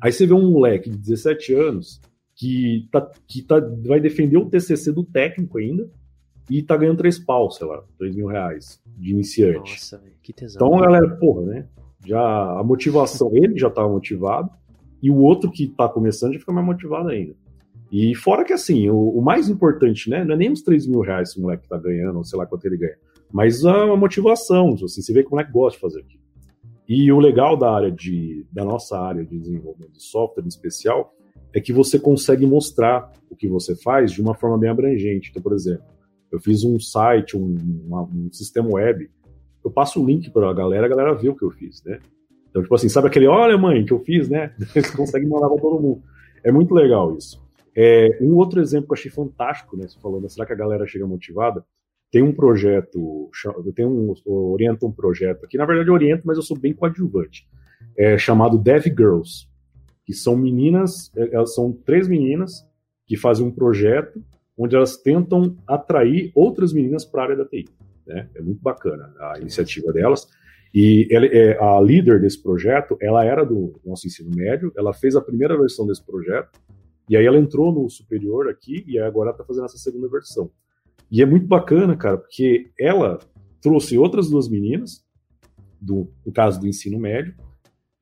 Aí 0.00 0.12
você 0.12 0.26
vê 0.26 0.32
um 0.32 0.50
moleque 0.50 0.90
de 0.90 0.96
17 0.96 1.54
anos 1.54 2.00
que, 2.34 2.88
tá, 2.90 3.10
que 3.28 3.42
tá, 3.42 3.60
vai 3.86 4.00
defender 4.00 4.38
o 4.38 4.46
TCC 4.46 4.92
do 4.92 5.04
técnico 5.04 5.58
ainda 5.58 5.88
e 6.48 6.62
tá 6.62 6.76
ganhando 6.76 6.98
3 6.98 7.18
pau, 7.20 7.50
sei 7.50 7.66
lá, 7.66 7.82
3 7.98 8.16
mil 8.16 8.26
reais 8.26 8.80
de 8.86 9.10
iniciante. 9.10 9.72
Nossa, 9.72 10.02
que 10.22 10.32
tesão. 10.32 10.66
Então, 10.66 10.80
galera, 10.80 11.08
porra, 11.16 11.42
né? 11.42 11.68
Já 12.04 12.20
a 12.58 12.62
motivação, 12.64 13.30
ele 13.34 13.58
já 13.58 13.70
tava 13.70 13.88
motivado 13.88 14.50
e 15.02 15.10
o 15.10 15.16
outro 15.16 15.50
que 15.50 15.68
tá 15.68 15.88
começando 15.88 16.32
já 16.32 16.40
fica 16.40 16.52
mais 16.52 16.66
motivado 16.66 17.08
ainda. 17.08 17.34
E 17.90 18.14
fora 18.14 18.44
que, 18.44 18.52
assim, 18.52 18.88
o, 18.88 19.18
o, 19.18 19.20
mais 19.20 19.48
importante, 19.48 20.08
né, 20.08 20.24
não 20.24 20.34
é 20.34 20.36
nem 20.36 20.52
os 20.52 20.62
3 20.62 20.86
mil 20.86 21.00
reais 21.00 21.32
que 21.32 21.40
o 21.40 21.42
moleque 21.42 21.68
tá 21.68 21.76
ganhando, 21.76 22.18
ou 22.18 22.24
sei 22.24 22.38
lá 22.38 22.46
quanto 22.46 22.64
ele 22.66 22.76
ganha, 22.76 22.96
mas 23.32 23.64
a, 23.64 23.96
motivação, 23.96 24.74
assim, 24.74 25.02
você 25.02 25.12
vê 25.12 25.22
que 25.22 25.28
o 25.28 25.32
moleque 25.32 25.52
gosta 25.52 25.76
de 25.76 25.80
fazer 25.80 26.00
aquilo. 26.00 26.22
E 26.88 27.10
o 27.10 27.18
legal 27.18 27.56
da 27.56 27.72
área 27.72 27.90
de, 27.90 28.46
da 28.52 28.64
nossa 28.64 28.98
área 28.98 29.24
de 29.24 29.38
desenvolvimento 29.38 29.92
de 29.92 30.02
software 30.02 30.44
em 30.44 30.48
especial, 30.48 31.14
é 31.52 31.60
que 31.60 31.72
você 31.72 31.98
consegue 31.98 32.46
mostrar 32.46 33.12
o 33.28 33.36
que 33.36 33.48
você 33.48 33.74
faz 33.74 34.12
de 34.12 34.22
uma 34.22 34.34
forma 34.34 34.58
bem 34.58 34.70
abrangente. 34.70 35.30
Então, 35.30 35.42
por 35.42 35.52
exemplo, 35.52 35.84
eu 36.30 36.40
fiz 36.40 36.62
um 36.62 36.78
site, 36.78 37.36
um, 37.36 37.56
um 37.90 38.28
sistema 38.32 38.68
web, 38.70 39.10
eu 39.64 39.70
passo 39.70 40.02
o 40.02 40.06
link 40.06 40.30
para 40.30 40.50
a 40.50 40.54
galera, 40.54 40.86
a 40.86 40.88
galera 40.88 41.14
vê 41.14 41.28
o 41.28 41.36
que 41.36 41.44
eu 41.44 41.50
fiz, 41.50 41.82
né? 41.84 42.00
Então, 42.48 42.62
tipo 42.62 42.74
assim, 42.74 42.88
sabe 42.88 43.08
aquele, 43.08 43.26
olha 43.26 43.56
mãe, 43.56 43.84
que 43.84 43.92
eu 43.92 44.00
fiz, 44.00 44.28
né? 44.28 44.52
Eles 44.74 44.90
conseguem 44.90 45.28
mandar 45.28 45.48
pra 45.48 45.58
todo 45.58 45.80
mundo. 45.80 46.02
É 46.42 46.50
muito 46.50 46.74
legal 46.74 47.16
isso. 47.16 47.40
É, 47.76 48.18
um 48.20 48.34
outro 48.34 48.60
exemplo 48.60 48.86
que 48.88 48.92
eu 48.92 48.98
achei 48.98 49.10
fantástico, 49.10 49.76
né? 49.76 49.86
Você 49.86 49.98
falando, 50.00 50.28
será 50.28 50.44
que 50.44 50.52
a 50.52 50.56
galera 50.56 50.86
chega 50.86 51.06
motivada? 51.06 51.64
Tem 52.10 52.22
um 52.22 52.32
projeto, 52.32 53.30
eu 53.64 53.72
tenho 53.72 53.88
um, 53.88 54.14
eu 54.26 54.32
oriento 54.50 54.84
um 54.84 54.90
projeto 54.90 55.44
aqui, 55.44 55.56
na 55.56 55.64
verdade 55.64 55.88
eu 55.88 55.94
oriento, 55.94 56.26
mas 56.26 56.36
eu 56.36 56.42
sou 56.42 56.58
bem 56.58 56.74
coadjuvante, 56.74 57.46
é, 57.96 58.18
chamado 58.18 58.58
Dev 58.58 58.86
Girls, 58.86 59.46
que 60.04 60.12
são 60.12 60.36
meninas, 60.36 61.12
é, 61.16 61.36
elas 61.36 61.54
são 61.54 61.72
três 61.72 62.08
meninas 62.08 62.66
que 63.06 63.16
fazem 63.16 63.46
um 63.46 63.50
projeto 63.52 64.20
onde 64.58 64.74
elas 64.74 64.96
tentam 64.96 65.56
atrair 65.66 66.32
outras 66.34 66.72
meninas 66.72 67.04
para 67.04 67.22
a 67.22 67.24
área 67.26 67.36
da 67.36 67.44
TI. 67.44 67.66
Né? 68.10 68.28
É 68.34 68.42
muito 68.42 68.60
bacana 68.60 69.14
a 69.20 69.38
iniciativa 69.38 69.92
delas. 69.92 70.26
E 70.74 71.08
ela, 71.10 71.26
é, 71.26 71.56
a 71.62 71.80
líder 71.80 72.20
desse 72.20 72.42
projeto, 72.42 72.96
ela 73.00 73.24
era 73.24 73.44
do 73.44 73.80
nosso 73.84 74.06
ensino 74.06 74.30
médio, 74.34 74.72
ela 74.76 74.92
fez 74.92 75.14
a 75.14 75.20
primeira 75.20 75.56
versão 75.56 75.86
desse 75.86 76.04
projeto, 76.04 76.50
e 77.08 77.16
aí 77.16 77.24
ela 77.24 77.38
entrou 77.38 77.72
no 77.72 77.88
superior 77.88 78.48
aqui, 78.48 78.84
e 78.86 78.98
agora 78.98 79.30
está 79.30 79.44
fazendo 79.44 79.64
essa 79.64 79.78
segunda 79.78 80.08
versão. 80.08 80.50
E 81.10 81.22
é 81.22 81.26
muito 81.26 81.46
bacana, 81.46 81.96
cara, 81.96 82.18
porque 82.18 82.70
ela 82.78 83.18
trouxe 83.60 83.96
outras 83.96 84.28
duas 84.28 84.48
meninas, 84.48 85.04
do, 85.80 86.08
no 86.24 86.32
caso 86.32 86.60
do 86.60 86.68
ensino 86.68 86.98
médio, 86.98 87.34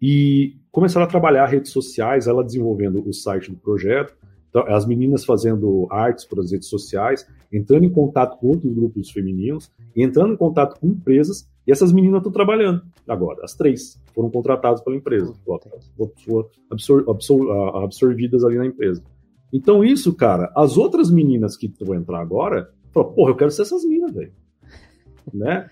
e 0.00 0.56
começaram 0.70 1.06
a 1.06 1.10
trabalhar 1.10 1.46
redes 1.46 1.72
sociais, 1.72 2.26
ela 2.26 2.44
desenvolvendo 2.44 3.06
o 3.06 3.12
site 3.12 3.50
do 3.50 3.56
projeto, 3.58 4.14
então, 4.48 4.64
as 4.66 4.86
meninas 4.86 5.24
fazendo 5.24 5.86
artes 5.90 6.24
para 6.24 6.40
as 6.40 6.50
redes 6.50 6.68
sociais, 6.68 7.26
entrando 7.52 7.84
em 7.84 7.90
contato 7.90 8.38
com 8.38 8.48
outros 8.48 8.72
grupos 8.72 9.10
femininos, 9.10 9.70
entrando 9.94 10.34
em 10.34 10.36
contato 10.36 10.78
com 10.80 10.88
empresas, 10.88 11.48
e 11.66 11.72
essas 11.72 11.92
meninas 11.92 12.18
estão 12.18 12.32
trabalhando 12.32 12.82
agora, 13.06 13.40
as 13.44 13.54
três 13.54 14.00
foram 14.14 14.30
contratadas 14.30 14.80
pela 14.80 14.96
empresa, 14.96 15.34
absor 16.70 17.00
absor 17.08 17.76
absorvidas 17.84 18.42
ali 18.42 18.56
na 18.56 18.66
empresa. 18.66 19.02
Então, 19.52 19.84
isso, 19.84 20.14
cara, 20.14 20.50
as 20.56 20.76
outras 20.76 21.10
meninas 21.10 21.56
que 21.56 21.72
vão 21.80 21.96
entrar 21.96 22.20
agora, 22.20 22.70
falam, 22.92 23.12
porra, 23.12 23.30
eu 23.30 23.36
quero 23.36 23.50
ser 23.50 23.62
essas 23.62 23.84
meninas, 23.84 24.12
velho. 24.12 24.32
né? 25.32 25.68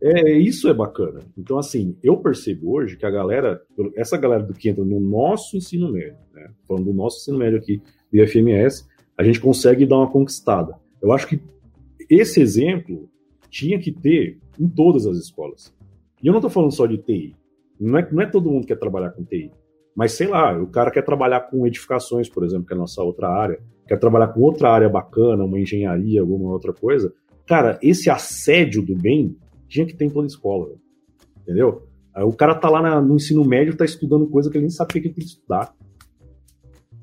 É, 0.00 0.32
isso 0.32 0.68
é 0.68 0.74
bacana. 0.74 1.20
Então, 1.36 1.58
assim, 1.58 1.96
eu 2.02 2.16
percebo 2.18 2.72
hoje 2.72 2.96
que 2.96 3.04
a 3.04 3.10
galera, 3.10 3.60
essa 3.96 4.16
galera 4.16 4.44
do 4.44 4.54
que 4.54 4.68
entra 4.68 4.84
no 4.84 5.00
nosso 5.00 5.56
ensino 5.56 5.90
médio, 5.90 6.18
né? 6.32 6.50
Falando 6.66 6.84
do 6.84 6.94
nosso 6.94 7.18
ensino 7.18 7.36
médio 7.36 7.58
aqui, 7.58 7.82
do 8.12 8.22
IFMS, 8.22 8.86
a 9.16 9.22
gente 9.22 9.40
consegue 9.40 9.86
dar 9.86 9.96
uma 9.96 10.10
conquistada. 10.10 10.74
Eu 11.00 11.12
acho 11.12 11.26
que 11.26 11.40
esse 12.08 12.40
exemplo 12.40 13.08
tinha 13.50 13.78
que 13.78 13.92
ter 13.92 14.38
em 14.58 14.68
todas 14.68 15.06
as 15.06 15.16
escolas. 15.18 15.74
E 16.22 16.26
eu 16.26 16.32
não 16.32 16.38
estou 16.38 16.50
falando 16.50 16.72
só 16.72 16.86
de 16.86 16.98
TI. 16.98 17.34
Não 17.80 17.98
é, 17.98 18.08
não 18.10 18.22
é 18.22 18.26
todo 18.26 18.50
mundo 18.50 18.62
que 18.62 18.68
quer 18.68 18.78
trabalhar 18.78 19.10
com 19.10 19.24
TI. 19.24 19.50
Mas 19.94 20.12
sei 20.12 20.28
lá, 20.28 20.56
o 20.60 20.66
cara 20.66 20.90
quer 20.90 21.02
trabalhar 21.02 21.40
com 21.40 21.66
edificações, 21.66 22.28
por 22.28 22.44
exemplo, 22.44 22.66
que 22.66 22.72
é 22.72 22.76
a 22.76 22.78
nossa 22.78 23.02
outra 23.02 23.28
área, 23.28 23.60
quer 23.86 23.98
trabalhar 23.98 24.28
com 24.28 24.40
outra 24.40 24.70
área 24.70 24.88
bacana, 24.88 25.44
uma 25.44 25.58
engenharia, 25.58 26.20
alguma 26.20 26.52
outra 26.52 26.72
coisa. 26.72 27.12
Cara, 27.46 27.78
esse 27.82 28.10
assédio 28.10 28.82
do 28.82 28.94
bem 28.94 29.36
tinha 29.68 29.86
que 29.86 29.94
ter 29.94 30.04
em 30.04 30.10
toda 30.10 30.26
escola, 30.26 30.68
entendeu? 31.42 31.82
O 32.14 32.32
cara 32.32 32.54
tá 32.54 32.68
lá 32.68 32.82
na, 32.82 33.00
no 33.00 33.16
ensino 33.16 33.44
médio, 33.44 33.76
tá 33.76 33.84
estudando 33.84 34.26
coisa 34.28 34.50
que 34.50 34.56
ele 34.56 34.66
nem 34.66 34.70
sabe 34.70 34.90
o 34.90 34.92
que 34.92 34.98
ele 34.98 35.14
tem 35.14 35.24
que 35.24 35.30
estudar. 35.30 35.74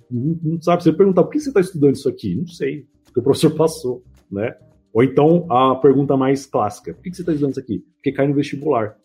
Não, 0.10 0.38
não 0.44 0.62
sabe. 0.62 0.84
Você 0.84 0.94
perguntar 0.94 1.24
por 1.24 1.32
que 1.32 1.40
você 1.40 1.50
está 1.50 1.60
estudando 1.60 1.96
isso 1.96 2.10
aqui? 2.10 2.36
Não 2.36 2.48
sei, 2.48 2.86
porque 3.06 3.20
o 3.20 3.24
professor 3.24 3.52
passou, 3.56 4.04
né? 4.32 4.56
Ou 4.94 5.04
então 5.04 5.46
a 5.52 5.76
pergunta 5.76 6.16
mais 6.16 6.46
clássica: 6.46 6.94
por 6.94 7.04
que 7.04 7.14
você 7.14 7.22
está 7.22 7.32
estudando 7.34 7.52
isso 7.52 7.60
aqui? 7.60 7.84
Porque 7.96 8.12
cai 8.12 8.28
no 8.28 8.34
vestibular. 8.34 8.98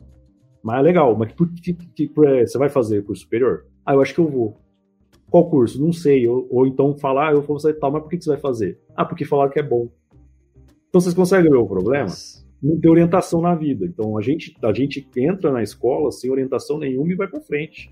Mas 0.63 0.79
é 0.79 0.83
legal, 0.83 1.17
mas 1.17 1.33
por 1.33 1.49
que, 1.53 1.73
que, 1.73 2.07
que 2.07 2.13
você 2.15 2.59
vai 2.59 2.69
fazer 2.69 3.03
curso 3.05 3.23
superior? 3.23 3.65
Ah, 3.85 3.95
eu 3.95 4.03
acho 4.03 4.15
que 4.15 4.21
eu 4.21 4.29
vou. 4.29 4.57
Qual 5.31 5.49
curso? 5.49 5.81
Não 5.81 5.93
sei. 5.93 6.27
Ou, 6.29 6.47
ou 6.51 6.67
então 6.67 6.97
falar, 6.99 7.31
ah, 7.31 7.33
eu 7.33 7.43
vou 7.43 7.59
fazer 7.59 7.75
tal, 7.75 7.91
mas 7.91 8.03
por 8.03 8.11
que, 8.11 8.19
que 8.19 8.25
você 8.25 8.31
vai 8.31 8.41
fazer? 8.41 8.79
Ah, 8.95 9.05
porque 9.05 9.25
falaram 9.25 9.51
que 9.51 9.59
é 9.59 9.63
bom. 9.63 9.89
Então 10.89 11.01
vocês 11.01 11.15
conseguem 11.15 11.51
ver 11.51 11.57
o 11.57 11.67
problema? 11.67 12.05
Nossa. 12.05 12.45
Não 12.63 12.79
tem 12.79 12.91
orientação 12.91 13.41
na 13.41 13.55
vida. 13.55 13.87
Então 13.87 14.19
a 14.19 14.21
gente, 14.21 14.55
a 14.63 14.73
gente 14.73 15.09
entra 15.17 15.51
na 15.51 15.63
escola 15.63 16.11
sem 16.11 16.31
orientação 16.31 16.79
nenhuma 16.79 17.11
e 17.11 17.17
vai 17.17 17.27
para 17.27 17.41
frente. 17.41 17.91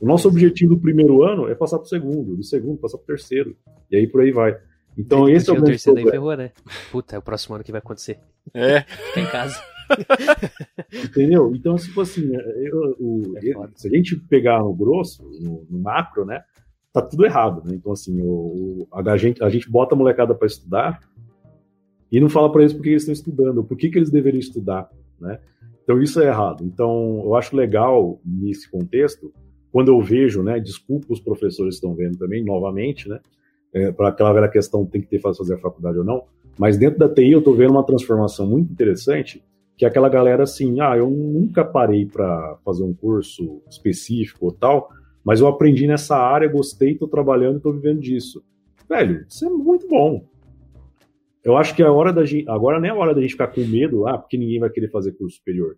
O 0.00 0.06
nosso 0.06 0.28
objetivo 0.28 0.74
do 0.74 0.80
primeiro 0.80 1.22
ano 1.22 1.48
é 1.48 1.54
passar 1.54 1.78
para 1.78 1.86
o 1.86 1.88
segundo, 1.88 2.36
do 2.36 2.42
segundo 2.42 2.78
passar 2.78 2.98
para 2.98 3.04
o 3.04 3.06
terceiro, 3.06 3.56
e 3.90 3.96
aí 3.96 4.06
por 4.06 4.20
aí 4.20 4.32
vai. 4.32 4.56
Então 4.96 5.28
esse 5.28 5.50
é 5.50 5.52
o, 5.52 5.58
o 5.58 5.62
terceiro 5.62 6.02
daí 6.02 6.10
ferrou, 6.10 6.36
né? 6.36 6.52
Puta, 6.90 7.16
é 7.16 7.18
o 7.18 7.22
próximo 7.22 7.54
ano 7.54 7.64
que 7.64 7.72
vai 7.72 7.78
acontecer. 7.78 8.18
É. 8.52 8.82
Fica 8.82 9.20
em 9.20 9.26
casa. 9.26 9.60
Entendeu? 11.04 11.52
Então, 11.54 11.76
tipo 11.76 12.00
assim, 12.00 12.32
eu, 12.34 12.96
o, 12.98 13.34
é 13.36 13.68
se 13.74 13.88
a 13.88 13.90
gente 13.90 14.16
pegar 14.16 14.60
no 14.60 14.74
grosso, 14.74 15.22
no, 15.40 15.66
no, 15.68 15.78
macro, 15.78 16.24
né, 16.24 16.42
tá 16.92 17.02
tudo 17.02 17.24
errado, 17.24 17.62
né? 17.64 17.74
Então, 17.74 17.92
assim, 17.92 18.20
o, 18.22 18.86
a, 18.92 19.16
gente, 19.16 19.42
a 19.42 19.48
gente 19.48 19.70
bota 19.70 19.94
a 19.94 19.98
molecada 19.98 20.34
para 20.34 20.46
estudar 20.46 21.00
e 22.10 22.20
não 22.20 22.28
fala 22.28 22.50
para 22.50 22.62
eles 22.62 22.72
por 22.72 22.82
que 22.82 22.90
eles 22.90 23.02
estão 23.02 23.12
estudando, 23.12 23.64
por 23.64 23.76
que, 23.76 23.90
que 23.90 23.98
eles 23.98 24.10
deveriam 24.10 24.40
estudar, 24.40 24.88
né? 25.20 25.38
Então, 25.82 26.00
isso 26.00 26.20
é 26.20 26.28
errado. 26.28 26.64
Então, 26.64 27.20
eu 27.24 27.34
acho 27.34 27.54
legal, 27.54 28.18
nesse 28.24 28.70
contexto, 28.70 29.32
quando 29.74 29.88
eu 29.88 30.00
vejo, 30.00 30.40
né, 30.40 30.60
desculpa 30.60 31.12
os 31.12 31.18
professores 31.18 31.74
estão 31.74 31.96
vendo 31.96 32.16
também, 32.16 32.44
novamente, 32.44 33.08
né, 33.08 33.18
é, 33.72 33.90
para 33.90 34.10
aquela 34.10 34.32
velha 34.32 34.46
questão 34.46 34.86
tem 34.86 35.00
que 35.00 35.08
ter 35.08 35.18
fazer 35.18 35.54
a 35.54 35.58
faculdade 35.58 35.98
ou 35.98 36.04
não, 36.04 36.22
mas 36.56 36.76
dentro 36.76 37.00
da 37.00 37.08
TI 37.08 37.32
eu 37.32 37.40
estou 37.40 37.56
vendo 37.56 37.72
uma 37.72 37.82
transformação 37.82 38.46
muito 38.46 38.70
interessante, 38.70 39.42
que 39.76 39.84
é 39.84 39.88
aquela 39.88 40.08
galera 40.08 40.44
assim, 40.44 40.80
ah, 40.80 40.96
eu 40.96 41.10
nunca 41.10 41.64
parei 41.64 42.06
para 42.06 42.56
fazer 42.64 42.84
um 42.84 42.94
curso 42.94 43.62
específico 43.68 44.44
ou 44.44 44.52
tal, 44.52 44.90
mas 45.24 45.40
eu 45.40 45.48
aprendi 45.48 45.88
nessa 45.88 46.16
área, 46.16 46.46
gostei, 46.46 46.92
estou 46.92 47.08
trabalhando, 47.08 47.56
estou 47.56 47.72
vivendo 47.72 47.98
disso. 47.98 48.44
Velho, 48.88 49.26
isso 49.28 49.44
é 49.44 49.50
muito 49.50 49.88
bom. 49.88 50.24
Eu 51.42 51.56
acho 51.56 51.74
que 51.74 51.82
a 51.82 51.90
hora 51.90 52.12
da 52.12 52.24
gente, 52.24 52.48
agora 52.48 52.78
não 52.78 52.86
é 52.86 52.90
a 52.90 52.94
hora 52.94 53.12
da 53.12 53.20
gente 53.20 53.32
ficar 53.32 53.48
com 53.48 53.62
medo, 53.62 54.06
ah, 54.06 54.16
porque 54.18 54.38
ninguém 54.38 54.60
vai 54.60 54.70
querer 54.70 54.88
fazer 54.88 55.10
curso 55.14 55.34
superior. 55.38 55.76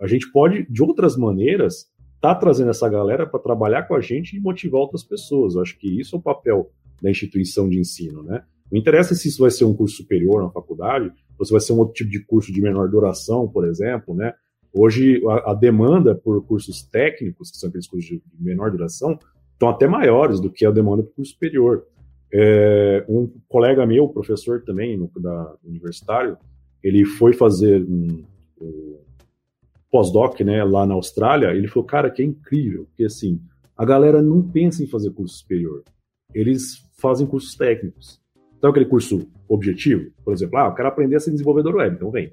A 0.00 0.06
gente 0.06 0.30
pode, 0.30 0.64
de 0.70 0.80
outras 0.80 1.16
maneiras, 1.16 1.91
tá 2.22 2.34
trazendo 2.36 2.70
essa 2.70 2.88
galera 2.88 3.26
para 3.26 3.40
trabalhar 3.40 3.82
com 3.82 3.96
a 3.96 4.00
gente 4.00 4.36
e 4.36 4.40
motivar 4.40 4.80
outras 4.80 5.02
pessoas. 5.02 5.56
Eu 5.56 5.60
acho 5.60 5.76
que 5.76 6.00
isso 6.00 6.14
é 6.14 6.18
o 6.20 6.22
papel 6.22 6.70
da 7.02 7.10
instituição 7.10 7.68
de 7.68 7.80
ensino, 7.80 8.22
né? 8.22 8.44
Não 8.70 8.78
interessa 8.78 9.12
se 9.14 9.28
isso 9.28 9.42
vai 9.42 9.50
ser 9.50 9.64
um 9.64 9.74
curso 9.74 9.96
superior 9.96 10.40
na 10.40 10.48
faculdade, 10.48 11.12
ou 11.36 11.44
se 11.44 11.50
vai 11.50 11.60
ser 11.60 11.72
um 11.72 11.78
outro 11.78 11.94
tipo 11.94 12.10
de 12.10 12.24
curso 12.24 12.52
de 12.52 12.62
menor 12.62 12.88
duração, 12.88 13.48
por 13.48 13.66
exemplo, 13.66 14.14
né? 14.14 14.32
Hoje 14.72 15.20
a, 15.28 15.50
a 15.50 15.54
demanda 15.54 16.14
por 16.14 16.46
cursos 16.46 16.82
técnicos, 16.82 17.50
que 17.50 17.56
são 17.56 17.68
aqueles 17.68 17.88
cursos 17.88 18.08
de 18.08 18.22
menor 18.38 18.70
duração, 18.70 19.18
estão 19.52 19.68
até 19.68 19.88
maiores 19.88 20.40
do 20.40 20.48
que 20.48 20.64
a 20.64 20.70
demanda 20.70 21.02
por 21.02 21.16
curso 21.16 21.32
superior. 21.32 21.84
É, 22.32 23.04
um 23.08 23.28
colega 23.48 23.84
meu, 23.84 24.08
professor 24.08 24.62
também 24.62 24.96
no, 24.96 25.10
da 25.16 25.54
universitário, 25.64 26.38
ele 26.82 27.04
foi 27.04 27.32
fazer 27.32 27.82
um, 27.82 28.24
um 28.60 28.98
pós-doc, 29.92 30.40
né, 30.40 30.64
lá 30.64 30.86
na 30.86 30.94
Austrália, 30.94 31.54
ele 31.54 31.68
falou, 31.68 31.84
cara, 31.84 32.10
que 32.10 32.22
é 32.22 32.24
incrível, 32.24 32.86
porque 32.86 33.04
assim, 33.04 33.38
a 33.76 33.84
galera 33.84 34.22
não 34.22 34.42
pensa 34.42 34.82
em 34.82 34.86
fazer 34.86 35.10
curso 35.10 35.36
superior, 35.36 35.84
eles 36.34 36.82
fazem 36.96 37.26
cursos 37.26 37.54
técnicos. 37.54 38.18
Então, 38.56 38.70
aquele 38.70 38.86
curso 38.86 39.28
objetivo, 39.46 40.10
por 40.24 40.32
exemplo, 40.32 40.58
ah, 40.58 40.68
eu 40.68 40.74
quero 40.74 40.88
aprender 40.88 41.16
a 41.16 41.20
ser 41.20 41.30
desenvolvedor 41.30 41.74
web, 41.74 41.96
então 41.96 42.10
vem. 42.10 42.32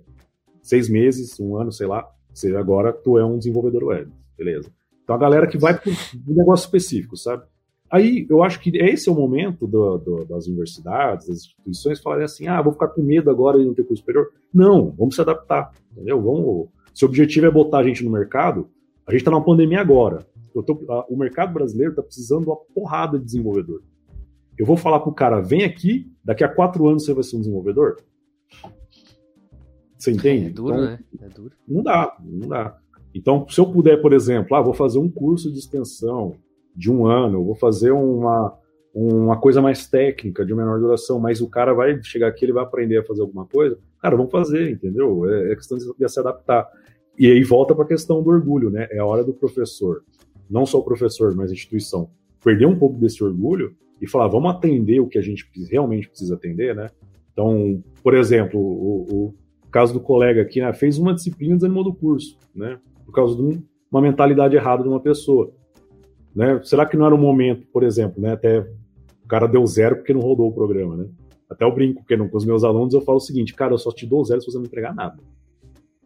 Seis 0.61 0.89
meses, 0.89 1.37
um 1.37 1.57
ano, 1.57 1.71
sei 1.71 1.85
lá, 1.85 2.09
você 2.33 2.55
agora 2.55 2.93
tu 2.93 3.17
é 3.17 3.25
um 3.25 3.37
desenvolvedor 3.37 3.83
web, 3.83 4.09
beleza. 4.37 4.71
Então, 5.03 5.15
a 5.15 5.19
galera 5.19 5.47
que 5.47 5.57
vai 5.57 5.77
para 5.77 5.91
um 5.91 6.33
negócio 6.33 6.65
específico, 6.65 7.17
sabe? 7.17 7.43
Aí, 7.91 8.25
eu 8.29 8.43
acho 8.43 8.61
que 8.61 8.69
esse 8.77 9.09
é 9.09 9.11
o 9.11 9.15
momento 9.15 9.67
do, 9.67 9.97
do, 9.97 10.25
das 10.25 10.45
universidades, 10.45 11.27
das 11.27 11.37
instituições 11.39 11.99
falarem 11.99 12.23
assim, 12.23 12.47
ah, 12.47 12.61
vou 12.61 12.71
ficar 12.71 12.89
com 12.89 13.01
medo 13.01 13.29
agora 13.29 13.57
de 13.57 13.65
não 13.65 13.73
ter 13.73 13.83
curso 13.83 14.01
superior. 14.01 14.29
Não, 14.53 14.91
vamos 14.91 15.15
se 15.15 15.21
adaptar, 15.21 15.71
entendeu? 15.91 16.21
Vamos 16.21 16.69
se 16.99 17.05
o 17.05 17.07
objetivo 17.07 17.45
é 17.45 17.49
botar 17.49 17.77
a 17.77 17.83
gente 17.83 18.03
no 18.03 18.11
mercado, 18.11 18.69
a 19.07 19.11
gente 19.11 19.21
está 19.21 19.31
numa 19.31 19.41
pandemia 19.41 19.79
agora. 19.79 20.27
Tô, 20.65 20.85
a, 20.89 21.05
o 21.07 21.15
mercado 21.15 21.53
brasileiro 21.53 21.93
está 21.93 22.03
precisando 22.03 22.41
de 22.41 22.47
uma 22.47 22.57
porrada 22.75 23.17
de 23.17 23.23
desenvolvedor. 23.23 23.81
Eu 24.57 24.65
vou 24.65 24.75
falar 24.75 24.99
para 24.99 25.09
o 25.09 25.13
cara, 25.13 25.39
vem 25.39 25.63
aqui, 25.63 26.11
daqui 26.21 26.43
a 26.43 26.49
quatro 26.49 26.85
anos 26.89 27.05
você 27.05 27.13
vai 27.13 27.23
ser 27.23 27.37
um 27.37 27.39
desenvolvedor? 27.39 28.03
Você 29.97 30.11
entende? 30.11 30.47
É 30.47 30.49
duro, 30.49 30.75
então, 30.75 30.85
né? 30.87 30.99
É 31.21 31.29
duro. 31.29 31.55
Não 31.65 31.81
dá, 31.81 32.17
não 32.21 32.49
dá. 32.49 32.77
Então, 33.15 33.47
se 33.47 33.61
eu 33.61 33.71
puder, 33.71 34.01
por 34.01 34.11
exemplo, 34.11 34.53
ah, 34.57 34.61
vou 34.61 34.73
fazer 34.73 34.99
um 34.99 35.09
curso 35.09 35.49
de 35.49 35.57
extensão 35.57 36.35
de 36.75 36.91
um 36.91 37.07
ano, 37.07 37.45
vou 37.45 37.55
fazer 37.55 37.91
uma, 37.91 38.53
uma 38.93 39.39
coisa 39.39 39.61
mais 39.61 39.87
técnica, 39.87 40.45
de 40.45 40.53
menor 40.53 40.77
duração, 40.77 41.17
mas 41.17 41.39
o 41.39 41.49
cara 41.49 41.73
vai 41.73 42.03
chegar 42.03 42.27
aqui, 42.27 42.43
ele 42.43 42.51
vai 42.51 42.63
aprender 42.63 42.97
a 42.97 43.05
fazer 43.05 43.21
alguma 43.21 43.45
coisa, 43.45 43.79
cara, 44.01 44.15
vamos 44.15 44.31
fazer, 44.31 44.71
entendeu? 44.71 45.29
É, 45.29 45.51
é 45.51 45.55
questão 45.55 45.77
de, 45.77 45.85
de 45.97 46.09
se 46.09 46.19
adaptar. 46.19 46.67
E 47.17 47.29
aí 47.29 47.43
volta 47.43 47.75
para 47.75 47.83
a 47.83 47.87
questão 47.87 48.23
do 48.23 48.29
orgulho, 48.29 48.69
né? 48.69 48.87
É 48.91 48.99
a 48.99 49.05
hora 49.05 49.23
do 49.23 49.33
professor, 49.33 50.03
não 50.49 50.65
só 50.65 50.79
o 50.79 50.83
professor, 50.83 51.35
mas 51.35 51.51
a 51.51 51.53
instituição, 51.53 52.09
perder 52.43 52.65
um 52.65 52.77
pouco 52.77 52.97
desse 52.97 53.23
orgulho 53.23 53.75
e 54.01 54.07
falar, 54.07 54.27
vamos 54.27 54.51
atender 54.51 54.99
o 54.99 55.07
que 55.07 55.17
a 55.17 55.21
gente 55.21 55.45
realmente 55.69 56.07
precisa 56.07 56.35
atender, 56.35 56.73
né? 56.73 56.89
Então, 57.33 57.83
por 58.01 58.13
exemplo, 58.13 58.59
o, 58.59 59.07
o 59.11 59.33
caso 59.71 59.93
do 59.93 59.99
colega 59.99 60.41
aqui, 60.41 60.61
né, 60.61 60.71
fez 60.73 60.97
uma 60.97 61.13
disciplina 61.13 61.53
e 61.53 61.57
desanimou 61.57 61.83
do 61.83 61.93
curso, 61.93 62.37
né? 62.55 62.79
Por 63.05 63.13
causa 63.13 63.35
de 63.35 63.41
um, 63.41 63.63
uma 63.91 64.01
mentalidade 64.01 64.55
errada 64.55 64.83
de 64.83 64.89
uma 64.89 64.99
pessoa. 64.99 65.51
Né? 66.35 66.59
Será 66.63 66.85
que 66.85 66.95
não 66.95 67.05
era 67.05 67.15
o 67.15 67.17
momento, 67.17 67.67
por 67.67 67.83
exemplo, 67.83 68.21
né? 68.21 68.33
Até 68.33 68.59
o 69.23 69.27
cara 69.27 69.47
deu 69.47 69.65
zero 69.65 69.97
porque 69.97 70.13
não 70.13 70.21
rodou 70.21 70.47
o 70.47 70.53
programa, 70.53 70.95
né? 70.95 71.05
Até 71.49 71.65
eu 71.65 71.73
brinco, 71.73 72.01
porque 72.01 72.15
não, 72.15 72.29
com 72.29 72.37
os 72.37 72.45
meus 72.45 72.63
alunos 72.63 72.93
eu 72.93 73.01
falo 73.01 73.17
o 73.17 73.21
seguinte, 73.21 73.53
cara, 73.53 73.73
eu 73.73 73.77
só 73.77 73.91
te 73.91 74.05
dou 74.05 74.23
zero 74.23 74.39
se 74.41 74.51
você 74.51 74.57
não 74.57 74.65
entregar 74.65 74.93
nada. 74.93 75.17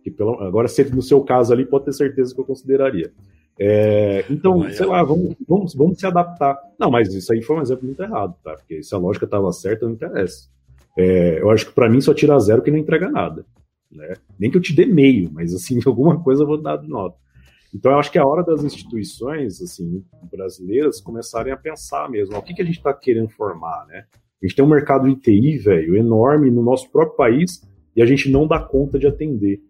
Que 0.02 0.10
pelo, 0.10 0.42
agora, 0.42 0.68
se 0.68 0.84
no 0.94 1.02
seu 1.02 1.22
caso 1.22 1.52
ali, 1.52 1.66
pode 1.66 1.86
ter 1.86 1.94
certeza 1.94 2.34
que 2.34 2.40
eu 2.40 2.46
consideraria. 2.46 3.12
É, 3.60 4.26
então, 4.30 4.68
sei 4.72 4.86
lá, 4.86 5.04
vamos, 5.04 5.36
vamos, 5.48 5.76
vamos 5.76 6.00
se 6.00 6.06
adaptar. 6.06 6.58
Não, 6.80 6.90
mas 6.90 7.14
isso 7.14 7.32
aí 7.32 7.42
foi 7.42 7.58
um 7.58 7.62
exemplo 7.62 7.86
muito 7.86 8.02
errado, 8.02 8.36
tá? 8.44 8.56
Porque 8.56 8.82
se 8.82 8.96
a 8.96 8.98
lógica 8.98 9.26
estava 9.26 9.52
certa, 9.52 9.86
não 9.86 9.94
interessa. 9.94 10.50
É, 10.98 11.42
eu 11.42 11.50
acho 11.50 11.68
que 11.68 11.74
para 11.74 11.90
mim 11.90 12.02
só 12.02 12.14
tira 12.14 12.40
zero 12.40 12.62
que 12.62 12.72
não 12.72 12.78
entrega 12.78 13.10
nada. 13.10 13.46
Né? 13.92 14.16
Nem 14.40 14.50
que 14.50 14.58
eu 14.58 14.62
te 14.62 14.74
dê 14.74 14.86
meio, 14.86 15.30
mas 15.32 15.54
assim, 15.54 15.80
alguma 15.86 16.22
coisa 16.22 16.44
eu 16.44 16.48
vou 16.48 16.62
dar 16.62 16.78
de 16.78 16.88
nota. 16.88 17.18
Então, 17.74 17.92
eu 17.92 17.98
acho 17.98 18.12
que 18.12 18.20
é 18.20 18.22
a 18.22 18.28
hora 18.28 18.44
das 18.44 18.64
instituições 18.64 19.60
assim, 19.62 20.04
brasileiras 20.32 21.02
começarem 21.02 21.52
a 21.52 21.58
pensar 21.58 22.08
mesmo, 22.08 22.38
o 22.38 22.42
que, 22.42 22.54
que 22.54 22.62
a 22.62 22.66
gente 22.66 22.78
está 22.78 22.94
querendo 22.94 23.30
formar, 23.30 23.86
né? 23.88 24.06
A 24.44 24.46
gente 24.46 24.58
tem 24.58 24.66
um 24.66 24.70
mercado 24.70 25.08
de 25.08 25.16
TI, 25.16 25.58
velho, 25.58 25.96
enorme 25.96 26.52
no 26.52 26.62
nosso 26.62 26.92
próprio 26.92 27.16
país 27.16 27.66
e 27.96 28.02
a 28.02 28.06
gente 28.06 28.30
não 28.30 28.46
dá 28.46 28.60
conta 28.60 29.00
de 29.00 29.08
atender. 29.08 29.62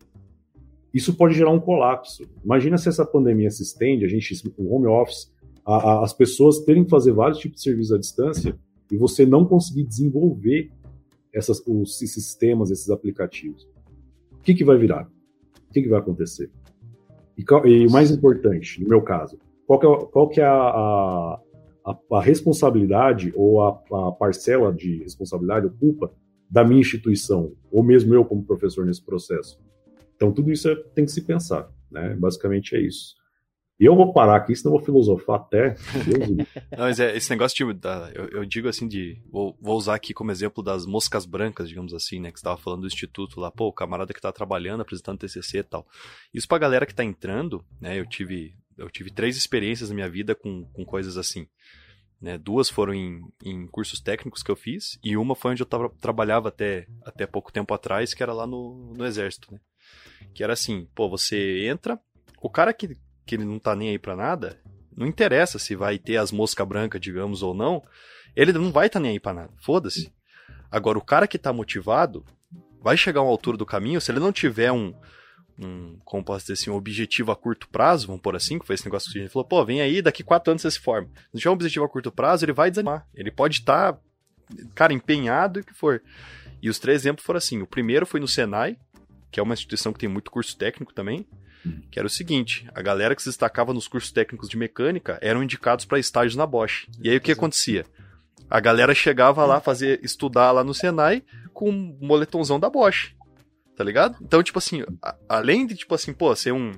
Isso 0.92 1.16
pode 1.16 1.36
gerar 1.36 1.52
um 1.52 1.60
colapso. 1.60 2.24
Imagina 2.44 2.78
se 2.80 2.90
essa 2.90 3.06
pandemia 3.06 3.52
se 3.52 3.62
estende, 3.62 4.04
a 4.04 4.08
gente, 4.08 4.34
o 4.58 4.76
home 4.76 4.88
office, 4.88 5.32
a, 5.64 5.76
a, 5.76 6.04
as 6.04 6.12
pessoas 6.12 6.60
terem 6.62 6.84
que 6.84 6.90
fazer 6.90 7.12
vários 7.12 7.38
tipos 7.38 7.58
de 7.58 7.64
serviços 7.64 7.94
à 7.94 8.00
distância 8.00 8.58
e 8.92 8.98
você 8.98 9.28
não 9.28 9.46
conseguir 9.46 9.84
desenvolver 9.84 10.72
essas, 11.32 11.62
os 11.68 11.98
sistemas, 11.98 12.72
esses 12.72 12.90
aplicativos. 12.90 13.68
O 14.32 14.42
que, 14.44 14.56
que 14.56 14.66
vai 14.66 14.78
virar? 14.78 15.08
O 15.70 15.74
que, 15.74 15.84
que 15.84 15.90
vai 15.90 16.00
acontecer? 16.00 16.50
E, 17.38 17.44
e, 17.68 17.88
o 17.88 17.92
mais 17.92 18.10
importante, 18.10 18.82
no 18.82 18.90
meu 18.90 19.02
caso, 19.02 19.38
qual 19.68 19.80
que 19.80 19.86
é, 19.86 20.06
qual 20.12 20.30
que 20.30 20.42
é 20.42 20.46
a, 20.46 20.52
a, 20.52 21.40
a, 21.86 22.18
a 22.18 22.22
responsabilidade 22.22 23.34
ou 23.36 23.62
a, 23.62 23.82
a 24.08 24.12
parcela 24.12 24.74
de 24.74 25.04
responsabilidade 25.04 25.66
ou 25.66 25.72
culpa 25.72 26.14
da 26.50 26.64
minha 26.64 26.82
instituição, 26.82 27.54
ou 27.72 27.84
mesmo 27.84 28.14
eu 28.14 28.24
como 28.24 28.46
professor 28.46 28.86
nesse 28.86 29.04
processo. 29.04 29.60
Então, 30.16 30.32
tudo 30.32 30.52
isso 30.52 30.70
é, 30.70 30.76
tem 30.96 31.04
que 31.04 31.12
se 31.12 31.22
pensar, 31.22 31.68
né? 31.92 32.16
Basicamente 32.16 32.76
é 32.76 32.82
isso. 32.82 33.16
E 33.80 33.86
eu 33.86 33.96
vou 33.96 34.14
parar 34.14 34.36
aqui, 34.36 34.56
senão 34.56 34.74
eu 34.74 34.78
vou 34.78 34.86
filosofar 34.86 35.38
até. 35.38 35.76
Não, 36.72 36.86
mas 36.86 37.00
é, 37.00 37.18
esse 37.18 37.30
negócio 37.32 37.66
de. 37.66 37.74
Da, 37.74 38.12
eu, 38.14 38.30
eu, 38.30 38.46
digo 38.46 38.68
assim 38.68 38.88
de. 38.88 39.20
Vou, 39.30 39.58
vou, 39.60 39.76
usar 39.76 39.96
aqui 39.96 40.14
como 40.14 40.32
exemplo 40.32 40.64
das 40.64 40.86
moscas 40.86 41.26
brancas, 41.26 41.68
digamos 41.68 41.94
assim, 41.94 42.20
né? 42.20 42.32
Que 42.32 42.40
você 42.40 42.44
estava 42.44 42.56
falando 42.56 42.82
do 42.82 42.88
instituto 42.88 43.40
lá, 43.40 43.52
pô, 43.52 43.68
o 43.68 43.74
camarada 43.74 44.14
que 44.14 44.20
está 44.20 44.32
trabalhando, 44.32 44.82
apresentando 44.82 45.18
TCC 45.18 45.58
e 45.58 45.64
tal. 45.64 45.88
Isso 46.34 46.48
pra 46.48 46.60
galera 46.60 46.86
que 46.86 46.94
está 46.94 47.04
entrando, 47.04 47.66
né? 47.82 48.00
Eu 48.00 48.06
tive, 48.06 48.54
eu 48.78 48.90
tive 48.90 49.12
três 49.12 49.38
experiências 49.38 49.90
na 49.90 49.96
minha 49.96 50.10
vida 50.10 50.36
com, 50.36 50.66
com 50.66 50.86
coisas 50.86 51.18
assim. 51.18 51.48
Né, 52.22 52.38
duas 52.38 52.70
foram 52.70 52.94
em, 52.94 53.22
em, 53.44 53.68
cursos 53.68 54.00
técnicos 54.00 54.42
que 54.42 54.50
eu 54.50 54.56
fiz, 54.56 54.98
e 55.04 55.18
uma 55.18 55.36
foi 55.36 55.52
onde 55.52 55.62
eu 55.62 55.66
tava, 55.66 55.90
trabalhava 56.00 56.48
até, 56.48 56.88
até 57.06 57.28
pouco 57.28 57.52
tempo 57.52 57.74
atrás, 57.74 58.14
que 58.14 58.24
era 58.24 58.32
lá 58.32 58.48
no, 58.48 58.94
no 58.96 59.06
Exército. 59.06 59.52
Né? 59.52 59.60
Que 60.34 60.42
era 60.42 60.54
assim, 60.54 60.88
pô, 60.96 61.10
você 61.10 61.68
entra, 61.68 62.00
o 62.42 62.50
cara 62.50 62.72
que, 62.72 62.98
que 63.26 63.36
ele 63.36 63.44
não 63.44 63.60
tá 63.60 63.76
nem 63.76 63.90
aí 63.90 64.00
pra 64.00 64.16
nada, 64.16 64.58
não 64.96 65.06
interessa 65.06 65.60
se 65.60 65.76
vai 65.76 66.00
ter 66.00 66.16
as 66.16 66.32
moscas 66.32 66.66
brancas, 66.66 67.02
digamos, 67.02 67.44
ou 67.44 67.54
não, 67.54 67.84
ele 68.36 68.54
não 68.54 68.72
vai 68.72 68.88
estar 68.88 69.00
tá 69.00 69.04
nem 69.04 69.12
aí 69.12 69.20
pra 69.20 69.34
nada, 69.34 69.52
foda-se. 69.62 70.14
Agora, 70.72 70.98
o 70.98 71.06
cara 71.06 71.28
que 71.28 71.38
tá 71.38 71.52
motivado, 71.52 72.26
vai 72.82 72.96
chegar 72.96 73.20
a 73.20 73.24
uma 73.24 73.32
altura 73.32 73.58
do 73.58 73.66
caminho, 73.66 74.00
se 74.00 74.12
ele 74.12 74.20
não 74.20 74.32
tiver 74.32 74.72
um, 74.72 74.94
um, 75.60 75.98
como 76.04 76.24
posso 76.24 76.46
dizer 76.46 76.54
assim, 76.54 76.70
um 76.70 76.76
objetivo 76.76 77.32
a 77.32 77.36
curto 77.36 77.68
prazo, 77.70 78.08
vamos 78.08 78.22
por 78.22 78.36
assim, 78.36 78.58
que 78.58 78.66
foi 78.66 78.76
esse 78.76 78.86
negócio 78.86 79.12
que 79.12 79.20
a 79.20 79.22
gente 79.22 79.32
falou, 79.32 79.48
pô, 79.48 79.64
vem 79.64 79.82
aí, 79.82 80.02
daqui 80.02 80.24
quatro 80.24 80.52
anos 80.52 80.62
você 80.62 80.72
se 80.72 80.80
forma. 80.80 81.08
Se 81.32 81.40
tiver 81.40 81.50
um 81.50 81.54
objetivo 81.54 81.86
a 81.86 81.90
curto 81.90 82.12
prazo, 82.12 82.46
ele 82.46 82.54
vai 82.54 82.70
desanimar. 82.70 83.08
Ele 83.14 83.32
pode 83.32 83.60
estar, 83.60 83.94
tá, 83.94 84.00
cara, 84.74 84.94
empenhado 84.94 85.60
e 85.60 85.62
o 85.62 85.66
que 85.66 85.74
for. 85.74 86.02
E 86.62 86.70
os 86.70 86.80
três 86.80 87.02
exemplos 87.02 87.26
foram 87.26 87.38
assim: 87.38 87.62
o 87.62 87.68
primeiro 87.68 88.06
foi 88.06 88.20
no 88.20 88.28
Senai, 88.28 88.78
que 89.32 89.40
é 89.40 89.44
uma 89.44 89.54
instituição 89.54 89.94
que 89.94 90.00
tem 90.00 90.10
muito 90.10 90.32
curso 90.32 90.58
técnico 90.58 90.94
também, 90.94 91.26
que 91.92 92.00
era 92.00 92.08
o 92.08 92.10
seguinte: 92.10 92.68
a 92.74 92.82
galera 92.82 93.16
que 93.16 93.22
se 93.22 93.30
destacava 93.30 93.74
nos 93.74 93.88
cursos 93.88 94.12
técnicos 94.12 94.50
de 94.50 94.58
mecânica 94.58 95.20
eram 95.22 95.44
indicados 95.44 95.86
para 95.86 96.00
estágios 96.00 96.36
na 96.36 96.46
Bosch. 96.46 96.88
E 97.02 97.10
aí 97.10 97.18
o 97.18 97.22
que 97.22 97.32
acontecia? 97.32 97.86
A 98.50 98.60
galera 98.60 98.94
chegava 98.94 99.46
lá 99.46 99.60
fazer 99.60 100.00
estudar 100.04 100.52
lá 100.52 100.64
no 100.64 100.74
Senai 100.74 101.24
com 101.54 101.70
um 101.70 101.98
moletomzão 102.02 102.60
da 102.60 102.70
Bosch 102.70 103.14
tá 103.76 103.84
ligado? 103.84 104.18
Então, 104.22 104.42
tipo 104.44 104.58
assim, 104.58 104.84
a, 105.02 105.16
além 105.28 105.66
de, 105.66 105.76
tipo 105.76 105.94
assim, 105.96 106.14
pô, 106.14 106.36
ser 106.36 106.52
um, 106.52 106.72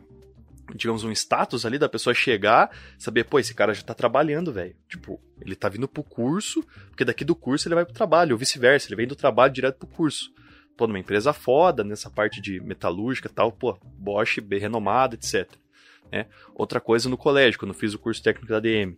digamos, 0.73 1.03
um 1.03 1.11
status 1.11 1.65
ali 1.65 1.77
da 1.77 1.89
pessoa 1.89 2.13
chegar, 2.13 2.69
saber, 2.97 3.25
pô, 3.25 3.39
esse 3.39 3.53
cara 3.53 3.73
já 3.73 3.83
tá 3.83 3.93
trabalhando, 3.93 4.51
velho. 4.51 4.75
Tipo, 4.87 5.19
ele 5.41 5.55
tá 5.55 5.69
vindo 5.69 5.87
pro 5.87 6.03
curso, 6.03 6.63
porque 6.89 7.05
daqui 7.05 7.23
do 7.23 7.35
curso 7.35 7.67
ele 7.67 7.75
vai 7.75 7.85
pro 7.85 7.93
trabalho, 7.93 8.33
ou 8.33 8.37
vice-versa, 8.37 8.87
ele 8.87 8.95
vem 8.95 9.07
do 9.07 9.15
trabalho 9.15 9.53
direto 9.53 9.77
pro 9.77 9.87
curso. 9.87 10.31
Pô, 10.77 10.87
numa 10.87 10.99
empresa 10.99 11.31
foda, 11.31 11.83
nessa 11.83 12.09
parte 12.09 12.41
de 12.41 12.59
metalúrgica 12.59 13.29
tal, 13.29 13.51
pô, 13.51 13.77
Bosch, 13.97 14.39
bem 14.41 14.59
renomada, 14.59 15.15
etc. 15.15 15.49
Né? 16.11 16.27
Outra 16.53 16.81
coisa 16.81 17.09
no 17.09 17.17
colégio, 17.17 17.59
quando 17.59 17.73
eu 17.73 17.79
fiz 17.79 17.93
o 17.93 17.99
curso 17.99 18.21
técnico 18.21 18.51
da 18.51 18.59
DM. 18.59 18.97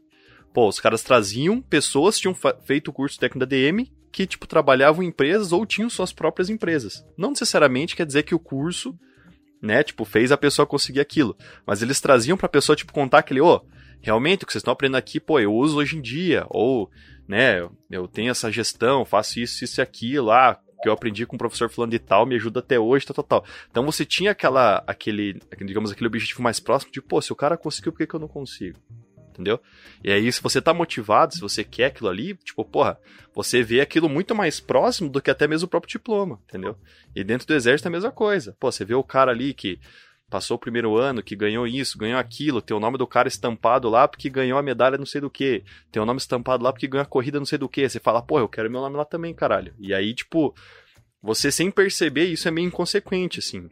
Pô, 0.53 0.67
os 0.67 0.79
caras 0.79 1.03
traziam 1.03 1.61
pessoas 1.61 2.15
que 2.15 2.21
tinham 2.21 2.35
feito 2.63 2.87
o 2.87 2.93
curso 2.93 3.19
técnico 3.19 3.39
da 3.39 3.45
DM 3.45 3.91
que, 4.11 4.25
tipo, 4.25 4.47
trabalhavam 4.47 5.03
em 5.03 5.07
empresas 5.07 5.51
ou 5.51 5.65
tinham 5.65 5.89
suas 5.89 6.11
próprias 6.11 6.49
empresas. 6.49 7.05
Não 7.17 7.29
necessariamente 7.29 7.95
quer 7.95 8.05
dizer 8.05 8.23
que 8.23 8.35
o 8.35 8.39
curso, 8.39 8.97
né, 9.61 9.83
tipo, 9.83 10.05
fez 10.05 10.31
a 10.31 10.37
pessoa 10.37 10.65
conseguir 10.65 10.99
aquilo. 10.99 11.35
Mas 11.65 11.81
eles 11.81 12.01
traziam 12.01 12.37
pra 12.37 12.49
pessoa, 12.49 12.75
tipo, 12.75 12.93
contar 12.93 13.19
aquele, 13.19 13.41
ô, 13.41 13.55
oh, 13.55 13.61
realmente 14.01 14.43
o 14.43 14.47
que 14.47 14.53
vocês 14.53 14.61
estão 14.61 14.73
aprendendo 14.73 14.97
aqui, 14.97 15.19
pô, 15.19 15.39
eu 15.39 15.53
uso 15.53 15.77
hoje 15.77 15.97
em 15.97 16.01
dia. 16.01 16.45
Ou, 16.49 16.89
né, 17.27 17.67
eu 17.89 18.07
tenho 18.07 18.31
essa 18.31 18.51
gestão, 18.51 19.05
faço 19.05 19.39
isso, 19.39 19.63
isso 19.63 19.79
e 19.79 19.83
aquilo, 19.83 20.31
ah, 20.31 20.59
que 20.81 20.87
eu 20.87 20.93
aprendi 20.93 21.25
com 21.25 21.35
o 21.35 21.39
professor 21.39 21.69
fulano 21.69 21.91
de 21.91 21.99
tal, 21.99 22.25
me 22.25 22.35
ajuda 22.35 22.59
até 22.59 22.79
hoje, 22.79 23.05
tal, 23.05 23.15
tal, 23.15 23.23
tal. 23.23 23.45
Então 23.69 23.85
você 23.85 24.05
tinha 24.05 24.31
aquela, 24.31 24.83
aquele, 24.87 25.39
digamos, 25.65 25.91
aquele 25.91 26.07
objetivo 26.07 26.41
mais 26.41 26.59
próximo 26.59 26.91
de, 26.91 27.01
pô, 27.01 27.21
se 27.21 27.33
o 27.33 27.35
cara 27.35 27.57
conseguiu, 27.57 27.91
por 27.91 27.99
que, 27.99 28.07
que 28.07 28.15
eu 28.15 28.19
não 28.19 28.27
consigo? 28.27 28.79
Entendeu? 29.37 29.61
E 30.03 30.11
aí, 30.11 30.31
se 30.31 30.41
você 30.41 30.59
tá 30.59 30.73
motivado, 30.73 31.35
se 31.35 31.39
você 31.39 31.63
quer 31.63 31.85
aquilo 31.85 32.09
ali, 32.09 32.33
tipo, 32.35 32.65
porra, 32.65 32.99
você 33.35 33.61
vê 33.61 33.79
aquilo 33.79 34.09
muito 34.09 34.33
mais 34.33 34.59
próximo 34.59 35.09
do 35.09 35.21
que 35.21 35.29
até 35.29 35.47
mesmo 35.47 35.67
o 35.67 35.69
próprio 35.69 35.91
diploma, 35.91 36.41
entendeu? 36.47 36.75
E 37.15 37.23
dentro 37.23 37.45
do 37.45 37.53
exército 37.53 37.87
é 37.87 37.89
a 37.89 37.91
mesma 37.91 38.11
coisa. 38.11 38.57
Pô, 38.59 38.71
você 38.71 38.83
vê 38.83 38.95
o 38.95 39.03
cara 39.03 39.31
ali 39.31 39.53
que 39.53 39.79
passou 40.29 40.57
o 40.57 40.59
primeiro 40.59 40.97
ano, 40.97 41.23
que 41.23 41.35
ganhou 41.35 41.65
isso, 41.67 41.97
ganhou 41.97 42.19
aquilo, 42.19 42.61
tem 42.61 42.75
o 42.75 42.79
nome 42.79 42.97
do 42.97 43.07
cara 43.07 43.27
estampado 43.27 43.87
lá 43.89 44.07
porque 44.07 44.29
ganhou 44.29 44.59
a 44.59 44.63
medalha 44.63 44.97
não 44.97 45.05
sei 45.05 45.21
do 45.21 45.29
que, 45.29 45.63
tem 45.91 46.01
o 46.01 46.05
nome 46.05 46.17
estampado 46.17 46.63
lá 46.63 46.73
porque 46.73 46.87
ganhou 46.87 47.03
a 47.03 47.05
corrida 47.05 47.39
não 47.39 47.45
sei 47.45 47.57
do 47.57 47.69
que. 47.69 47.87
Você 47.87 47.99
fala, 47.99 48.21
pô, 48.21 48.39
eu 48.39 48.49
quero 48.49 48.69
meu 48.69 48.81
nome 48.81 48.97
lá 48.97 49.05
também, 49.05 49.33
caralho. 49.33 49.73
E 49.79 49.93
aí, 49.93 50.13
tipo, 50.13 50.53
você 51.21 51.51
sem 51.51 51.71
perceber, 51.71 52.25
isso 52.25 52.47
é 52.47 52.51
meio 52.51 52.67
inconsequente, 52.67 53.39
assim. 53.39 53.69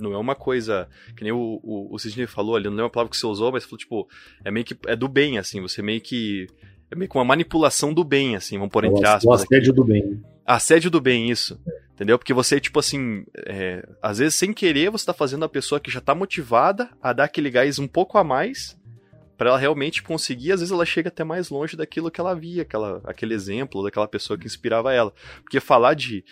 Não 0.00 0.12
é 0.12 0.18
uma 0.18 0.34
coisa. 0.34 0.88
Que 1.16 1.22
nem 1.22 1.32
o, 1.32 1.60
o, 1.62 1.94
o 1.94 1.98
Sidney 1.98 2.26
falou 2.26 2.56
ali, 2.56 2.68
não 2.68 2.80
é 2.80 2.82
uma 2.82 2.90
palavra 2.90 3.10
que 3.10 3.16
você 3.16 3.26
usou, 3.26 3.52
mas 3.52 3.64
falou, 3.64 3.78
tipo, 3.78 4.08
é 4.44 4.50
meio 4.50 4.64
que. 4.64 4.76
É 4.86 4.96
do 4.96 5.08
bem, 5.08 5.38
assim. 5.38 5.60
Você 5.60 5.82
meio 5.82 6.00
que. 6.00 6.46
É 6.90 6.96
meio 6.96 7.10
que 7.10 7.16
uma 7.16 7.24
manipulação 7.24 7.92
do 7.92 8.02
bem, 8.02 8.34
assim, 8.34 8.56
vamos 8.56 8.72
pôr 8.72 8.84
entre 8.84 9.06
aspas. 9.06 9.24
O 9.24 9.32
assédio 9.32 9.72
aqui. 9.72 9.72
do 9.72 9.84
bem. 9.84 10.22
Assédio 10.46 10.90
do 10.90 11.00
bem, 11.00 11.30
isso. 11.30 11.60
Entendeu? 11.92 12.18
Porque 12.18 12.32
você, 12.32 12.58
tipo 12.60 12.78
assim, 12.78 13.24
é, 13.44 13.86
às 14.00 14.18
vezes 14.18 14.36
sem 14.36 14.52
querer 14.52 14.88
você 14.88 15.04
tá 15.04 15.12
fazendo 15.12 15.44
a 15.44 15.48
pessoa 15.48 15.80
que 15.80 15.90
já 15.90 16.00
tá 16.00 16.14
motivada 16.14 16.88
a 17.02 17.12
dar 17.12 17.24
aquele 17.24 17.50
gás 17.50 17.78
um 17.78 17.88
pouco 17.88 18.16
a 18.16 18.24
mais 18.24 18.78
para 19.38 19.50
ela 19.50 19.58
realmente 19.58 20.02
conseguir, 20.02 20.50
às 20.50 20.60
vezes 20.60 20.72
ela 20.72 20.84
chega 20.84 21.08
até 21.08 21.22
mais 21.22 21.48
longe 21.48 21.76
daquilo 21.76 22.10
que 22.10 22.20
ela 22.20 22.34
via, 22.34 22.62
aquela, 22.62 23.00
aquele 23.04 23.34
exemplo 23.34 23.84
daquela 23.84 24.08
pessoa 24.08 24.36
que 24.36 24.44
inspirava 24.44 24.92
ela. 24.92 25.14
Porque 25.42 25.60
falar 25.60 25.94
de, 25.94 26.24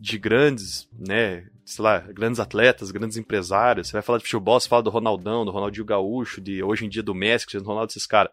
de 0.00 0.18
grandes, 0.18 0.88
né, 0.98 1.46
sei 1.66 1.84
lá, 1.84 1.98
grandes 1.98 2.40
atletas, 2.40 2.90
grandes 2.90 3.18
empresários. 3.18 3.88
Você 3.88 3.92
vai 3.92 4.00
falar 4.00 4.18
de 4.18 4.24
futebol, 4.24 4.58
você 4.58 4.66
fala 4.66 4.82
do 4.82 4.88
Ronaldão, 4.88 5.44
do 5.44 5.50
Ronaldinho 5.50 5.84
Gaúcho, 5.84 6.40
de 6.40 6.62
hoje 6.62 6.86
em 6.86 6.88
dia 6.88 7.02
do 7.02 7.14
Messi, 7.14 7.46
do 7.58 7.62
Ronaldo, 7.62 7.90
esses 7.90 8.06
caras. 8.06 8.32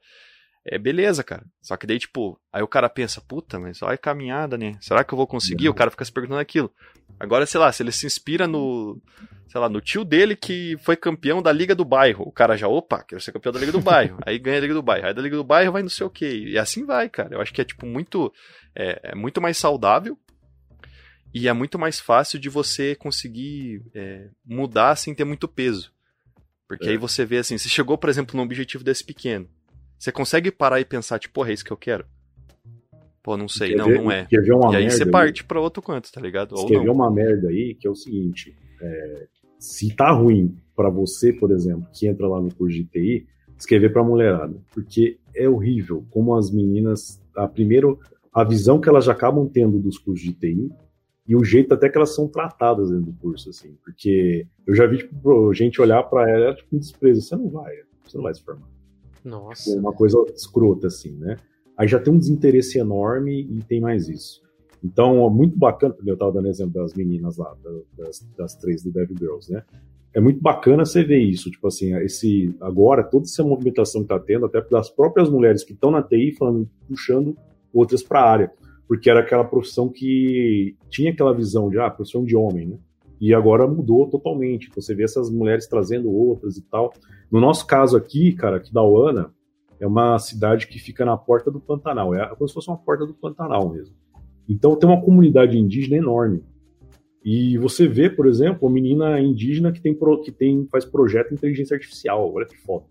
É 0.66 0.78
beleza, 0.78 1.24
cara. 1.24 1.44
Só 1.62 1.76
que 1.76 1.86
daí, 1.86 2.00
tipo, 2.00 2.40
aí 2.52 2.64
o 2.64 2.68
cara 2.68 2.88
pensa, 2.88 3.20
puta, 3.20 3.60
mas 3.60 3.82
olha 3.82 3.96
a 3.96 3.98
caminhada, 3.98 4.58
né? 4.58 4.78
Será 4.80 5.04
que 5.04 5.14
eu 5.14 5.18
vou 5.18 5.28
conseguir? 5.28 5.68
O 5.68 5.74
cara 5.74 5.92
fica 5.92 6.06
se 6.06 6.12
perguntando 6.12 6.40
aquilo. 6.40 6.72
Agora, 7.20 7.46
sei 7.46 7.60
lá, 7.60 7.72
se 7.72 7.84
ele 7.84 7.92
se 7.92 8.06
inspira 8.06 8.48
no, 8.48 9.02
sei 9.48 9.60
lá, 9.60 9.68
no 9.68 9.82
tio 9.82 10.06
dele 10.06 10.36
que 10.36 10.78
foi 10.80 10.96
campeão 10.96 11.42
da 11.42 11.52
Liga 11.52 11.76
do 11.76 11.84
Bairro. 11.84 12.24
O 12.26 12.32
cara 12.32 12.56
já, 12.56 12.68
opa, 12.68 13.04
quero 13.04 13.22
ser 13.22 13.34
campeão 13.34 13.52
da 13.52 13.60
Liga 13.60 13.74
do 13.74 13.82
Bairro. 13.82 14.18
aí 14.26 14.40
ganha 14.40 14.58
a 14.58 14.62
Liga 14.62 14.74
do 14.74 14.82
Bairro. 14.82 15.08
Aí 15.08 15.14
da 15.14 15.22
Liga 15.22 15.36
do 15.36 15.44
Bairro 15.44 15.74
vai 15.74 15.82
não 15.82 15.90
sei 15.90 16.06
o 16.08 16.10
quê. 16.10 16.46
E 16.48 16.58
assim 16.58 16.86
vai, 16.86 17.10
cara. 17.10 17.36
Eu 17.36 17.42
acho 17.42 17.54
que 17.54 17.60
é, 17.60 17.66
tipo, 17.66 17.86
muito, 17.86 18.34
é, 18.74 19.12
é 19.12 19.16
muito 19.16 19.42
mais 19.42 19.58
saudável 19.58 20.18
e 21.34 21.48
é 21.48 21.54
muito 21.54 21.78
mais 21.78 22.00
fácil 22.00 22.40
de 22.40 22.48
você 22.48 22.96
conseguir 22.96 23.84
é, 23.94 24.30
mudar 24.46 24.96
sem 24.96 25.14
ter 25.14 25.26
muito 25.26 25.48
peso. 25.48 25.92
Porque 26.68 26.88
é. 26.88 26.92
aí 26.92 26.98
você 26.98 27.26
vê 27.26 27.40
assim, 27.40 27.58
você 27.58 27.68
chegou, 27.68 27.98
por 27.98 28.10
exemplo, 28.10 28.38
num 28.38 28.44
objetivo 28.44 28.84
desse 28.84 29.04
pequeno. 29.04 29.50
Você 30.04 30.12
consegue 30.12 30.52
parar 30.52 30.82
e 30.82 30.86
pensar, 30.86 31.18
tipo, 31.18 31.36
porra, 31.36 31.52
é 31.52 31.54
isso 31.54 31.64
que 31.64 31.72
eu 31.72 31.78
quero? 31.78 32.04
Pô, 33.24 33.38
não 33.38 33.48
sei, 33.48 33.74
não, 33.74 33.88
não 33.88 34.12
é. 34.12 34.28
e 34.30 34.76
aí 34.76 34.92
você 34.92 35.06
parte 35.06 35.44
aí, 35.44 35.48
pra 35.48 35.62
outro 35.62 35.82
canto, 35.82 36.12
tá 36.12 36.20
ligado? 36.20 36.56
Não. 36.56 36.92
uma 36.92 37.10
merda 37.10 37.48
aí 37.48 37.74
que 37.74 37.88
é 37.88 37.90
o 37.90 37.96
seguinte: 37.96 38.54
é, 38.82 39.28
se 39.58 39.96
tá 39.96 40.12
ruim 40.12 40.58
para 40.76 40.90
você, 40.90 41.32
por 41.32 41.52
exemplo, 41.52 41.88
que 41.94 42.06
entra 42.06 42.28
lá 42.28 42.42
no 42.42 42.54
curso 42.54 42.76
de 42.76 42.84
TI, 42.84 43.26
escrever 43.58 43.94
para 43.94 44.04
mulherada, 44.04 44.54
porque 44.74 45.20
é 45.34 45.48
horrível 45.48 46.06
como 46.10 46.36
as 46.36 46.52
meninas, 46.52 47.24
a 47.34 47.48
primeiro 47.48 47.98
a 48.34 48.44
visão 48.44 48.82
que 48.82 48.90
elas 48.90 49.06
já 49.06 49.14
acabam 49.14 49.48
tendo 49.48 49.80
dos 49.80 49.98
cursos 49.98 50.26
de 50.26 50.34
TI 50.34 50.70
e 51.26 51.34
o 51.34 51.46
jeito 51.46 51.74
até 51.74 51.88
que 51.88 51.98
elas 51.98 52.14
são 52.14 52.28
tratadas 52.28 52.90
dentro 52.90 53.06
do 53.06 53.14
curso, 53.14 53.52
assim, 53.52 53.78
porque 53.82 54.46
eu 54.68 54.76
já 54.76 54.86
vi 54.86 54.98
tipo, 54.98 55.54
gente 55.54 55.82
olhar 55.82 56.04
para 56.04 56.30
ela 56.30 56.54
tipo 56.54 56.76
um 56.76 56.80
desprezo, 56.80 57.22
você 57.22 57.38
não 57.38 57.48
vai, 57.48 57.74
você 58.04 58.18
não 58.18 58.24
vai 58.26 58.34
se 58.34 58.44
formar. 58.44 58.74
Nossa. 59.24 59.78
Uma 59.80 59.94
coisa 59.94 60.24
escrota, 60.36 60.88
assim, 60.88 61.14
né? 61.18 61.38
Aí 61.78 61.88
já 61.88 62.00
tem 62.00 62.14
um 62.14 62.20
desinteresse 62.20 62.78
enorme 62.78 63.42
e 63.42 63.64
tem 63.64 63.82
mais 63.82 64.08
isso. 64.08 64.42
Então, 64.84 65.30
muito 65.30 65.58
bacana, 65.58 65.96
eu 66.06 66.14
estava 66.14 66.34
dando 66.34 66.50
exemplo 66.50 66.74
das 66.74 66.94
meninas 66.94 67.38
lá, 67.38 67.56
das, 67.98 68.28
das 68.38 68.56
três 68.56 68.84
do 68.84 68.92
Dev 68.92 69.12
Girls, 69.18 69.52
né? 69.52 69.64
É 70.14 70.20
muito 70.20 70.40
bacana 70.40 70.86
você 70.86 71.04
ver 71.04 71.20
isso, 71.20 71.50
tipo 71.50 71.68
assim, 71.68 71.96
esse 71.96 72.56
agora 72.62 73.04
toda 73.04 73.24
essa 73.24 73.44
movimentação 73.44 74.02
que 74.02 74.14
está 74.14 74.20
tendo, 74.20 74.46
até 74.46 74.62
das 74.62 74.90
próprias 74.90 75.28
mulheres 75.28 75.64
que 75.64 75.74
estão 75.74 75.90
na 75.90 76.04
TI 76.04 76.36
falando, 76.38 76.70
puxando 76.88 77.36
outras 77.74 78.04
para 78.04 78.20
a 78.20 78.30
área, 78.30 78.52
porque 78.88 79.10
era 79.10 79.22
aquela 79.22 79.44
profissão 79.44 79.90
que 79.90 80.76
tinha 80.90 81.12
aquela 81.12 81.34
visão 81.34 81.68
de 81.70 81.80
ah, 81.80 81.90
profissão 81.90 82.24
de 82.24 82.36
homem, 82.36 82.68
né? 82.68 82.78
E 83.20 83.34
agora 83.34 83.68
mudou 83.68 84.08
totalmente. 84.10 84.68
Então, 84.70 84.82
você 84.82 84.94
vê 84.94 85.04
essas 85.04 85.30
mulheres 85.30 85.68
trazendo 85.68 86.12
outras 86.12 86.58
e 86.58 86.62
tal. 86.64 86.94
No 87.32 87.40
nosso 87.40 87.66
caso 87.66 87.96
aqui, 87.96 88.34
cara, 88.34 88.58
aqui 88.58 88.74
da 88.74 88.84
Uana, 88.84 89.34
é 89.80 89.88
uma 89.88 90.18
cidade 90.20 90.68
que 90.68 90.80
fica 90.80 91.04
na 91.06 91.18
porta 91.18 91.52
do 91.52 91.60
Pantanal. 91.60 92.14
É 92.16 92.28
como 92.36 92.48
se 92.48 92.54
fosse 92.54 92.70
uma 92.70 92.78
porta 92.78 93.06
do 93.06 93.14
Pantanal 93.14 93.70
mesmo. 93.70 93.96
Então 94.48 94.76
tem 94.76 94.90
uma 94.90 95.02
comunidade 95.02 95.58
indígena 95.58 95.98
enorme. 95.98 96.44
E 97.24 97.58
você 97.58 97.88
vê, 97.88 98.10
por 98.10 98.28
exemplo, 98.28 98.68
uma 98.68 98.74
menina 98.74 99.20
indígena 99.20 99.72
que 99.72 99.82
tem, 99.82 99.98
que 100.24 100.32
tem 100.32 100.68
faz 100.70 100.84
projeto 100.84 101.30
de 101.30 101.36
inteligência 101.36 101.76
artificial. 101.76 102.34
Olha 102.34 102.46
que 102.46 102.58
foto. 102.58 102.86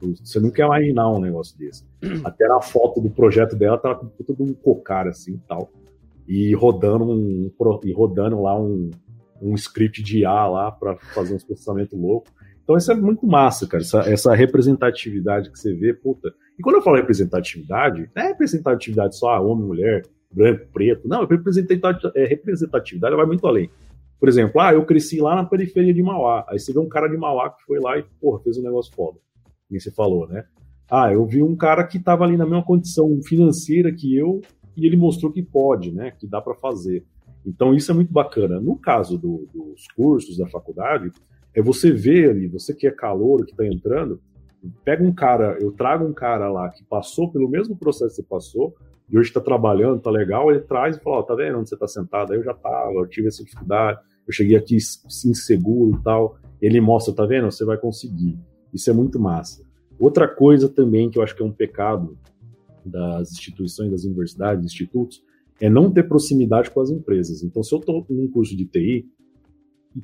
Você 0.00 0.38
não 0.38 0.50
quer 0.50 0.66
imaginar 0.66 1.10
um 1.10 1.20
negócio 1.20 1.58
desse. 1.58 1.84
Até 2.24 2.46
na 2.46 2.60
foto 2.60 3.00
do 3.00 3.10
projeto 3.10 3.56
dela 3.56 3.78
tá 3.78 3.94
com 3.94 4.06
todo 4.24 4.42
um 4.42 4.52
cocar 4.52 5.08
assim 5.08 5.34
e 5.34 5.40
tal. 5.48 5.70
E 6.28 6.54
rodando 6.54 7.04
um, 7.04 7.50
e 7.84 7.92
rodando 7.92 8.42
lá 8.42 8.60
um, 8.60 8.90
um 9.40 9.54
script 9.54 10.02
de 10.02 10.20
IA 10.20 10.46
lá 10.46 10.70
para 10.70 10.96
fazer 10.96 11.34
uns 11.34 11.44
processamentos 11.44 11.98
loucos. 11.98 12.32
Então 12.62 12.76
isso 12.76 12.90
é 12.90 12.94
muito 12.94 13.26
massa, 13.26 13.66
cara. 13.66 13.82
Essa, 13.82 14.00
essa, 14.10 14.34
representatividade 14.34 15.50
que 15.50 15.58
você 15.58 15.72
vê, 15.72 15.94
puta. 15.94 16.34
E 16.58 16.62
quando 16.62 16.76
eu 16.76 16.82
falo 16.82 16.96
representatividade, 16.96 18.10
não 18.14 18.22
é 18.22 18.28
representatividade 18.28 19.16
só 19.16 19.30
ah, 19.30 19.40
homem, 19.40 19.66
mulher, 19.66 20.02
branco, 20.32 20.66
preto. 20.72 21.06
Não, 21.06 21.24
representatividade, 21.24 22.10
é, 22.16 22.26
representatividade 22.26 23.14
vai 23.14 23.26
muito 23.26 23.46
além. 23.46 23.70
Por 24.18 24.28
exemplo, 24.28 24.60
ah, 24.60 24.72
eu 24.72 24.84
cresci 24.84 25.20
lá 25.20 25.36
na 25.36 25.44
periferia 25.44 25.94
de 25.94 26.02
Mauá. 26.02 26.44
Aí 26.48 26.58
você 26.58 26.72
vê 26.72 26.78
um 26.78 26.88
cara 26.88 27.06
de 27.06 27.16
Mauá 27.16 27.50
que 27.50 27.62
foi 27.64 27.78
lá 27.78 27.98
e, 27.98 28.04
porra, 28.20 28.40
fez 28.40 28.58
um 28.58 28.62
negócio 28.62 28.92
foda. 28.94 29.18
Como 29.68 29.80
você 29.80 29.90
falou, 29.92 30.26
né? 30.26 30.44
Ah, 30.90 31.12
eu 31.12 31.24
vi 31.26 31.42
um 31.42 31.56
cara 31.56 31.84
que 31.84 31.98
estava 31.98 32.24
ali 32.24 32.36
na 32.36 32.44
mesma 32.44 32.64
condição 32.64 33.20
financeira 33.22 33.92
que 33.92 34.16
eu 34.16 34.40
e 34.76 34.86
ele 34.86 34.96
mostrou 34.96 35.32
que 35.32 35.42
pode, 35.42 35.92
né? 35.92 36.12
Que 36.12 36.26
dá 36.26 36.40
para 36.40 36.54
fazer. 36.54 37.04
Então 37.46 37.74
isso 37.74 37.90
é 37.90 37.94
muito 37.94 38.12
bacana. 38.12 38.60
No 38.60 38.76
caso 38.76 39.16
do, 39.16 39.48
dos 39.54 39.86
cursos 39.94 40.36
da 40.36 40.48
faculdade, 40.48 41.12
é 41.54 41.62
você 41.62 41.92
ver 41.92 42.30
ali, 42.30 42.48
você 42.48 42.74
que 42.74 42.86
é 42.86 42.90
calor, 42.90 43.44
que 43.44 43.52
está 43.52 43.64
entrando, 43.64 44.20
pega 44.84 45.02
um 45.02 45.14
cara, 45.14 45.56
eu 45.60 45.70
trago 45.72 46.04
um 46.04 46.12
cara 46.12 46.50
lá 46.50 46.68
que 46.70 46.84
passou 46.84 47.30
pelo 47.30 47.48
mesmo 47.48 47.76
processo 47.76 48.16
que 48.16 48.22
você 48.22 48.22
passou, 48.22 48.74
e 49.08 49.16
hoje 49.16 49.28
está 49.28 49.40
trabalhando, 49.40 50.00
tá 50.00 50.10
legal, 50.10 50.50
ele 50.50 50.60
traz 50.60 50.96
e 50.96 51.00
fala, 51.00 51.18
ó, 51.18 51.22
tá 51.22 51.34
vendo 51.34 51.58
onde 51.58 51.68
você 51.68 51.76
está 51.76 51.86
sentado? 51.86 52.32
Aí 52.32 52.38
eu 52.38 52.44
já 52.44 52.52
tava, 52.52 52.92
eu 52.92 53.06
tive 53.06 53.28
essa 53.28 53.44
dificuldade, 53.44 54.00
eu 54.26 54.32
cheguei 54.32 54.56
aqui 54.56 54.76
inseguro 54.76 55.96
e 55.96 56.02
tal. 56.02 56.38
Ele 56.60 56.80
mostra, 56.80 57.14
tá 57.14 57.24
vendo? 57.24 57.50
Você 57.50 57.64
vai 57.64 57.76
conseguir. 57.76 58.36
Isso 58.74 58.90
é 58.90 58.92
muito 58.92 59.20
massa. 59.20 59.64
Outra 59.98 60.26
coisa 60.26 60.68
também 60.68 61.08
que 61.08 61.18
eu 61.18 61.22
acho 61.22 61.36
que 61.36 61.42
é 61.42 61.46
um 61.46 61.52
pecado 61.52 62.18
das 62.84 63.30
instituições, 63.30 63.90
das 63.90 64.04
universidades, 64.04 64.64
institutos, 64.64 65.22
é 65.60 65.70
não 65.70 65.90
ter 65.90 66.04
proximidade 66.04 66.70
com 66.70 66.80
as 66.80 66.90
empresas. 66.90 67.42
Então, 67.42 67.62
se 67.62 67.74
eu 67.74 67.78
estou 67.78 68.06
num 68.10 68.30
curso 68.30 68.56
de 68.56 68.66
TI, 68.66 69.06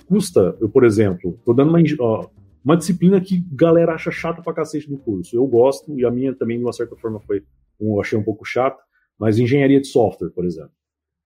custa, 0.07 0.57
eu, 0.61 0.69
por 0.69 0.85
exemplo, 0.85 1.35
estou 1.39 1.55
dando 1.55 1.71
uma, 1.71 1.81
ó, 2.01 2.29
uma 2.65 2.77
disciplina 2.77 3.21
que 3.21 3.45
galera 3.53 3.95
acha 3.95 4.11
chata 4.11 4.43
pra 4.43 4.53
cacete 4.53 4.91
no 4.91 4.99
curso. 4.99 5.37
Eu 5.37 5.47
gosto, 5.47 5.99
e 5.99 6.05
a 6.05 6.11
minha 6.11 6.35
também, 6.35 6.59
de 6.59 6.65
uma 6.65 6.73
certa 6.73 6.97
forma, 6.97 7.21
foi, 7.21 7.43
eu 7.81 8.01
achei 8.01 8.19
um 8.19 8.23
pouco 8.23 8.45
chata, 8.45 8.81
mas 9.19 9.39
engenharia 9.39 9.81
de 9.81 9.87
software, 9.87 10.31
por 10.31 10.45
exemplo. 10.45 10.73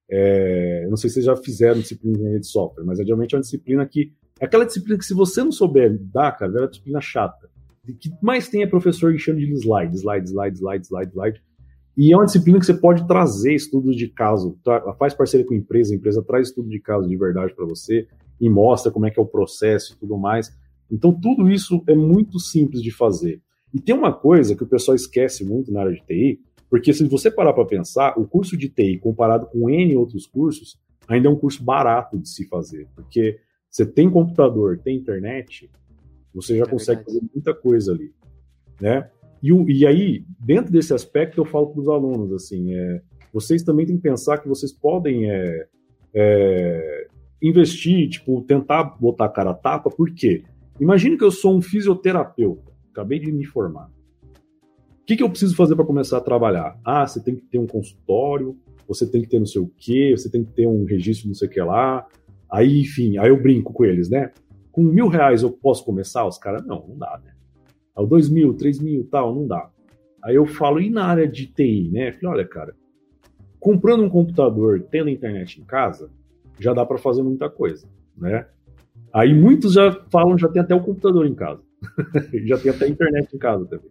É, 0.08 0.86
não 0.88 0.96
sei 0.96 1.10
se 1.10 1.14
vocês 1.14 1.26
já 1.26 1.36
fizeram 1.36 1.80
disciplina 1.80 2.14
de 2.14 2.18
engenharia 2.18 2.40
de 2.40 2.46
software, 2.46 2.84
mas 2.84 2.98
geralmente 2.98 3.34
é 3.34 3.38
uma 3.38 3.42
disciplina 3.42 3.86
que. 3.86 4.12
É 4.38 4.44
aquela 4.44 4.66
disciplina 4.66 4.98
que, 4.98 5.04
se 5.04 5.14
você 5.14 5.42
não 5.42 5.50
souber 5.50 5.98
dar, 6.12 6.32
cara, 6.32 6.52
é 6.52 6.60
uma 6.60 6.68
disciplina 6.68 7.00
chata. 7.00 7.48
O 7.88 7.94
que 7.94 8.12
mais 8.20 8.48
tem 8.48 8.62
é 8.62 8.66
professor 8.66 9.14
enchendo 9.14 9.38
de 9.38 9.50
slide, 9.52 9.96
slide, 9.96 10.28
slide, 10.28 10.58
slide, 10.58 10.86
slide, 10.86 11.12
slide. 11.12 11.42
E 11.96 12.12
é 12.12 12.16
uma 12.16 12.26
disciplina 12.26 12.58
que 12.58 12.66
você 12.66 12.74
pode 12.74 13.06
trazer 13.06 13.54
estudos 13.54 13.96
de 13.96 14.08
caso, 14.08 14.58
faz 14.98 15.14
parceria 15.14 15.46
com 15.46 15.54
a 15.54 15.56
empresa, 15.56 15.94
a 15.94 15.96
empresa 15.96 16.22
traz 16.22 16.48
estudo 16.48 16.68
de 16.68 16.78
caso 16.78 17.08
de 17.08 17.16
verdade 17.16 17.54
para 17.54 17.64
você 17.64 18.06
e 18.38 18.50
mostra 18.50 18.92
como 18.92 19.06
é 19.06 19.10
que 19.10 19.18
é 19.18 19.22
o 19.22 19.26
processo 19.26 19.94
e 19.94 19.96
tudo 19.96 20.18
mais. 20.18 20.54
Então, 20.90 21.12
tudo 21.12 21.50
isso 21.50 21.82
é 21.86 21.94
muito 21.94 22.38
simples 22.38 22.82
de 22.82 22.90
fazer. 22.90 23.40
E 23.72 23.80
tem 23.80 23.94
uma 23.94 24.12
coisa 24.12 24.54
que 24.54 24.62
o 24.62 24.66
pessoal 24.66 24.94
esquece 24.94 25.44
muito 25.44 25.72
na 25.72 25.80
área 25.80 25.92
de 25.92 26.02
TI, 26.02 26.40
porque 26.68 26.92
se 26.92 27.04
você 27.06 27.30
parar 27.30 27.52
para 27.52 27.64
pensar, 27.64 28.18
o 28.18 28.26
curso 28.26 28.56
de 28.56 28.68
TI 28.68 28.98
comparado 28.98 29.46
com 29.46 29.70
N 29.70 29.96
outros 29.96 30.26
cursos, 30.26 30.78
ainda 31.08 31.28
é 31.28 31.30
um 31.30 31.36
curso 31.36 31.64
barato 31.64 32.18
de 32.18 32.28
se 32.28 32.46
fazer, 32.46 32.88
porque 32.94 33.38
você 33.70 33.86
tem 33.86 34.10
computador, 34.10 34.78
tem 34.78 34.96
internet, 34.96 35.70
você 36.34 36.56
já 36.58 36.64
é 36.64 36.66
consegue 36.66 37.04
verdade. 37.04 37.20
fazer 37.20 37.30
muita 37.34 37.54
coisa 37.54 37.92
ali, 37.92 38.12
né? 38.80 39.10
E, 39.42 39.50
e, 39.50 39.86
aí, 39.86 40.24
dentro 40.38 40.72
desse 40.72 40.92
aspecto, 40.94 41.40
eu 41.40 41.44
falo 41.44 41.68
para 41.68 41.80
os 41.80 41.88
alunos, 41.88 42.32
assim, 42.32 42.74
é, 42.74 43.02
vocês 43.32 43.62
também 43.62 43.86
têm 43.86 43.96
que 43.96 44.02
pensar 44.02 44.38
que 44.38 44.48
vocês 44.48 44.72
podem 44.72 45.30
é, 45.30 45.66
é, 46.14 47.06
investir, 47.42 48.08
tipo, 48.08 48.42
tentar 48.42 48.84
botar 48.98 49.26
a 49.26 49.28
cara 49.28 49.50
a 49.50 49.54
tapa, 49.54 49.90
por 49.90 50.10
quê? 50.12 50.42
Imagine 50.80 51.16
que 51.16 51.24
eu 51.24 51.30
sou 51.30 51.56
um 51.56 51.62
fisioterapeuta, 51.62 52.72
acabei 52.90 53.18
de 53.18 53.30
me 53.30 53.44
formar. 53.44 53.90
O 54.26 55.06
que, 55.06 55.16
que 55.16 55.22
eu 55.22 55.30
preciso 55.30 55.54
fazer 55.54 55.76
para 55.76 55.84
começar 55.84 56.18
a 56.18 56.20
trabalhar? 56.20 56.78
Ah, 56.84 57.06
você 57.06 57.22
tem 57.22 57.36
que 57.36 57.42
ter 57.42 57.58
um 57.58 57.66
consultório, 57.66 58.56
você 58.88 59.06
tem 59.06 59.22
que 59.22 59.28
ter 59.28 59.38
não 59.38 59.46
sei 59.46 59.60
o 59.60 59.70
quê, 59.76 60.14
você 60.16 60.28
tem 60.28 60.44
que 60.44 60.52
ter 60.52 60.66
um 60.66 60.84
registro 60.84 61.28
não 61.28 61.34
sei 61.34 61.46
o 61.46 61.50
que 61.50 61.60
lá. 61.60 62.06
Aí, 62.50 62.80
enfim, 62.80 63.16
aí 63.18 63.28
eu 63.28 63.40
brinco 63.40 63.72
com 63.72 63.84
eles, 63.84 64.08
né? 64.08 64.32
Com 64.72 64.82
mil 64.82 65.08
reais 65.08 65.42
eu 65.42 65.50
posso 65.50 65.84
começar? 65.84 66.26
Os 66.26 66.38
caras, 66.38 66.66
não, 66.66 66.86
não 66.88 66.98
dá, 66.98 67.20
né? 67.24 67.35
Aí, 67.96 68.06
dois 68.06 68.28
mil, 68.28 68.54
três 68.54 68.78
mil 68.78 69.06
tal, 69.10 69.34
não 69.34 69.46
dá. 69.46 69.70
Aí 70.22 70.34
eu 70.34 70.46
falo, 70.46 70.80
e 70.80 70.90
na 70.90 71.04
área 71.04 71.26
de 71.26 71.46
TI, 71.46 71.90
né? 71.92 72.12
falei, 72.12 72.38
olha, 72.38 72.48
cara, 72.48 72.74
comprando 73.60 74.04
um 74.04 74.08
computador, 74.08 74.84
tendo 74.90 75.08
internet 75.08 75.60
em 75.60 75.64
casa, 75.64 76.10
já 76.58 76.72
dá 76.72 76.84
para 76.84 76.98
fazer 76.98 77.22
muita 77.22 77.48
coisa, 77.48 77.86
né? 78.16 78.46
Aí 79.12 79.32
muitos 79.32 79.74
já 79.74 79.92
falam, 80.10 80.36
já 80.36 80.48
tem 80.48 80.60
até 80.60 80.74
o 80.74 80.82
computador 80.82 81.26
em 81.26 81.34
casa. 81.34 81.62
já 82.46 82.58
tem 82.58 82.70
até 82.70 82.86
a 82.86 82.88
internet 82.88 83.34
em 83.34 83.38
casa 83.38 83.64
também. 83.66 83.90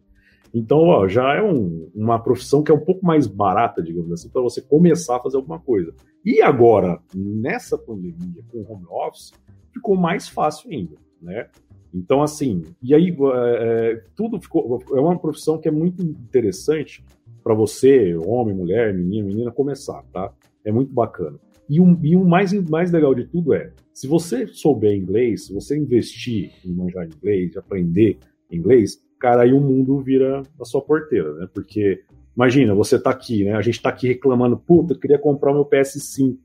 Então, 0.53 0.79
ó, 0.79 1.07
já 1.07 1.35
é 1.35 1.41
um, 1.41 1.89
uma 1.93 2.17
profissão 2.17 2.63
que 2.63 2.71
é 2.71 2.73
um 2.73 2.79
pouco 2.79 3.05
mais 3.05 3.27
barata, 3.27 3.83
digamos 3.83 4.11
assim, 4.11 4.29
para 4.29 4.41
você 4.41 4.61
começar 4.61 5.17
a 5.17 5.19
fazer 5.19 5.35
alguma 5.35 5.59
coisa. 5.59 5.93
E 6.23 6.41
agora, 6.41 6.99
nessa 7.13 7.77
pandemia, 7.77 8.41
com 8.49 8.59
o 8.59 8.71
home 8.71 8.85
office, 8.89 9.33
ficou 9.73 9.97
mais 9.97 10.29
fácil 10.29 10.71
ainda, 10.71 10.95
né? 11.21 11.49
Então, 11.93 12.21
assim, 12.21 12.63
e 12.81 12.93
aí 12.93 13.09
é, 13.09 13.93
é 13.93 14.03
tudo 14.15 14.39
ficou. 14.39 14.81
É 14.91 14.99
uma 14.99 15.17
profissão 15.17 15.57
que 15.57 15.67
é 15.67 15.71
muito 15.71 16.01
interessante 16.03 17.03
para 17.43 17.53
você, 17.53 18.15
homem, 18.15 18.55
mulher, 18.55 18.93
menino, 18.93 19.27
menina, 19.27 19.51
começar, 19.51 20.03
tá? 20.11 20.31
É 20.63 20.71
muito 20.71 20.91
bacana. 20.91 21.37
E 21.69 21.79
o, 21.79 21.99
e 22.03 22.15
o 22.15 22.23
mais, 22.23 22.53
mais 22.69 22.91
legal 22.91 23.13
de 23.15 23.25
tudo 23.25 23.53
é, 23.53 23.71
se 23.93 24.07
você 24.07 24.45
souber 24.47 24.93
inglês, 24.93 25.45
se 25.45 25.53
você 25.53 25.77
investir 25.77 26.51
em 26.65 26.71
manjar 26.71 27.07
inglês, 27.07 27.55
aprender 27.55 28.17
inglês, 28.51 29.01
cara, 29.19 29.43
aí 29.43 29.53
o 29.53 29.61
mundo 29.61 29.99
vira 29.99 30.43
a 30.59 30.65
sua 30.65 30.81
porteira, 30.81 31.33
né? 31.35 31.47
Porque, 31.53 32.03
imagina, 32.35 32.75
você 32.75 32.99
tá 32.99 33.09
aqui, 33.09 33.45
né? 33.45 33.53
A 33.53 33.61
gente 33.61 33.81
tá 33.81 33.89
aqui 33.89 34.07
reclamando, 34.07 34.57
puta, 34.57 34.93
eu 34.93 34.99
queria 34.99 35.17
comprar 35.17 35.51
o 35.51 35.55
meu 35.55 35.65
PS5, 35.65 36.37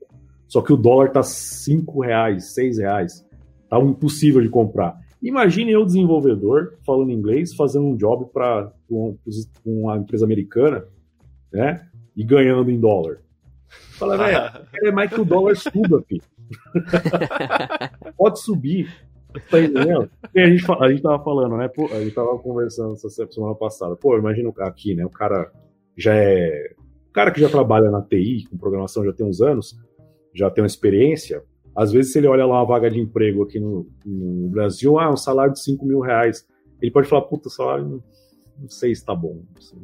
só 0.47 0.61
que 0.61 0.71
o 0.71 0.77
dólar 0.77 1.11
tá 1.11 1.23
5 1.23 2.01
reais, 2.01 2.53
6 2.53 2.77
reais. 2.77 3.25
Tá 3.69 3.79
impossível 3.79 4.41
de 4.41 4.49
comprar. 4.49 4.99
Imagine 5.21 5.71
eu, 5.71 5.85
desenvolvedor, 5.85 6.77
falando 6.85 7.11
inglês, 7.11 7.53
fazendo 7.53 7.85
um 7.85 7.95
job 7.95 8.25
para 8.33 8.71
uma 9.63 9.97
empresa 9.97 10.25
americana, 10.25 10.85
né? 11.53 11.87
E 12.15 12.23
ganhando 12.23 12.71
em 12.71 12.79
dólar. 12.79 13.21
Fala, 13.69 14.17
velho, 14.17 14.65
é 14.83 14.91
mais 14.91 15.11
que 15.11 15.21
o 15.21 15.25
dólar 15.25 15.55
suba, 15.55 16.03
filho. 16.07 16.23
Pode 18.17 18.39
subir. 18.39 18.89
Tá 19.49 19.61
entendendo? 19.61 20.09
E 20.35 20.39
a 20.41 20.49
gente, 20.49 20.65
a 20.69 20.89
gente 20.89 21.01
tava 21.01 21.23
falando, 21.23 21.55
né? 21.55 21.67
Pô, 21.69 21.85
a 21.85 22.01
gente 22.01 22.13
tava 22.13 22.37
conversando 22.39 22.93
essa 22.93 23.09
semana 23.09 23.55
passada. 23.55 23.95
Pô, 23.95 24.17
imagina 24.17 24.51
aqui, 24.59 24.93
né? 24.93 25.05
O 25.05 25.09
cara 25.09 25.49
já 25.95 26.13
é. 26.13 26.73
O 27.09 27.13
cara 27.13 27.31
que 27.31 27.39
já 27.39 27.49
trabalha 27.49 27.89
na 27.89 28.01
TI, 28.01 28.45
com 28.49 28.57
programação 28.57 29.05
já 29.05 29.13
tem 29.13 29.25
uns 29.25 29.41
anos, 29.41 29.77
já 30.33 30.49
tem 30.49 30.61
uma 30.61 30.67
experiência. 30.67 31.43
Às 31.75 31.91
vezes, 31.91 32.11
se 32.11 32.19
ele 32.19 32.27
olha 32.27 32.45
lá 32.45 32.59
uma 32.59 32.65
vaga 32.65 32.89
de 32.89 32.99
emprego 32.99 33.43
aqui 33.43 33.59
no, 33.59 33.87
no 34.05 34.49
Brasil, 34.49 34.99
ah, 34.99 35.11
um 35.11 35.17
salário 35.17 35.53
de 35.53 35.63
5 35.63 35.85
mil 35.85 35.99
reais. 35.99 36.45
Ele 36.81 36.91
pode 36.91 37.07
falar, 37.07 37.23
puta, 37.23 37.49
salário 37.49 37.85
não, 37.85 38.03
não 38.59 38.69
sei 38.69 38.93
se 38.93 39.05
tá 39.05 39.15
bom. 39.15 39.43
Assim, 39.57 39.77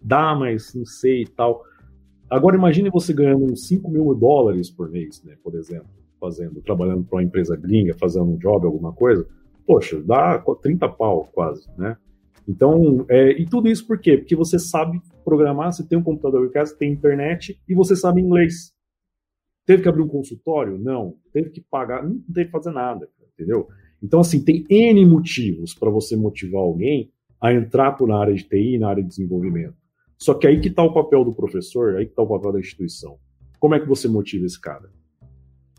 dá, 0.00 0.34
mas 0.34 0.74
não 0.74 0.84
sei 0.84 1.22
e 1.22 1.26
tal. 1.26 1.62
Agora 2.30 2.56
imagine 2.56 2.90
você 2.90 3.12
ganhando 3.12 3.44
uns 3.44 3.66
5 3.66 3.90
mil 3.90 4.14
dólares 4.14 4.70
por 4.70 4.90
mês, 4.90 5.22
né, 5.24 5.36
por 5.42 5.54
exemplo, 5.54 5.88
fazendo, 6.20 6.60
trabalhando 6.60 7.04
para 7.04 7.16
uma 7.16 7.22
empresa 7.22 7.56
gringa, 7.56 7.94
fazendo 7.98 8.26
um 8.26 8.36
job, 8.36 8.66
alguma 8.66 8.92
coisa. 8.92 9.26
Poxa, 9.66 10.00
dá 10.02 10.38
30 10.60 10.88
pau 10.90 11.28
quase, 11.32 11.66
né? 11.76 11.96
Então, 12.46 13.04
é, 13.10 13.30
e 13.32 13.44
tudo 13.44 13.68
isso 13.68 13.86
por 13.86 13.98
quê? 13.98 14.16
Porque 14.16 14.34
você 14.34 14.58
sabe 14.58 15.00
programar, 15.22 15.72
você 15.72 15.86
tem 15.86 15.98
um 15.98 16.02
computador 16.02 16.46
em 16.46 16.50
casa, 16.50 16.74
tem 16.74 16.92
internet 16.92 17.60
e 17.68 17.74
você 17.74 17.94
sabe 17.94 18.22
inglês. 18.22 18.72
Teve 19.68 19.82
que 19.82 19.88
abrir 19.90 20.00
um 20.00 20.08
consultório? 20.08 20.78
Não. 20.78 21.16
Teve 21.30 21.50
que 21.50 21.60
pagar? 21.60 22.02
Não 22.02 22.18
teve 22.32 22.46
que 22.46 22.50
fazer 22.50 22.70
nada, 22.70 23.06
entendeu? 23.34 23.68
Então, 24.02 24.20
assim, 24.20 24.42
tem 24.42 24.64
N 24.70 25.04
motivos 25.04 25.74
para 25.74 25.90
você 25.90 26.16
motivar 26.16 26.62
alguém 26.62 27.12
a 27.38 27.52
entrar 27.52 27.92
por 27.92 28.08
na 28.08 28.18
área 28.18 28.34
de 28.34 28.44
TI, 28.44 28.78
na 28.78 28.88
área 28.88 29.02
de 29.02 29.10
desenvolvimento. 29.10 29.74
Só 30.16 30.32
que 30.32 30.46
aí 30.46 30.58
que 30.58 30.68
está 30.68 30.82
o 30.82 30.94
papel 30.94 31.22
do 31.22 31.34
professor, 31.34 31.96
aí 31.96 32.06
que 32.06 32.12
está 32.12 32.22
o 32.22 32.26
papel 32.26 32.52
da 32.52 32.60
instituição. 32.60 33.18
Como 33.60 33.74
é 33.74 33.80
que 33.80 33.86
você 33.86 34.08
motiva 34.08 34.46
esse 34.46 34.58
cara? 34.58 34.90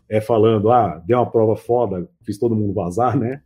É 0.08 0.20
falando, 0.20 0.70
ah, 0.70 1.02
deu 1.04 1.18
uma 1.18 1.28
prova 1.28 1.56
foda, 1.56 2.08
fiz 2.22 2.38
todo 2.38 2.54
mundo 2.54 2.72
vazar, 2.72 3.18
né? 3.18 3.42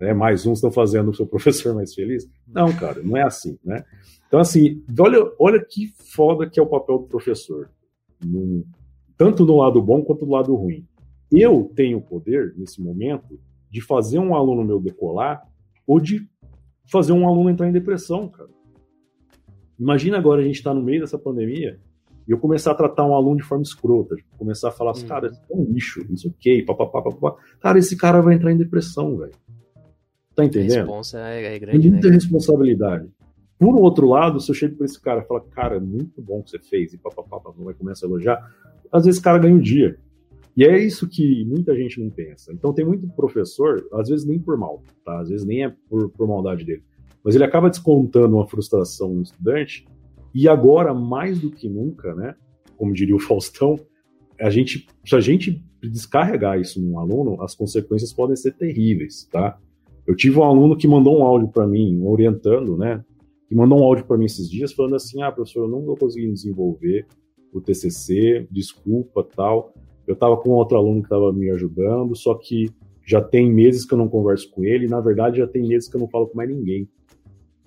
né? 0.00 0.14
Mais 0.14 0.46
uns 0.46 0.56
estão 0.56 0.72
fazendo 0.72 1.10
o 1.10 1.14
seu 1.14 1.26
professor 1.28 1.74
mais 1.74 1.92
feliz. 1.92 2.26
Não, 2.48 2.72
cara, 2.72 3.02
não 3.02 3.14
é 3.14 3.24
assim, 3.24 3.58
né? 3.62 3.84
Então, 4.26 4.40
assim, 4.40 4.82
olha, 4.98 5.18
olha 5.38 5.62
que 5.62 5.92
foda 6.14 6.48
que 6.48 6.58
é 6.58 6.62
o 6.62 6.66
papel 6.66 7.00
do 7.00 7.08
professor. 7.08 7.70
Tanto 9.22 9.46
do 9.46 9.56
lado 9.56 9.80
bom 9.80 10.02
quanto 10.02 10.26
do 10.26 10.32
lado 10.32 10.52
ruim. 10.56 10.84
Eu 11.30 11.70
tenho 11.76 11.98
o 11.98 12.02
poder, 12.02 12.54
nesse 12.56 12.82
momento, 12.82 13.38
de 13.70 13.80
fazer 13.80 14.18
um 14.18 14.34
aluno 14.34 14.64
meu 14.64 14.80
decolar 14.80 15.46
ou 15.86 16.00
de 16.00 16.28
fazer 16.90 17.12
um 17.12 17.28
aluno 17.28 17.48
entrar 17.48 17.68
em 17.68 17.72
depressão, 17.72 18.28
cara. 18.28 18.50
Imagina 19.78 20.18
agora 20.18 20.42
a 20.42 20.44
gente 20.44 20.56
estar 20.56 20.70
tá 20.70 20.74
no 20.74 20.82
meio 20.82 21.00
dessa 21.00 21.16
pandemia 21.16 21.78
e 22.26 22.32
eu 22.32 22.38
começar 22.38 22.72
a 22.72 22.74
tratar 22.74 23.06
um 23.06 23.14
aluno 23.14 23.36
de 23.36 23.44
forma 23.44 23.62
escrota, 23.62 24.16
tipo, 24.16 24.36
começar 24.36 24.70
a 24.70 24.72
falar 24.72 24.90
assim, 24.90 25.06
cara, 25.06 25.28
esse 25.28 25.40
é 25.48 25.56
um 25.56 25.64
lixo, 25.64 26.04
não 26.08 26.16
sei 26.16 26.30
o 26.30 26.34
quê, 26.38 26.64
papapá, 26.66 27.00
papapá. 27.00 27.40
Cara, 27.60 27.78
esse 27.78 27.96
cara 27.96 28.20
vai 28.20 28.34
entrar 28.34 28.50
em 28.50 28.58
depressão, 28.58 29.16
velho. 29.18 29.32
Tá 30.34 30.44
entendendo? 30.44 30.78
A 30.78 30.80
responsa 30.80 31.20
é, 31.20 31.54
é 31.54 31.58
grande, 31.60 31.90
Muita 31.90 32.08
né? 32.08 32.14
responsabilidade. 32.14 33.08
Por 33.56 33.76
outro 33.76 34.08
lado, 34.08 34.40
se 34.40 34.50
eu 34.50 34.54
chego 34.56 34.76
pra 34.76 34.86
esse 34.86 35.00
cara 35.00 35.20
e 35.20 35.26
falo, 35.28 35.42
cara, 35.42 35.78
muito 35.78 36.20
bom 36.20 36.42
que 36.42 36.50
você 36.50 36.58
fez, 36.58 36.92
e 36.92 36.98
papapá, 36.98 37.38
vai 37.56 37.74
começar 37.74 38.06
a 38.06 38.08
elogiar, 38.08 38.52
às 38.92 39.04
vezes 39.04 39.20
o 39.20 39.22
cara 39.24 39.38
ganha 39.38 39.54
um 39.54 39.60
dia. 39.60 39.98
E 40.56 40.64
é 40.64 40.78
isso 40.78 41.08
que 41.08 41.44
muita 41.46 41.74
gente 41.74 41.98
não 41.98 42.10
pensa. 42.10 42.52
Então 42.52 42.74
tem 42.74 42.84
muito 42.84 43.08
professor, 43.08 43.86
às 43.94 44.08
vezes 44.08 44.26
nem 44.26 44.38
por 44.38 44.56
mal, 44.58 44.82
tá? 45.04 45.20
Às 45.20 45.30
vezes 45.30 45.46
nem 45.46 45.64
é 45.64 45.74
por, 45.88 46.10
por 46.10 46.28
maldade 46.28 46.64
dele. 46.64 46.82
Mas 47.24 47.34
ele 47.34 47.44
acaba 47.44 47.70
descontando 47.70 48.36
uma 48.36 48.46
frustração 48.46 49.14
no 49.14 49.22
estudante, 49.22 49.86
e 50.34 50.48
agora, 50.48 50.94
mais 50.94 51.38
do 51.40 51.50
que 51.50 51.68
nunca, 51.68 52.14
né? 52.14 52.34
Como 52.76 52.92
diria 52.92 53.14
o 53.14 53.20
Faustão, 53.20 53.78
a 54.40 54.50
gente, 54.50 54.86
se 55.04 55.14
a 55.14 55.20
gente 55.20 55.62
descarregar 55.82 56.58
isso 56.58 56.80
num 56.80 56.98
aluno, 56.98 57.40
as 57.42 57.54
consequências 57.54 58.12
podem 58.12 58.34
ser 58.34 58.52
terríveis, 58.52 59.28
tá? 59.30 59.58
Eu 60.06 60.16
tive 60.16 60.38
um 60.38 60.42
aluno 60.42 60.76
que 60.76 60.88
mandou 60.88 61.18
um 61.18 61.24
áudio 61.24 61.48
para 61.48 61.66
mim, 61.66 62.02
orientando, 62.04 62.76
né? 62.76 63.04
Que 63.48 63.54
mandou 63.54 63.80
um 63.80 63.84
áudio 63.84 64.04
para 64.04 64.16
mim 64.16 64.24
esses 64.24 64.50
dias 64.50 64.72
falando 64.72 64.96
assim: 64.96 65.22
"Ah, 65.22 65.30
professor, 65.30 65.64
eu 65.64 65.68
não 65.68 65.82
vou 65.82 65.96
conseguir 65.96 66.32
desenvolver 66.32 67.06
o 67.52 67.60
TCC, 67.60 68.46
desculpa, 68.50 69.22
tal. 69.22 69.74
Eu 70.06 70.14
estava 70.14 70.36
com 70.36 70.50
outro 70.50 70.76
aluno 70.76 71.00
que 71.00 71.06
estava 71.06 71.32
me 71.32 71.50
ajudando, 71.50 72.16
só 72.16 72.34
que 72.34 72.70
já 73.04 73.20
tem 73.20 73.50
meses 73.50 73.84
que 73.84 73.94
eu 73.94 73.98
não 73.98 74.08
converso 74.08 74.50
com 74.50 74.64
ele, 74.64 74.86
e 74.86 74.88
na 74.88 75.00
verdade 75.00 75.38
já 75.38 75.46
tem 75.46 75.66
meses 75.66 75.88
que 75.88 75.96
eu 75.96 76.00
não 76.00 76.08
falo 76.08 76.26
com 76.26 76.36
mais 76.36 76.48
ninguém. 76.48 76.88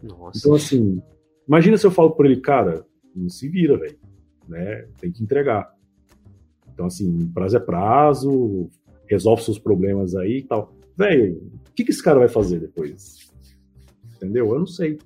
Nossa. 0.02 0.40
Então, 0.40 0.54
assim, 0.54 1.02
imagina 1.48 1.78
se 1.78 1.86
eu 1.86 1.92
falo 1.92 2.12
para 2.12 2.28
ele, 2.28 2.42
cara, 2.42 2.86
não 3.16 3.30
se 3.30 3.48
vira, 3.48 3.78
velho, 3.78 3.98
né? 4.48 4.88
Tem 5.00 5.12
que 5.12 5.24
entregar. 5.24 5.74
Então, 6.74 6.88
assim, 6.88 7.32
prazo 7.34 7.58
é 7.58 7.60
prazo, 7.60 8.70
resolve 9.08 9.44
seus 9.44 9.60
problemas 9.60 10.16
aí 10.16 10.40
e 10.40 10.44
tal. 10.44 10.74
Velho, 10.98 11.42
o 11.70 11.74
que, 11.74 11.84
que 11.84 11.92
esse 11.92 12.04
cara 12.04 12.20
vai 12.20 12.28
fazer 12.28 12.60
depois? 12.60 13.32
Entendeu? 14.16 14.50
Eu 14.50 14.60
não 14.60 14.68
sei. 14.68 14.98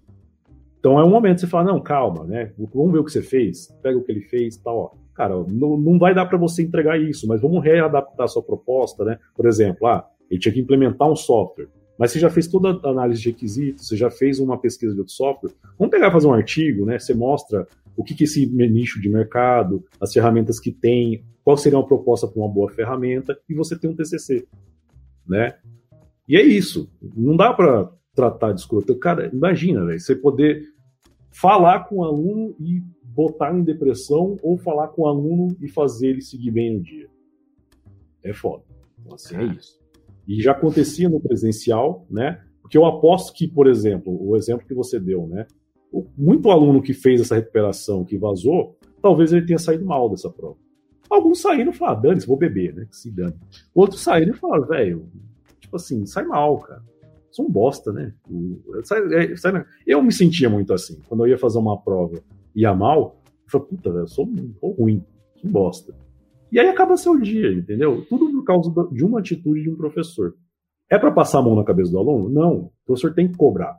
Então 0.79 0.99
é 0.99 1.03
um 1.03 1.09
momento 1.09 1.35
de 1.35 1.41
você 1.41 1.47
falar, 1.47 1.65
não, 1.65 1.81
calma, 1.81 2.25
né? 2.25 2.51
Vamos 2.73 2.91
ver 2.91 2.99
o 2.99 3.03
que 3.03 3.11
você 3.11 3.21
fez, 3.21 3.67
pega 3.83 3.97
o 3.97 4.03
que 4.03 4.11
ele 4.11 4.21
fez 4.21 4.57
tal, 4.57 4.77
ó. 4.77 4.91
Cara, 5.13 5.35
não, 5.49 5.77
não 5.77 5.99
vai 5.99 6.15
dar 6.15 6.25
para 6.25 6.37
você 6.37 6.63
entregar 6.63 6.97
isso, 6.99 7.27
mas 7.27 7.41
vamos 7.41 7.61
readaptar 7.61 8.23
a 8.23 8.27
sua 8.27 8.41
proposta, 8.41 9.03
né? 9.03 9.19
Por 9.35 9.45
exemplo, 9.45 9.85
ah, 9.87 10.07
ele 10.31 10.39
tinha 10.39 10.53
que 10.53 10.61
implementar 10.61 11.11
um 11.11 11.15
software, 11.15 11.67
mas 11.97 12.11
você 12.11 12.19
já 12.19 12.29
fez 12.29 12.47
toda 12.47 12.79
a 12.81 12.89
análise 12.89 13.21
de 13.21 13.29
requisitos, 13.29 13.85
você 13.85 13.97
já 13.97 14.09
fez 14.09 14.39
uma 14.39 14.57
pesquisa 14.57 14.93
de 14.93 14.99
outro 14.99 15.13
software. 15.13 15.51
Vamos 15.77 15.91
pegar 15.91 16.07
e 16.07 16.11
fazer 16.11 16.27
um 16.27 16.33
artigo, 16.33 16.85
né? 16.85 16.97
Você 16.97 17.13
mostra 17.13 17.67
o 17.97 18.03
que, 18.03 18.15
que 18.15 18.23
esse 18.23 18.45
nicho 18.45 19.01
de 19.01 19.09
mercado, 19.09 19.83
as 19.99 20.13
ferramentas 20.13 20.57
que 20.57 20.71
tem, 20.71 21.25
qual 21.43 21.57
seria 21.57 21.77
uma 21.77 21.85
proposta 21.85 22.25
para 22.25 22.41
uma 22.41 22.47
boa 22.47 22.71
ferramenta, 22.71 23.37
e 23.49 23.53
você 23.53 23.77
tem 23.77 23.89
um 23.89 23.95
TCC, 23.95 24.47
né? 25.27 25.57
E 26.25 26.37
é 26.37 26.41
isso. 26.41 26.89
Não 27.01 27.35
dá 27.35 27.53
para 27.53 27.91
tratar 28.13 28.51
de 28.51 28.61
escroto. 28.61 28.97
Cara, 28.97 29.29
imagina, 29.33 29.85
véio, 29.85 29.99
você 29.99 30.15
poder 30.15 30.63
falar 31.31 31.85
com 31.85 31.97
o 31.97 32.03
aluno 32.03 32.55
e 32.59 32.81
botar 33.03 33.55
em 33.55 33.63
depressão 33.63 34.37
ou 34.41 34.57
falar 34.57 34.89
com 34.89 35.03
o 35.03 35.07
aluno 35.07 35.55
e 35.61 35.67
fazer 35.67 36.09
ele 36.09 36.21
seguir 36.21 36.51
bem 36.51 36.75
no 36.75 36.81
dia. 36.81 37.07
É 38.23 38.33
foda. 38.33 38.63
Então, 38.99 39.15
assim, 39.15 39.35
é 39.35 39.45
isso. 39.45 39.79
E 40.27 40.41
já 40.41 40.51
acontecia 40.51 41.09
no 41.09 41.19
presencial, 41.19 42.05
né? 42.09 42.43
Porque 42.61 42.77
eu 42.77 42.85
aposto 42.85 43.33
que, 43.33 43.47
por 43.47 43.67
exemplo, 43.67 44.15
o 44.21 44.35
exemplo 44.35 44.67
que 44.67 44.73
você 44.73 44.99
deu, 44.99 45.27
né? 45.27 45.47
Muito 46.15 46.51
aluno 46.51 46.81
que 46.81 46.93
fez 46.93 47.21
essa 47.21 47.35
recuperação, 47.35 48.05
que 48.05 48.17
vazou, 48.17 48.77
talvez 49.01 49.33
ele 49.33 49.45
tenha 49.45 49.57
saído 49.57 49.85
mal 49.85 50.09
dessa 50.09 50.29
prova. 50.29 50.57
Alguns 51.09 51.41
saíram 51.41 51.71
e 51.71 51.75
falaram, 51.75 52.01
dane-se, 52.01 52.27
vou 52.27 52.37
beber, 52.37 52.75
né? 52.75 52.85
Que 52.85 52.95
se 52.95 53.09
dane. 53.09 53.33
Outros 53.73 54.01
saíram 54.01 54.33
e 54.33 54.37
falaram, 54.37 54.67
velho, 54.67 55.09
tipo 55.59 55.75
assim, 55.77 56.05
sai 56.05 56.25
mal, 56.25 56.59
cara 56.59 56.83
sou 57.31 57.45
um 57.45 57.51
bosta, 57.51 57.91
né? 57.91 58.13
É, 59.13 59.33
eu 59.85 60.01
me 60.01 60.11
sentia 60.11 60.49
muito 60.49 60.73
assim. 60.73 60.99
Quando 61.07 61.25
eu 61.25 61.29
ia 61.29 61.37
fazer 61.37 61.57
uma 61.57 61.79
prova 61.81 62.21
e 62.55 62.61
ia 62.61 62.73
mal, 62.73 63.21
eu 63.45 63.49
falei, 63.51 63.67
puta, 63.67 63.89
eu 63.89 64.07
sou, 64.07 64.27
sou 64.59 64.71
ruim, 64.71 65.03
sou 65.35 65.49
um 65.49 65.53
bosta. 65.53 65.95
E 66.51 66.59
aí 66.59 66.67
acaba 66.67 66.97
seu 66.97 67.19
dia, 67.19 67.51
entendeu? 67.51 68.05
Tudo 68.09 68.31
por 68.31 68.43
causa 68.43 68.71
de 68.91 69.03
uma 69.03 69.19
atitude 69.19 69.63
de 69.63 69.69
um 69.69 69.75
professor. 69.75 70.35
É 70.89 70.97
para 70.97 71.11
passar 71.11 71.39
a 71.39 71.41
mão 71.43 71.55
na 71.55 71.63
cabeça 71.63 71.91
do 71.91 71.99
aluno? 71.99 72.29
Não. 72.29 72.55
O 72.55 72.71
professor 72.85 73.13
tem 73.13 73.27
que 73.27 73.37
cobrar. 73.37 73.77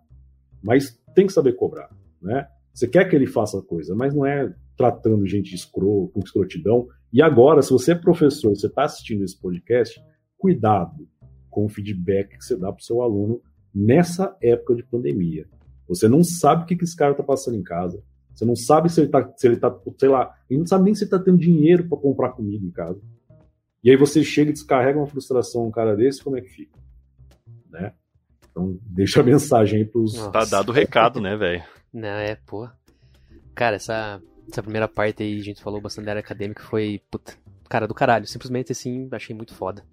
Mas 0.63 0.97
tem 1.15 1.27
que 1.27 1.33
saber 1.33 1.55
cobrar, 1.55 1.91
né? 2.23 2.47
Você 2.73 2.87
quer 2.87 3.09
que 3.09 3.17
ele 3.17 3.27
faça 3.27 3.61
coisa, 3.61 3.95
mas 3.97 4.15
não 4.15 4.25
é 4.25 4.55
tratando 4.77 5.27
gente 5.27 5.55
escro, 5.55 6.11
com 6.15 6.21
escrotidão. 6.21 6.87
E 7.13 7.21
agora, 7.21 7.63
se 7.63 7.73
você 7.73 7.93
é 7.93 7.95
professor, 7.97 8.55
você 8.55 8.69
está 8.69 8.85
assistindo 8.85 9.25
esse 9.25 9.39
podcast, 9.39 10.01
cuidado 10.39 11.09
com 11.51 11.67
o 11.67 11.69
feedback 11.69 12.39
que 12.39 12.45
você 12.45 12.57
dá 12.57 12.73
para 12.73 12.81
o 12.81 12.85
seu 12.85 13.03
aluno 13.03 13.43
nessa 13.75 14.37
época 14.43 14.75
de 14.75 14.83
pandemia. 14.83 15.47
Você 15.89 16.09
não 16.09 16.23
sabe 16.23 16.63
o 16.63 16.67
que, 16.67 16.77
que 16.77 16.85
esse 16.85 16.97
cara 16.97 17.13
está 17.13 17.23
passando 17.23 17.57
em 17.57 17.63
casa. 17.63 18.03
Você 18.33 18.45
não 18.45 18.55
sabe 18.55 18.89
se 18.89 19.01
ele 19.01 19.09
está, 19.09 19.33
se 19.37 19.47
ele 19.47 19.57
tá, 19.57 19.77
sei 19.99 20.09
lá, 20.09 20.35
ele 20.49 20.61
não 20.61 20.67
sabe 20.67 20.85
nem 20.85 20.95
se 20.95 21.03
ele 21.05 21.09
está 21.09 21.19
tendo 21.19 21.39
dinheiro 21.39 21.89
para 21.89 21.99
comprar 21.99 22.31
comida 22.31 22.65
em 22.65 22.71
casa. 22.71 23.01
E 23.83 23.91
aí 23.91 23.97
você 23.97 24.23
chega 24.23 24.51
e 24.51 24.53
descarrega 24.53 24.99
uma 24.99 25.07
frustração 25.07 25.67
um 25.67 25.71
cara 25.71 25.97
desse, 25.97 26.23
como 26.23 26.37
é 26.37 26.41
que 26.41 26.49
fica? 26.49 26.79
Né? 27.71 27.93
Então, 28.51 28.79
deixa 28.83 29.21
a 29.21 29.25
mensagem 29.25 29.81
aí 29.81 29.85
pros. 29.85 30.15
Nossa. 30.15 30.31
Tá 30.31 30.45
dado 30.45 30.69
o 30.71 30.73
recado, 30.73 31.21
né, 31.21 31.37
velho? 31.37 31.63
Não, 31.93 32.09
é, 32.09 32.37
pô. 32.47 32.69
Cara, 33.55 33.77
essa, 33.77 34.23
essa 34.51 34.63
primeira 34.63 34.87
parte 34.87 35.23
aí, 35.23 35.39
a 35.39 35.43
gente 35.43 35.63
falou 35.63 35.81
bastante 35.81 36.05
da 36.07 36.13
área 36.13 36.21
acadêmica, 36.21 36.63
foi, 36.63 37.01
puta, 37.11 37.35
cara 37.69 37.87
do 37.87 37.95
caralho. 37.95 38.27
Simplesmente 38.27 38.73
assim, 38.73 39.09
achei 39.13 39.35
muito 39.35 39.55
foda. 39.55 39.85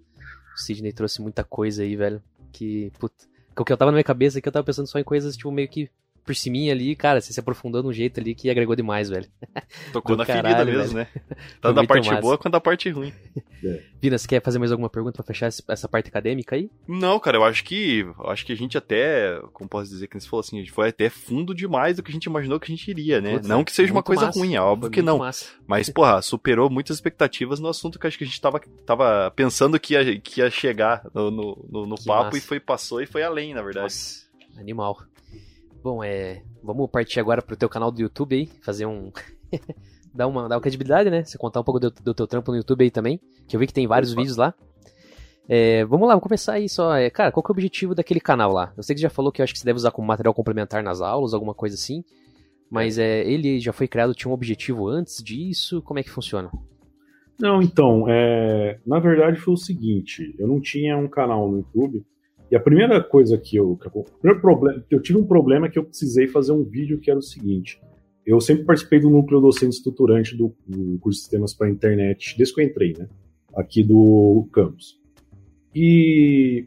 O 0.58 0.60
Sidney 0.60 0.92
trouxe 0.92 1.22
muita 1.22 1.44
coisa 1.44 1.84
aí, 1.84 1.94
velho. 1.94 2.20
Que, 2.50 2.90
puta. 2.98 3.24
O 3.56 3.64
que 3.64 3.72
eu 3.72 3.76
tava 3.76 3.92
na 3.92 3.96
minha 3.96 4.04
cabeça 4.04 4.38
é 4.38 4.40
que 4.40 4.48
eu 4.48 4.52
tava 4.52 4.64
pensando 4.64 4.88
só 4.88 4.98
em 4.98 5.04
coisas, 5.04 5.36
tipo, 5.36 5.50
meio 5.52 5.68
que 5.68 5.88
por 6.28 6.36
cima 6.36 6.70
ali, 6.70 6.94
cara, 6.94 7.22
você 7.22 7.32
se 7.32 7.40
aprofundou 7.40 7.82
num 7.82 7.90
jeito 7.90 8.20
ali 8.20 8.34
que 8.34 8.50
agregou 8.50 8.76
demais, 8.76 9.08
velho. 9.08 9.26
Tocou 9.94 10.14
Do 10.14 10.18
na 10.18 10.26
caralho, 10.26 10.56
ferida 10.56 10.78
mesmo, 10.78 10.94
velho. 10.98 11.08
né? 11.14 11.36
Tanto 11.58 11.74
da 11.74 11.84
parte 11.84 12.10
massa. 12.10 12.20
boa 12.20 12.36
quanto 12.36 12.52
da 12.52 12.60
parte 12.60 12.90
ruim. 12.90 13.12
É. 13.64 13.82
Vina, 14.00 14.16
você 14.16 14.28
quer 14.28 14.40
fazer 14.40 14.60
mais 14.60 14.70
alguma 14.70 14.88
pergunta 14.88 15.16
pra 15.20 15.24
fechar 15.34 15.48
essa 15.48 15.88
parte 15.88 16.06
acadêmica 16.06 16.54
aí? 16.54 16.70
Não, 16.86 17.18
cara, 17.18 17.38
eu 17.38 17.42
acho 17.44 17.64
que 17.64 18.06
eu 18.16 18.30
acho 18.30 18.46
que 18.46 18.52
a 18.52 18.56
gente 18.56 18.78
até, 18.78 19.36
como 19.52 19.68
posso 19.68 19.90
dizer, 19.90 20.06
que 20.06 20.14
você 20.20 20.28
falou 20.28 20.42
assim, 20.42 20.58
a 20.58 20.60
gente 20.60 20.70
foi 20.70 20.90
até 20.90 21.10
fundo 21.10 21.52
demais 21.52 21.96
do 21.96 22.02
que 22.04 22.12
a 22.12 22.14
gente 22.14 22.26
imaginou 22.26 22.60
que 22.60 22.70
a 22.70 22.76
gente 22.76 22.88
iria, 22.88 23.20
né? 23.20 23.32
Putz, 23.32 23.48
não 23.48 23.64
que 23.64 23.72
seja 23.72 23.90
uma 23.90 24.00
coisa 24.00 24.26
massa. 24.26 24.38
ruim, 24.38 24.54
é 24.54 24.60
óbvio 24.60 24.82
foi 24.82 24.90
que 24.90 25.02
não. 25.02 25.18
Massa. 25.18 25.46
Mas, 25.66 25.90
porra, 25.90 26.22
superou 26.22 26.70
muitas 26.70 26.98
expectativas 26.98 27.58
no 27.58 27.66
assunto 27.66 27.98
que 27.98 28.06
acho 28.06 28.16
que 28.16 28.22
a 28.22 28.28
gente 28.28 28.40
tava, 28.40 28.60
tava 28.86 29.32
pensando 29.32 29.80
que 29.80 29.94
ia, 29.94 30.20
que 30.20 30.40
ia 30.40 30.48
chegar 30.50 31.04
no, 31.12 31.28
no, 31.28 31.66
no, 31.68 31.86
no 31.86 31.96
papo 31.96 32.26
massa. 32.26 32.38
e 32.38 32.40
foi, 32.40 32.60
passou 32.60 33.02
e 33.02 33.06
foi 33.06 33.24
além, 33.24 33.54
na 33.54 33.62
verdade. 33.62 33.82
Nossa, 33.86 34.24
animal. 34.56 35.02
Bom, 35.88 36.04
é. 36.04 36.42
Vamos 36.62 36.90
partir 36.90 37.18
agora 37.18 37.40
pro 37.40 37.56
teu 37.56 37.66
canal 37.66 37.90
do 37.90 37.98
YouTube 37.98 38.36
aí, 38.36 38.46
fazer 38.62 38.84
um. 38.84 39.10
dar, 40.12 40.26
uma, 40.26 40.46
dar 40.46 40.56
uma 40.56 40.60
credibilidade, 40.60 41.08
né? 41.08 41.24
Você 41.24 41.38
contar 41.38 41.60
um 41.60 41.64
pouco 41.64 41.80
do, 41.80 41.90
do 41.90 42.12
teu 42.12 42.26
trampo 42.26 42.50
no 42.50 42.58
YouTube 42.58 42.82
aí 42.82 42.90
também. 42.90 43.18
Que 43.48 43.56
eu 43.56 43.60
vi 43.60 43.66
que 43.66 43.72
tem 43.72 43.86
vários 43.86 44.12
Opa. 44.12 44.20
vídeos 44.20 44.36
lá. 44.36 44.52
É, 45.48 45.86
vamos 45.86 46.06
lá, 46.06 46.12
vamos 46.12 46.24
começar 46.24 46.52
aí 46.52 46.68
só. 46.68 46.94
É, 46.94 47.08
cara, 47.08 47.32
qual 47.32 47.42
que 47.42 47.50
é 47.50 47.52
o 47.52 47.56
objetivo 47.56 47.94
daquele 47.94 48.20
canal 48.20 48.52
lá? 48.52 48.70
Eu 48.76 48.82
sei 48.82 48.94
que 48.94 49.00
você 49.00 49.04
já 49.04 49.08
falou 49.08 49.32
que 49.32 49.40
eu 49.40 49.44
acho 49.44 49.54
que 49.54 49.60
você 49.60 49.64
deve 49.64 49.78
usar 49.78 49.90
como 49.90 50.06
material 50.06 50.34
complementar 50.34 50.82
nas 50.82 51.00
aulas, 51.00 51.32
alguma 51.32 51.54
coisa 51.54 51.74
assim. 51.74 52.04
Mas 52.70 52.98
é, 52.98 53.26
ele 53.26 53.58
já 53.58 53.72
foi 53.72 53.88
criado, 53.88 54.12
tinha 54.12 54.30
um 54.30 54.34
objetivo 54.34 54.88
antes 54.88 55.24
disso? 55.24 55.80
Como 55.80 55.98
é 55.98 56.02
que 56.02 56.10
funciona? 56.10 56.50
Não, 57.40 57.62
então, 57.62 58.04
é, 58.10 58.78
na 58.86 58.98
verdade 58.98 59.40
foi 59.40 59.54
o 59.54 59.56
seguinte, 59.56 60.34
eu 60.38 60.46
não 60.46 60.60
tinha 60.60 60.98
um 60.98 61.08
canal 61.08 61.48
no 61.48 61.58
YouTube, 61.58 62.04
e 62.50 62.56
a 62.56 62.60
primeira 62.60 63.02
coisa 63.02 63.36
que 63.36 63.56
eu. 63.56 63.76
Que 63.76 63.86
eu, 63.86 64.04
primeiro 64.20 64.40
problema, 64.40 64.84
eu 64.90 65.00
tive 65.00 65.18
um 65.18 65.26
problema 65.26 65.68
que 65.68 65.78
eu 65.78 65.84
precisei 65.84 66.26
fazer 66.26 66.52
um 66.52 66.64
vídeo 66.64 66.98
que 66.98 67.10
era 67.10 67.18
o 67.18 67.22
seguinte. 67.22 67.80
Eu 68.24 68.40
sempre 68.40 68.64
participei 68.64 69.00
do 69.00 69.10
núcleo 69.10 69.40
docente 69.40 69.76
estruturante 69.76 70.36
do, 70.36 70.54
do 70.66 70.98
curso 70.98 71.18
de 71.18 71.22
sistemas 71.22 71.54
para 71.54 71.66
a 71.66 71.70
internet, 71.70 72.36
desde 72.36 72.54
que 72.54 72.60
eu 72.60 72.66
entrei, 72.66 72.94
né? 72.98 73.08
Aqui 73.54 73.82
do 73.82 74.46
campus. 74.52 74.98
E 75.74 76.66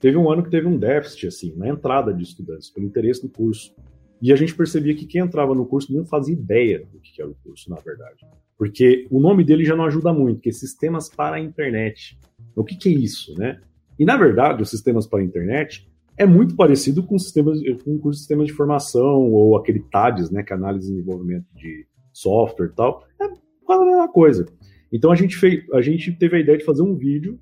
teve 0.00 0.16
um 0.16 0.30
ano 0.30 0.42
que 0.42 0.50
teve 0.50 0.66
um 0.66 0.76
déficit, 0.76 1.28
assim, 1.28 1.54
na 1.56 1.68
entrada 1.68 2.12
de 2.12 2.22
estudantes, 2.22 2.70
pelo 2.70 2.86
interesse 2.86 3.22
no 3.22 3.30
curso. 3.30 3.74
E 4.20 4.32
a 4.32 4.36
gente 4.36 4.54
percebia 4.54 4.94
que 4.94 5.06
quem 5.06 5.20
entrava 5.20 5.54
no 5.54 5.64
curso 5.64 5.92
não 5.94 6.04
fazia 6.04 6.34
ideia 6.34 6.80
do 6.92 7.00
que 7.00 7.20
era 7.20 7.30
o 7.30 7.36
curso, 7.42 7.70
na 7.70 7.76
verdade. 7.76 8.26
Porque 8.58 9.06
o 9.10 9.18
nome 9.18 9.44
dele 9.44 9.64
já 9.64 9.74
não 9.74 9.84
ajuda 9.84 10.12
muito, 10.12 10.40
que 10.40 10.50
é 10.50 10.52
Sistemas 10.52 11.08
para 11.08 11.36
a 11.36 11.40
Internet. 11.40 12.18
O 12.54 12.62
que, 12.62 12.76
que 12.76 12.88
é 12.88 12.92
isso, 12.92 13.34
né? 13.38 13.60
E, 14.00 14.04
na 14.06 14.16
verdade, 14.16 14.62
os 14.62 14.70
sistemas 14.70 15.06
para 15.06 15.18
a 15.18 15.22
internet 15.22 15.86
é 16.16 16.24
muito 16.24 16.56
parecido 16.56 17.02
com, 17.02 17.18
sistemas, 17.18 17.60
com 17.84 17.98
curso 17.98 18.16
de 18.16 18.20
sistemas 18.20 18.46
de 18.46 18.52
informação 18.54 19.30
ou 19.30 19.58
aquele 19.58 19.80
TADES, 19.80 20.30
né, 20.30 20.42
que 20.42 20.54
é 20.54 20.56
análise 20.56 20.90
e 20.90 20.94
desenvolvimento 20.94 21.44
de 21.54 21.86
software 22.10 22.68
e 22.68 22.74
tal. 22.74 23.04
É 23.20 23.28
quase 23.62 23.82
a 23.82 23.86
mesma 23.86 24.08
coisa. 24.08 24.46
Então, 24.90 25.12
a 25.12 25.14
gente, 25.14 25.36
fez, 25.36 25.62
a 25.74 25.82
gente 25.82 26.12
teve 26.12 26.38
a 26.38 26.40
ideia 26.40 26.56
de 26.56 26.64
fazer 26.64 26.80
um 26.80 26.96
vídeo 26.96 27.38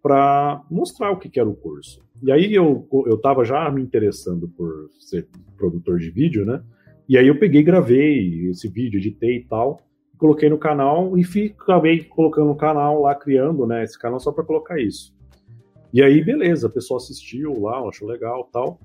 para 0.00 0.64
mostrar 0.70 1.10
o 1.10 1.18
que, 1.18 1.28
que, 1.28 1.40
era 1.40 1.48
o 1.48 1.56
curso. 1.56 2.00
E 2.22 2.30
aí 2.30 2.54
eu 2.54 2.86
estava 3.08 3.44
já 3.44 3.68
me 3.68 3.82
interessando 3.82 4.48
por 4.56 4.88
ser 5.00 5.26
produtor 5.56 5.98
de 5.98 6.10
vídeo, 6.10 6.46
né? 6.46 6.62
E 7.08 7.18
aí 7.18 7.26
eu 7.26 7.40
peguei, 7.40 7.64
gravei 7.64 8.46
esse 8.50 8.68
vídeo, 8.68 8.98
editei 8.98 9.38
e 9.38 9.44
tal, 9.44 9.80
coloquei 10.16 10.48
no 10.48 10.58
canal 10.58 11.18
e 11.18 11.24
fui, 11.24 11.52
acabei 11.60 12.04
colocando 12.04 12.46
no 12.46 12.56
canal 12.56 13.02
lá, 13.02 13.16
criando 13.16 13.66
né, 13.66 13.82
esse 13.82 13.98
canal 13.98 14.20
só 14.20 14.30
para 14.30 14.44
colocar 14.44 14.80
isso. 14.80 15.17
E 15.92 16.02
aí, 16.02 16.22
beleza, 16.22 16.66
a 16.66 16.70
pessoa 16.70 16.98
assistiu 16.98 17.60
lá, 17.60 17.80
achou 17.80 18.08
legal 18.08 18.48
tal. 18.52 18.80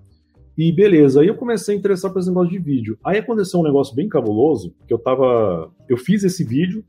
E 0.57 0.71
beleza, 0.71 1.21
aí 1.21 1.27
eu 1.27 1.35
comecei 1.35 1.75
a 1.75 1.77
interessar 1.77 2.11
por 2.11 2.19
esse 2.19 2.29
negócio 2.29 2.51
de 2.51 2.59
vídeo. 2.59 2.97
Aí 3.03 3.17
aconteceu 3.17 3.59
um 3.59 3.63
negócio 3.63 3.95
bem 3.95 4.07
cabuloso, 4.07 4.75
que 4.87 4.93
eu 4.93 4.99
tava. 4.99 5.71
Eu 5.89 5.97
fiz 5.97 6.23
esse 6.23 6.43
vídeo 6.43 6.85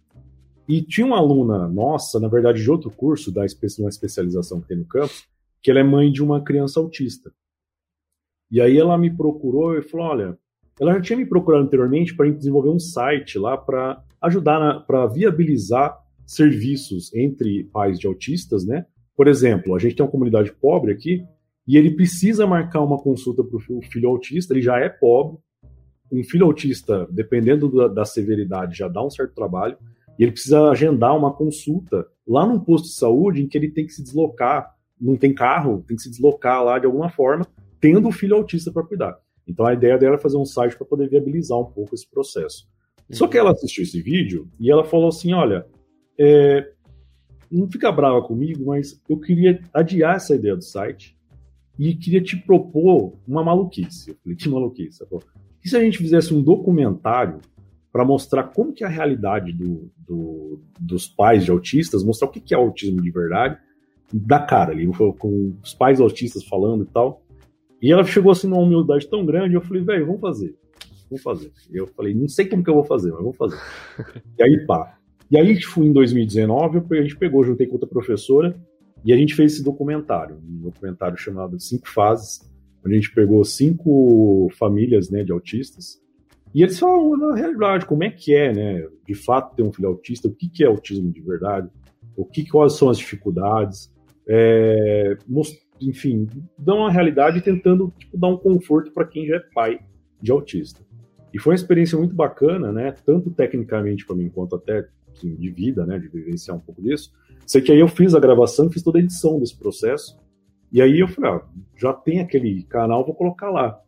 e 0.68 0.82
tinha 0.82 1.06
uma 1.06 1.16
aluna 1.16 1.66
nossa, 1.66 2.20
na 2.20 2.28
verdade, 2.28 2.62
de 2.62 2.70
outro 2.70 2.90
curso, 2.90 3.32
da 3.32 3.44
uma 3.78 3.88
especialização 3.88 4.60
que 4.60 4.68
tem 4.68 4.76
no 4.76 4.84
campus, 4.84 5.26
que 5.62 5.70
ela 5.70 5.80
é 5.80 5.84
mãe 5.84 6.12
de 6.12 6.22
uma 6.22 6.42
criança 6.42 6.78
autista. 6.78 7.32
E 8.50 8.60
aí 8.60 8.78
ela 8.78 8.98
me 8.98 9.10
procurou 9.10 9.78
e 9.78 9.82
falou: 9.82 10.06
olha, 10.08 10.38
ela 10.78 10.92
já 10.94 11.00
tinha 11.00 11.16
me 11.16 11.26
procurado 11.26 11.64
anteriormente 11.64 12.14
para 12.14 12.30
desenvolver 12.30 12.68
um 12.68 12.78
site 12.78 13.38
lá 13.38 13.56
para 13.56 14.02
ajudar 14.20 14.80
para 14.80 15.06
viabilizar 15.06 15.98
serviços 16.26 17.12
entre 17.14 17.64
pais 17.64 17.98
de 17.98 18.06
autistas, 18.06 18.66
né? 18.66 18.86
Por 19.16 19.28
exemplo, 19.28 19.74
a 19.74 19.78
gente 19.78 19.94
tem 19.94 20.04
uma 20.04 20.10
comunidade 20.10 20.52
pobre 20.52 20.92
aqui 20.92 21.24
e 21.66 21.76
ele 21.76 21.90
precisa 21.90 22.46
marcar 22.46 22.82
uma 22.82 22.98
consulta 22.98 23.42
para 23.42 23.56
o 23.56 23.82
filho 23.82 24.08
autista, 24.08 24.52
ele 24.52 24.62
já 24.62 24.78
é 24.78 24.88
pobre. 24.88 25.38
Um 26.12 26.22
filho 26.22 26.46
autista, 26.46 27.08
dependendo 27.10 27.68
da, 27.70 27.88
da, 27.88 28.04
severidade, 28.04 28.76
já 28.76 28.86
dá 28.86 29.02
um 29.02 29.10
certo 29.10 29.34
trabalho, 29.34 29.76
e 30.18 30.22
ele 30.22 30.32
precisa 30.32 30.68
agendar 30.68 31.16
uma 31.16 31.32
consulta 31.32 32.06
lá 32.26 32.46
num 32.46 32.60
posto 32.60 32.84
de 32.86 32.94
saúde 32.94 33.42
em 33.42 33.48
que 33.48 33.56
ele 33.56 33.70
tem 33.70 33.86
que 33.86 33.92
se 33.92 34.02
deslocar, 34.02 34.74
não 35.00 35.16
tem 35.16 35.34
carro, 35.34 35.82
tem 35.86 35.96
que 35.96 36.02
se 36.02 36.10
deslocar 36.10 36.62
lá 36.62 36.78
de 36.78 36.86
alguma 36.86 37.08
forma, 37.08 37.46
tendo 37.80 38.08
o 38.08 38.12
filho 38.12 38.36
autista 38.36 38.70
para 38.70 38.84
cuidar. 38.84 39.18
Então 39.46 39.66
a 39.66 39.74
ideia 39.74 39.98
dela 39.98 40.16
é 40.16 40.18
fazer 40.18 40.36
um 40.36 40.44
site 40.44 40.76
para 40.76 40.86
poder 40.86 41.08
viabilizar 41.08 41.58
um 41.58 41.64
pouco 41.64 41.94
esse 41.94 42.08
processo. 42.08 42.68
Só 43.10 43.26
que 43.26 43.36
ela 43.36 43.50
assistiu 43.50 43.82
esse 43.82 44.00
vídeo 44.00 44.48
e 44.58 44.70
ela 44.70 44.84
falou 44.84 45.08
assim: 45.08 45.32
olha, 45.32 45.66
é, 46.18 46.70
não 47.54 47.70
fica 47.70 47.90
brava 47.92 48.20
comigo, 48.22 48.64
mas 48.66 49.00
eu 49.08 49.18
queria 49.18 49.60
adiar 49.72 50.16
essa 50.16 50.34
ideia 50.34 50.56
do 50.56 50.64
site 50.64 51.16
e 51.78 51.94
queria 51.94 52.20
te 52.20 52.36
propor 52.36 53.14
uma 53.26 53.42
maluquice. 53.42 54.10
Eu 54.10 54.16
falei, 54.22 54.36
que 54.36 54.48
maluquice? 54.48 55.04
E 55.64 55.68
se 55.68 55.76
a 55.76 55.80
gente 55.80 55.98
fizesse 55.98 56.34
um 56.34 56.42
documentário 56.42 57.40
para 57.92 58.04
mostrar 58.04 58.44
como 58.44 58.72
que 58.72 58.82
é 58.82 58.86
a 58.86 58.90
realidade 58.90 59.52
do, 59.52 59.90
do, 59.96 60.60
dos 60.80 61.06
pais 61.06 61.44
de 61.44 61.50
autistas, 61.50 62.02
mostrar 62.02 62.28
o 62.28 62.30
que, 62.30 62.40
que 62.40 62.52
é 62.52 62.56
autismo 62.56 63.00
de 63.00 63.10
verdade, 63.10 63.56
da 64.12 64.40
cara 64.40 64.72
ali, 64.72 64.86
com 65.18 65.54
os 65.62 65.74
pais 65.74 66.00
autistas 66.00 66.44
falando 66.44 66.82
e 66.82 66.86
tal. 66.86 67.22
E 67.80 67.92
ela 67.92 68.04
chegou 68.04 68.32
assim 68.32 68.48
numa 68.48 68.62
humildade 68.62 69.08
tão 69.08 69.24
grande, 69.24 69.54
eu 69.54 69.60
falei, 69.60 69.82
velho, 69.82 70.06
vamos 70.06 70.20
fazer. 70.20 70.56
Vamos 71.08 71.22
fazer. 71.22 71.52
E 71.70 71.76
eu 71.76 71.86
falei, 71.86 72.14
não 72.14 72.28
sei 72.28 72.46
como 72.46 72.64
que 72.64 72.70
eu 72.70 72.74
vou 72.74 72.84
fazer, 72.84 73.12
mas 73.12 73.20
vamos 73.20 73.36
fazer. 73.36 73.58
e 74.38 74.42
aí, 74.42 74.66
pá, 74.66 74.98
e 75.30 75.38
aí, 75.38 75.58
tipo, 75.58 75.82
em 75.82 75.92
2019, 75.92 76.82
a 76.90 77.02
gente 77.02 77.16
pegou, 77.16 77.44
juntei 77.44 77.66
com 77.66 77.74
outra 77.74 77.88
professora, 77.88 78.54
e 79.04 79.12
a 79.12 79.16
gente 79.16 79.34
fez 79.34 79.54
esse 79.54 79.64
documentário, 79.64 80.36
um 80.36 80.62
documentário 80.62 81.16
chamado 81.18 81.60
Cinco 81.60 81.88
Fases, 81.88 82.40
onde 82.84 82.94
a 82.94 82.98
gente 82.98 83.14
pegou 83.14 83.44
cinco 83.44 84.48
famílias 84.58 85.10
né, 85.10 85.22
de 85.22 85.32
autistas, 85.32 86.00
e 86.54 86.62
eles 86.62 86.78
falam 86.78 87.16
na 87.16 87.34
realidade 87.34 87.84
como 87.84 88.04
é 88.04 88.10
que 88.10 88.34
é, 88.34 88.52
né, 88.52 88.88
de 89.06 89.14
fato 89.14 89.56
ter 89.56 89.62
um 89.62 89.72
filho 89.72 89.88
autista, 89.88 90.28
o 90.28 90.34
que, 90.34 90.48
que 90.48 90.62
é 90.62 90.66
autismo 90.66 91.12
de 91.12 91.20
verdade, 91.20 91.68
o 92.16 92.24
que 92.24 92.48
quais 92.48 92.74
são 92.74 92.88
as 92.88 92.96
dificuldades, 92.96 93.92
é, 94.26 95.16
enfim, 95.80 96.28
dão 96.56 96.78
uma 96.78 96.90
realidade 96.90 97.40
tentando 97.40 97.92
tipo, 97.98 98.16
dar 98.16 98.28
um 98.28 98.36
conforto 98.36 98.92
para 98.92 99.04
quem 99.04 99.26
já 99.26 99.36
é 99.36 99.42
pai 99.52 99.80
de 100.22 100.30
autista. 100.30 100.80
E 101.32 101.38
foi 101.38 101.52
uma 101.52 101.56
experiência 101.56 101.98
muito 101.98 102.14
bacana, 102.14 102.72
né, 102.72 102.94
tanto 103.04 103.30
tecnicamente 103.30 104.06
para 104.06 104.14
mim 104.14 104.28
quanto 104.28 104.54
até 104.54 104.86
de 105.20 105.50
vida, 105.50 105.86
né, 105.86 105.98
de 105.98 106.08
vivenciar 106.08 106.56
um 106.56 106.60
pouco 106.60 106.82
disso. 106.82 107.12
Sei 107.46 107.60
que 107.60 107.72
aí 107.72 107.80
eu 107.80 107.88
fiz 107.88 108.14
a 108.14 108.20
gravação, 108.20 108.70
fiz 108.70 108.82
toda 108.82 108.98
a 108.98 109.02
edição 109.02 109.38
desse 109.38 109.56
processo. 109.56 110.18
E 110.72 110.80
aí 110.80 110.98
eu 110.98 111.08
falei, 111.08 111.30
ah, 111.30 111.42
já 111.76 111.92
tem 111.92 112.20
aquele 112.20 112.62
canal, 112.64 113.04
vou 113.04 113.14
colocar 113.14 113.50
lá. 113.50 113.78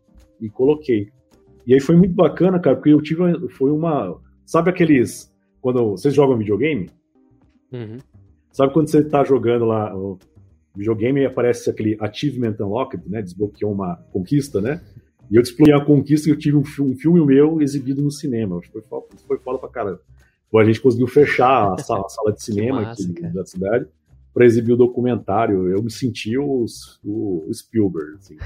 E 0.40 0.48
coloquei. 0.48 1.10
E 1.66 1.74
aí 1.74 1.80
foi 1.80 1.96
muito 1.96 2.14
bacana, 2.14 2.60
cara, 2.60 2.76
porque 2.76 2.90
eu 2.90 3.02
tive 3.02 3.48
foi 3.50 3.70
uma, 3.70 4.20
sabe 4.44 4.70
aqueles 4.70 5.32
quando 5.60 5.92
vocês 5.92 6.14
jogam 6.14 6.38
videogame? 6.38 6.90
Uhum. 7.72 7.98
Sabe 8.52 8.72
quando 8.72 8.88
você 8.88 9.02
tá 9.02 9.24
jogando 9.24 9.64
lá 9.64 9.94
o 9.96 10.18
videogame 10.76 11.22
e 11.22 11.26
aparece 11.26 11.68
aquele 11.68 11.96
achievement 11.98 12.54
unlocked, 12.60 13.02
né, 13.08 13.22
desbloqueou 13.22 13.72
uma 13.72 13.96
conquista, 14.12 14.60
né? 14.60 14.80
E 15.30 15.36
eu 15.36 15.42
desbloqueei 15.42 15.74
a 15.74 15.84
conquista 15.84 16.28
e 16.28 16.32
eu 16.32 16.38
tive 16.38 16.56
um 16.56 16.64
filme, 16.64 17.26
meu 17.26 17.60
exibido 17.60 18.00
no 18.00 18.12
cinema. 18.12 18.60
Foi 18.70 18.82
foi 19.26 19.38
foda 19.38 19.58
pra 19.58 19.68
caramba 19.68 20.00
a 20.54 20.64
gente 20.64 20.80
conseguiu 20.80 21.06
fechar 21.06 21.72
a 21.72 21.78
sala, 21.78 22.06
a 22.06 22.08
sala 22.08 22.32
de 22.32 22.42
cinema 22.42 22.82
massa, 22.82 23.02
aqui 23.02 23.20
cara. 23.20 23.32
da 23.34 23.44
cidade 23.44 23.86
para 24.36 24.44
exibir 24.44 24.74
o 24.74 24.76
documentário. 24.76 25.68
Eu 25.68 25.82
me 25.82 25.90
senti 25.90 26.36
o, 26.36 26.66
o 27.02 27.50
Spielberg. 27.54 28.16
Assim. 28.16 28.36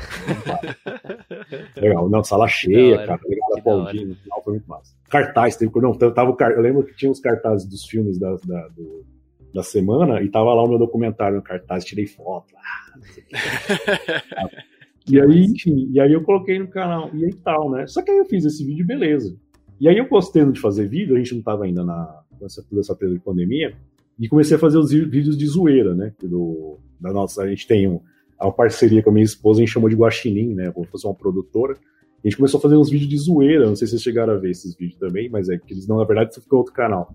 Legal, 1.77 2.09
não, 2.09 2.23
sala 2.23 2.47
cheia, 2.47 3.05
cara. 3.05 3.21
Legal, 3.27 3.59
aplaudindo. 3.59 4.15
Final 4.15 4.43
foi 4.45 4.53
muito 4.53 4.69
massa. 4.69 4.95
Cartaz, 5.09 5.57
teve, 5.57 5.73
não, 5.81 5.93
tava, 5.93 6.37
eu 6.53 6.61
lembro 6.61 6.85
que 6.85 6.95
tinha 6.95 7.11
os 7.11 7.19
cartazes 7.19 7.69
dos 7.69 7.85
filmes 7.85 8.21
da, 8.21 8.37
da, 8.47 8.69
do, 8.69 9.05
da 9.53 9.65
semana 9.65 10.23
e 10.23 10.29
tava 10.29 10.55
lá 10.55 10.63
o 10.63 10.69
meu 10.69 10.79
documentário 10.79 11.39
no 11.39 11.43
cartaz, 11.43 11.85
tirei 11.85 12.07
foto. 12.07 12.55
Ah, 12.57 14.49
e 15.11 15.21
aí, 15.21 15.45
enfim, 15.47 15.91
e 15.93 16.01
aí 16.01 16.13
eu 16.13 16.23
coloquei 16.23 16.57
no 16.57 16.69
canal, 16.69 17.11
e 17.13 17.25
aí 17.25 17.35
tal, 17.35 17.69
né? 17.69 17.89
Só 17.89 18.01
que 18.01 18.13
aí 18.13 18.19
eu 18.19 18.27
fiz 18.27 18.45
esse 18.45 18.65
vídeo, 18.65 18.87
beleza. 18.87 19.37
E 19.81 19.89
aí 19.89 19.97
eu 19.97 20.07
gostando 20.07 20.53
de 20.53 20.61
fazer 20.61 20.87
vídeo, 20.87 21.17
a 21.17 21.19
gente 21.19 21.33
não 21.33 21.39
estava 21.39 21.65
ainda 21.65 21.83
na 21.83 22.23
essa, 22.43 22.63
toda 22.63 22.81
essa 22.81 22.95
de 22.95 23.19
pandemia, 23.19 23.75
e 24.19 24.29
comecei 24.29 24.57
a 24.57 24.61
fazer 24.61 24.77
os 24.77 24.91
vídeos 24.91 25.37
de 25.37 25.47
zoeira, 25.47 25.95
né? 25.95 26.13
Do, 26.23 26.79
da 27.01 27.11
nossa, 27.11 27.43
a 27.43 27.49
gente 27.49 27.67
tem 27.67 27.89
um, 27.89 28.01
uma 28.39 28.53
parceria 28.53 29.03
com 29.03 29.09
a 29.09 29.13
minha 29.13 29.25
esposa, 29.25 29.61
a 29.61 29.65
gente 29.65 29.73
chamou 29.73 29.89
de 29.89 29.97
Guaxinim, 29.97 30.55
né? 30.55 30.71
Como 30.71 30.87
fosse 30.87 31.07
uma 31.07 31.15
produtora. 31.15 31.75
A 32.23 32.29
gente 32.29 32.37
começou 32.37 32.59
a 32.59 32.61
fazer 32.61 32.77
uns 32.77 32.91
vídeos 32.91 33.09
de 33.09 33.17
zoeira, 33.17 33.67
não 33.67 33.75
sei 33.75 33.87
se 33.87 33.93
vocês 33.93 34.03
chegaram 34.03 34.35
a 34.35 34.37
ver 34.37 34.51
esses 34.51 34.77
vídeos 34.77 34.99
também, 34.99 35.31
mas 35.31 35.49
é 35.49 35.57
que 35.57 35.73
eles 35.73 35.89
não, 35.89 35.97
na 35.97 36.05
verdade, 36.05 36.33
isso 36.33 36.43
ficou 36.43 36.59
outro 36.59 36.75
canal. 36.75 37.15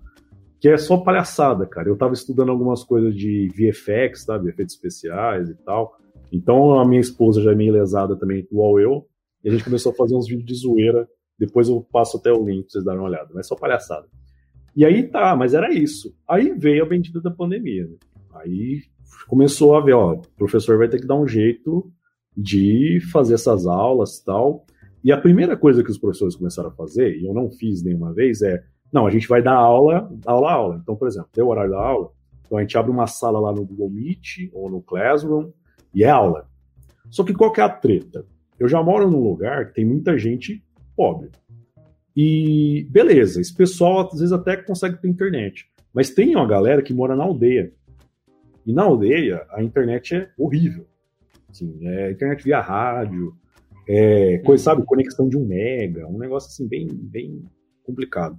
Que 0.58 0.68
é 0.68 0.76
só 0.76 0.96
palhaçada, 0.96 1.64
cara. 1.66 1.88
Eu 1.88 1.96
tava 1.96 2.14
estudando 2.14 2.50
algumas 2.50 2.82
coisas 2.82 3.14
de 3.14 3.48
VFX, 3.48 4.24
sabe? 4.24 4.48
Efeitos 4.48 4.74
especiais 4.74 5.48
e 5.48 5.54
tal. 5.54 5.96
Então 6.32 6.80
a 6.80 6.84
minha 6.84 7.00
esposa 7.00 7.40
já 7.40 7.52
é 7.52 7.54
meio 7.54 7.72
lesada 7.72 8.16
também, 8.16 8.40
igual 8.50 8.80
eu. 8.80 9.06
E 9.44 9.48
a 9.48 9.52
gente 9.52 9.62
começou 9.62 9.92
a 9.92 9.94
fazer 9.94 10.16
uns 10.16 10.26
vídeos 10.26 10.46
de 10.46 10.54
zoeira 10.54 11.06
depois 11.38 11.68
eu 11.68 11.86
passo 11.92 12.16
até 12.16 12.32
o 12.32 12.44
link 12.44 12.62
pra 12.62 12.70
vocês 12.70 12.84
darem 12.84 13.00
uma 13.00 13.08
olhada, 13.08 13.28
mas 13.34 13.46
é 13.46 13.48
só 13.48 13.56
palhaçada. 13.56 14.06
E 14.74 14.84
aí 14.84 15.04
tá, 15.04 15.34
mas 15.34 15.54
era 15.54 15.72
isso. 15.72 16.14
Aí 16.28 16.52
veio 16.52 16.82
a 16.82 16.88
bendita 16.88 17.20
da 17.20 17.30
pandemia. 17.30 17.86
Né? 17.86 17.96
Aí 18.34 18.82
começou 19.26 19.74
a 19.74 19.80
ver, 19.80 19.94
ó, 19.94 20.12
o 20.14 20.22
professor 20.36 20.78
vai 20.78 20.88
ter 20.88 21.00
que 21.00 21.06
dar 21.06 21.16
um 21.16 21.26
jeito 21.26 21.90
de 22.36 23.00
fazer 23.10 23.34
essas 23.34 23.66
aulas 23.66 24.18
e 24.18 24.24
tal. 24.24 24.66
E 25.02 25.12
a 25.12 25.20
primeira 25.20 25.56
coisa 25.56 25.82
que 25.82 25.90
os 25.90 25.98
professores 25.98 26.36
começaram 26.36 26.68
a 26.68 26.74
fazer, 26.74 27.16
e 27.16 27.26
eu 27.26 27.32
não 27.32 27.50
fiz 27.50 27.82
nenhuma 27.82 28.12
vez, 28.12 28.42
é, 28.42 28.62
não, 28.92 29.06
a 29.06 29.10
gente 29.10 29.28
vai 29.28 29.42
dar 29.42 29.54
aula, 29.54 30.10
aula, 30.26 30.52
aula. 30.52 30.80
Então, 30.82 30.96
por 30.96 31.08
exemplo, 31.08 31.30
deu 31.34 31.46
o 31.46 31.50
horário 31.50 31.70
da 31.70 31.80
aula, 31.80 32.10
Então 32.44 32.58
a 32.58 32.60
gente 32.60 32.76
abre 32.76 32.90
uma 32.90 33.06
sala 33.06 33.40
lá 33.40 33.52
no 33.52 33.64
Google 33.64 33.90
Meet 33.90 34.50
ou 34.52 34.70
no 34.70 34.82
Classroom 34.82 35.50
e 35.94 36.04
é 36.04 36.10
aula. 36.10 36.48
Só 37.10 37.24
que 37.24 37.32
qual 37.32 37.52
que 37.52 37.60
é 37.60 37.64
a 37.64 37.68
treta? 37.68 38.26
Eu 38.58 38.68
já 38.68 38.82
moro 38.82 39.10
num 39.10 39.22
lugar 39.22 39.68
que 39.68 39.74
tem 39.74 39.84
muita 39.84 40.18
gente 40.18 40.62
pobre. 40.96 41.30
E 42.16 42.86
beleza, 42.90 43.40
esse 43.40 43.54
pessoal 43.54 44.08
às 44.08 44.18
vezes 44.18 44.32
até 44.32 44.56
consegue 44.56 45.00
ter 45.00 45.08
internet. 45.08 45.66
Mas 45.92 46.10
tem 46.10 46.34
uma 46.34 46.46
galera 46.46 46.82
que 46.82 46.94
mora 46.94 47.14
na 47.14 47.24
aldeia. 47.24 47.72
E 48.66 48.72
na 48.72 48.82
aldeia 48.82 49.46
a 49.50 49.62
internet 49.62 50.14
é 50.14 50.30
horrível. 50.38 50.86
Assim, 51.48 51.78
é 51.86 52.10
internet 52.10 52.42
via 52.42 52.60
rádio, 52.60 53.36
é, 53.88 54.38
coisa, 54.38 54.64
sabe, 54.64 54.84
conexão 54.84 55.28
de 55.28 55.36
um 55.36 55.46
mega, 55.46 56.06
um 56.08 56.18
negócio 56.18 56.48
assim 56.48 56.66
bem, 56.66 56.88
bem 56.90 57.44
complicado. 57.84 58.38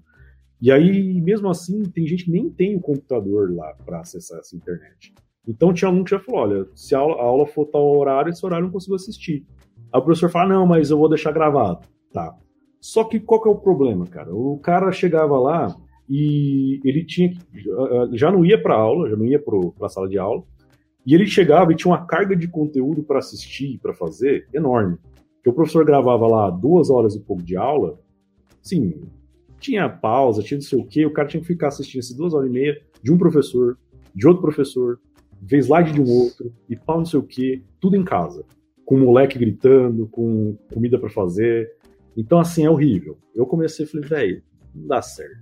E 0.61 0.71
aí, 0.71 1.21
mesmo 1.21 1.49
assim, 1.49 1.83
tem 1.83 2.05
gente 2.05 2.25
que 2.25 2.31
nem 2.31 2.49
tem 2.49 2.75
o 2.75 2.81
computador 2.81 3.53
lá 3.53 3.73
para 3.85 3.99
acessar 3.99 4.39
essa 4.39 4.55
internet. 4.55 5.13
Então 5.47 5.73
tinha 5.73 5.87
aluno 5.87 6.03
que 6.03 6.11
já 6.11 6.19
falou: 6.19 6.41
olha, 6.41 6.67
se 6.75 6.93
a 6.93 6.99
aula, 6.99 7.15
a 7.15 7.23
aula 7.23 7.45
for 7.45 7.65
tal 7.67 7.87
horário, 7.97 8.29
esse 8.29 8.45
horário 8.45 8.63
eu 8.63 8.65
não 8.65 8.73
consigo 8.73 8.95
assistir. 8.95 9.45
Aí 9.93 9.99
o 9.99 10.03
professor 10.03 10.29
fala: 10.29 10.49
não, 10.49 10.65
mas 10.65 10.89
eu 10.89 10.97
vou 10.97 11.07
deixar 11.07 11.31
gravado. 11.31 11.87
Tá. 12.11 12.35
Só 12.79 13.03
que 13.03 13.19
qual 13.19 13.41
que 13.41 13.49
é 13.49 13.51
o 13.51 13.57
problema, 13.57 14.05
cara? 14.05 14.33
O 14.33 14.57
cara 14.59 14.91
chegava 14.91 15.39
lá 15.39 15.75
e 16.09 16.79
ele 16.85 17.03
tinha 17.03 17.33
já 18.13 18.31
não 18.31 18.45
ia 18.45 18.61
para 18.61 18.75
aula, 18.75 19.09
já 19.09 19.15
não 19.15 19.25
ia 19.25 19.39
para 19.39 19.57
a 19.85 19.89
sala 19.89 20.07
de 20.07 20.17
aula, 20.17 20.43
e 21.05 21.13
ele 21.13 21.25
chegava 21.25 21.71
e 21.71 21.75
tinha 21.75 21.91
uma 21.91 22.05
carga 22.05 22.35
de 22.35 22.47
conteúdo 22.47 23.03
para 23.03 23.19
assistir, 23.19 23.79
para 23.79 23.93
fazer, 23.93 24.47
enorme. 24.53 24.97
Que 25.43 25.49
o 25.49 25.53
professor 25.53 25.85
gravava 25.85 26.27
lá 26.27 26.49
duas 26.49 26.89
horas 26.89 27.15
e 27.15 27.19
pouco 27.19 27.43
de 27.43 27.55
aula, 27.55 27.99
sim, 28.61 29.01
tinha 29.59 29.89
pausa, 29.89 30.43
tinha 30.43 30.57
não 30.57 30.65
sei 30.65 30.79
o 30.79 30.85
quê, 30.85 31.05
o 31.05 31.13
cara 31.13 31.27
tinha 31.27 31.41
que 31.41 31.47
ficar 31.47 31.69
assistindo 31.69 31.99
essas 31.99 32.15
duas 32.15 32.33
horas 32.33 32.49
e 32.49 32.53
meia 32.53 32.81
de 33.01 33.11
um 33.11 33.17
professor, 33.17 33.77
de 34.13 34.27
outro 34.27 34.41
professor, 34.41 34.99
vez 35.41 35.65
slide 35.65 35.93
de 35.93 36.01
um 36.01 36.09
outro, 36.09 36.53
e 36.69 36.75
pau 36.75 36.97
não 36.97 37.05
sei 37.05 37.19
o 37.19 37.23
quê, 37.23 37.61
tudo 37.79 37.95
em 37.95 38.03
casa. 38.03 38.43
Com 38.85 38.95
o 38.95 38.99
moleque 38.99 39.37
gritando, 39.37 40.07
com 40.07 40.57
comida 40.73 40.97
para 40.97 41.09
fazer. 41.09 41.69
Então, 42.17 42.39
assim, 42.39 42.65
é 42.65 42.69
horrível. 42.69 43.17
Eu 43.35 43.45
comecei 43.45 43.85
e 43.85 43.87
falei, 43.87 44.09
velho, 44.09 44.43
não 44.73 44.87
dá 44.87 45.01
certo. 45.01 45.37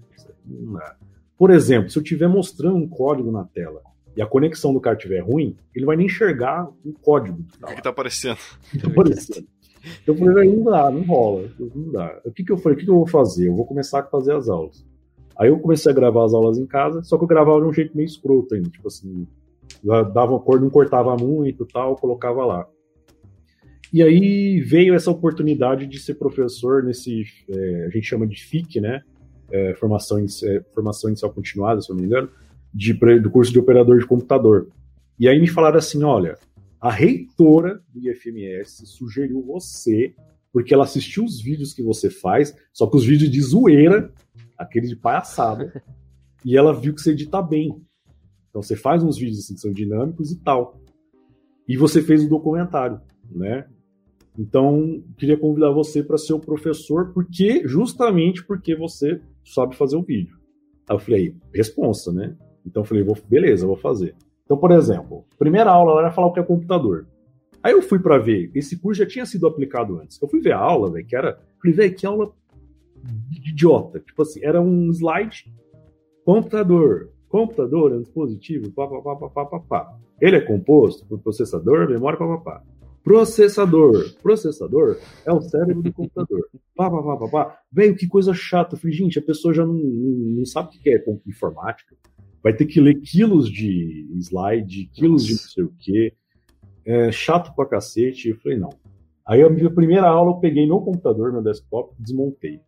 Não 0.46 0.74
dá. 0.74 0.98
Por 1.38 1.50
exemplo, 1.50 1.90
se 1.90 1.98
eu 1.98 2.04
estiver 2.04 2.28
mostrando 2.28 2.76
um 2.76 2.88
código 2.88 3.32
na 3.32 3.46
tela 3.46 3.82
e 4.16 4.22
a 4.22 4.28
conexão 4.28 4.74
do 4.74 4.82
cara 4.82 4.96
estiver 4.96 5.20
ruim, 5.20 5.56
ele 5.74 5.86
vai 5.86 5.96
nem 5.96 6.06
enxergar 6.06 6.70
o 6.84 6.94
código. 7.02 7.44
Que 7.44 7.60
tá 7.60 7.68
o 7.68 7.72
que 7.72 7.78
está 7.78 7.90
aparecendo? 7.90 8.38
Tá 8.82 8.88
aparecendo. 8.88 9.48
Eu 10.06 10.16
falei, 10.16 10.56
não 10.56 10.64
dá, 10.64 10.90
não 10.90 11.04
rola, 11.04 11.50
não 11.60 11.92
dá. 11.92 12.20
O 12.26 12.32
que, 12.32 12.44
que 12.44 12.52
eu 12.52 12.58
falei? 12.58 12.76
O 12.76 12.80
que, 12.80 12.86
que 12.86 12.92
eu 12.92 12.96
vou 12.96 13.08
fazer? 13.08 13.48
Eu 13.48 13.56
vou 13.56 13.66
começar 13.66 14.00
a 14.00 14.04
fazer 14.04 14.34
as 14.34 14.50
aulas. 14.50 14.86
Aí 15.38 15.50
eu 15.50 15.60
comecei 15.60 15.92
a 15.92 15.96
gravar 15.96 16.26
as 16.26 16.34
aulas 16.34 16.58
em 16.58 16.66
casa, 16.66 17.04
só 17.04 17.18
que 17.18 17.24
eu 17.24 17.28
gravava 17.28 17.62
de 17.62 17.68
um 17.68 17.74
jeito 17.74 17.96
meio 17.96 18.08
escroto 18.08 18.56
ainda, 18.56 18.70
tipo 18.70 18.88
assim, 18.88 19.28
dava 19.84 20.40
cor, 20.40 20.62
não 20.62 20.70
cortava 20.70 21.16
muito 21.18 21.66
tal, 21.66 21.96
colocava 21.98 22.46
lá. 22.46 22.68
E 23.96 24.04
aí 24.04 24.60
veio 24.60 24.94
essa 24.94 25.10
oportunidade 25.10 25.88
de 25.88 25.98
ser 26.00 26.16
professor 26.16 26.84
nesse, 26.84 27.24
é, 27.48 27.86
a 27.86 27.90
gente 27.92 28.06
chama 28.06 28.28
de 28.28 28.44
FIC, 28.44 28.82
né? 28.82 29.02
É, 29.50 29.74
formação, 29.76 30.18
é, 30.20 30.62
formação 30.74 31.10
inicial 31.10 31.32
continuada, 31.32 31.80
se 31.80 31.90
eu 31.90 31.96
não 31.96 32.02
me 32.02 32.10
engano, 32.10 32.30
de, 32.74 32.92
do 33.22 33.32
curso 33.32 33.54
de 33.54 33.58
operador 33.58 33.98
de 33.98 34.06
computador. 34.06 34.68
E 35.18 35.30
aí 35.30 35.40
me 35.40 35.48
falaram 35.48 35.78
assim, 35.78 36.04
olha, 36.04 36.38
a 36.78 36.92
reitora 36.92 37.82
do 37.94 38.02
IFMS 38.06 38.86
sugeriu 38.86 39.42
você, 39.42 40.14
porque 40.52 40.74
ela 40.74 40.84
assistiu 40.84 41.24
os 41.24 41.42
vídeos 41.42 41.74
que 41.74 41.82
você 41.82 42.10
faz, 42.10 42.54
só 42.74 42.88
que 42.88 42.98
os 42.98 43.06
vídeos 43.06 43.32
de 43.32 43.42
zoeira, 43.42 44.12
aqueles 44.58 44.90
de 44.90 44.98
palhaçada, 44.98 45.82
e 46.44 46.58
ela 46.58 46.78
viu 46.78 46.94
que 46.94 47.02
você 47.02 47.12
edita 47.12 47.42
bem. 47.42 47.82
Então 48.50 48.62
você 48.62 48.76
faz 48.76 49.02
uns 49.02 49.18
vídeos 49.18 49.40
assim, 49.40 49.54
que 49.54 49.62
são 49.62 49.72
dinâmicos 49.72 50.34
e 50.34 50.40
tal. 50.42 50.82
E 51.66 51.78
você 51.78 52.02
fez 52.02 52.24
o 52.24 52.26
um 52.26 52.30
documentário, 52.30 53.00
né? 53.32 53.66
Então, 54.38 55.02
queria 55.18 55.38
convidar 55.38 55.72
você 55.72 56.04
para 56.04 56.18
ser 56.18 56.34
o 56.34 56.40
professor, 56.40 57.14
porque 57.14 57.68
justamente 57.68 58.44
porque 58.46 58.76
você 58.76 59.22
sabe 59.44 59.76
fazer 59.76 59.96
o 59.96 60.04
vídeo. 60.04 60.38
Aí 60.90 60.96
eu 60.96 61.00
falei, 61.00 61.36
responsa, 61.54 62.12
né? 62.12 62.36
Então 62.66 62.84
eu 62.84 62.86
falei, 62.86 63.04
vou, 63.04 63.18
beleza, 63.28 63.66
vou 63.66 63.78
fazer. 63.78 64.16
Então, 64.44 64.58
por 64.58 64.72
exemplo, 64.72 65.26
primeira 65.38 65.72
aula 65.72 66.02
vai 66.02 66.12
falar 66.12 66.28
o 66.28 66.34
que 66.34 66.40
é 66.40 66.44
computador. 66.44 67.08
Aí 67.64 67.72
eu 67.72 67.82
fui 67.82 67.98
para 67.98 68.18
ver, 68.18 68.52
esse 68.54 68.78
curso 68.78 69.00
já 69.00 69.08
tinha 69.08 69.26
sido 69.26 69.48
aplicado 69.48 70.00
antes. 70.00 70.22
Eu 70.22 70.28
fui 70.28 70.40
ver 70.40 70.54
a 70.54 70.60
aula, 70.60 70.92
velho, 70.92 71.06
que 71.06 71.16
era. 71.16 71.40
Falei, 71.60 71.76
velho, 71.76 71.96
que 71.96 72.06
aula 72.06 72.32
idiota. 73.32 74.00
Tipo 74.00 74.22
assim, 74.22 74.44
era 74.44 74.62
um 74.62 74.92
slide, 74.92 75.52
computador, 76.24 77.12
computador 77.28 77.92
é 77.92 77.96
um 77.96 78.02
dispositivo, 78.02 78.72
pá, 78.72 78.88
pá, 78.88 79.02
pá, 79.02 79.30
pá, 79.30 79.46
pá, 79.46 79.60
pá. 79.60 79.98
Ele 80.22 80.38
é 80.38 80.42
composto 80.42 81.06
por 81.06 81.20
processador, 81.20 81.90
memória, 81.90 82.18
pá, 82.18 82.28
pá, 82.28 82.38
pá. 82.38 82.64
Processador. 83.06 84.14
Processador 84.22 85.00
é 85.26 85.32
o 85.32 85.40
cérebro 85.40 85.82
do 85.82 85.94
computador. 85.94 86.50
Pá, 86.76 86.92
pá, 86.92 87.02
pá, 87.02 87.18
pá, 87.18 87.28
pá. 87.30 87.60
Velho, 87.72 87.96
que 87.96 88.06
coisa 88.06 88.34
chata. 88.34 88.76
Eu 88.76 88.80
falei, 88.80 88.94
gente, 88.94 89.18
a 89.18 89.22
pessoa 89.22 89.54
já 89.54 89.66
não, 89.66 89.74
não, 89.74 90.38
não 90.40 90.46
sabe 90.46 90.68
o 90.68 90.72
que 90.72 90.90
é 90.90 91.02
informática 91.26 91.96
vai 92.46 92.54
ter 92.54 92.68
que 92.68 92.80
ler 92.80 93.02
quilos 93.02 93.50
de 93.50 94.08
slide, 94.20 94.88
quilos 94.94 95.24
Nossa. 95.24 95.26
de 95.26 95.32
não 95.32 95.50
sei 95.50 95.64
o 95.64 95.74
quê. 95.80 96.14
É 96.86 97.12
chato 97.12 97.56
pra 97.56 97.66
cacete. 97.66 98.30
Eu 98.30 98.38
falei, 98.38 98.60
não. 98.60 98.70
Aí 99.28 99.42
a 99.42 99.50
minha 99.50 99.74
primeira 99.74 100.08
aula 100.08 100.30
eu 100.30 100.40
peguei 100.40 100.68
meu 100.68 100.80
computador, 100.80 101.32
meu 101.32 101.42
desktop, 101.42 101.96
desmontei. 101.98 102.62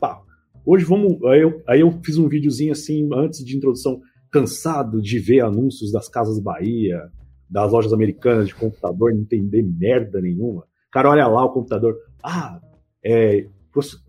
Pá. 0.00 0.22
Hoje 0.64 0.86
vamos. 0.86 1.22
Aí 1.24 1.42
eu, 1.42 1.62
aí 1.68 1.80
eu 1.80 1.92
fiz 2.02 2.16
um 2.16 2.26
videozinho 2.26 2.72
assim, 2.72 3.06
antes 3.12 3.44
de 3.44 3.54
introdução, 3.54 4.00
cansado 4.30 5.02
de 5.02 5.18
ver 5.18 5.40
anúncios 5.40 5.92
das 5.92 6.08
Casas 6.08 6.40
Bahia, 6.40 6.98
das 7.50 7.72
lojas 7.72 7.92
americanas 7.92 8.48
de 8.48 8.54
computador, 8.54 9.12
não 9.12 9.20
entender 9.20 9.62
merda 9.62 10.20
nenhuma. 10.20 10.64
Cara, 10.90 11.10
olha 11.10 11.26
lá 11.26 11.44
o 11.44 11.52
computador. 11.52 11.96
Ah, 12.22 12.60
é, 13.02 13.46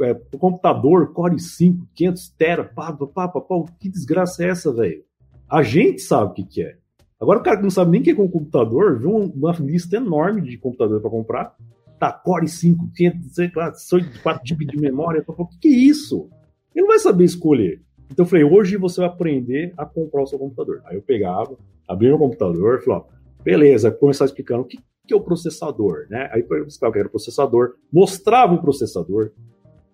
é, 0.01 0.11
o 0.33 0.37
computador 0.37 1.13
Core 1.13 1.39
5, 1.39 1.87
500 1.93 2.29
tera, 2.29 2.63
pá, 2.63 2.91
pá, 2.93 3.27
pá, 3.27 3.41
pá, 3.41 3.63
que 3.79 3.89
desgraça 3.89 4.43
é 4.43 4.49
essa, 4.49 4.73
velho? 4.73 5.03
A 5.49 5.63
gente 5.63 6.01
sabe 6.01 6.31
o 6.31 6.33
que, 6.33 6.43
que 6.43 6.61
é. 6.63 6.77
Agora 7.19 7.39
o 7.39 7.43
cara 7.43 7.57
que 7.57 7.63
não 7.63 7.69
sabe 7.69 7.91
nem 7.91 8.01
o 8.01 8.03
que 8.03 8.11
é 8.11 8.13
um 8.13 8.27
computador, 8.27 8.97
viu 8.97 9.11
uma 9.11 9.51
lista 9.59 9.97
enorme 9.97 10.41
de 10.41 10.57
computador 10.57 11.01
para 11.01 11.09
comprar. 11.09 11.55
Tá, 11.99 12.13
Core 12.13 12.47
5, 12.47 12.91
500, 12.95 13.35
sei 13.35 13.51
lá, 13.53 13.73
4 14.23 14.47
GB 14.47 14.65
de 14.65 14.77
memória. 14.79 15.23
O 15.27 15.45
que, 15.45 15.59
que 15.59 15.67
é 15.67 15.71
isso? 15.71 16.29
Ele 16.73 16.83
não 16.83 16.87
vai 16.87 16.99
saber 16.99 17.25
escolher. 17.25 17.81
Então 18.09 18.25
eu 18.25 18.29
falei, 18.29 18.45
hoje 18.45 18.77
você 18.77 19.01
vai 19.01 19.09
aprender 19.09 19.73
a 19.77 19.85
comprar 19.85 20.23
o 20.23 20.27
seu 20.27 20.39
computador. 20.39 20.81
Aí 20.85 20.95
eu 20.95 21.01
pegava, 21.01 21.57
abria 21.87 22.09
meu 22.09 22.17
computador, 22.17 22.81
falei, 22.81 23.01
ó, 23.01 23.18
beleza, 23.49 23.91
começar 23.91 24.25
explicando 24.25 24.61
o 24.61 24.65
que, 24.65 24.77
que 25.07 25.13
é 25.13 25.17
o 25.17 25.21
processador, 25.21 26.05
né? 26.09 26.29
Aí 26.31 26.45
eu 26.49 26.65
explicava 26.65 26.89
o 26.89 26.93
que 26.93 26.99
era 26.99 27.07
o 27.07 27.11
processador, 27.11 27.75
mostrava 27.91 28.53
o 28.53 28.61
processador, 28.61 29.31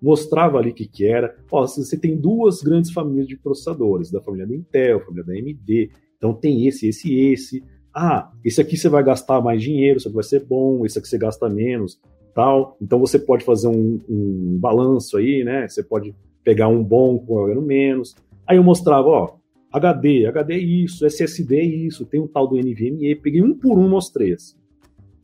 mostrava 0.01 0.57
ali 0.57 0.71
o 0.71 0.73
que, 0.73 0.85
que 0.85 1.05
era. 1.05 1.35
Ó, 1.49 1.65
você 1.65 1.97
tem 1.97 2.17
duas 2.17 2.61
grandes 2.61 2.91
famílias 2.91 3.27
de 3.27 3.37
processadores, 3.37 4.11
da 4.11 4.21
família 4.21 4.45
da 4.45 4.55
Intel, 4.55 4.99
família 4.99 5.23
da 5.23 5.33
AMD. 5.33 5.91
Então 6.17 6.33
tem 6.33 6.67
esse, 6.67 6.87
esse 6.87 7.13
esse. 7.17 7.63
Ah, 7.93 8.29
esse 8.43 8.59
aqui 8.59 8.75
você 8.75 8.89
vai 8.89 9.03
gastar 9.03 9.39
mais 9.39 9.61
dinheiro, 9.61 9.97
isso 9.97 10.09
aqui 10.09 10.15
vai 10.15 10.23
ser 10.23 10.43
bom, 10.43 10.85
esse 10.85 10.99
aqui 10.99 11.07
você 11.07 11.17
gasta 11.17 11.47
menos, 11.47 11.97
tal. 12.33 12.75
Então 12.81 12.99
você 12.99 13.17
pode 13.17 13.45
fazer 13.45 13.69
um, 13.69 14.01
um 14.09 14.57
balanço 14.59 15.15
aí, 15.15 15.45
né? 15.45 15.65
Você 15.67 15.81
pode 15.81 16.13
pegar 16.43 16.67
um 16.67 16.83
bom 16.83 17.17
com 17.17 17.45
menos. 17.61 18.15
Aí 18.45 18.57
eu 18.57 18.63
mostrava, 18.63 19.07
ó, 19.07 19.35
HD, 19.75 20.25
HD 20.27 20.53
é 20.53 20.57
isso, 20.57 21.05
SSD 21.05 21.57
é 21.57 21.65
isso, 21.65 22.05
tem 22.05 22.21
um 22.21 22.27
tal 22.27 22.47
do 22.47 22.55
NVMe, 22.55 23.15
peguei 23.15 23.41
um 23.41 23.53
por 23.53 23.77
um, 23.77 23.89
mostrei 23.89 24.33
assim. 24.33 24.55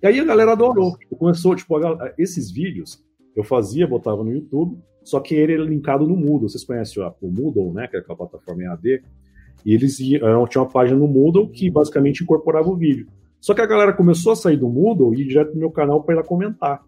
E 0.02 0.08
aí 0.08 0.20
a 0.20 0.26
galera 0.26 0.54
adorou. 0.54 0.98
Tipo, 0.98 1.16
começou, 1.16 1.56
tipo, 1.56 1.76
esses 2.18 2.52
vídeos 2.52 3.04
eu 3.36 3.44
fazia, 3.44 3.88
botava 3.88 4.24
no 4.24 4.34
YouTube, 4.34 4.78
só 5.04 5.20
que 5.20 5.36
ele 5.36 5.54
era 5.54 5.64
linkado 5.64 6.08
no 6.08 6.16
Moodle. 6.16 6.50
Vocês 6.50 6.64
conhecem 6.64 7.02
o 7.22 7.28
Moodle, 7.30 7.74
né? 7.74 7.88
Que 7.88 7.98
é 7.98 8.00
a 8.00 8.16
plataforma 8.16 8.64
EAD. 8.64 9.04
E 9.64 9.74
eles 9.74 10.00
iam, 10.00 10.48
tinha 10.48 10.64
uma 10.64 10.70
página 10.70 11.00
no 11.00 11.08
Moodle 11.08 11.50
que 11.50 11.70
basicamente 11.70 12.24
incorporava 12.24 12.68
o 12.68 12.76
vídeo. 12.76 13.08
Só 13.40 13.54
que 13.54 13.62
a 13.62 13.66
galera 13.66 13.94
começou 13.94 14.34
a 14.34 14.36
sair 14.36 14.58
do 14.58 14.68
Moodle 14.68 15.14
e 15.14 15.22
ir 15.22 15.28
direto 15.28 15.54
no 15.54 15.60
meu 15.60 15.72
canal 15.72 16.04
para 16.04 16.16
ir 16.16 16.18
lá 16.18 16.24
comentar. 16.24 16.84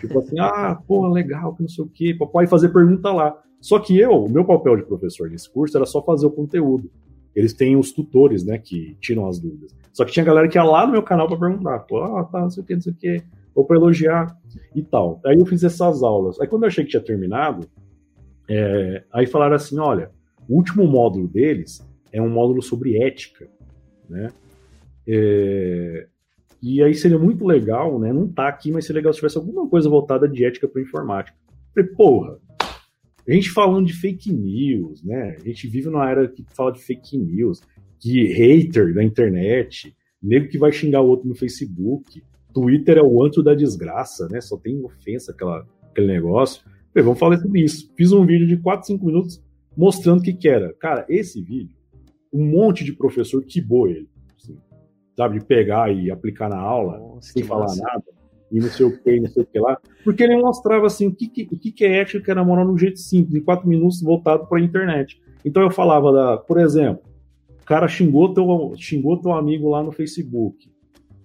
Tipo 0.00 0.18
assim, 0.18 0.38
ah, 0.40 0.78
pô, 0.86 1.06
legal, 1.08 1.54
que 1.54 1.62
não 1.62 1.68
sei 1.68 1.84
o 1.84 1.88
quê, 1.88 2.14
papai 2.18 2.46
fazer 2.46 2.70
pergunta 2.70 3.12
lá. 3.12 3.38
Só 3.60 3.78
que 3.78 3.98
eu, 3.98 4.24
o 4.24 4.30
meu 4.30 4.44
papel 4.44 4.76
de 4.76 4.84
professor 4.84 5.30
nesse 5.30 5.50
curso 5.50 5.76
era 5.76 5.86
só 5.86 6.02
fazer 6.02 6.26
o 6.26 6.30
conteúdo. 6.30 6.90
Eles 7.34 7.52
têm 7.52 7.76
os 7.76 7.92
tutores, 7.92 8.44
né, 8.44 8.58
que 8.58 8.96
tiram 9.00 9.26
as 9.26 9.38
dúvidas. 9.38 9.74
Só 9.92 10.04
que 10.04 10.12
tinha 10.12 10.24
galera 10.24 10.48
que 10.48 10.58
ia 10.58 10.64
lá 10.64 10.86
no 10.86 10.92
meu 10.92 11.02
canal 11.02 11.26
para 11.28 11.38
perguntar, 11.38 11.80
pô, 11.80 12.02
ah, 12.02 12.24
tá, 12.24 12.40
não 12.40 12.50
sei 12.50 12.62
o 12.62 12.66
que, 12.66 12.74
não 12.74 12.80
sei 12.80 12.92
o 12.92 12.96
que 12.96 13.22
ou 13.58 13.64
para 13.64 13.76
elogiar 13.76 14.38
e 14.72 14.84
tal. 14.84 15.20
Aí 15.26 15.36
eu 15.36 15.44
fiz 15.44 15.64
essas 15.64 16.00
aulas. 16.04 16.40
Aí 16.40 16.46
quando 16.46 16.62
eu 16.62 16.68
achei 16.68 16.84
que 16.84 16.90
tinha 16.90 17.02
terminado, 17.02 17.68
é, 18.48 19.02
aí 19.12 19.26
falaram 19.26 19.56
assim, 19.56 19.76
olha, 19.80 20.12
o 20.48 20.54
último 20.54 20.86
módulo 20.86 21.26
deles 21.26 21.84
é 22.12 22.22
um 22.22 22.30
módulo 22.30 22.62
sobre 22.62 23.02
ética, 23.02 23.48
né? 24.08 24.28
É, 25.08 26.06
e 26.62 26.80
aí 26.80 26.94
seria 26.94 27.18
muito 27.18 27.44
legal, 27.44 27.98
né? 27.98 28.12
Não 28.12 28.28
tá 28.28 28.46
aqui, 28.46 28.70
mas 28.70 28.86
seria 28.86 29.00
legal 29.00 29.12
se 29.12 29.18
tivesse 29.18 29.38
alguma 29.38 29.68
coisa 29.68 29.88
voltada 29.88 30.28
de 30.28 30.44
ética 30.44 30.68
para 30.68 30.80
informática. 30.80 31.36
falei, 31.74 31.90
porra, 31.90 32.38
a 33.28 33.32
gente 33.34 33.50
falando 33.50 33.86
de 33.86 33.92
fake 33.92 34.32
news, 34.32 35.02
né? 35.02 35.36
A 35.38 35.46
gente 35.46 35.68
vive 35.68 35.88
numa 35.90 36.10
era 36.10 36.26
que 36.26 36.44
fala 36.54 36.72
de 36.72 36.80
fake 36.80 37.18
news. 37.18 37.60
que 38.00 38.24
hater 38.32 38.94
da 38.94 39.02
internet, 39.02 39.94
nego 40.22 40.48
que 40.48 40.56
vai 40.56 40.70
xingar 40.72 41.00
o 41.00 41.08
outro 41.08 41.28
no 41.28 41.34
Facebook, 41.34 42.22
Twitter 42.54 42.96
é 42.98 43.02
o 43.02 43.24
antro 43.24 43.42
da 43.42 43.54
desgraça, 43.54 44.28
né? 44.28 44.40
Só 44.40 44.56
tem 44.56 44.82
ofensa 44.84 45.32
aquela, 45.32 45.66
aquele 45.82 46.06
negócio. 46.06 46.62
Falei, 46.92 47.04
vamos 47.04 47.18
falar 47.18 47.38
sobre 47.38 47.62
isso. 47.62 47.92
Fiz 47.96 48.12
um 48.12 48.24
vídeo 48.24 48.46
de 48.46 48.56
4, 48.56 48.86
5 48.86 49.04
minutos 49.04 49.42
mostrando 49.76 50.20
o 50.20 50.22
que, 50.22 50.32
que 50.32 50.48
era. 50.48 50.72
Cara, 50.74 51.06
esse 51.08 51.40
vídeo, 51.40 51.76
um 52.32 52.44
monte 52.44 52.84
de 52.84 52.92
professor 52.92 53.44
quibou 53.44 53.88
ele. 53.88 54.08
Assim, 54.36 54.56
sabe, 55.16 55.38
de 55.38 55.44
pegar 55.44 55.92
e 55.92 56.10
aplicar 56.10 56.48
na 56.48 56.58
aula, 56.58 56.98
Nossa, 56.98 57.32
sem 57.32 57.44
falar 57.44 57.62
massa. 57.62 57.82
nada, 57.82 58.04
e 58.50 58.60
não 58.60 58.68
sei 58.68 58.86
o 58.86 58.98
que, 58.98 59.20
não 59.20 59.28
sei 59.28 59.42
o 59.42 59.46
que 59.46 59.58
lá. 59.58 59.78
Porque 60.04 60.22
ele 60.22 60.36
mostrava 60.36 60.86
assim 60.86 61.06
o 61.06 61.14
que, 61.14 61.28
que, 61.28 61.72
que, 61.72 61.84
é 61.84 62.00
ética 62.00 62.20
que 62.20 62.30
era 62.30 62.44
moral 62.44 62.66
no 62.66 62.78
jeito 62.78 62.98
simples, 62.98 63.34
em 63.34 63.44
4 63.44 63.68
minutos 63.68 64.02
voltado 64.02 64.46
para 64.46 64.58
a 64.58 64.62
internet. 64.62 65.20
Então 65.44 65.62
eu 65.62 65.70
falava, 65.70 66.12
da, 66.12 66.36
por 66.36 66.58
exemplo, 66.58 67.02
o 67.60 67.64
cara 67.64 67.86
xingou 67.88 68.32
teu, 68.32 68.72
xingou 68.76 69.20
teu 69.20 69.32
amigo 69.32 69.68
lá 69.68 69.82
no 69.82 69.92
Facebook. 69.92 70.70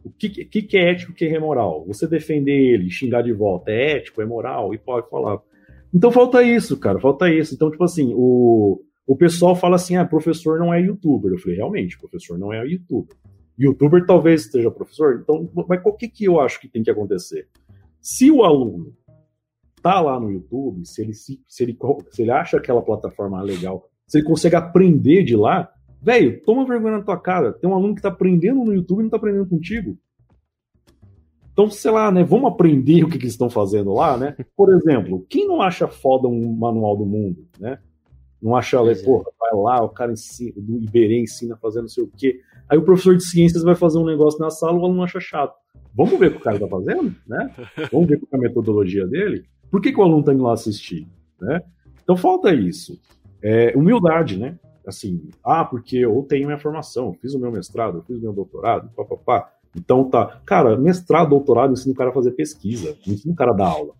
O 0.04 0.10
que, 0.10 0.30
que, 0.30 0.62
que 0.62 0.78
é 0.78 0.92
ético 0.92 1.14
que 1.14 1.26
é 1.26 1.40
moral? 1.40 1.86
Você 1.88 2.06
defender 2.06 2.74
ele, 2.74 2.90
xingar 2.90 3.22
de 3.22 3.32
volta, 3.32 3.72
é 3.72 3.98
ético, 3.98 4.22
é 4.22 4.26
moral? 4.26 4.74
E 4.74 4.78
pode 4.78 5.10
falar. 5.10 5.40
Então 5.94 6.12
falta 6.12 6.44
isso, 6.44 6.78
cara, 6.78 7.00
falta 7.00 7.30
isso. 7.30 7.56
Então, 7.56 7.72
tipo 7.72 7.84
assim, 7.84 8.12
o, 8.14 8.82
o 9.08 9.16
pessoal 9.16 9.56
fala 9.56 9.78
assim: 9.78 9.96
ah, 9.96 10.06
professor 10.06 10.60
não 10.60 10.74
é 10.74 10.82
youtuber. 10.82 11.32
Eu 11.32 11.40
falei, 11.40 11.56
realmente, 11.56 11.98
professor 11.98 12.38
não 12.38 12.52
é 12.52 12.66
youtuber. 12.68 13.16
Youtuber 13.60 14.06
talvez 14.06 14.42
esteja 14.42 14.72
professor. 14.72 15.20
Então, 15.22 15.50
mas 15.68 15.82
o 15.86 15.94
que, 15.94 16.08
que 16.08 16.26
eu 16.26 16.40
acho 16.40 16.60
que 16.60 16.68
tem 16.68 16.84
que 16.84 16.92
acontecer? 16.92 17.48
Se 18.02 18.30
o 18.32 18.44
aluno 18.44 18.96
tá 19.82 20.00
lá 20.00 20.20
no 20.20 20.32
YouTube, 20.32 20.86
se 20.86 21.02
ele, 21.02 21.14
se, 21.14 21.42
se 21.48 21.64
ele, 21.64 21.78
se 22.12 22.22
ele 22.22 22.32
acha 22.32 22.58
aquela 22.58 22.82
plataforma 22.82 23.42
legal, 23.42 23.90
se 24.08 24.18
ele 24.18 24.26
consegue 24.26 24.56
aprender 24.56 25.24
de 25.24 25.36
lá, 25.36 25.72
velho, 26.02 26.42
toma 26.42 26.66
vergonha 26.66 26.98
na 26.98 27.04
tua 27.04 27.20
cara. 27.20 27.54
Tem 27.54 27.70
um 27.70 27.74
aluno 27.74 27.96
que 27.96 28.02
tá 28.02 28.10
aprendendo 28.10 28.64
no 28.64 28.74
YouTube 28.74 29.00
e 29.00 29.04
não 29.04 29.10
tá 29.10 29.18
aprendendo 29.18 29.48
contigo. 29.48 29.98
Então, 31.52 31.70
sei 31.70 31.92
lá, 31.92 32.12
né? 32.12 32.24
Vamos 32.24 32.52
aprender 32.52 33.04
o 33.04 33.08
que, 33.08 33.18
que 33.18 33.26
eles 33.26 33.34
estão 33.34 33.50
fazendo 33.50 33.94
lá, 33.94 34.18
né? 34.18 34.36
Por 34.56 34.74
exemplo, 34.74 35.26
quem 35.30 35.48
não 35.48 35.62
acha 35.62 35.88
foda 35.88 36.28
um 36.28 36.52
manual 36.52 36.98
do 36.98 37.06
mundo, 37.06 37.46
né? 37.60 37.78
Não 38.42 38.56
acha, 38.56 38.78
é. 38.78 38.96
porra, 38.96 39.32
vai 39.40 39.52
lá, 39.54 39.84
o 39.84 39.90
cara 39.90 40.12
ensina, 40.12 40.54
do 40.58 40.78
Iberê 40.78 41.22
ensina 41.22 41.56
fazendo 41.56 41.84
não 41.84 41.90
sei 41.90 42.04
o 42.04 42.12
quê. 42.18 42.42
Aí 42.74 42.80
o 42.80 42.82
professor 42.82 43.16
de 43.16 43.24
ciências 43.24 43.62
vai 43.62 43.76
fazer 43.76 44.00
um 44.00 44.06
negócio 44.06 44.40
na 44.40 44.50
sala, 44.50 44.80
o 44.80 44.84
aluno 44.84 45.04
acha 45.04 45.20
chato. 45.20 45.54
Vamos 45.96 46.18
ver 46.18 46.30
o 46.30 46.32
que 46.32 46.38
o 46.38 46.42
cara 46.42 46.60
tá 46.60 46.68
fazendo, 46.68 47.16
né? 47.28 47.54
Vamos 47.94 48.08
ver 48.08 48.20
qual 48.20 48.30
é 48.34 48.36
a 48.36 48.50
metodologia 48.50 49.06
dele. 49.06 49.46
Por 49.70 49.80
que, 49.80 49.92
que 49.92 50.00
o 50.00 50.02
aluno 50.02 50.24
tá 50.24 50.34
indo 50.34 50.42
lá 50.42 50.54
assistir, 50.54 51.08
né? 51.40 51.62
Então 52.04 52.18
falta 52.18 52.52
isso. 52.52 53.00
É, 53.44 53.78
humildade, 53.78 54.40
né? 54.40 54.58
Assim, 54.88 55.30
ah, 55.46 55.64
porque 55.64 55.98
eu 55.98 56.26
tenho 56.28 56.48
minha 56.48 56.58
formação, 56.58 57.10
eu 57.10 57.14
fiz 57.14 57.36
o 57.36 57.40
meu 57.40 57.52
mestrado, 57.52 58.00
eu 58.00 58.02
fiz 58.02 58.18
o 58.18 58.22
meu 58.22 58.34
doutorado, 58.34 58.90
papapá. 58.96 59.52
Então 59.78 60.10
tá, 60.10 60.42
cara, 60.44 60.76
mestrado, 60.76 61.30
doutorado 61.30 61.74
ensina 61.74 61.94
o 61.94 61.96
cara 61.96 62.10
a 62.10 62.14
fazer 62.14 62.32
pesquisa, 62.32 62.98
não 63.06 63.14
ensina 63.14 63.34
o 63.34 63.38
cara 63.38 63.52
a 63.52 63.56
dar 63.56 63.68
aula. 63.68 63.94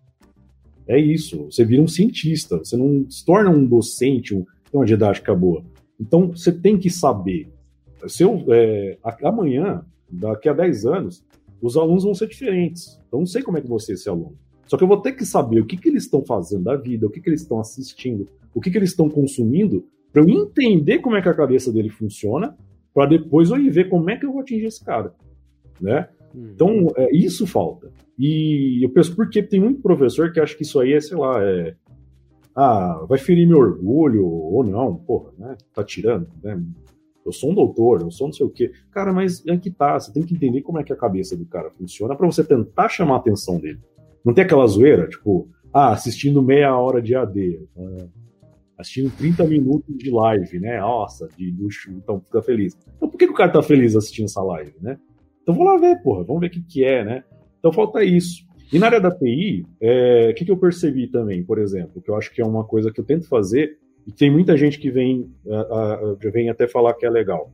É 0.88 0.98
isso, 0.98 1.44
você 1.44 1.64
vira 1.64 1.80
um 1.80 1.86
cientista, 1.86 2.58
você 2.58 2.76
não 2.76 3.08
se 3.08 3.24
torna 3.24 3.50
um 3.50 3.64
docente, 3.64 4.34
um, 4.34 4.44
uma 4.72 4.84
didática 4.84 5.32
boa. 5.32 5.64
Então 6.00 6.32
você 6.32 6.50
tem 6.50 6.76
que 6.76 6.90
saber. 6.90 7.53
Se 8.08 8.22
eu, 8.22 8.44
é, 8.48 8.98
amanhã, 9.22 9.84
daqui 10.08 10.48
a 10.48 10.52
10 10.52 10.86
anos, 10.86 11.24
os 11.60 11.76
alunos 11.76 12.04
vão 12.04 12.14
ser 12.14 12.28
diferentes. 12.28 13.00
Então 13.06 13.20
não 13.20 13.26
sei 13.26 13.42
como 13.42 13.58
é 13.58 13.60
que 13.60 13.68
você 13.68 13.92
é 13.92 13.94
esse 13.94 14.08
aluno. 14.08 14.36
Só 14.66 14.76
que 14.76 14.84
eu 14.84 14.88
vou 14.88 15.00
ter 15.00 15.12
que 15.12 15.24
saber 15.24 15.60
o 15.60 15.66
que, 15.66 15.76
que 15.76 15.88
eles 15.88 16.04
estão 16.04 16.24
fazendo 16.24 16.64
da 16.64 16.76
vida, 16.76 17.06
o 17.06 17.10
que, 17.10 17.20
que 17.20 17.28
eles 17.28 17.42
estão 17.42 17.60
assistindo, 17.60 18.28
o 18.54 18.60
que, 18.60 18.70
que 18.70 18.78
eles 18.78 18.90
estão 18.90 19.08
consumindo, 19.08 19.86
para 20.12 20.22
eu 20.22 20.28
entender 20.28 20.98
como 21.00 21.16
é 21.16 21.22
que 21.22 21.28
a 21.28 21.34
cabeça 21.34 21.70
dele 21.70 21.90
funciona, 21.90 22.56
para 22.94 23.06
depois 23.06 23.50
eu 23.50 23.58
ir 23.58 23.70
ver 23.70 23.88
como 23.88 24.08
é 24.08 24.16
que 24.16 24.24
eu 24.24 24.32
vou 24.32 24.40
atingir 24.40 24.66
esse 24.66 24.82
cara 24.82 25.12
né? 25.80 26.08
Hum. 26.34 26.50
Então, 26.54 26.92
é, 26.96 27.14
isso 27.14 27.46
falta. 27.46 27.90
E 28.18 28.84
eu 28.84 28.90
penso, 28.90 29.14
porque 29.14 29.42
tem 29.42 29.60
muito 29.60 29.80
professor 29.80 30.32
que 30.32 30.40
acha 30.40 30.56
que 30.56 30.62
isso 30.62 30.80
aí 30.80 30.92
é, 30.92 31.00
sei 31.00 31.16
lá, 31.16 31.42
é. 31.42 31.74
Ah, 32.56 33.04
vai 33.08 33.18
ferir 33.18 33.48
meu 33.48 33.58
orgulho, 33.58 34.24
ou 34.24 34.62
não, 34.62 34.94
porra, 34.94 35.32
né? 35.36 35.56
Tá 35.74 35.82
tirando, 35.82 36.28
né? 36.42 36.62
Eu 37.24 37.32
sou 37.32 37.50
um 37.50 37.54
doutor, 37.54 38.02
eu 38.02 38.10
sou 38.10 38.28
não 38.28 38.32
sei 38.32 38.44
o 38.46 38.50
quê. 38.50 38.72
Cara, 38.90 39.12
mas 39.12 39.44
é 39.46 39.56
que 39.56 39.70
tá, 39.70 39.98
você 39.98 40.12
tem 40.12 40.22
que 40.22 40.34
entender 40.34 40.62
como 40.62 40.78
é 40.78 40.84
que 40.84 40.92
a 40.92 40.96
cabeça 40.96 41.36
do 41.36 41.46
cara 41.46 41.70
funciona 41.70 42.14
para 42.14 42.26
você 42.26 42.44
tentar 42.44 42.88
chamar 42.88 43.14
a 43.14 43.18
atenção 43.18 43.58
dele. 43.58 43.80
Não 44.24 44.34
tem 44.34 44.44
aquela 44.44 44.66
zoeira, 44.66 45.08
tipo, 45.08 45.48
ah, 45.72 45.92
assistindo 45.92 46.42
meia 46.42 46.76
hora 46.76 47.00
de 47.00 47.14
AD, 47.14 47.60
ah, 47.76 48.06
assistindo 48.78 49.10
30 49.16 49.44
minutos 49.44 49.96
de 49.96 50.10
live, 50.10 50.58
né? 50.60 50.80
Nossa, 50.80 51.28
de 51.36 51.50
luxo, 51.50 51.90
então 51.92 52.20
fica 52.20 52.42
feliz. 52.42 52.76
Então 52.96 53.08
por 53.08 53.18
que, 53.18 53.24
o 53.24 53.34
cara 53.34 53.52
tá 53.52 53.62
feliz 53.62 53.96
assistindo 53.96 54.26
essa 54.26 54.42
live, 54.42 54.74
né? 54.80 54.98
Então 55.42 55.54
vou 55.54 55.64
lá 55.64 55.76
ver, 55.76 56.02
porra, 56.02 56.24
vamos 56.24 56.40
ver 56.40 56.46
o 56.48 56.50
que, 56.50 56.62
que 56.62 56.84
é, 56.84 57.04
né? 57.04 57.24
Então 57.58 57.72
falta 57.72 58.04
isso. 58.04 58.44
E 58.72 58.78
na 58.78 58.86
área 58.86 59.00
da 59.00 59.10
TI, 59.10 59.66
é, 59.80 60.30
o 60.30 60.34
que, 60.34 60.44
que 60.44 60.50
eu 60.50 60.56
percebi 60.56 61.06
também, 61.06 61.44
por 61.44 61.58
exemplo, 61.58 62.02
que 62.02 62.10
eu 62.10 62.16
acho 62.16 62.32
que 62.32 62.40
é 62.40 62.44
uma 62.44 62.64
coisa 62.64 62.90
que 62.90 63.00
eu 63.00 63.04
tento 63.04 63.28
fazer, 63.28 63.78
e 64.06 64.12
tem 64.12 64.30
muita 64.30 64.56
gente 64.56 64.78
que 64.78 64.90
vem, 64.90 65.30
vem 66.32 66.50
até 66.50 66.68
falar 66.68 66.94
que 66.94 67.06
é 67.06 67.10
legal. 67.10 67.50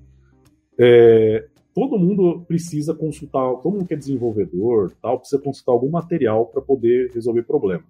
É, 0.79 1.47
todo 1.75 1.99
mundo 1.99 2.45
precisa 2.47 2.95
consultar, 2.95 3.55
todo 3.57 3.73
mundo 3.73 3.87
que 3.87 3.95
é 3.95 3.97
desenvolvedor, 3.97 4.93
tal, 5.01 5.19
precisa 5.19 5.41
consultar 5.41 5.73
algum 5.73 5.91
material 5.91 6.47
para 6.47 6.61
poder 6.61 7.11
resolver 7.13 7.43
problema. 7.43 7.85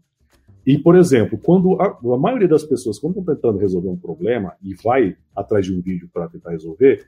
E, 0.67 0.79
por 0.79 0.95
exemplo, 0.95 1.39
quando 1.39 1.81
a, 1.81 1.87
a, 1.87 2.19
maioria 2.19 2.49
das 2.49 2.65
pessoas, 2.65 2.99
quando 2.99 3.19
estão 3.19 3.35
tentando 3.35 3.59
resolver 3.59 3.89
um 3.89 3.97
problema 3.97 4.55
e 4.63 4.75
vai 4.75 5.17
atrás 5.35 5.65
de 5.65 5.75
um 5.75 5.81
vídeo 5.81 6.09
para 6.13 6.29
tentar 6.29 6.51
resolver, 6.51 7.07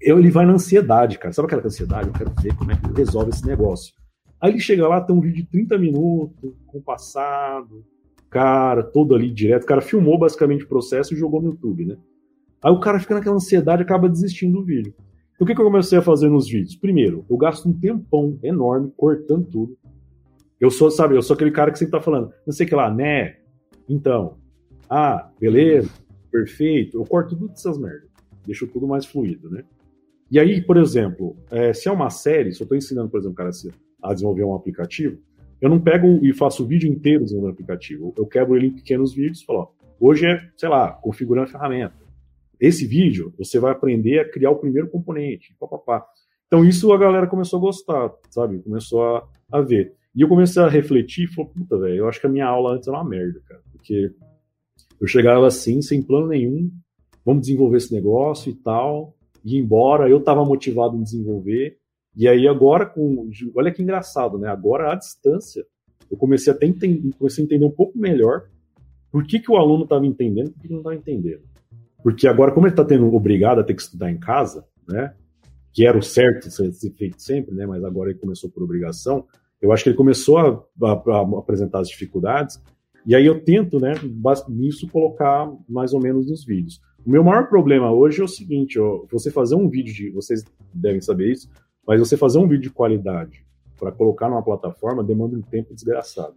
eu, 0.00 0.18
ele 0.18 0.30
vai 0.30 0.46
na 0.46 0.54
ansiedade, 0.54 1.18
cara. 1.18 1.32
Sabe 1.32 1.46
aquela 1.46 1.66
ansiedade? 1.66 2.08
Eu 2.08 2.14
quero 2.14 2.32
ver 2.40 2.56
como 2.56 2.72
é 2.72 2.76
que 2.76 2.92
resolve 2.96 3.30
esse 3.30 3.46
negócio. 3.46 3.92
Aí 4.40 4.52
ele 4.52 4.60
chega 4.60 4.86
lá, 4.86 5.00
tem 5.00 5.14
um 5.14 5.20
vídeo 5.20 5.42
de 5.42 5.50
30 5.50 5.76
minutos, 5.78 6.54
compassado, 6.66 7.84
cara, 8.30 8.82
todo 8.82 9.14
ali 9.14 9.30
direto. 9.30 9.64
O 9.64 9.66
cara 9.66 9.80
filmou 9.80 10.18
basicamente 10.18 10.64
o 10.64 10.68
processo 10.68 11.14
e 11.14 11.16
jogou 11.16 11.40
no 11.40 11.50
YouTube, 11.50 11.84
né? 11.86 11.96
Aí 12.62 12.72
o 12.72 12.80
cara 12.80 12.98
fica 12.98 13.14
naquela 13.14 13.36
ansiedade 13.36 13.82
e 13.82 13.84
acaba 13.84 14.08
desistindo 14.08 14.58
do 14.58 14.64
vídeo. 14.64 14.94
Então 15.34 15.44
o 15.44 15.46
que, 15.46 15.54
que 15.54 15.60
eu 15.60 15.64
comecei 15.64 15.98
a 15.98 16.02
fazer 16.02 16.28
nos 16.28 16.48
vídeos? 16.48 16.74
Primeiro, 16.74 17.24
eu 17.30 17.36
gasto 17.36 17.68
um 17.68 17.72
tempão 17.72 18.38
enorme 18.42 18.92
cortando 18.96 19.46
tudo. 19.46 19.78
Eu 20.60 20.70
sou, 20.70 20.90
sabe, 20.90 21.14
eu 21.14 21.22
sou 21.22 21.34
aquele 21.34 21.52
cara 21.52 21.70
que 21.70 21.78
sempre 21.78 21.92
tá 21.92 22.00
falando, 22.00 22.32
não 22.44 22.52
sei 22.52 22.66
o 22.66 22.68
que 22.68 22.74
lá, 22.74 22.92
né? 22.92 23.36
Então, 23.88 24.36
ah, 24.90 25.30
beleza, 25.38 25.88
perfeito. 26.30 26.98
Eu 26.98 27.04
corto 27.04 27.36
tudo 27.36 27.48
dessas 27.48 27.78
merdas. 27.78 28.08
Deixo 28.44 28.66
tudo 28.66 28.88
mais 28.88 29.06
fluido, 29.06 29.48
né? 29.48 29.62
E 30.30 30.38
aí, 30.38 30.60
por 30.60 30.76
exemplo, 30.76 31.36
é, 31.50 31.72
se 31.72 31.88
é 31.88 31.92
uma 31.92 32.10
série, 32.10 32.52
se 32.52 32.60
eu 32.60 32.64
estou 32.64 32.76
ensinando, 32.76 33.08
por 33.08 33.18
exemplo, 33.18 33.36
cara 33.36 33.50
a 34.02 34.12
desenvolver 34.12 34.44
um 34.44 34.54
aplicativo, 34.54 35.18
eu 35.60 35.68
não 35.68 35.80
pego 35.80 36.24
e 36.24 36.32
faço 36.32 36.62
o 36.62 36.66
vídeo 36.66 36.90
inteiro 36.90 37.24
desenvolvendo 37.24 37.50
o 37.50 37.54
aplicativo. 37.54 38.14
Eu 38.16 38.26
quebro 38.26 38.56
ele 38.56 38.68
em 38.68 38.74
pequenos 38.74 39.12
vídeos 39.14 39.40
e 39.40 39.44
falo, 39.44 39.58
ó, 39.60 39.68
hoje 40.00 40.26
é, 40.26 40.48
sei 40.56 40.68
lá, 40.68 40.92
configurando 40.92 41.48
a 41.48 41.50
ferramenta. 41.50 41.96
Esse 42.60 42.86
vídeo, 42.86 43.32
você 43.38 43.58
vai 43.58 43.72
aprender 43.72 44.18
a 44.20 44.28
criar 44.28 44.50
o 44.50 44.56
primeiro 44.56 44.88
componente, 44.88 45.54
papapá. 45.58 46.04
Então 46.46 46.64
isso 46.64 46.92
a 46.92 46.98
galera 46.98 47.26
começou 47.26 47.58
a 47.58 47.62
gostar, 47.62 48.12
sabe? 48.30 48.60
Começou 48.60 49.02
a, 49.04 49.28
a 49.52 49.60
ver. 49.60 49.94
E 50.14 50.22
eu 50.22 50.28
comecei 50.28 50.62
a 50.62 50.68
refletir 50.68 51.24
e 51.24 51.34
falei, 51.34 51.50
puta, 51.52 51.78
velho, 51.78 51.96
eu 51.96 52.08
acho 52.08 52.20
que 52.20 52.26
a 52.26 52.30
minha 52.30 52.46
aula 52.46 52.74
antes 52.74 52.88
era 52.88 52.96
uma 52.96 53.08
merda, 53.08 53.40
cara. 53.46 53.60
Porque 53.70 54.12
eu 55.00 55.06
chegava 55.06 55.46
assim, 55.46 55.80
sem 55.82 56.02
plano 56.02 56.26
nenhum, 56.28 56.70
vamos 57.24 57.42
desenvolver 57.42 57.76
esse 57.76 57.92
negócio 57.92 58.50
e 58.50 58.54
tal 58.54 59.14
ir 59.44 59.58
embora, 59.58 60.08
eu 60.08 60.18
estava 60.18 60.44
motivado 60.44 60.96
em 60.96 61.02
desenvolver, 61.02 61.78
e 62.18 62.26
aí 62.26 62.48
agora, 62.48 62.84
com, 62.84 63.30
olha 63.54 63.72
que 63.72 63.80
engraçado, 63.80 64.38
né? 64.38 64.48
Agora, 64.48 64.92
à 64.92 64.96
distância, 64.96 65.64
eu 66.10 66.18
comecei 66.18 66.52
até 66.52 66.66
entender, 66.66 67.14
comecei 67.16 67.44
a 67.44 67.46
entender 67.46 67.64
um 67.64 67.70
pouco 67.70 67.96
melhor 67.96 68.48
por 69.10 69.24
que, 69.24 69.38
que 69.38 69.50
o 69.50 69.56
aluno 69.56 69.84
estava 69.84 70.04
entendendo 70.04 70.48
e 70.48 70.50
por 70.50 70.60
que 70.60 70.68
não 70.68 70.78
estava 70.78 70.96
entendendo. 70.96 71.42
Porque 72.02 72.26
agora, 72.26 72.50
como 72.52 72.66
ele 72.66 72.72
está 72.72 72.84
tendo 72.84 73.14
obrigado 73.14 73.60
a 73.60 73.64
ter 73.64 73.74
que 73.74 73.82
estudar 73.82 74.10
em 74.10 74.18
casa, 74.18 74.66
né? 74.88 75.14
Que 75.72 75.86
era 75.86 75.96
o 75.96 76.02
certo 76.02 76.50
ser, 76.50 76.72
feito 76.72 77.22
sempre, 77.22 77.54
né? 77.54 77.64
Mas 77.66 77.84
agora 77.84 78.10
ele 78.10 78.18
começou 78.18 78.50
por 78.50 78.64
obrigação. 78.64 79.24
Eu 79.62 79.70
acho 79.72 79.84
que 79.84 79.90
ele 79.90 79.96
começou 79.96 80.38
a, 80.38 80.64
a, 80.82 80.92
a 80.92 81.38
apresentar 81.38 81.80
as 81.80 81.88
dificuldades 81.88 82.60
e 83.08 83.14
aí 83.14 83.24
eu 83.24 83.42
tento, 83.42 83.80
né, 83.80 83.94
nisso 84.50 84.86
colocar 84.88 85.50
mais 85.66 85.94
ou 85.94 86.00
menos 86.00 86.28
nos 86.28 86.44
vídeos. 86.44 86.78
O 87.06 87.10
meu 87.10 87.24
maior 87.24 87.48
problema 87.48 87.90
hoje 87.90 88.20
é 88.20 88.24
o 88.24 88.28
seguinte, 88.28 88.78
ó, 88.78 89.06
você 89.10 89.30
fazer 89.30 89.54
um 89.54 89.66
vídeo 89.66 89.94
de, 89.94 90.10
vocês 90.10 90.44
devem 90.74 91.00
saber 91.00 91.32
isso, 91.32 91.48
mas 91.88 91.98
você 91.98 92.18
fazer 92.18 92.38
um 92.38 92.46
vídeo 92.46 92.64
de 92.64 92.70
qualidade 92.70 93.42
para 93.80 93.90
colocar 93.90 94.28
numa 94.28 94.42
plataforma 94.42 95.02
demanda 95.02 95.34
um 95.34 95.40
tempo 95.40 95.74
desgraçado. 95.74 96.34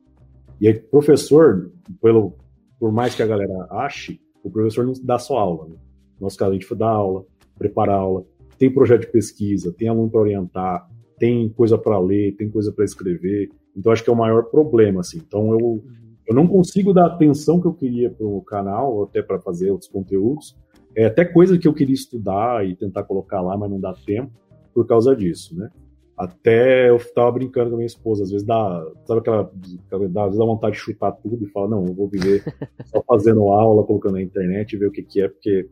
E 0.61 0.67
aí, 0.67 0.73
professor, 0.73 1.69
pelo, 2.01 2.37
por 2.79 2.89
mais 2.89 3.13
que 3.13 3.21
a 3.21 3.27
galera 3.27 3.67
ache, 3.69 4.21
o 4.41 4.49
professor 4.49 4.85
não 4.85 4.93
dá 5.03 5.19
só 5.19 5.37
aula. 5.37 5.67
Né? 5.67 5.75
No 6.17 6.25
nosso 6.25 6.37
caso, 6.37 6.51
a 6.51 6.53
gente 6.53 6.73
dá 6.73 6.87
aula, 6.87 7.25
prepara 7.57 7.93
aula, 7.93 8.23
tem 8.57 8.73
projeto 8.73 9.01
de 9.01 9.11
pesquisa, 9.11 9.73
tem 9.77 9.89
aluno 9.89 10.09
para 10.09 10.21
orientar, 10.21 10.89
tem 11.19 11.49
coisa 11.49 11.77
para 11.77 11.99
ler, 11.99 12.33
tem 12.37 12.49
coisa 12.49 12.71
para 12.71 12.85
escrever. 12.85 13.49
Então, 13.75 13.91
acho 13.91 14.05
que 14.05 14.09
é 14.09 14.13
o 14.13 14.15
maior 14.15 14.43
problema. 14.43 15.01
Assim. 15.01 15.17
Então, 15.17 15.51
eu 15.51 15.83
eu 16.27 16.35
não 16.35 16.47
consigo 16.47 16.93
dar 16.93 17.03
a 17.03 17.07
atenção 17.07 17.59
que 17.59 17.67
eu 17.67 17.73
queria 17.73 18.09
para 18.09 18.25
o 18.25 18.41
canal, 18.41 19.03
até 19.03 19.21
para 19.21 19.37
fazer 19.39 19.69
outros 19.69 19.89
conteúdos, 19.89 20.55
é 20.95 21.05
até 21.05 21.25
coisa 21.25 21.57
que 21.57 21.67
eu 21.67 21.73
queria 21.73 21.95
estudar 21.95 22.65
e 22.65 22.73
tentar 22.73 23.03
colocar 23.03 23.41
lá, 23.41 23.57
mas 23.57 23.69
não 23.69 23.81
dá 23.81 23.93
tempo 23.93 24.31
por 24.73 24.85
causa 24.85 25.15
disso, 25.15 25.57
né? 25.57 25.69
Até 26.17 26.89
eu 26.89 26.99
tava 27.15 27.31
brincando 27.31 27.69
com 27.69 27.75
a 27.75 27.77
minha 27.77 27.87
esposa, 27.87 28.23
às 28.23 28.29
vezes 28.29 28.45
dá, 28.45 28.85
sabe 29.05 29.21
aquela, 29.21 29.41
às 29.41 29.99
vezes 29.99 30.13
dá 30.13 30.45
vontade 30.45 30.75
de 30.75 30.81
chutar 30.81 31.11
tudo 31.13 31.43
e 31.43 31.49
falar, 31.49 31.69
não, 31.69 31.87
eu 31.87 31.93
vou 31.93 32.07
viver 32.07 32.43
só 32.85 33.01
fazendo 33.01 33.49
aula, 33.49 33.83
colocando 33.83 34.13
na 34.13 34.21
internet 34.21 34.73
e 34.73 34.77
ver 34.77 34.87
o 34.87 34.91
que, 34.91 35.01
que 35.01 35.19
é, 35.19 35.27
porque 35.27 35.67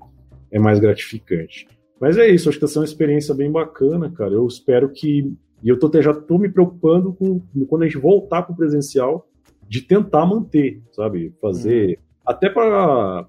é 0.51 0.57
mais 0.57 0.79
gratificante. 0.79 1.67
Mas 1.99 2.17
é 2.17 2.27
isso, 2.27 2.49
acho 2.49 2.57
que 2.57 2.65
essa 2.65 2.79
é 2.79 2.81
uma 2.81 2.85
experiência 2.85 3.35
bem 3.35 3.51
bacana, 3.51 4.09
cara. 4.09 4.33
Eu 4.33 4.47
espero 4.47 4.89
que. 4.89 5.31
E 5.61 5.67
eu 5.67 5.77
tô, 5.77 5.91
já 6.01 6.13
tô 6.13 6.37
me 6.37 6.49
preocupando 6.49 7.13
com 7.13 7.41
quando 7.67 7.83
a 7.83 7.85
gente 7.85 7.97
voltar 7.97 8.43
pro 8.43 8.55
presencial, 8.55 9.27
de 9.67 9.81
tentar 9.81 10.25
manter, 10.25 10.81
sabe? 10.93 11.33
Fazer. 11.41 11.89
Uhum. 11.89 11.95
Até 12.25 12.49
para. 12.49 13.27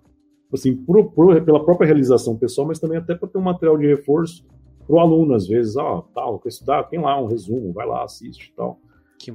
Assim, 0.52 0.74
pro, 0.74 1.10
pro, 1.10 1.44
pela 1.44 1.64
própria 1.64 1.86
realização 1.86 2.36
pessoal, 2.36 2.66
mas 2.66 2.78
também 2.78 2.98
até 2.98 3.14
para 3.14 3.28
ter 3.28 3.38
um 3.38 3.42
material 3.42 3.76
de 3.76 3.86
reforço 3.86 4.44
pro 4.90 4.98
aluno, 4.98 5.34
às 5.34 5.46
vezes, 5.46 5.76
ó, 5.76 5.98
oh, 5.98 6.02
tal, 6.02 6.40
quer 6.40 6.48
estudar, 6.48 6.82
tem 6.82 7.00
lá 7.00 7.22
um 7.22 7.28
resumo, 7.28 7.72
vai 7.72 7.86
lá, 7.86 8.02
assiste 8.02 8.50
e 8.50 8.56
tal. 8.56 8.80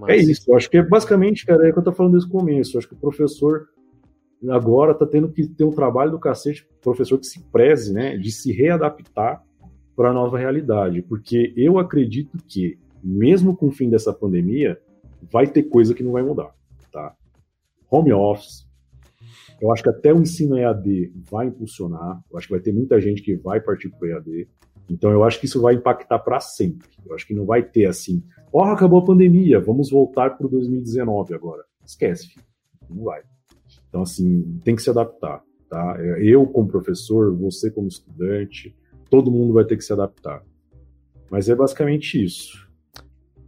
é 0.09 0.17
isso, 0.17 0.51
eu 0.51 0.57
acho 0.57 0.69
que 0.69 0.77
é 0.77 0.83
basicamente, 0.83 1.45
cara, 1.45 1.65
é 1.65 1.71
que 1.71 1.79
eu 1.79 1.83
tô 1.83 1.93
falando 1.93 2.11
desde 2.11 2.27
o 2.29 2.31
começo. 2.31 2.75
Eu 2.75 2.79
acho 2.79 2.89
que 2.89 2.93
o 2.93 2.97
professor 2.97 3.69
agora 4.49 4.93
tá 4.93 5.05
tendo 5.05 5.31
que 5.31 5.47
ter 5.47 5.63
um 5.63 5.71
trabalho 5.71 6.11
do 6.11 6.19
cacete, 6.19 6.67
professor 6.81 7.17
que 7.17 7.25
se 7.25 7.41
preze, 7.51 7.93
né, 7.93 8.17
de 8.17 8.31
se 8.31 8.51
readaptar 8.51 9.41
para 9.95 10.09
a 10.09 10.13
nova 10.13 10.37
realidade, 10.37 11.01
porque 11.01 11.53
eu 11.55 11.79
acredito 11.79 12.37
que, 12.45 12.77
mesmo 13.01 13.55
com 13.55 13.67
o 13.67 13.71
fim 13.71 13.89
dessa 13.89 14.11
pandemia, 14.11 14.77
vai 15.31 15.47
ter 15.47 15.63
coisa 15.63 15.93
que 15.93 16.03
não 16.03 16.11
vai 16.11 16.21
mudar, 16.21 16.53
tá? 16.91 17.15
Home 17.89 18.11
office, 18.11 18.67
eu 19.61 19.71
acho 19.71 19.81
que 19.81 19.89
até 19.89 20.13
o 20.13 20.21
ensino 20.21 20.57
EAD 20.57 21.13
vai 21.31 21.47
impulsionar, 21.47 22.21
eu 22.29 22.37
acho 22.37 22.47
que 22.47 22.53
vai 22.53 22.61
ter 22.61 22.73
muita 22.73 22.99
gente 22.99 23.21
que 23.21 23.37
vai 23.37 23.61
partir 23.61 23.89
para 23.89 24.05
o 24.05 24.11
EAD, 24.11 24.49
então 24.89 25.11
eu 25.11 25.23
acho 25.23 25.39
que 25.39 25.45
isso 25.45 25.61
vai 25.61 25.75
impactar 25.75 26.19
para 26.19 26.39
sempre, 26.39 26.87
eu 27.05 27.13
acho 27.15 27.25
que 27.25 27.33
não 27.33 27.45
vai 27.45 27.63
ter 27.63 27.85
assim, 27.85 28.23
ó, 28.51 28.63
oh, 28.63 28.71
acabou 28.71 28.99
a 28.99 29.05
pandemia, 29.05 29.59
vamos 29.59 29.89
voltar 29.89 30.37
para 30.37 30.47
2019 30.47 31.33
agora. 31.33 31.63
Esquece, 31.85 32.27
filho. 32.27 32.45
não 32.89 33.03
vai. 33.03 33.21
Então, 33.87 34.01
assim, 34.01 34.59
tem 34.63 34.75
que 34.75 34.81
se 34.81 34.89
adaptar, 34.89 35.41
tá? 35.69 35.97
Eu 36.19 36.45
como 36.47 36.67
professor, 36.67 37.33
você 37.35 37.71
como 37.71 37.87
estudante, 37.87 38.75
todo 39.09 39.31
mundo 39.31 39.53
vai 39.53 39.63
ter 39.63 39.77
que 39.77 39.83
se 39.83 39.93
adaptar. 39.93 40.43
Mas 41.29 41.47
é 41.47 41.55
basicamente 41.55 42.23
isso. 42.23 42.67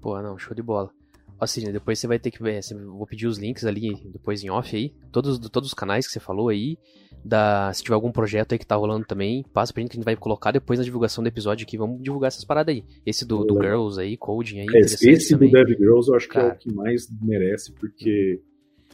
Pô, 0.01 0.21
não, 0.21 0.37
show 0.37 0.55
de 0.55 0.61
bola. 0.61 0.91
Assim, 1.39 1.71
depois 1.71 1.99
você 1.99 2.07
vai 2.07 2.17
ter 2.17 2.31
que 2.31 2.41
ver, 2.41 2.59
vou 2.85 3.05
pedir 3.05 3.27
os 3.27 3.37
links 3.37 3.63
ali 3.63 3.95
depois 4.11 4.43
em 4.43 4.49
off 4.49 4.75
aí, 4.75 4.91
todos, 5.11 5.37
todos 5.49 5.69
os 5.69 5.73
canais 5.73 6.07
que 6.07 6.13
você 6.13 6.19
falou 6.19 6.49
aí, 6.49 6.77
da, 7.23 7.71
se 7.73 7.83
tiver 7.83 7.93
algum 7.95 8.11
projeto 8.11 8.53
aí 8.53 8.59
que 8.59 8.65
tá 8.65 8.75
rolando 8.75 9.05
também, 9.05 9.43
passa 9.53 9.71
pra 9.71 9.81
gente 9.81 9.91
que 9.91 9.97
a 9.97 9.99
gente 9.99 10.05
vai 10.05 10.15
colocar 10.15 10.51
depois 10.51 10.79
na 10.79 10.85
divulgação 10.85 11.23
do 11.23 11.27
episódio 11.27 11.65
aqui, 11.65 11.77
vamos 11.77 12.01
divulgar 12.01 12.29
essas 12.29 12.43
paradas 12.43 12.73
aí. 12.73 12.83
Esse 13.05 13.25
do, 13.25 13.43
do 13.43 13.53
Girls 13.55 13.99
aí, 13.99 14.17
Coding 14.17 14.61
aí. 14.61 14.67
Esse, 14.75 15.09
esse 15.09 15.35
do 15.35 15.49
Dev 15.49 15.69
Girls 15.69 16.09
eu 16.09 16.15
acho 16.15 16.27
Cara. 16.27 16.55
que 16.55 16.69
é 16.69 16.71
o 16.71 16.73
que 16.73 16.73
mais 16.73 17.07
merece, 17.21 17.71
porque 17.73 18.41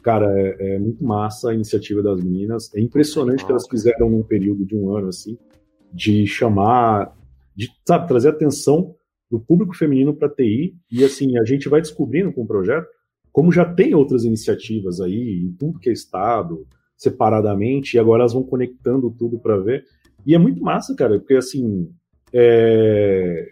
Cara, 0.04 0.30
é, 0.38 0.74
é, 0.74 0.78
muito 0.78 1.02
massa 1.02 1.50
a 1.50 1.54
iniciativa 1.54 2.02
das 2.02 2.22
meninas. 2.22 2.70
É 2.74 2.80
impressionante 2.80 3.42
que 3.42 3.50
elas 3.50 3.66
fizeram 3.66 4.10
num 4.10 4.22
período 4.22 4.62
de 4.66 4.76
um 4.76 4.94
ano, 4.94 5.08
assim, 5.08 5.38
de 5.90 6.26
chamar, 6.26 7.16
de, 7.56 7.70
sabe, 7.88 8.06
trazer 8.06 8.28
atenção 8.28 8.94
do 9.34 9.40
público 9.40 9.76
feminino 9.76 10.14
para 10.14 10.28
TI. 10.28 10.74
E, 10.90 11.04
assim, 11.04 11.36
a 11.38 11.44
gente 11.44 11.68
vai 11.68 11.80
descobrindo 11.80 12.32
com 12.32 12.42
o 12.42 12.46
projeto 12.46 12.86
como 13.32 13.50
já 13.50 13.64
tem 13.64 13.96
outras 13.96 14.22
iniciativas 14.22 15.00
aí, 15.00 15.42
em 15.42 15.52
tudo 15.58 15.80
que 15.80 15.90
é 15.90 15.92
estado, 15.92 16.64
separadamente, 16.96 17.96
e 17.96 17.98
agora 17.98 18.22
elas 18.22 18.32
vão 18.32 18.44
conectando 18.44 19.10
tudo 19.10 19.40
para 19.40 19.58
ver. 19.58 19.84
E 20.24 20.36
é 20.36 20.38
muito 20.38 20.62
massa, 20.62 20.94
cara, 20.94 21.18
porque, 21.18 21.34
assim, 21.34 21.90
é... 22.32 23.48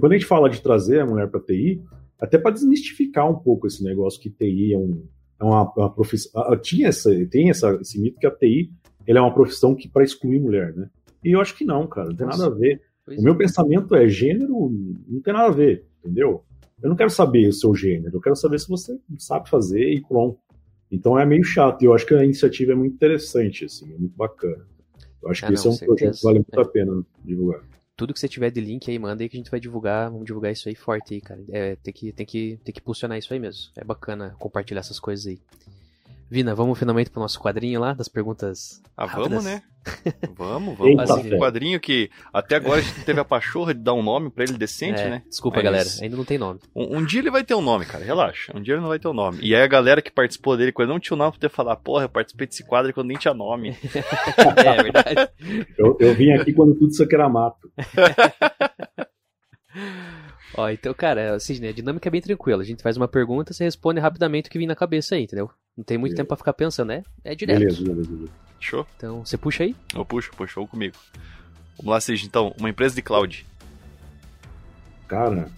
quando 0.00 0.10
a 0.10 0.16
gente 0.16 0.26
fala 0.26 0.50
de 0.50 0.60
trazer 0.60 0.98
a 0.98 1.06
mulher 1.06 1.30
para 1.30 1.38
TI, 1.38 1.80
até 2.20 2.36
para 2.38 2.50
desmistificar 2.50 3.30
um 3.30 3.38
pouco 3.38 3.68
esse 3.68 3.84
negócio 3.84 4.20
que 4.20 4.30
TI 4.30 4.74
é 4.74 4.78
um 4.78 5.06
é 5.40 5.44
uma, 5.44 5.72
uma 5.76 5.92
profissão. 5.92 6.42
Tinha 6.60 6.88
essa, 6.88 7.10
tem 7.26 7.50
essa, 7.50 7.72
esse 7.80 8.00
mito 8.00 8.18
que 8.18 8.26
a 8.26 8.30
TI 8.30 8.70
ele 9.06 9.18
é 9.18 9.20
uma 9.20 9.34
profissão 9.34 9.74
que 9.74 9.88
para 9.88 10.04
excluir 10.04 10.40
mulher, 10.40 10.74
né? 10.74 10.88
E 11.24 11.32
eu 11.32 11.40
acho 11.40 11.56
que 11.56 11.64
não, 11.64 11.86
cara, 11.86 12.08
não 12.08 12.16
tem 12.16 12.26
Nossa. 12.26 12.42
nada 12.42 12.54
a 12.54 12.58
ver. 12.58 12.80
Pois 13.04 13.18
o 13.18 13.22
meu 13.22 13.34
é. 13.34 13.38
pensamento 13.38 13.94
é 13.94 14.08
gênero, 14.08 14.70
não 15.08 15.20
tem 15.20 15.32
nada 15.32 15.48
a 15.48 15.52
ver, 15.52 15.86
entendeu? 15.98 16.44
Eu 16.82 16.88
não 16.88 16.96
quero 16.96 17.10
saber 17.10 17.48
o 17.48 17.52
seu 17.52 17.74
gênero, 17.74 18.16
eu 18.16 18.20
quero 18.20 18.36
saber 18.36 18.58
se 18.58 18.68
você 18.68 18.98
sabe 19.18 19.48
fazer 19.48 19.92
e 19.92 20.00
pronto. 20.00 20.38
Então 20.90 21.18
é 21.18 21.24
meio 21.24 21.44
chato, 21.44 21.82
e 21.82 21.86
eu 21.86 21.94
acho 21.94 22.06
que 22.06 22.14
a 22.14 22.24
iniciativa 22.24 22.72
é 22.72 22.74
muito 22.74 22.94
interessante, 22.94 23.64
assim, 23.64 23.92
é 23.92 23.98
muito 23.98 24.16
bacana. 24.16 24.66
Eu 25.22 25.30
acho 25.30 25.44
ah, 25.44 25.48
que 25.48 25.54
não, 25.54 25.58
esse 25.58 25.66
é 25.66 25.70
um 25.70 25.74
certeza. 25.74 25.96
projeto 25.96 26.18
que 26.18 26.24
vale 26.24 26.38
muito 26.38 26.58
é. 26.58 26.62
a 26.62 26.68
pena 26.68 27.06
divulgar 27.24 27.62
tudo 28.02 28.12
que 28.12 28.18
você 28.18 28.28
tiver 28.28 28.50
de 28.50 28.60
link 28.60 28.90
aí, 28.90 28.98
manda 28.98 29.22
aí 29.22 29.28
que 29.28 29.36
a 29.36 29.38
gente 29.38 29.50
vai 29.50 29.60
divulgar, 29.60 30.10
vamos 30.10 30.26
divulgar 30.26 30.50
isso 30.50 30.68
aí 30.68 30.74
forte 30.74 31.14
aí, 31.14 31.20
cara. 31.20 31.40
É, 31.50 31.76
tem 31.76 31.94
que, 31.94 32.12
tem 32.12 32.26
que, 32.26 32.58
tem 32.64 32.74
que 32.74 32.80
impulsionar 32.80 33.16
isso 33.16 33.32
aí 33.32 33.38
mesmo. 33.38 33.70
É 33.76 33.84
bacana 33.84 34.34
compartilhar 34.40 34.80
essas 34.80 34.98
coisas 34.98 35.26
aí. 35.26 35.38
Vina, 36.32 36.54
vamos 36.54 36.78
finalmente 36.78 37.10
pro 37.10 37.20
nosso 37.20 37.38
quadrinho 37.38 37.78
lá, 37.78 37.92
das 37.92 38.08
perguntas. 38.08 38.80
Ah, 38.96 39.04
rápidas. 39.04 39.28
vamos, 39.28 39.44
né? 39.44 39.62
vamos, 40.34 40.78
vamos. 40.80 41.10
Eita, 41.10 41.36
um 41.36 41.38
quadrinho 41.38 41.78
que 41.78 42.08
até 42.32 42.56
agora 42.56 42.78
a 42.78 42.80
gente 42.80 43.04
teve 43.04 43.20
a 43.20 43.24
pachorra 43.24 43.74
de 43.74 43.80
dar 43.80 43.92
um 43.92 44.02
nome 44.02 44.30
para 44.30 44.44
ele 44.44 44.54
decente, 44.54 44.98
é, 44.98 45.10
né? 45.10 45.22
Desculpa, 45.28 45.58
Mas 45.58 45.64
galera, 45.64 45.88
ainda 46.00 46.16
não 46.16 46.24
tem 46.24 46.38
nome. 46.38 46.58
Um, 46.74 46.96
um, 46.96 47.04
dia 47.04 47.20
ele 47.20 47.30
vai 47.30 47.44
ter 47.44 47.54
um 47.54 47.60
nome, 47.60 47.84
cara, 47.84 48.02
relaxa. 48.02 48.50
Um 48.56 48.62
dia 48.62 48.72
ele 48.72 48.80
não 48.80 48.88
vai 48.88 48.98
ter 48.98 49.08
um 49.08 49.12
nome. 49.12 49.40
E 49.42 49.54
aí 49.54 49.60
a 49.60 49.66
galera 49.66 50.00
que 50.00 50.10
participou 50.10 50.56
dele, 50.56 50.72
quando 50.72 50.88
não 50.88 50.98
tinha 50.98 51.14
um 51.14 51.18
nome, 51.18 51.32
poder 51.32 51.50
falar, 51.50 51.76
porra, 51.76 52.04
eu 52.04 52.08
participei 52.08 52.46
desse 52.46 52.64
quadro 52.64 52.94
quando 52.94 53.08
nem 53.08 53.18
tinha 53.18 53.34
nome. 53.34 53.76
é, 54.56 54.68
é 54.68 54.82
verdade. 54.82 55.28
eu, 55.76 55.98
eu 56.00 56.14
vim 56.14 56.32
aqui 56.32 56.54
quando 56.54 56.74
tudo 56.76 56.92
isso 56.92 57.02
aqui 57.02 57.14
era 57.14 57.28
mato. 57.28 57.70
Ó, 60.54 60.68
então, 60.68 60.92
cara, 60.92 61.38
Sidney, 61.40 61.70
a 61.70 61.72
dinâmica 61.72 62.08
é 62.08 62.10
bem 62.10 62.20
tranquila. 62.20 62.62
A 62.62 62.66
gente 62.66 62.82
faz 62.82 62.96
uma 62.96 63.08
pergunta, 63.08 63.52
você 63.52 63.64
responde 63.64 64.00
rapidamente 64.00 64.48
o 64.48 64.52
que 64.52 64.58
vem 64.58 64.66
na 64.66 64.76
cabeça 64.76 65.14
aí, 65.14 65.24
entendeu? 65.24 65.50
Não 65.76 65.84
tem 65.84 65.96
muito 65.96 66.10
beleza. 66.10 66.22
tempo 66.22 66.28
pra 66.28 66.36
ficar 66.36 66.52
pensando, 66.52 66.88
né? 66.88 67.02
É 67.24 67.34
direto. 67.34 67.58
Beleza, 67.58 67.82
beleza, 67.82 68.10
beleza. 68.10 68.32
Show. 68.60 68.86
Então, 68.96 69.24
você 69.24 69.36
puxa 69.36 69.64
aí? 69.64 69.74
Eu 69.94 70.04
puxo, 70.04 70.30
puxou 70.36 70.68
comigo. 70.68 70.96
Vamos 71.78 71.90
lá, 71.90 72.00
Sidney. 72.00 72.26
Então, 72.26 72.54
uma 72.58 72.68
empresa 72.68 72.94
de 72.94 73.02
cloud. 73.02 73.46
Cara, 75.08 75.50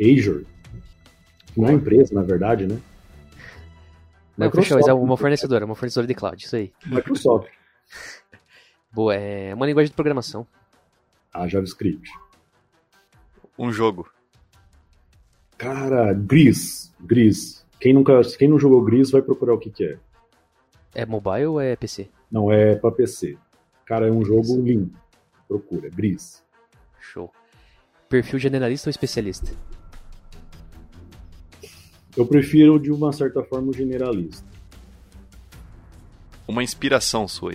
Azure. 0.00 0.46
Não 1.56 1.68
é 1.68 1.72
empresa, 1.72 2.14
na 2.14 2.22
verdade, 2.22 2.66
né? 2.66 2.80
Não, 4.36 4.50
fechou, 4.50 4.80
é 4.80 4.92
uma 4.92 5.16
fornecedora, 5.16 5.64
uma 5.64 5.76
fornecedora 5.76 6.06
de 6.06 6.14
cloud, 6.14 6.44
isso 6.44 6.56
aí. 6.56 6.72
Microsoft. 6.84 7.48
Boa, 8.92 9.14
é 9.14 9.54
uma 9.54 9.66
linguagem 9.66 9.90
de 9.90 9.94
programação. 9.94 10.46
A 11.32 11.46
JavaScript. 11.46 12.10
Um 13.58 13.72
jogo. 13.72 14.08
Cara, 15.56 16.12
Gris. 16.12 16.92
Gris. 17.00 17.64
Quem, 17.80 17.92
nunca, 17.92 18.20
quem 18.38 18.48
não 18.48 18.58
jogou 18.58 18.82
Gris 18.82 19.10
vai 19.10 19.22
procurar 19.22 19.54
o 19.54 19.58
que, 19.58 19.70
que 19.70 19.84
é. 19.84 19.98
É 20.94 21.06
mobile 21.06 21.46
ou 21.46 21.60
é 21.60 21.76
PC? 21.76 22.08
Não, 22.30 22.50
é 22.50 22.74
pra 22.74 22.90
PC. 22.90 23.36
Cara, 23.84 24.08
é 24.08 24.10
um 24.10 24.24
jogo 24.24 24.56
lindo. 24.60 24.92
Procura, 25.46 25.88
Gris. 25.90 26.42
Show. 27.00 27.30
Perfil 28.08 28.38
generalista 28.38 28.88
ou 28.88 28.90
especialista? 28.90 29.52
Eu 32.16 32.26
prefiro, 32.26 32.78
de 32.78 32.92
uma 32.92 33.12
certa 33.12 33.42
forma, 33.42 33.70
o 33.70 33.72
generalista. 33.72 34.46
Uma 36.46 36.62
inspiração 36.62 37.26
sua. 37.26 37.54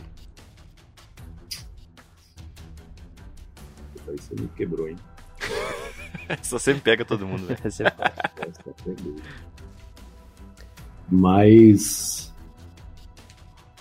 Aí 4.08 4.18
você 4.18 4.36
me 4.36 4.48
quebrou, 4.50 4.90
hein? 4.90 4.98
Só 6.44 6.60
sempre 6.60 6.82
pega 6.82 7.06
todo 7.06 7.26
mundo, 7.26 7.48
velho. 7.48 7.60
Mas. 11.10 12.34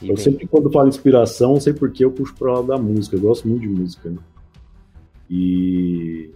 E 0.01 0.09
eu 0.09 0.15
bem. 0.15 0.25
sempre, 0.25 0.47
quando 0.47 0.71
falo 0.71 0.89
inspiração, 0.89 1.55
não 1.55 1.61
sei 1.61 1.73
porque 1.73 2.05
eu 2.05 2.11
puxo 2.11 2.35
pro 2.35 2.53
lado 2.53 2.69
da 2.69 2.79
música. 2.79 3.17
Eu 3.17 3.21
gosto 3.21 3.47
muito 3.47 3.63
de 3.63 3.69
música, 3.69 4.11
né? 4.11 4.19
E. 5.29 6.31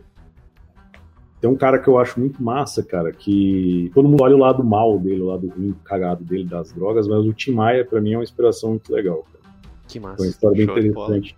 Tem 1.41 1.51
um 1.51 1.57
cara 1.57 1.79
que 1.81 1.89
eu 1.89 1.99
acho 1.99 2.21
muito 2.21 2.41
massa, 2.41 2.85
cara, 2.85 3.11
que 3.11 3.91
todo 3.93 4.09
mundo 4.09 4.23
olha 4.23 4.37
o 4.37 4.39
lado 4.39 4.63
mal 4.63 4.97
dele, 4.97 5.23
o 5.23 5.27
lado 5.27 5.49
ruim, 5.49 5.75
cagado 5.83 6.23
dele 6.23 6.45
das 6.45 6.73
drogas, 6.73 7.09
mas 7.09 7.27
o 7.27 7.33
Tim 7.33 7.51
Maia, 7.51 7.85
pra 7.85 8.01
mim, 8.01 8.13
é 8.13 8.17
uma 8.17 8.23
inspiração 8.23 8.71
muito 8.71 8.93
legal, 8.93 9.25
cara. 9.25 9.53
Que 9.89 9.99
massa. 9.99 10.19
Foi 10.19 10.27
uma 10.27 10.31
história 10.31 10.57
bem 10.57 10.67
Show 10.67 10.79
interessante. 10.79 11.37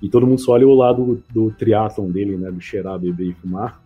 E 0.00 0.08
todo 0.08 0.26
mundo 0.26 0.40
só 0.40 0.52
olha 0.52 0.66
o 0.66 0.74
lado 0.74 1.04
do, 1.04 1.48
do 1.48 1.54
triatlon 1.54 2.10
dele, 2.10 2.38
né? 2.38 2.50
Do 2.50 2.62
cheirar, 2.62 2.98
beber 2.98 3.28
e 3.28 3.34
fumar. 3.34 3.81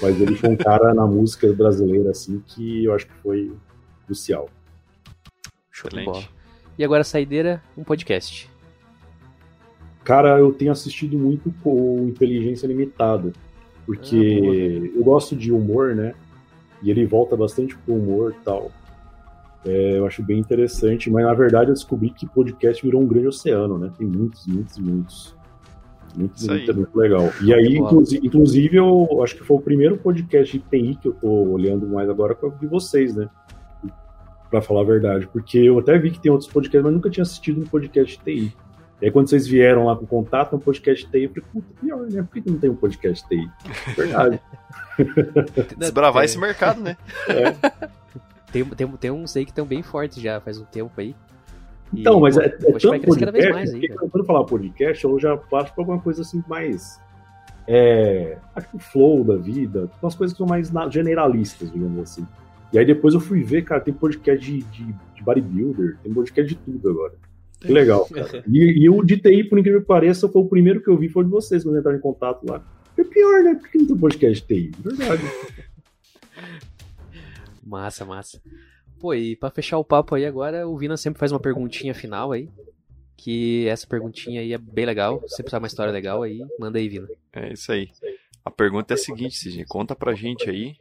Mas 0.00 0.20
ele 0.20 0.36
foi 0.36 0.50
um 0.50 0.56
cara 0.56 0.92
na 0.94 1.06
música 1.06 1.52
brasileira, 1.52 2.10
assim, 2.10 2.42
que 2.46 2.84
eu 2.84 2.94
acho 2.94 3.06
que 3.06 3.14
foi 3.22 3.52
crucial. 4.06 4.48
Show 5.70 5.90
de 5.90 6.04
bola. 6.04 6.24
E 6.78 6.84
agora, 6.84 7.04
saideira, 7.04 7.62
um 7.76 7.84
podcast. 7.84 8.50
Cara, 10.04 10.38
eu 10.38 10.52
tenho 10.52 10.72
assistido 10.72 11.18
muito 11.18 11.52
com 11.62 12.06
Inteligência 12.08 12.66
Limitada, 12.66 13.32
porque 13.86 14.90
ah, 14.92 14.98
eu 14.98 15.04
gosto 15.04 15.36
de 15.36 15.52
humor, 15.52 15.94
né? 15.94 16.14
E 16.82 16.90
ele 16.90 17.06
volta 17.06 17.36
bastante 17.36 17.76
pro 17.76 17.94
humor 17.94 18.34
e 18.38 18.44
tal. 18.44 18.70
É, 19.64 19.98
eu 19.98 20.06
acho 20.06 20.22
bem 20.22 20.38
interessante, 20.38 21.10
mas 21.10 21.24
na 21.24 21.34
verdade 21.34 21.70
eu 21.70 21.74
descobri 21.74 22.10
que 22.10 22.26
podcast 22.26 22.82
virou 22.82 23.02
um 23.02 23.06
grande 23.06 23.28
oceano, 23.28 23.78
né? 23.78 23.92
Tem 23.96 24.06
muitos, 24.06 24.46
muitos, 24.46 24.78
muitos. 24.78 25.36
Muito, 26.14 26.46
muito, 26.46 26.74
muito, 26.74 26.98
legal. 26.98 27.32
E 27.42 27.52
aí, 27.52 27.76
inclusive, 27.76 28.26
inclusive, 28.26 28.76
eu 28.76 29.22
acho 29.22 29.36
que 29.36 29.44
foi 29.44 29.56
o 29.56 29.60
primeiro 29.60 29.96
podcast 29.96 30.58
de 30.58 30.64
TI 30.64 30.98
que 31.00 31.08
eu 31.08 31.12
tô 31.12 31.28
olhando 31.28 31.86
mais 31.86 32.08
agora 32.08 32.34
com 32.34 32.50
de 32.50 32.66
vocês, 32.66 33.14
né? 33.14 33.28
Pra 34.50 34.60
falar 34.60 34.80
a 34.80 34.84
verdade. 34.84 35.28
Porque 35.28 35.58
eu 35.58 35.78
até 35.78 35.98
vi 35.98 36.10
que 36.10 36.20
tem 36.20 36.30
outros 36.30 36.50
podcasts, 36.50 36.82
mas 36.82 36.92
nunca 36.92 37.10
tinha 37.10 37.22
assistido 37.22 37.60
um 37.60 37.66
podcast 37.66 38.18
de 38.18 38.24
TI. 38.24 38.56
E 39.00 39.06
aí, 39.06 39.10
quando 39.10 39.28
vocês 39.28 39.46
vieram 39.46 39.86
lá 39.86 39.96
com 39.96 40.06
contato, 40.06 40.56
um 40.56 40.58
podcast 40.58 41.06
de 41.06 41.10
TI, 41.10 41.24
eu 41.24 41.30
falei, 41.30 41.44
puta, 41.52 41.80
pior, 41.80 42.06
né? 42.10 42.22
Por 42.22 42.42
que 42.42 42.50
não 42.50 42.58
tem 42.58 42.70
um 42.70 42.76
podcast 42.76 43.26
de 43.28 43.36
TI? 43.36 43.50
Verdade. 43.96 44.40
Desbravar 45.78 46.24
esse 46.24 46.38
mercado, 46.38 46.80
né? 46.80 46.96
É. 47.28 47.90
Tem, 48.50 48.64
tem, 48.64 48.86
tem 48.96 49.10
uns 49.12 49.36
aí 49.36 49.44
que 49.44 49.52
estão 49.52 49.64
bem 49.64 49.80
fortes 49.80 50.20
já, 50.20 50.40
faz 50.40 50.58
um 50.58 50.64
tempo 50.64 50.90
aí. 50.96 51.14
Então, 51.92 52.20
mas 52.20 52.36
é, 52.36 52.46
é 52.46 52.48
tanto 52.48 53.00
podcast, 53.00 53.52
mais 53.52 53.74
aí, 53.74 53.88
quando 53.88 54.24
falar 54.24 54.44
podcast, 54.44 55.04
eu 55.04 55.18
já 55.18 55.36
passo 55.36 55.74
pra 55.74 55.82
alguma 55.82 56.00
coisa 56.00 56.22
assim 56.22 56.42
mais... 56.48 57.00
É, 57.66 58.38
acho 58.54 58.68
que 58.68 58.76
o 58.76 58.80
flow 58.80 59.22
da 59.24 59.36
vida, 59.36 59.88
umas 60.02 60.14
coisas 60.14 60.34
que 60.34 60.38
são 60.38 60.46
mais 60.46 60.72
generalistas, 60.90 61.70
digamos 61.70 62.00
assim. 62.00 62.26
E 62.72 62.78
aí 62.78 62.84
depois 62.84 63.14
eu 63.14 63.20
fui 63.20 63.42
ver, 63.42 63.62
cara, 63.62 63.80
tem 63.80 63.92
podcast 63.92 64.44
de, 64.44 64.62
de, 64.62 64.84
de 65.14 65.22
bodybuilder, 65.22 65.98
tem 66.02 66.12
podcast 66.12 66.54
de 66.54 66.60
tudo 66.60 66.90
agora. 66.90 67.14
Que 67.60 67.72
legal, 67.72 68.06
cara. 68.06 68.42
E, 68.48 68.84
e 68.84 68.90
o 68.90 69.02
de 69.02 69.18
TI, 69.18 69.44
por 69.44 69.58
incrível 69.58 69.80
que 69.80 69.86
pareça, 69.86 70.28
foi 70.28 70.42
o 70.42 70.48
primeiro 70.48 70.82
que 70.82 70.88
eu 70.88 70.96
vi, 70.96 71.08
foi 71.08 71.24
de 71.24 71.30
vocês, 71.30 71.62
quando 71.62 71.78
entraram 71.78 71.98
em 71.98 72.00
contato 72.00 72.44
lá. 72.48 72.64
É 72.96 73.04
pior, 73.04 73.42
né? 73.42 73.54
Por 73.54 73.68
que 73.68 73.78
não 73.78 73.86
tem 73.86 73.96
podcast 73.96 74.40
de 74.40 74.46
TI? 74.46 74.72
Verdade. 74.78 75.22
Massa, 77.66 78.04
massa. 78.04 78.40
Pô, 79.00 79.14
e 79.14 79.34
pra 79.34 79.50
fechar 79.50 79.78
o 79.78 79.84
papo 79.84 80.14
aí 80.14 80.26
agora, 80.26 80.68
o 80.68 80.76
Vina 80.76 80.96
sempre 80.96 81.18
faz 81.18 81.32
uma 81.32 81.40
perguntinha 81.40 81.94
final 81.94 82.32
aí. 82.32 82.48
Que 83.16 83.66
essa 83.68 83.86
perguntinha 83.86 84.40
aí 84.40 84.52
é 84.52 84.58
bem 84.58 84.86
legal. 84.86 85.20
Se 85.26 85.42
precisar 85.42 85.58
uma 85.58 85.66
história 85.66 85.92
legal 85.92 86.22
aí, 86.22 86.40
manda 86.58 86.78
aí, 86.78 86.88
Vina. 86.88 87.08
É 87.32 87.52
isso 87.52 87.72
aí. 87.72 87.90
A 88.44 88.50
pergunta 88.50 88.92
é 88.92 88.96
a 88.96 88.98
seguinte, 88.98 89.36
Cidinho. 89.36 89.66
Conta 89.66 89.96
pra 89.96 90.14
gente 90.14 90.48
aí 90.48 90.76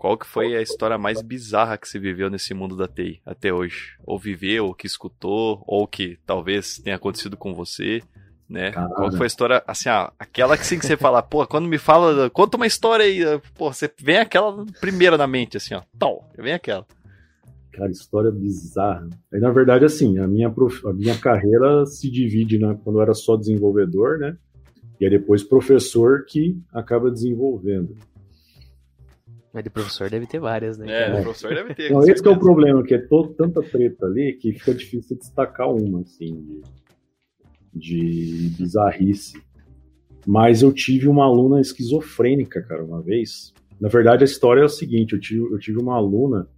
qual 0.00 0.16
que 0.16 0.26
foi 0.26 0.56
a 0.56 0.62
história 0.62 0.96
mais 0.96 1.20
bizarra 1.20 1.76
que 1.76 1.86
você 1.86 1.98
viveu 1.98 2.30
nesse 2.30 2.54
mundo 2.54 2.74
da 2.74 2.88
TI 2.88 3.20
até 3.22 3.52
hoje? 3.52 3.98
Ou 4.06 4.18
viveu, 4.18 4.64
ou 4.64 4.74
que 4.74 4.86
escutou, 4.86 5.62
ou 5.66 5.86
que 5.86 6.18
talvez 6.24 6.78
tenha 6.78 6.96
acontecido 6.96 7.36
com 7.36 7.52
você, 7.52 8.02
né? 8.50 8.72
Caramba. 8.72 8.94
Qual 8.96 9.12
foi 9.12 9.24
a 9.24 9.26
história, 9.28 9.62
assim, 9.66 9.88
ah, 9.88 10.12
aquela 10.18 10.56
que, 10.56 10.62
assim, 10.62 10.78
que 10.78 10.84
você 10.84 10.96
fala, 10.96 11.22
pô, 11.22 11.46
quando 11.46 11.68
me 11.68 11.78
fala, 11.78 12.28
conta 12.28 12.56
uma 12.56 12.66
história 12.66 13.04
aí, 13.04 13.22
pô, 13.56 13.72
você 13.72 13.88
vem 14.02 14.18
aquela 14.18 14.66
primeira 14.80 15.16
na 15.16 15.26
mente, 15.26 15.56
assim, 15.56 15.74
ó, 15.74 15.82
tal, 15.96 16.28
vem 16.36 16.52
aquela. 16.52 16.84
Cara, 17.72 17.90
história 17.90 18.32
bizarra. 18.32 19.08
Aí, 19.32 19.38
na 19.38 19.50
verdade, 19.52 19.84
assim, 19.84 20.18
a 20.18 20.26
minha, 20.26 20.50
prof... 20.50 20.84
a 20.88 20.92
minha 20.92 21.16
carreira 21.16 21.86
se 21.86 22.10
divide, 22.10 22.58
né, 22.58 22.76
quando 22.82 22.98
eu 22.98 23.02
era 23.02 23.14
só 23.14 23.36
desenvolvedor, 23.36 24.18
né, 24.18 24.36
e 25.00 25.04
aí 25.04 25.10
depois 25.10 25.44
professor 25.44 26.24
que 26.26 26.60
acaba 26.74 27.10
desenvolvendo. 27.10 27.96
Mas 29.52 29.64
de 29.64 29.70
professor 29.70 30.08
deve 30.08 30.26
ter 30.26 30.38
várias, 30.38 30.78
né? 30.78 30.86
É, 30.88 31.16
de 31.16 31.22
professor 31.22 31.52
deve 31.52 31.74
ter. 31.74 31.90
Não, 31.90 32.02
esse 32.02 32.24
é 32.24 32.30
o 32.30 32.38
problema, 32.38 32.84
que 32.84 32.94
é 32.94 32.98
todo, 32.98 33.34
tanta 33.34 33.60
treta 33.62 34.06
ali 34.06 34.34
que 34.34 34.52
fica 34.52 34.72
difícil 34.72 35.16
destacar 35.16 35.68
uma, 35.68 36.02
assim, 36.02 36.40
de, 36.40 36.62
de 37.74 38.50
bizarrice. 38.58 39.40
Mas 40.26 40.62
eu 40.62 40.72
tive 40.72 41.08
uma 41.08 41.24
aluna 41.24 41.60
esquizofrênica, 41.60 42.62
cara, 42.62 42.84
uma 42.84 43.00
vez. 43.00 43.52
Na 43.80 43.88
verdade, 43.88 44.22
a 44.22 44.26
história 44.26 44.60
é 44.60 44.64
o 44.64 44.68
seguinte: 44.68 45.14
eu 45.14 45.20
tive, 45.20 45.40
eu 45.40 45.58
tive 45.58 45.78
uma 45.78 45.96
aluna 45.96 46.48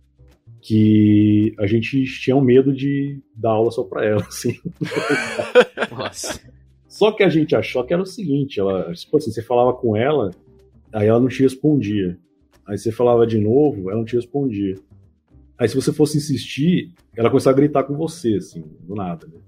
que 0.60 1.54
a 1.58 1.66
gente 1.66 2.04
tinha 2.20 2.36
um 2.36 2.40
medo 2.40 2.72
de 2.72 3.20
dar 3.34 3.50
aula 3.50 3.70
só 3.70 3.82
pra 3.84 4.04
ela, 4.04 4.22
assim. 4.26 4.58
Nossa. 5.90 6.40
Só 6.88 7.10
que 7.10 7.22
a 7.22 7.28
gente 7.28 7.54
achou 7.56 7.84
que 7.84 7.92
era 7.92 8.02
o 8.02 8.06
seguinte: 8.06 8.60
ela, 8.60 8.92
tipo 8.92 9.16
assim, 9.16 9.30
você 9.30 9.42
falava 9.42 9.72
com 9.74 9.96
ela, 9.96 10.30
aí 10.92 11.06
ela 11.06 11.20
não 11.20 11.28
te 11.28 11.42
respondia. 11.42 12.18
Aí 12.66 12.78
você 12.78 12.92
falava 12.92 13.26
de 13.26 13.38
novo, 13.38 13.90
ela 13.90 13.98
não 13.98 14.04
te 14.04 14.16
respondia. 14.16 14.76
Aí 15.58 15.68
se 15.68 15.74
você 15.74 15.92
fosse 15.92 16.18
insistir, 16.18 16.92
ela 17.16 17.30
começava 17.30 17.54
a 17.54 17.60
gritar 17.60 17.84
com 17.84 17.96
você, 17.96 18.34
assim, 18.34 18.64
do 18.80 18.94
nada, 18.94 19.26
né? 19.26 19.40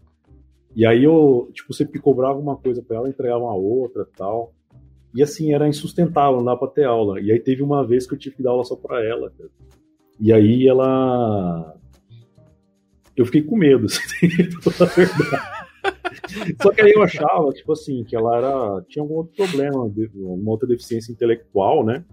E 0.74 0.84
aí 0.84 1.04
eu, 1.04 1.50
tipo, 1.52 1.72
você 1.72 1.84
cobrava 1.84 2.38
uma 2.38 2.56
coisa 2.56 2.82
para 2.82 2.96
ela, 2.96 3.08
entregava 3.08 3.44
uma 3.44 3.54
outra 3.54 4.06
tal. 4.16 4.52
E 5.14 5.22
assim, 5.22 5.52
era 5.52 5.68
insustentável, 5.68 6.38
não 6.38 6.44
dava 6.44 6.58
pra 6.58 6.68
ter 6.68 6.84
aula. 6.84 7.20
E 7.20 7.30
aí 7.30 7.38
teve 7.38 7.62
uma 7.62 7.86
vez 7.86 8.06
que 8.06 8.14
eu 8.14 8.18
tive 8.18 8.36
que 8.36 8.42
dar 8.42 8.50
aula 8.50 8.64
só 8.64 8.74
pra 8.74 9.04
ela, 9.04 9.30
cara. 9.30 9.50
E 10.20 10.32
aí 10.32 10.66
ela. 10.66 11.76
Eu 13.16 13.24
fiquei 13.24 13.42
com 13.42 13.56
medo, 13.56 13.86
assim, 13.86 14.28
toda 14.62 14.90
a 14.90 14.94
verdade. 14.94 15.64
Só 16.60 16.72
que 16.72 16.82
aí 16.82 16.92
eu 16.92 17.02
achava, 17.02 17.52
tipo 17.52 17.72
assim, 17.72 18.02
que 18.02 18.16
ela 18.16 18.36
era. 18.36 18.84
tinha 18.88 19.02
algum 19.02 19.14
outro 19.14 19.36
problema, 19.36 19.84
uma 20.14 20.50
outra 20.50 20.66
deficiência 20.66 21.12
intelectual, 21.12 21.84
né? 21.84 22.04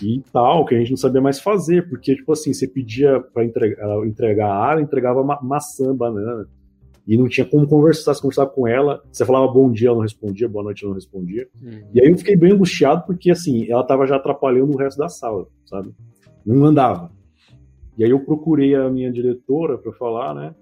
e 0.00 0.22
tal, 0.32 0.64
que 0.64 0.74
a 0.74 0.78
gente 0.78 0.90
não 0.90 0.96
sabia 0.96 1.20
mais 1.20 1.40
fazer, 1.40 1.88
porque, 1.88 2.16
tipo 2.16 2.32
assim, 2.32 2.52
você 2.52 2.66
pedia 2.66 3.20
para 3.20 3.44
entregar, 3.44 4.06
entregar 4.06 4.50
área, 4.50 4.80
entregava 4.80 5.22
ma 5.22 5.40
maçã, 5.42 5.94
banana, 5.94 6.48
e 7.06 7.16
não 7.16 7.28
tinha 7.28 7.46
como 7.46 7.66
conversar, 7.68 8.14
você 8.14 8.20
conversava 8.20 8.50
com 8.50 8.66
ela, 8.66 9.02
você 9.12 9.24
falava 9.24 9.46
bom 9.46 9.70
dia, 9.70 9.88
ela 9.88 9.96
não 9.96 10.02
respondia, 10.02 10.48
boa 10.48 10.64
noite, 10.64 10.84
ela 10.84 10.90
não 10.90 10.96
respondia, 10.96 11.48
uhum. 11.62 11.88
e 11.94 12.00
aí 12.00 12.08
eu 12.08 12.18
fiquei 12.18 12.36
bem 12.36 12.52
angustiado, 12.52 13.04
porque, 13.06 13.30
assim, 13.30 13.70
ela 13.70 13.84
tava 13.84 14.06
já 14.06 14.16
atrapalhando 14.16 14.72
o 14.72 14.76
resto 14.76 14.98
da 14.98 15.08
sala, 15.08 15.46
sabe? 15.64 15.94
Não 16.44 16.64
andava. 16.64 17.10
E 17.96 18.04
aí 18.04 18.10
eu 18.10 18.20
procurei 18.20 18.74
a 18.74 18.90
minha 18.90 19.10
diretora 19.12 19.78
para 19.78 19.92
falar, 19.92 20.34
né, 20.34 20.54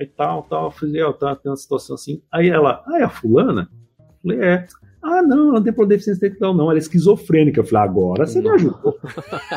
aí 0.00 0.06
tal, 0.06 0.44
tal, 0.44 0.66
eu 0.66 0.70
falei, 0.70 1.02
ó, 1.02 1.12
tá, 1.12 1.34
tem 1.34 1.50
uma 1.50 1.56
situação 1.56 1.94
assim, 1.94 2.22
aí 2.32 2.48
ela, 2.48 2.82
ah, 2.86 3.00
é 3.00 3.02
a 3.02 3.10
fulana? 3.10 3.68
Eu 3.98 4.14
falei, 4.22 4.48
é. 4.48 4.66
Ah, 5.02 5.22
não, 5.22 5.48
ela 5.48 5.60
não 5.60 5.62
tem 5.62 5.72
deficiência 5.88 6.18
intelectual, 6.18 6.54
não. 6.54 6.66
Ela 6.66 6.78
é 6.78 6.78
esquizofrênica. 6.78 7.60
Eu 7.60 7.64
falei, 7.64 7.88
agora 7.88 8.26
você 8.26 8.40
me 8.40 8.50
ajudou. 8.50 8.98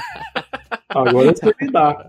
agora 0.88 1.36
você 1.36 1.54
me 1.60 1.70
dá. 1.70 2.08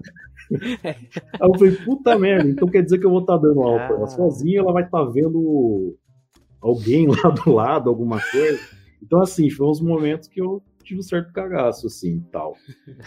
Aí 0.83 0.95
eu 1.41 1.59
falei, 1.59 1.77
puta 1.77 2.19
merda, 2.19 2.49
então 2.49 2.69
quer 2.69 2.83
dizer 2.83 2.99
que 2.99 3.07
eu 3.07 3.11
vou 3.11 3.21
estar 3.21 3.39
tá 3.39 3.43
dando 3.43 3.63
aula 3.63 3.87
pra 3.87 3.97
ela 3.97 4.07
sozinha, 4.07 4.61
ela 4.61 4.73
vai 4.73 4.85
estar 4.85 5.05
tá 5.05 5.11
vendo 5.11 5.97
alguém 6.61 7.07
lá 7.09 7.31
do 7.31 7.53
lado, 7.53 7.89
alguma 7.91 8.21
coisa. 8.21 8.61
Então, 9.03 9.21
assim, 9.21 9.51
foi 9.51 9.67
uns 9.69 9.81
momentos 9.81 10.29
que 10.29 10.41
eu 10.41 10.63
tive 10.83 11.01
um 11.01 11.03
certo 11.03 11.33
cagaço, 11.33 11.87
assim, 11.87 12.25
tal. 12.31 12.57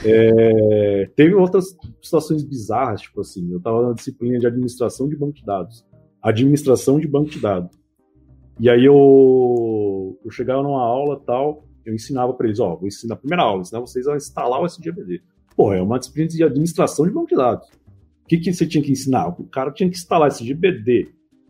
É, 0.03 1.09
teve 1.15 1.33
outras 1.33 1.75
situações 2.01 2.43
bizarras, 2.43 3.01
tipo 3.01 3.21
assim, 3.21 3.51
eu 3.51 3.59
tava 3.59 3.87
na 3.87 3.93
disciplina 3.93 4.37
de 4.39 4.47
administração 4.47 5.07
de 5.07 5.15
banco 5.15 5.33
de 5.33 5.45
dados. 5.45 5.85
Administração 6.21 6.99
de 6.99 7.07
banco 7.07 7.29
de 7.29 7.39
dados. 7.39 7.77
E 8.59 8.69
aí 8.69 8.85
eu, 8.85 10.19
eu 10.23 10.31
chegava 10.31 10.63
numa 10.63 10.81
aula 10.81 11.19
tal, 11.25 11.67
eu 11.85 11.93
ensinava 11.93 12.33
para 12.33 12.47
eles, 12.47 12.59
ó, 12.59 12.75
vou 12.75 12.87
ensinar 12.87 13.13
a 13.13 13.17
primeira 13.17 13.43
aula, 13.43 13.61
ensinar 13.61 13.79
vocês 13.79 14.07
a 14.07 14.15
instalar 14.15 14.61
o 14.61 14.65
SGBD. 14.65 15.21
Pô, 15.57 15.73
é 15.73 15.81
uma 15.81 15.97
disciplina 15.97 16.29
de 16.29 16.43
administração 16.43 17.07
de 17.07 17.11
banco 17.11 17.29
de 17.29 17.35
dados. 17.35 17.67
O 17.67 18.27
que, 18.27 18.37
que 18.37 18.53
você 18.53 18.67
tinha 18.67 18.83
que 18.83 18.91
ensinar? 18.91 19.27
O 19.29 19.43
cara 19.45 19.71
tinha 19.71 19.89
que 19.89 19.97
instalar 19.97 20.27
SGBD, 20.27 21.09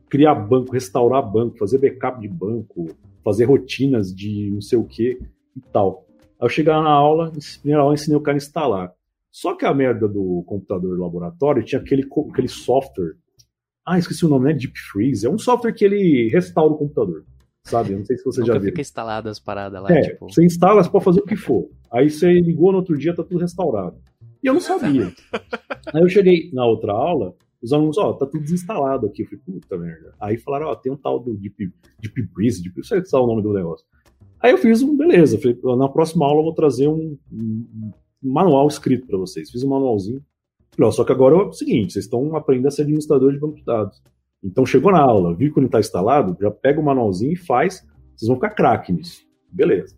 criar 0.09 0.33
banco, 0.33 0.71
restaurar 0.71 1.21
banco, 1.21 1.57
fazer 1.57 1.77
backup 1.77 2.21
de 2.21 2.29
banco, 2.29 2.87
fazer 3.21 3.43
rotinas 3.43 4.15
de 4.15 4.49
não 4.49 4.61
sei 4.61 4.79
o 4.79 4.85
que 4.85 5.19
e 5.55 5.61
tal. 5.73 6.07
Aí 6.39 6.45
eu 6.45 6.49
chegava 6.49 6.81
na 6.83 6.89
aula, 6.89 7.33
primeira 7.59 7.81
aula 7.81 7.95
ensinei 7.95 8.17
o 8.17 8.21
cara 8.21 8.37
a 8.37 8.39
instalar. 8.39 8.93
Só 9.29 9.53
que 9.53 9.65
a 9.65 9.73
merda 9.73 10.07
do 10.07 10.41
computador 10.47 10.95
do 10.95 11.01
laboratório 11.01 11.63
tinha 11.63 11.81
aquele, 11.81 12.07
aquele 12.31 12.47
software 12.47 13.17
ah, 13.89 13.97
esqueci 13.97 14.25
o 14.25 14.27
nome, 14.27 14.47
né? 14.47 14.53
Deep 14.53 14.77
Freeze. 14.77 15.25
É 15.25 15.29
um 15.29 15.37
software 15.37 15.71
que 15.71 15.85
ele 15.85 16.27
restaura 16.27 16.73
o 16.73 16.77
computador. 16.77 17.23
Sabe? 17.67 17.93
Eu 17.93 17.99
não 17.99 18.05
sei 18.05 18.17
se 18.17 18.23
você 18.23 18.39
Nunca 18.39 18.53
já 18.53 18.59
viu. 18.59 18.69
fica 18.69 18.81
instalado 18.81 19.29
as 19.29 19.39
paradas 19.39 19.81
lá, 19.81 19.91
é, 19.91 20.01
tipo... 20.01 20.31
Você 20.31 20.43
instala, 20.45 20.83
você 20.83 20.89
pode 20.89 21.03
fazer 21.03 21.19
o 21.19 21.25
que 21.25 21.35
for. 21.35 21.69
Aí 21.91 22.09
você 22.09 22.31
ligou 22.39 22.71
no 22.71 22.79
outro 22.79 22.97
dia, 22.97 23.15
tá 23.15 23.23
tudo 23.23 23.39
restaurado. 23.39 23.97
E 24.41 24.47
eu 24.47 24.53
não 24.53 24.61
sabia. 24.61 25.11
Aí 25.93 26.01
eu 26.01 26.09
cheguei 26.09 26.49
na 26.53 26.65
outra 26.65 26.93
aula, 26.93 27.35
os 27.61 27.73
alunos, 27.73 27.97
ó, 27.97 28.11
oh, 28.11 28.13
tá 28.13 28.25
tudo 28.25 28.43
desinstalado 28.43 29.07
aqui. 29.07 29.23
Eu 29.23 29.27
falei, 29.27 29.41
puta 29.45 29.77
merda. 29.77 30.13
Aí 30.19 30.37
falaram, 30.37 30.67
ó, 30.67 30.71
oh, 30.71 30.75
tem 30.75 30.91
um 30.91 30.97
tal 30.97 31.19
do 31.19 31.33
Deep, 31.33 31.73
Deep 31.99 32.21
Breeze, 32.33 32.61
Deep, 32.61 32.77
não 32.77 32.83
sei 32.83 33.03
se 33.03 33.15
é 33.15 33.19
o 33.19 33.27
nome 33.27 33.41
do 33.41 33.51
negócio. 33.51 33.85
Aí 34.39 34.51
eu 34.51 34.57
fiz 34.57 34.81
um, 34.81 34.95
beleza. 34.95 35.37
Falei, 35.37 35.57
na 35.77 35.89
próxima 35.89 36.25
aula 36.25 36.39
eu 36.39 36.45
vou 36.45 36.53
trazer 36.53 36.87
um, 36.87 37.17
um, 37.31 37.91
um 38.23 38.31
manual 38.31 38.67
escrito 38.67 39.07
para 39.07 39.17
vocês. 39.17 39.49
Fiz 39.51 39.63
um 39.63 39.69
manualzinho. 39.69 40.23
Falei, 40.75 40.89
ó, 40.89 40.91
só 40.91 41.03
que 41.03 41.11
agora 41.11 41.35
é 41.35 41.39
o 41.39 41.51
seguinte, 41.51 41.93
vocês 41.93 42.05
estão 42.05 42.35
aprendendo 42.35 42.67
a 42.67 42.71
ser 42.71 42.83
administrador 42.83 43.33
de 43.33 43.39
banco 43.39 43.55
de 43.55 43.65
dados. 43.65 44.01
Então 44.43 44.65
chegou 44.65 44.91
na 44.91 45.01
aula, 45.01 45.35
viu 45.35 45.51
que 45.53 45.59
ele 45.59 45.65
está 45.65 45.79
instalado, 45.79 46.37
já 46.39 46.51
pega 46.51 46.79
o 46.79 46.83
manualzinho 46.83 47.33
e 47.33 47.35
faz, 47.35 47.85
vocês 48.15 48.27
vão 48.27 48.37
ficar 48.37 48.51
craque 48.51 48.91
nisso. 48.91 49.25
Beleza. 49.51 49.95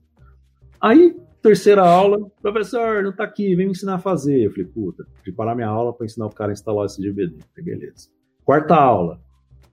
Aí, 0.81 1.15
terceira 1.41 1.81
aula, 1.81 2.29
professor, 2.41 3.03
não 3.03 3.11
está 3.11 3.23
aqui, 3.23 3.55
vem 3.55 3.65
me 3.65 3.71
ensinar 3.71 3.95
a 3.95 3.99
fazer. 3.99 4.45
Eu 4.45 4.51
falei, 4.51 4.65
puta, 4.65 5.05
preparar 5.23 5.55
minha 5.55 5.67
aula 5.67 5.93
para 5.93 6.05
ensinar 6.05 6.27
o 6.27 6.33
cara 6.33 6.51
a 6.51 6.53
instalar 6.53 6.85
esse. 6.85 6.95
Falei, 6.95 7.31
beleza. 7.57 8.09
Quarta 8.45 8.75
aula, 8.75 9.19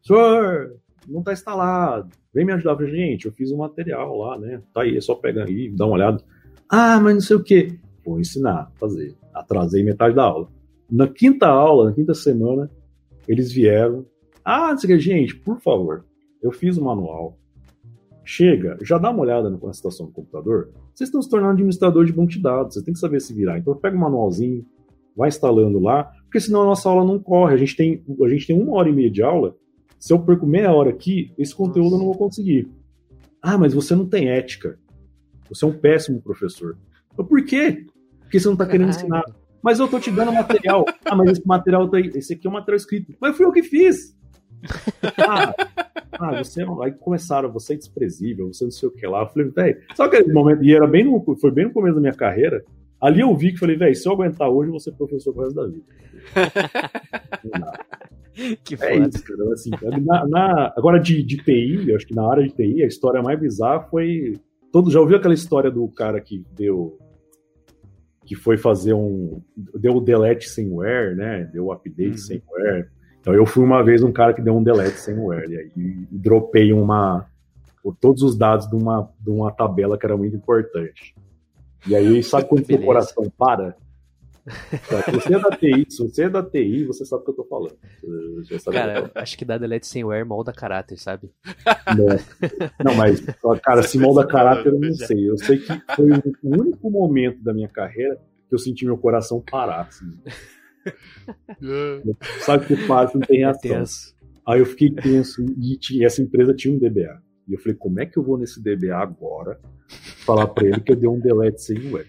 senhor, 0.02 0.76
não 1.08 1.20
está 1.20 1.32
instalado, 1.32 2.10
vem 2.34 2.44
me 2.44 2.52
ajudar. 2.52 2.72
Eu 2.72 2.76
falei, 2.76 2.92
gente, 2.92 3.26
eu 3.26 3.32
fiz 3.32 3.52
um 3.52 3.58
material 3.58 4.16
lá, 4.18 4.38
né? 4.38 4.60
Tá 4.74 4.82
aí, 4.82 4.96
é 4.96 5.00
só 5.00 5.14
pegar 5.14 5.44
aí, 5.44 5.70
dá 5.70 5.86
uma 5.86 5.94
olhada. 5.94 6.22
Ah, 6.68 7.00
mas 7.00 7.14
não 7.14 7.20
sei 7.20 7.36
o 7.36 7.42
que. 7.42 7.78
Vou 8.04 8.20
ensinar 8.20 8.54
a 8.54 8.70
fazer. 8.78 9.16
Atrasei 9.32 9.82
metade 9.82 10.14
da 10.14 10.24
aula. 10.24 10.48
Na 10.90 11.08
quinta 11.08 11.46
aula, 11.46 11.86
na 11.86 11.92
quinta 11.92 12.14
semana, 12.14 12.70
eles 13.26 13.52
vieram. 13.52 14.06
Ah, 14.48 14.72
gente, 14.76 15.34
por 15.34 15.60
favor, 15.60 16.04
eu 16.40 16.52
fiz 16.52 16.78
o 16.78 16.84
manual. 16.84 17.36
Chega, 18.24 18.78
já 18.80 18.96
dá 18.96 19.10
uma 19.10 19.22
olhada 19.22 19.50
na 19.50 19.72
situação 19.72 20.06
do 20.06 20.12
computador. 20.12 20.70
Vocês 20.94 21.08
estão 21.08 21.20
se 21.20 21.28
tornando 21.28 21.54
administrador 21.54 22.04
de 22.04 22.12
banco 22.12 22.30
de 22.30 22.40
dados, 22.40 22.74
vocês 22.74 22.84
têm 22.84 22.94
que 22.94 23.00
saber 23.00 23.20
se 23.20 23.34
virar. 23.34 23.58
Então 23.58 23.74
pega 23.74 23.96
o 23.96 24.00
manualzinho, 24.00 24.64
vai 25.16 25.30
instalando 25.30 25.80
lá, 25.80 26.04
porque 26.22 26.38
senão 26.38 26.62
a 26.62 26.66
nossa 26.66 26.88
aula 26.88 27.04
não 27.04 27.18
corre. 27.18 27.54
A 27.54 27.56
gente 27.56 27.74
tem, 27.74 28.04
a 28.24 28.28
gente 28.28 28.46
tem 28.46 28.56
uma 28.60 28.76
hora 28.76 28.88
e 28.88 28.92
meia 28.92 29.10
de 29.10 29.20
aula. 29.20 29.56
Se 29.98 30.12
eu 30.12 30.18
perco 30.20 30.46
meia 30.46 30.72
hora 30.72 30.90
aqui, 30.90 31.32
esse 31.36 31.52
conteúdo 31.52 31.96
eu 31.96 31.98
não 31.98 32.06
vou 32.06 32.16
conseguir. 32.16 32.70
Ah, 33.42 33.58
mas 33.58 33.74
você 33.74 33.96
não 33.96 34.06
tem 34.06 34.28
ética. 34.28 34.78
Você 35.48 35.64
é 35.64 35.68
um 35.68 35.76
péssimo 35.76 36.22
professor. 36.22 36.78
Mas 37.18 37.26
por 37.26 37.44
quê? 37.44 37.84
Porque 38.20 38.38
você 38.38 38.46
não 38.46 38.54
está 38.54 38.66
querendo 38.66 38.90
ensinar. 38.90 39.24
Mas 39.60 39.80
eu 39.80 39.88
tô 39.88 39.98
te 39.98 40.12
dando 40.12 40.32
material. 40.32 40.84
Ah, 41.04 41.16
mas 41.16 41.30
esse 41.30 41.46
material 41.46 41.88
tá 41.88 41.96
aí. 41.96 42.12
Esse 42.14 42.34
aqui 42.34 42.46
é 42.46 42.50
um 42.50 42.52
material 42.52 42.76
escrito. 42.76 43.12
Mas 43.20 43.36
fui 43.36 43.44
eu 43.44 43.50
que 43.50 43.64
fiz. 43.64 44.15
Ah, 45.18 45.54
ah 46.12 46.42
você 46.42 46.64
não. 46.64 46.82
Aí 46.82 46.92
começaram, 46.92 47.52
você 47.52 47.74
é 47.74 47.76
desprezível, 47.76 48.52
você 48.52 48.64
não 48.64 48.70
sei 48.70 48.88
o 48.88 48.92
que 48.92 49.06
lá. 49.06 49.22
Eu 49.22 49.28
falei, 49.28 49.50
velho, 49.50 49.82
sabe 49.94 50.16
aquele 50.16 50.32
momento? 50.32 50.64
E 50.64 50.74
era 50.74 50.86
bem 50.86 51.04
no, 51.04 51.36
foi 51.36 51.50
bem 51.50 51.66
no 51.66 51.72
começo 51.72 51.94
da 51.94 52.00
minha 52.00 52.14
carreira. 52.14 52.64
Ali 53.00 53.20
eu 53.20 53.34
vi 53.36 53.52
que 53.52 53.58
falei, 53.58 53.76
velho, 53.76 53.94
se 53.94 54.08
eu 54.08 54.12
aguentar 54.12 54.48
hoje, 54.48 54.68
eu 54.68 54.72
vou 54.72 54.80
ser 54.80 54.92
professor 54.92 55.32
pro 55.32 55.42
resto 55.42 55.56
da 55.56 55.66
vida. 55.66 55.84
que 58.64 58.74
é 58.74 58.76
foda. 58.76 59.08
isso, 59.08 59.24
cara. 59.24 59.52
Assim, 59.52 59.70
na, 60.02 60.26
na, 60.26 60.72
agora, 60.76 60.98
de, 60.98 61.22
de 61.22 61.38
TI, 61.38 61.88
eu 61.88 61.96
acho 61.96 62.06
que 62.06 62.14
na 62.14 62.30
área 62.30 62.46
de 62.46 62.54
TI, 62.54 62.82
a 62.82 62.86
história 62.86 63.22
mais 63.22 63.38
bizarra 63.38 63.80
foi. 63.90 64.38
Todo, 64.72 64.90
já 64.90 65.00
ouviu 65.00 65.16
aquela 65.16 65.34
história 65.34 65.70
do 65.70 65.86
cara 65.88 66.20
que 66.20 66.44
deu. 66.56 66.98
que 68.24 68.34
foi 68.34 68.56
fazer 68.56 68.94
um. 68.94 69.42
deu 69.56 69.96
o 69.96 70.00
delete 70.00 70.48
sem 70.48 70.72
wear, 70.72 71.14
né? 71.14 71.44
Deu 71.52 71.66
o 71.66 71.72
update 71.72 72.10
uhum. 72.10 72.16
sem 72.16 72.42
wear. 72.50 72.90
Então 73.26 73.34
eu 73.34 73.44
fui 73.44 73.64
uma 73.64 73.82
vez 73.82 74.04
um 74.04 74.12
cara 74.12 74.32
que 74.32 74.40
deu 74.40 74.56
um 74.56 74.62
delete 74.62 75.00
sem 75.00 75.18
wear. 75.18 75.50
E 75.50 75.56
aí 75.56 75.72
e 75.76 76.06
dropei 76.16 76.72
uma. 76.72 77.26
todos 78.00 78.22
os 78.22 78.38
dados 78.38 78.70
de 78.70 78.76
uma, 78.76 79.10
de 79.18 79.30
uma 79.30 79.50
tabela 79.50 79.98
que 79.98 80.06
era 80.06 80.16
muito 80.16 80.36
importante. 80.36 81.12
E 81.88 81.96
aí, 81.96 82.22
sabe 82.22 82.46
quando 82.46 82.70
o 82.70 82.84
coração 82.84 83.28
para? 83.36 83.76
Se 84.48 85.10
você 85.10 85.34
é 85.34 85.40
da 85.40 85.50
TI, 85.50 85.86
se 85.88 86.02
você 86.04 86.22
é 86.22 86.28
da 86.28 86.40
TI, 86.40 86.84
você 86.84 87.04
sabe 87.04 87.22
o 87.22 87.24
que 87.24 87.30
eu 87.32 87.34
tô 87.34 87.44
falando. 87.44 87.76
Cara, 88.72 89.10
acho 89.16 89.36
que 89.36 89.44
dar 89.44 89.58
delete 89.58 89.88
sem 89.88 90.04
wear 90.04 90.24
molda 90.24 90.52
caráter, 90.52 90.96
sabe? 90.96 91.28
Não, 91.96 92.06
não 92.84 92.94
mas, 92.94 93.20
cara, 93.60 93.82
se 93.82 93.98
molda 93.98 94.24
caráter 94.24 94.72
eu 94.72 94.78
não 94.78 94.92
sei. 94.92 95.28
Eu 95.28 95.36
sei 95.36 95.58
que 95.58 95.82
foi 95.96 96.10
o 96.44 96.60
único 96.60 96.88
momento 96.88 97.42
da 97.42 97.52
minha 97.52 97.68
carreira 97.68 98.20
que 98.48 98.54
eu 98.54 98.58
senti 98.58 98.84
meu 98.84 98.96
coração 98.96 99.42
parar. 99.44 99.88
Assim. 99.88 100.16
Sabe 102.40 102.66
que 102.66 102.76
faz, 102.86 103.12
não 103.14 103.20
tem 103.20 103.38
reação. 103.38 103.84
Aí 104.46 104.60
eu 104.60 104.66
fiquei 104.66 104.90
tenso 104.90 105.44
e 105.58 106.04
essa 106.04 106.22
empresa 106.22 106.54
tinha 106.54 106.74
um 106.74 106.78
DBA. 106.78 107.20
E 107.48 107.54
eu 107.54 107.60
falei, 107.60 107.76
como 107.76 108.00
é 108.00 108.06
que 108.06 108.16
eu 108.16 108.22
vou 108.22 108.38
nesse 108.38 108.62
DBA 108.62 108.96
agora 108.96 109.58
falar 110.24 110.48
pra 110.48 110.66
ele 110.66 110.80
que 110.80 110.92
eu 110.92 110.96
dei 110.96 111.08
um 111.08 111.20
delete 111.20 111.62
sem 111.62 111.92
web? 111.92 112.08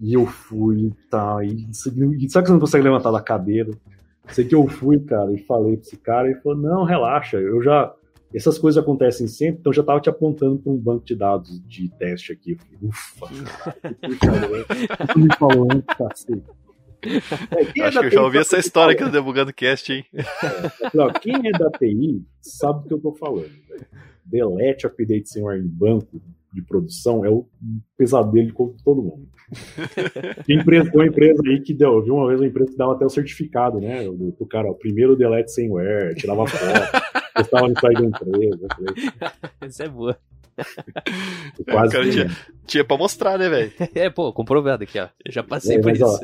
E 0.00 0.14
eu 0.14 0.26
fui, 0.26 0.92
tá, 1.10 1.44
e, 1.44 1.68
e 1.68 1.74
sabe 1.74 1.98
que 2.16 2.30
você 2.30 2.52
não 2.52 2.60
consegue 2.60 2.84
levantar 2.84 3.10
da 3.10 3.20
cadeira? 3.20 3.70
Sei 4.28 4.44
que 4.44 4.54
eu 4.54 4.66
fui, 4.66 4.98
cara, 5.00 5.32
e 5.32 5.38
falei 5.38 5.76
pra 5.76 5.86
esse 5.86 5.96
cara, 5.96 6.28
e 6.28 6.32
ele 6.32 6.40
falou, 6.40 6.56
não, 6.56 6.84
relaxa, 6.84 7.36
eu 7.38 7.62
já, 7.62 7.92
essas 8.34 8.58
coisas 8.58 8.82
acontecem 8.82 9.26
sempre, 9.26 9.60
então 9.60 9.70
eu 9.70 9.76
já 9.76 9.82
tava 9.82 10.00
te 10.00 10.08
apontando 10.08 10.58
para 10.58 10.72
um 10.72 10.76
banco 10.78 11.04
de 11.04 11.14
dados 11.14 11.60
de 11.66 11.90
teste 11.98 12.32
aqui. 12.32 12.52
Eu 12.52 12.58
falei, 12.58 13.42
ufa, 13.42 13.74
cara, 14.20 15.18
me 15.18 15.36
falou 15.36 15.68
antes, 15.70 15.96
cacete. 15.96 16.44
É, 17.76 17.82
Acho 17.82 17.98
é 17.98 18.02
que 18.02 18.06
eu 18.06 18.10
já 18.10 18.22
ouvi 18.22 18.38
essa 18.38 18.58
história 18.58 18.92
aqui 18.92 19.02
no 19.02 19.10
Debugando 19.10 19.52
Cast, 19.52 19.92
hein? 19.92 20.04
É, 20.14 21.18
quem 21.20 21.34
é 21.48 21.52
da 21.52 21.70
TI 21.70 22.24
sabe 22.40 22.82
do 22.82 22.88
que 22.88 22.94
eu 22.94 22.98
tô 23.00 23.12
falando. 23.14 23.50
Delete 24.24 24.86
update 24.86 25.28
sem 25.28 25.42
em 25.42 25.66
banco 25.66 26.20
de 26.52 26.62
produção 26.62 27.24
é 27.24 27.30
o 27.30 27.46
pesadelo 27.96 28.48
de 28.48 28.82
todo 28.84 29.02
mundo. 29.02 29.28
Tem 30.46 30.58
empresa, 30.58 30.90
uma 30.94 31.06
empresa 31.06 31.42
aí 31.46 31.60
que 31.60 31.74
deu, 31.74 31.94
eu 31.94 32.02
vi 32.02 32.10
uma 32.10 32.26
vez 32.28 32.40
uma 32.40 32.46
empresa 32.46 32.70
que 32.70 32.76
dava 32.76 32.94
até 32.94 33.04
o 33.04 33.10
certificado, 33.10 33.80
né? 33.80 34.08
O, 34.08 34.34
o 34.38 34.46
cara, 34.46 34.70
o 34.70 34.74
primeiro 34.74 35.16
delete 35.16 35.52
sem 35.52 35.70
wear, 35.70 36.14
tirava 36.14 36.46
foto, 36.46 37.02
postava 37.34 37.68
no 37.68 37.80
site 37.80 38.00
da 38.00 38.06
empresa. 38.06 38.68
Isso 39.66 39.82
é 39.82 39.88
boa. 39.88 40.16
Quase 41.70 41.92
cara, 41.92 42.10
tinha, 42.10 42.30
tinha 42.70 42.84
pra 42.84 42.96
mostrar, 42.96 43.38
né, 43.38 43.48
velho? 43.48 43.72
É, 43.94 44.08
pô, 44.08 44.32
comprovado 44.32 44.84
aqui, 44.84 44.98
ó. 44.98 45.08
Eu 45.24 45.32
já 45.32 45.42
passei 45.42 45.76
é, 45.76 45.80
por 45.80 45.92
isso. 45.92 46.04
Ó, 46.04 46.18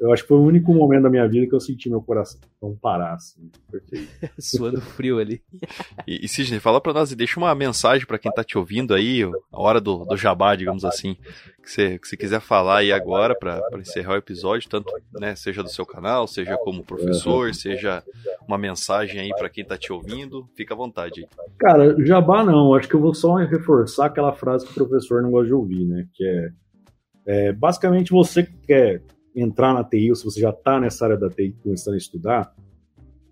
eu 0.00 0.12
acho 0.12 0.22
que 0.22 0.28
foi 0.28 0.36
o 0.36 0.42
único 0.42 0.72
momento 0.74 1.04
da 1.04 1.10
minha 1.10 1.26
vida 1.26 1.46
que 1.46 1.54
eu 1.54 1.60
senti 1.60 1.88
meu 1.88 2.02
coração 2.02 2.38
parar, 2.80 3.14
assim. 3.14 3.50
Suando 4.38 4.80
frio 4.80 5.18
ali. 5.18 5.42
E, 6.06 6.24
e 6.24 6.28
Sidney, 6.28 6.60
fala 6.60 6.80
pra 6.80 6.92
nós 6.92 7.10
e 7.10 7.16
deixa 7.16 7.40
uma 7.40 7.54
mensagem 7.54 8.06
pra 8.06 8.18
quem 8.18 8.30
tá 8.30 8.44
te 8.44 8.58
ouvindo 8.58 8.94
aí, 8.94 9.22
a 9.24 9.60
hora 9.60 9.80
do, 9.80 10.04
do 10.04 10.16
jabá, 10.16 10.54
digamos 10.54 10.84
assim, 10.84 11.16
que 11.62 11.70
você, 11.70 11.98
que 11.98 12.08
você 12.08 12.16
quiser 12.16 12.40
falar 12.40 12.78
aí 12.78 12.92
agora 12.92 13.34
pra, 13.34 13.60
pra 13.62 13.80
encerrar 13.80 14.14
o 14.14 14.16
episódio, 14.16 14.68
tanto, 14.68 14.92
né, 15.18 15.34
seja 15.34 15.62
do 15.62 15.68
seu 15.68 15.86
canal, 15.86 16.26
seja 16.26 16.56
como 16.58 16.84
professor, 16.84 17.54
seja 17.54 18.02
uma 18.46 18.58
mensagem 18.58 19.20
aí 19.20 19.30
pra 19.30 19.48
quem 19.48 19.64
tá 19.64 19.76
te 19.76 19.92
ouvindo, 19.92 20.48
fica 20.54 20.74
à 20.74 20.76
vontade 20.76 21.20
aí. 21.20 21.28
Cara, 21.58 21.96
jabá 22.04 22.44
não, 22.44 22.74
acho 22.74 22.88
que 22.88 22.94
eu 22.94 23.00
vou 23.00 23.14
só 23.14 23.36
reforçar 23.36 24.06
aquela 24.06 24.32
frase 24.32 24.66
que 24.66 24.72
o 24.72 24.86
professor 24.86 25.22
não 25.22 25.30
gosta 25.30 25.46
de 25.46 25.54
ouvir, 25.54 25.69
né? 25.84 26.06
Que 26.12 26.24
é, 26.24 26.50
é 27.26 27.52
basicamente 27.52 28.10
você 28.10 28.42
que 28.42 28.56
quer 28.66 29.02
entrar 29.34 29.72
na 29.72 29.84
TI, 29.84 30.10
ou 30.10 30.16
se 30.16 30.24
você 30.24 30.40
já 30.40 30.50
está 30.50 30.80
nessa 30.80 31.04
área 31.04 31.16
da 31.16 31.28
TI 31.28 31.56
começando 31.62 31.94
a 31.94 31.98
estudar, 31.98 32.54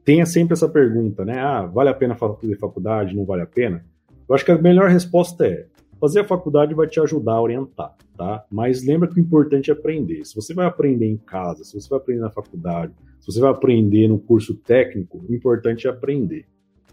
tenha 0.04 0.24
sempre 0.24 0.54
essa 0.54 0.68
pergunta, 0.68 1.24
né? 1.24 1.38
Ah, 1.40 1.66
vale 1.66 1.90
a 1.90 1.94
pena 1.94 2.14
fazer 2.14 2.56
faculdade? 2.58 3.14
Não 3.14 3.24
vale 3.24 3.42
a 3.42 3.46
pena? 3.46 3.84
Eu 4.28 4.34
acho 4.34 4.44
que 4.44 4.52
a 4.52 4.58
melhor 4.58 4.88
resposta 4.88 5.46
é 5.46 5.66
fazer 6.00 6.20
a 6.20 6.24
faculdade 6.24 6.74
vai 6.74 6.86
te 6.86 7.00
ajudar 7.00 7.32
a 7.32 7.42
orientar, 7.42 7.94
tá? 8.16 8.44
Mas 8.50 8.84
lembra 8.84 9.08
que 9.08 9.18
o 9.18 9.20
importante 9.20 9.70
é 9.70 9.74
aprender. 9.74 10.24
Se 10.24 10.34
você 10.34 10.54
vai 10.54 10.66
aprender 10.66 11.06
em 11.06 11.16
casa, 11.16 11.64
se 11.64 11.78
você 11.78 11.88
vai 11.88 11.98
aprender 11.98 12.20
na 12.20 12.30
faculdade, 12.30 12.92
se 13.20 13.32
você 13.32 13.40
vai 13.40 13.50
aprender 13.50 14.08
no 14.08 14.18
curso 14.18 14.54
técnico, 14.54 15.24
o 15.28 15.34
importante 15.34 15.86
é 15.86 15.90
aprender. 15.90 16.46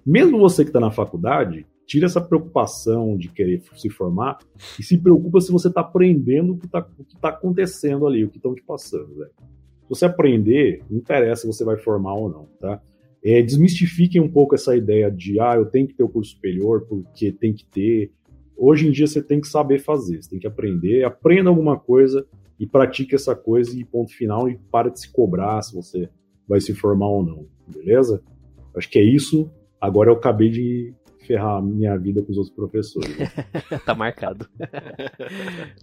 Mesmo 0.06 0.40
você 0.40 0.64
que 0.64 0.70
está 0.70 0.80
na 0.80 0.92
faculdade, 0.92 1.66
tira 1.86 2.06
essa 2.06 2.22
preocupação 2.22 3.16
de 3.18 3.30
querer 3.30 3.62
se 3.76 3.90
formar 3.90 4.40
e 4.80 4.84
se 4.84 4.98
preocupa 4.98 5.40
se 5.40 5.52
você 5.52 5.68
está 5.68 5.82
aprendendo 5.82 6.54
o 6.54 6.58
que 6.58 6.66
está 6.66 6.88
tá 7.22 7.30
acontecendo 7.30 8.08
ali, 8.08 8.24
o 8.24 8.30
que 8.30 8.38
estão 8.38 8.56
te 8.56 8.64
passando. 8.64 9.16
Né? 9.16 9.28
Se 9.84 9.90
você 9.90 10.06
aprender, 10.06 10.82
não 10.90 10.98
interessa 10.98 11.42
se 11.42 11.48
você 11.48 11.64
vai 11.64 11.78
formar 11.78 12.16
ou 12.16 12.30
não, 12.30 12.48
tá? 12.60 12.82
É, 13.24 13.42
desmistifiquem 13.42 14.22
um 14.22 14.30
pouco 14.30 14.54
essa 14.54 14.76
ideia 14.76 15.10
de, 15.10 15.40
ah, 15.40 15.56
eu 15.56 15.66
tenho 15.66 15.88
que 15.88 15.96
ter 15.96 16.04
o 16.04 16.10
curso 16.10 16.32
superior 16.32 16.86
porque 16.88 17.32
tem 17.32 17.54
que 17.54 17.66
ter. 17.66 18.12
Hoje 18.56 18.88
em 18.88 18.92
dia 18.92 19.08
você 19.08 19.22
tem 19.22 19.42
que 19.42 19.48
saber 19.48 19.80
fazer, 19.80 20.22
você 20.22 20.30
tem 20.30 20.40
que 20.40 20.46
aprender, 20.46 21.04
aprenda 21.04 21.50
alguma 21.50 21.78
coisa 21.78 22.26
e 22.60 22.68
pratique 22.68 23.16
essa 23.16 23.36
coisa 23.36 23.78
e 23.78 23.84
ponto 23.84 24.12
final 24.16 24.48
e 24.48 24.60
para 24.72 24.90
de 24.90 25.00
se 25.00 25.12
cobrar 25.12 25.62
se 25.64 25.74
você 25.74 26.08
vai 26.48 26.62
se 26.62 26.74
formar 26.76 27.08
ou 27.08 27.24
não, 27.24 27.48
beleza? 27.68 28.22
Acho 28.76 28.90
que 28.90 29.00
é 29.00 29.04
isso. 29.04 29.50
Agora 29.82 30.12
eu 30.12 30.16
acabei 30.16 30.50
de 30.50 30.94
ferrar 31.26 31.62
minha 31.62 31.98
vida 31.98 32.22
com 32.22 32.32
os 32.32 32.38
outros 32.38 32.56
professores. 32.56 33.18
Né? 33.18 33.32
tá 33.86 33.94
marcado. 33.96 34.48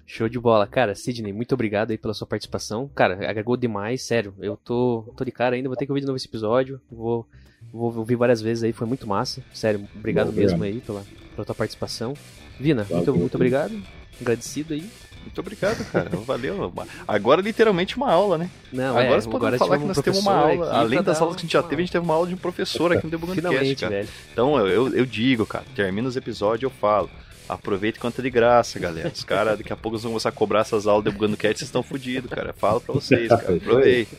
Show 0.06 0.28
de 0.28 0.38
bola. 0.38 0.66
Cara, 0.66 0.94
Sidney, 0.94 1.32
muito 1.32 1.52
obrigado 1.54 1.90
aí 1.90 1.98
pela 1.98 2.14
sua 2.14 2.26
participação. 2.26 2.88
Cara, 2.94 3.28
agregou 3.28 3.56
demais, 3.56 4.02
sério. 4.02 4.34
Eu 4.40 4.56
tô, 4.56 5.12
tô 5.16 5.24
de 5.24 5.32
cara 5.32 5.56
ainda, 5.56 5.68
vou 5.68 5.76
ter 5.76 5.86
que 5.86 5.92
ouvir 5.92 6.00
de 6.00 6.06
novo 6.06 6.16
esse 6.16 6.28
episódio. 6.28 6.80
Vou, 6.90 7.26
vou 7.72 7.96
ouvir 7.96 8.16
várias 8.16 8.40
vezes 8.40 8.64
aí, 8.64 8.72
foi 8.72 8.86
muito 8.86 9.06
massa. 9.06 9.42
Sério, 9.52 9.86
obrigado 9.94 10.32
Bom, 10.32 10.40
mesmo 10.40 10.62
aí 10.62 10.80
pela, 10.80 11.04
pela 11.34 11.44
tua 11.44 11.54
participação. 11.54 12.14
Vina, 12.58 12.86
muito, 12.90 13.14
muito 13.14 13.34
obrigado. 13.34 13.74
Agradecido 14.20 14.74
aí. 14.74 14.88
Muito 15.22 15.38
obrigado, 15.38 15.84
cara. 15.90 16.10
Valeu. 16.26 16.72
Agora, 17.06 17.40
literalmente, 17.40 17.96
uma 17.96 18.10
aula, 18.10 18.38
né? 18.38 18.50
Não, 18.72 18.90
agora 18.90 19.16
é, 19.16 19.20
você 19.20 19.28
pode 19.28 19.58
falar 19.58 19.78
que 19.78 19.84
nós 19.84 20.00
temos 20.00 20.20
uma 20.20 20.34
aula. 20.34 20.72
Além 20.72 21.02
das 21.02 21.20
aulas 21.20 21.36
que 21.36 21.40
a 21.40 21.44
gente 21.44 21.52
já 21.52 21.62
teve, 21.62 21.82
a 21.82 21.84
gente 21.84 21.92
teve 21.92 22.04
uma 22.04 22.14
aula 22.14 22.26
de 22.26 22.34
um 22.34 22.38
professor 22.38 22.92
aqui 22.92 23.04
no 23.04 23.10
Debugando 23.10 23.40
Cast, 23.40 23.76
cara. 23.76 23.94
Velho. 23.94 24.08
Então, 24.32 24.66
eu, 24.66 24.94
eu 24.94 25.06
digo, 25.06 25.46
cara, 25.46 25.64
termina 25.74 26.08
os 26.08 26.16
episódios 26.16 26.62
eu 26.62 26.70
falo. 26.70 27.10
Aproveita 27.48 27.98
enquanto 27.98 28.20
é 28.20 28.22
de 28.22 28.30
graça, 28.30 28.78
galera. 28.78 29.10
Os 29.12 29.24
caras, 29.24 29.58
daqui 29.58 29.72
a 29.72 29.76
pouco, 29.76 29.98
vão 29.98 30.12
começar 30.12 30.28
a 30.28 30.32
cobrar 30.32 30.60
essas 30.60 30.86
aulas 30.86 31.04
Debugando 31.04 31.36
Cast, 31.36 31.58
vocês 31.58 31.68
estão 31.68 31.82
fodidos, 31.82 32.30
cara. 32.30 32.52
Falo 32.52 32.80
pra 32.80 32.94
vocês, 32.94 33.28
cara. 33.28 33.56
Aproveita. 33.56 34.16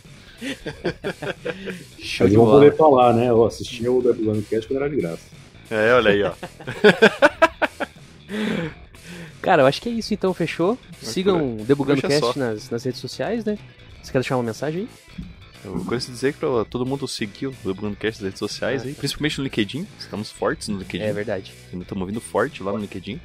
Show 1.99 2.27
Eles 2.27 2.37
vão 2.37 2.45
poder 2.45 2.75
falar, 2.75 3.13
né? 3.13 3.29
Eu 3.29 3.45
assisti 3.45 3.87
o 3.87 4.01
Debugando 4.01 4.41
Cast 4.43 4.67
quando 4.67 4.81
era 4.81 4.89
de 4.89 4.97
graça. 4.97 5.21
É, 5.71 5.93
olha 5.93 6.11
aí, 6.11 6.23
ó. 6.23 6.33
Cara, 9.43 9.61
eu 9.61 9.65
acho 9.67 9.81
que 9.81 9.89
é 9.89 9.91
isso 9.91 10.13
então, 10.13 10.33
fechou. 10.33 10.79
Sigam 11.01 11.57
o 11.57 11.65
Debugando 11.65 12.01
Cast 12.01 12.39
nas, 12.39 12.69
nas, 12.69 12.83
redes 12.83 13.01
sociais, 13.01 13.43
né? 13.43 13.59
Você 14.01 14.11
quer 14.11 14.19
deixar 14.19 14.37
uma 14.37 14.43
mensagem 14.43 14.81
aí? 14.81 14.89
Eu 15.65 15.73
gostaria 15.73 15.99
de 15.99 16.11
dizer 16.11 16.33
que 16.33 16.39
pra 16.39 16.63
todo 16.63 16.85
mundo 16.85 17.05
seguir 17.09 17.47
o 17.47 17.55
Debugando 17.63 17.97
Cast 17.97 18.21
nas 18.21 18.29
redes 18.29 18.39
sociais, 18.39 18.83
ah, 18.83 18.85
aí, 18.85 18.93
tá. 18.93 18.99
principalmente 18.99 19.37
no 19.37 19.43
LinkedIn. 19.43 19.85
Estamos 19.99 20.31
fortes 20.31 20.69
no 20.69 20.79
LinkedIn. 20.79 21.03
É 21.03 21.11
verdade. 21.11 21.53
Ainda 21.73 21.83
estamos 21.83 22.07
vindo 22.07 22.21
forte 22.21 22.63
lá 22.63 22.71
no 22.71 22.77
LinkedIn. 22.77 23.19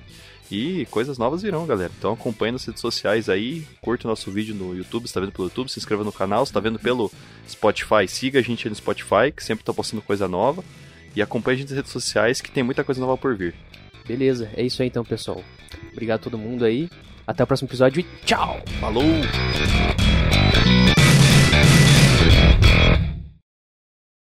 E 0.50 0.86
coisas 0.86 1.18
novas 1.18 1.42
virão, 1.42 1.64
galera. 1.66 1.92
Então 1.96 2.12
acompanhe 2.14 2.50
nas 2.50 2.64
redes 2.64 2.80
sociais 2.80 3.28
aí, 3.28 3.64
curta 3.80 4.08
o 4.08 4.10
nosso 4.10 4.28
vídeo 4.30 4.56
no 4.56 4.74
YouTube, 4.74 5.04
está 5.04 5.20
vendo 5.20 5.30
pelo 5.30 5.46
YouTube, 5.46 5.70
se 5.70 5.78
inscreva 5.78 6.02
no 6.02 6.12
canal, 6.12 6.42
está 6.42 6.58
vendo 6.58 6.80
pelo 6.80 7.12
Spotify, 7.48 8.08
siga 8.08 8.40
a 8.40 8.42
gente 8.42 8.68
no 8.68 8.74
Spotify, 8.74 9.30
que 9.34 9.44
sempre 9.44 9.62
está 9.62 9.72
postando 9.72 10.02
coisa 10.02 10.26
nova. 10.26 10.64
E 11.14 11.22
acompanhe 11.22 11.56
a 11.56 11.58
gente 11.60 11.68
nas 11.68 11.76
redes 11.76 11.92
sociais, 11.92 12.40
que 12.40 12.50
tem 12.50 12.64
muita 12.64 12.82
coisa 12.82 13.00
nova 13.00 13.16
por 13.16 13.36
vir. 13.36 13.54
Beleza, 14.08 14.50
é 14.56 14.62
isso 14.62 14.80
aí 14.80 14.88
então, 14.88 15.04
pessoal. 15.04 15.44
Obrigado 15.92 16.20
a 16.20 16.22
todo 16.24 16.38
mundo 16.38 16.64
aí. 16.64 16.88
Até 17.26 17.44
o 17.44 17.46
próximo 17.46 17.68
episódio 17.68 18.00
e 18.00 18.24
tchau! 18.24 18.58
Falou! 18.80 19.04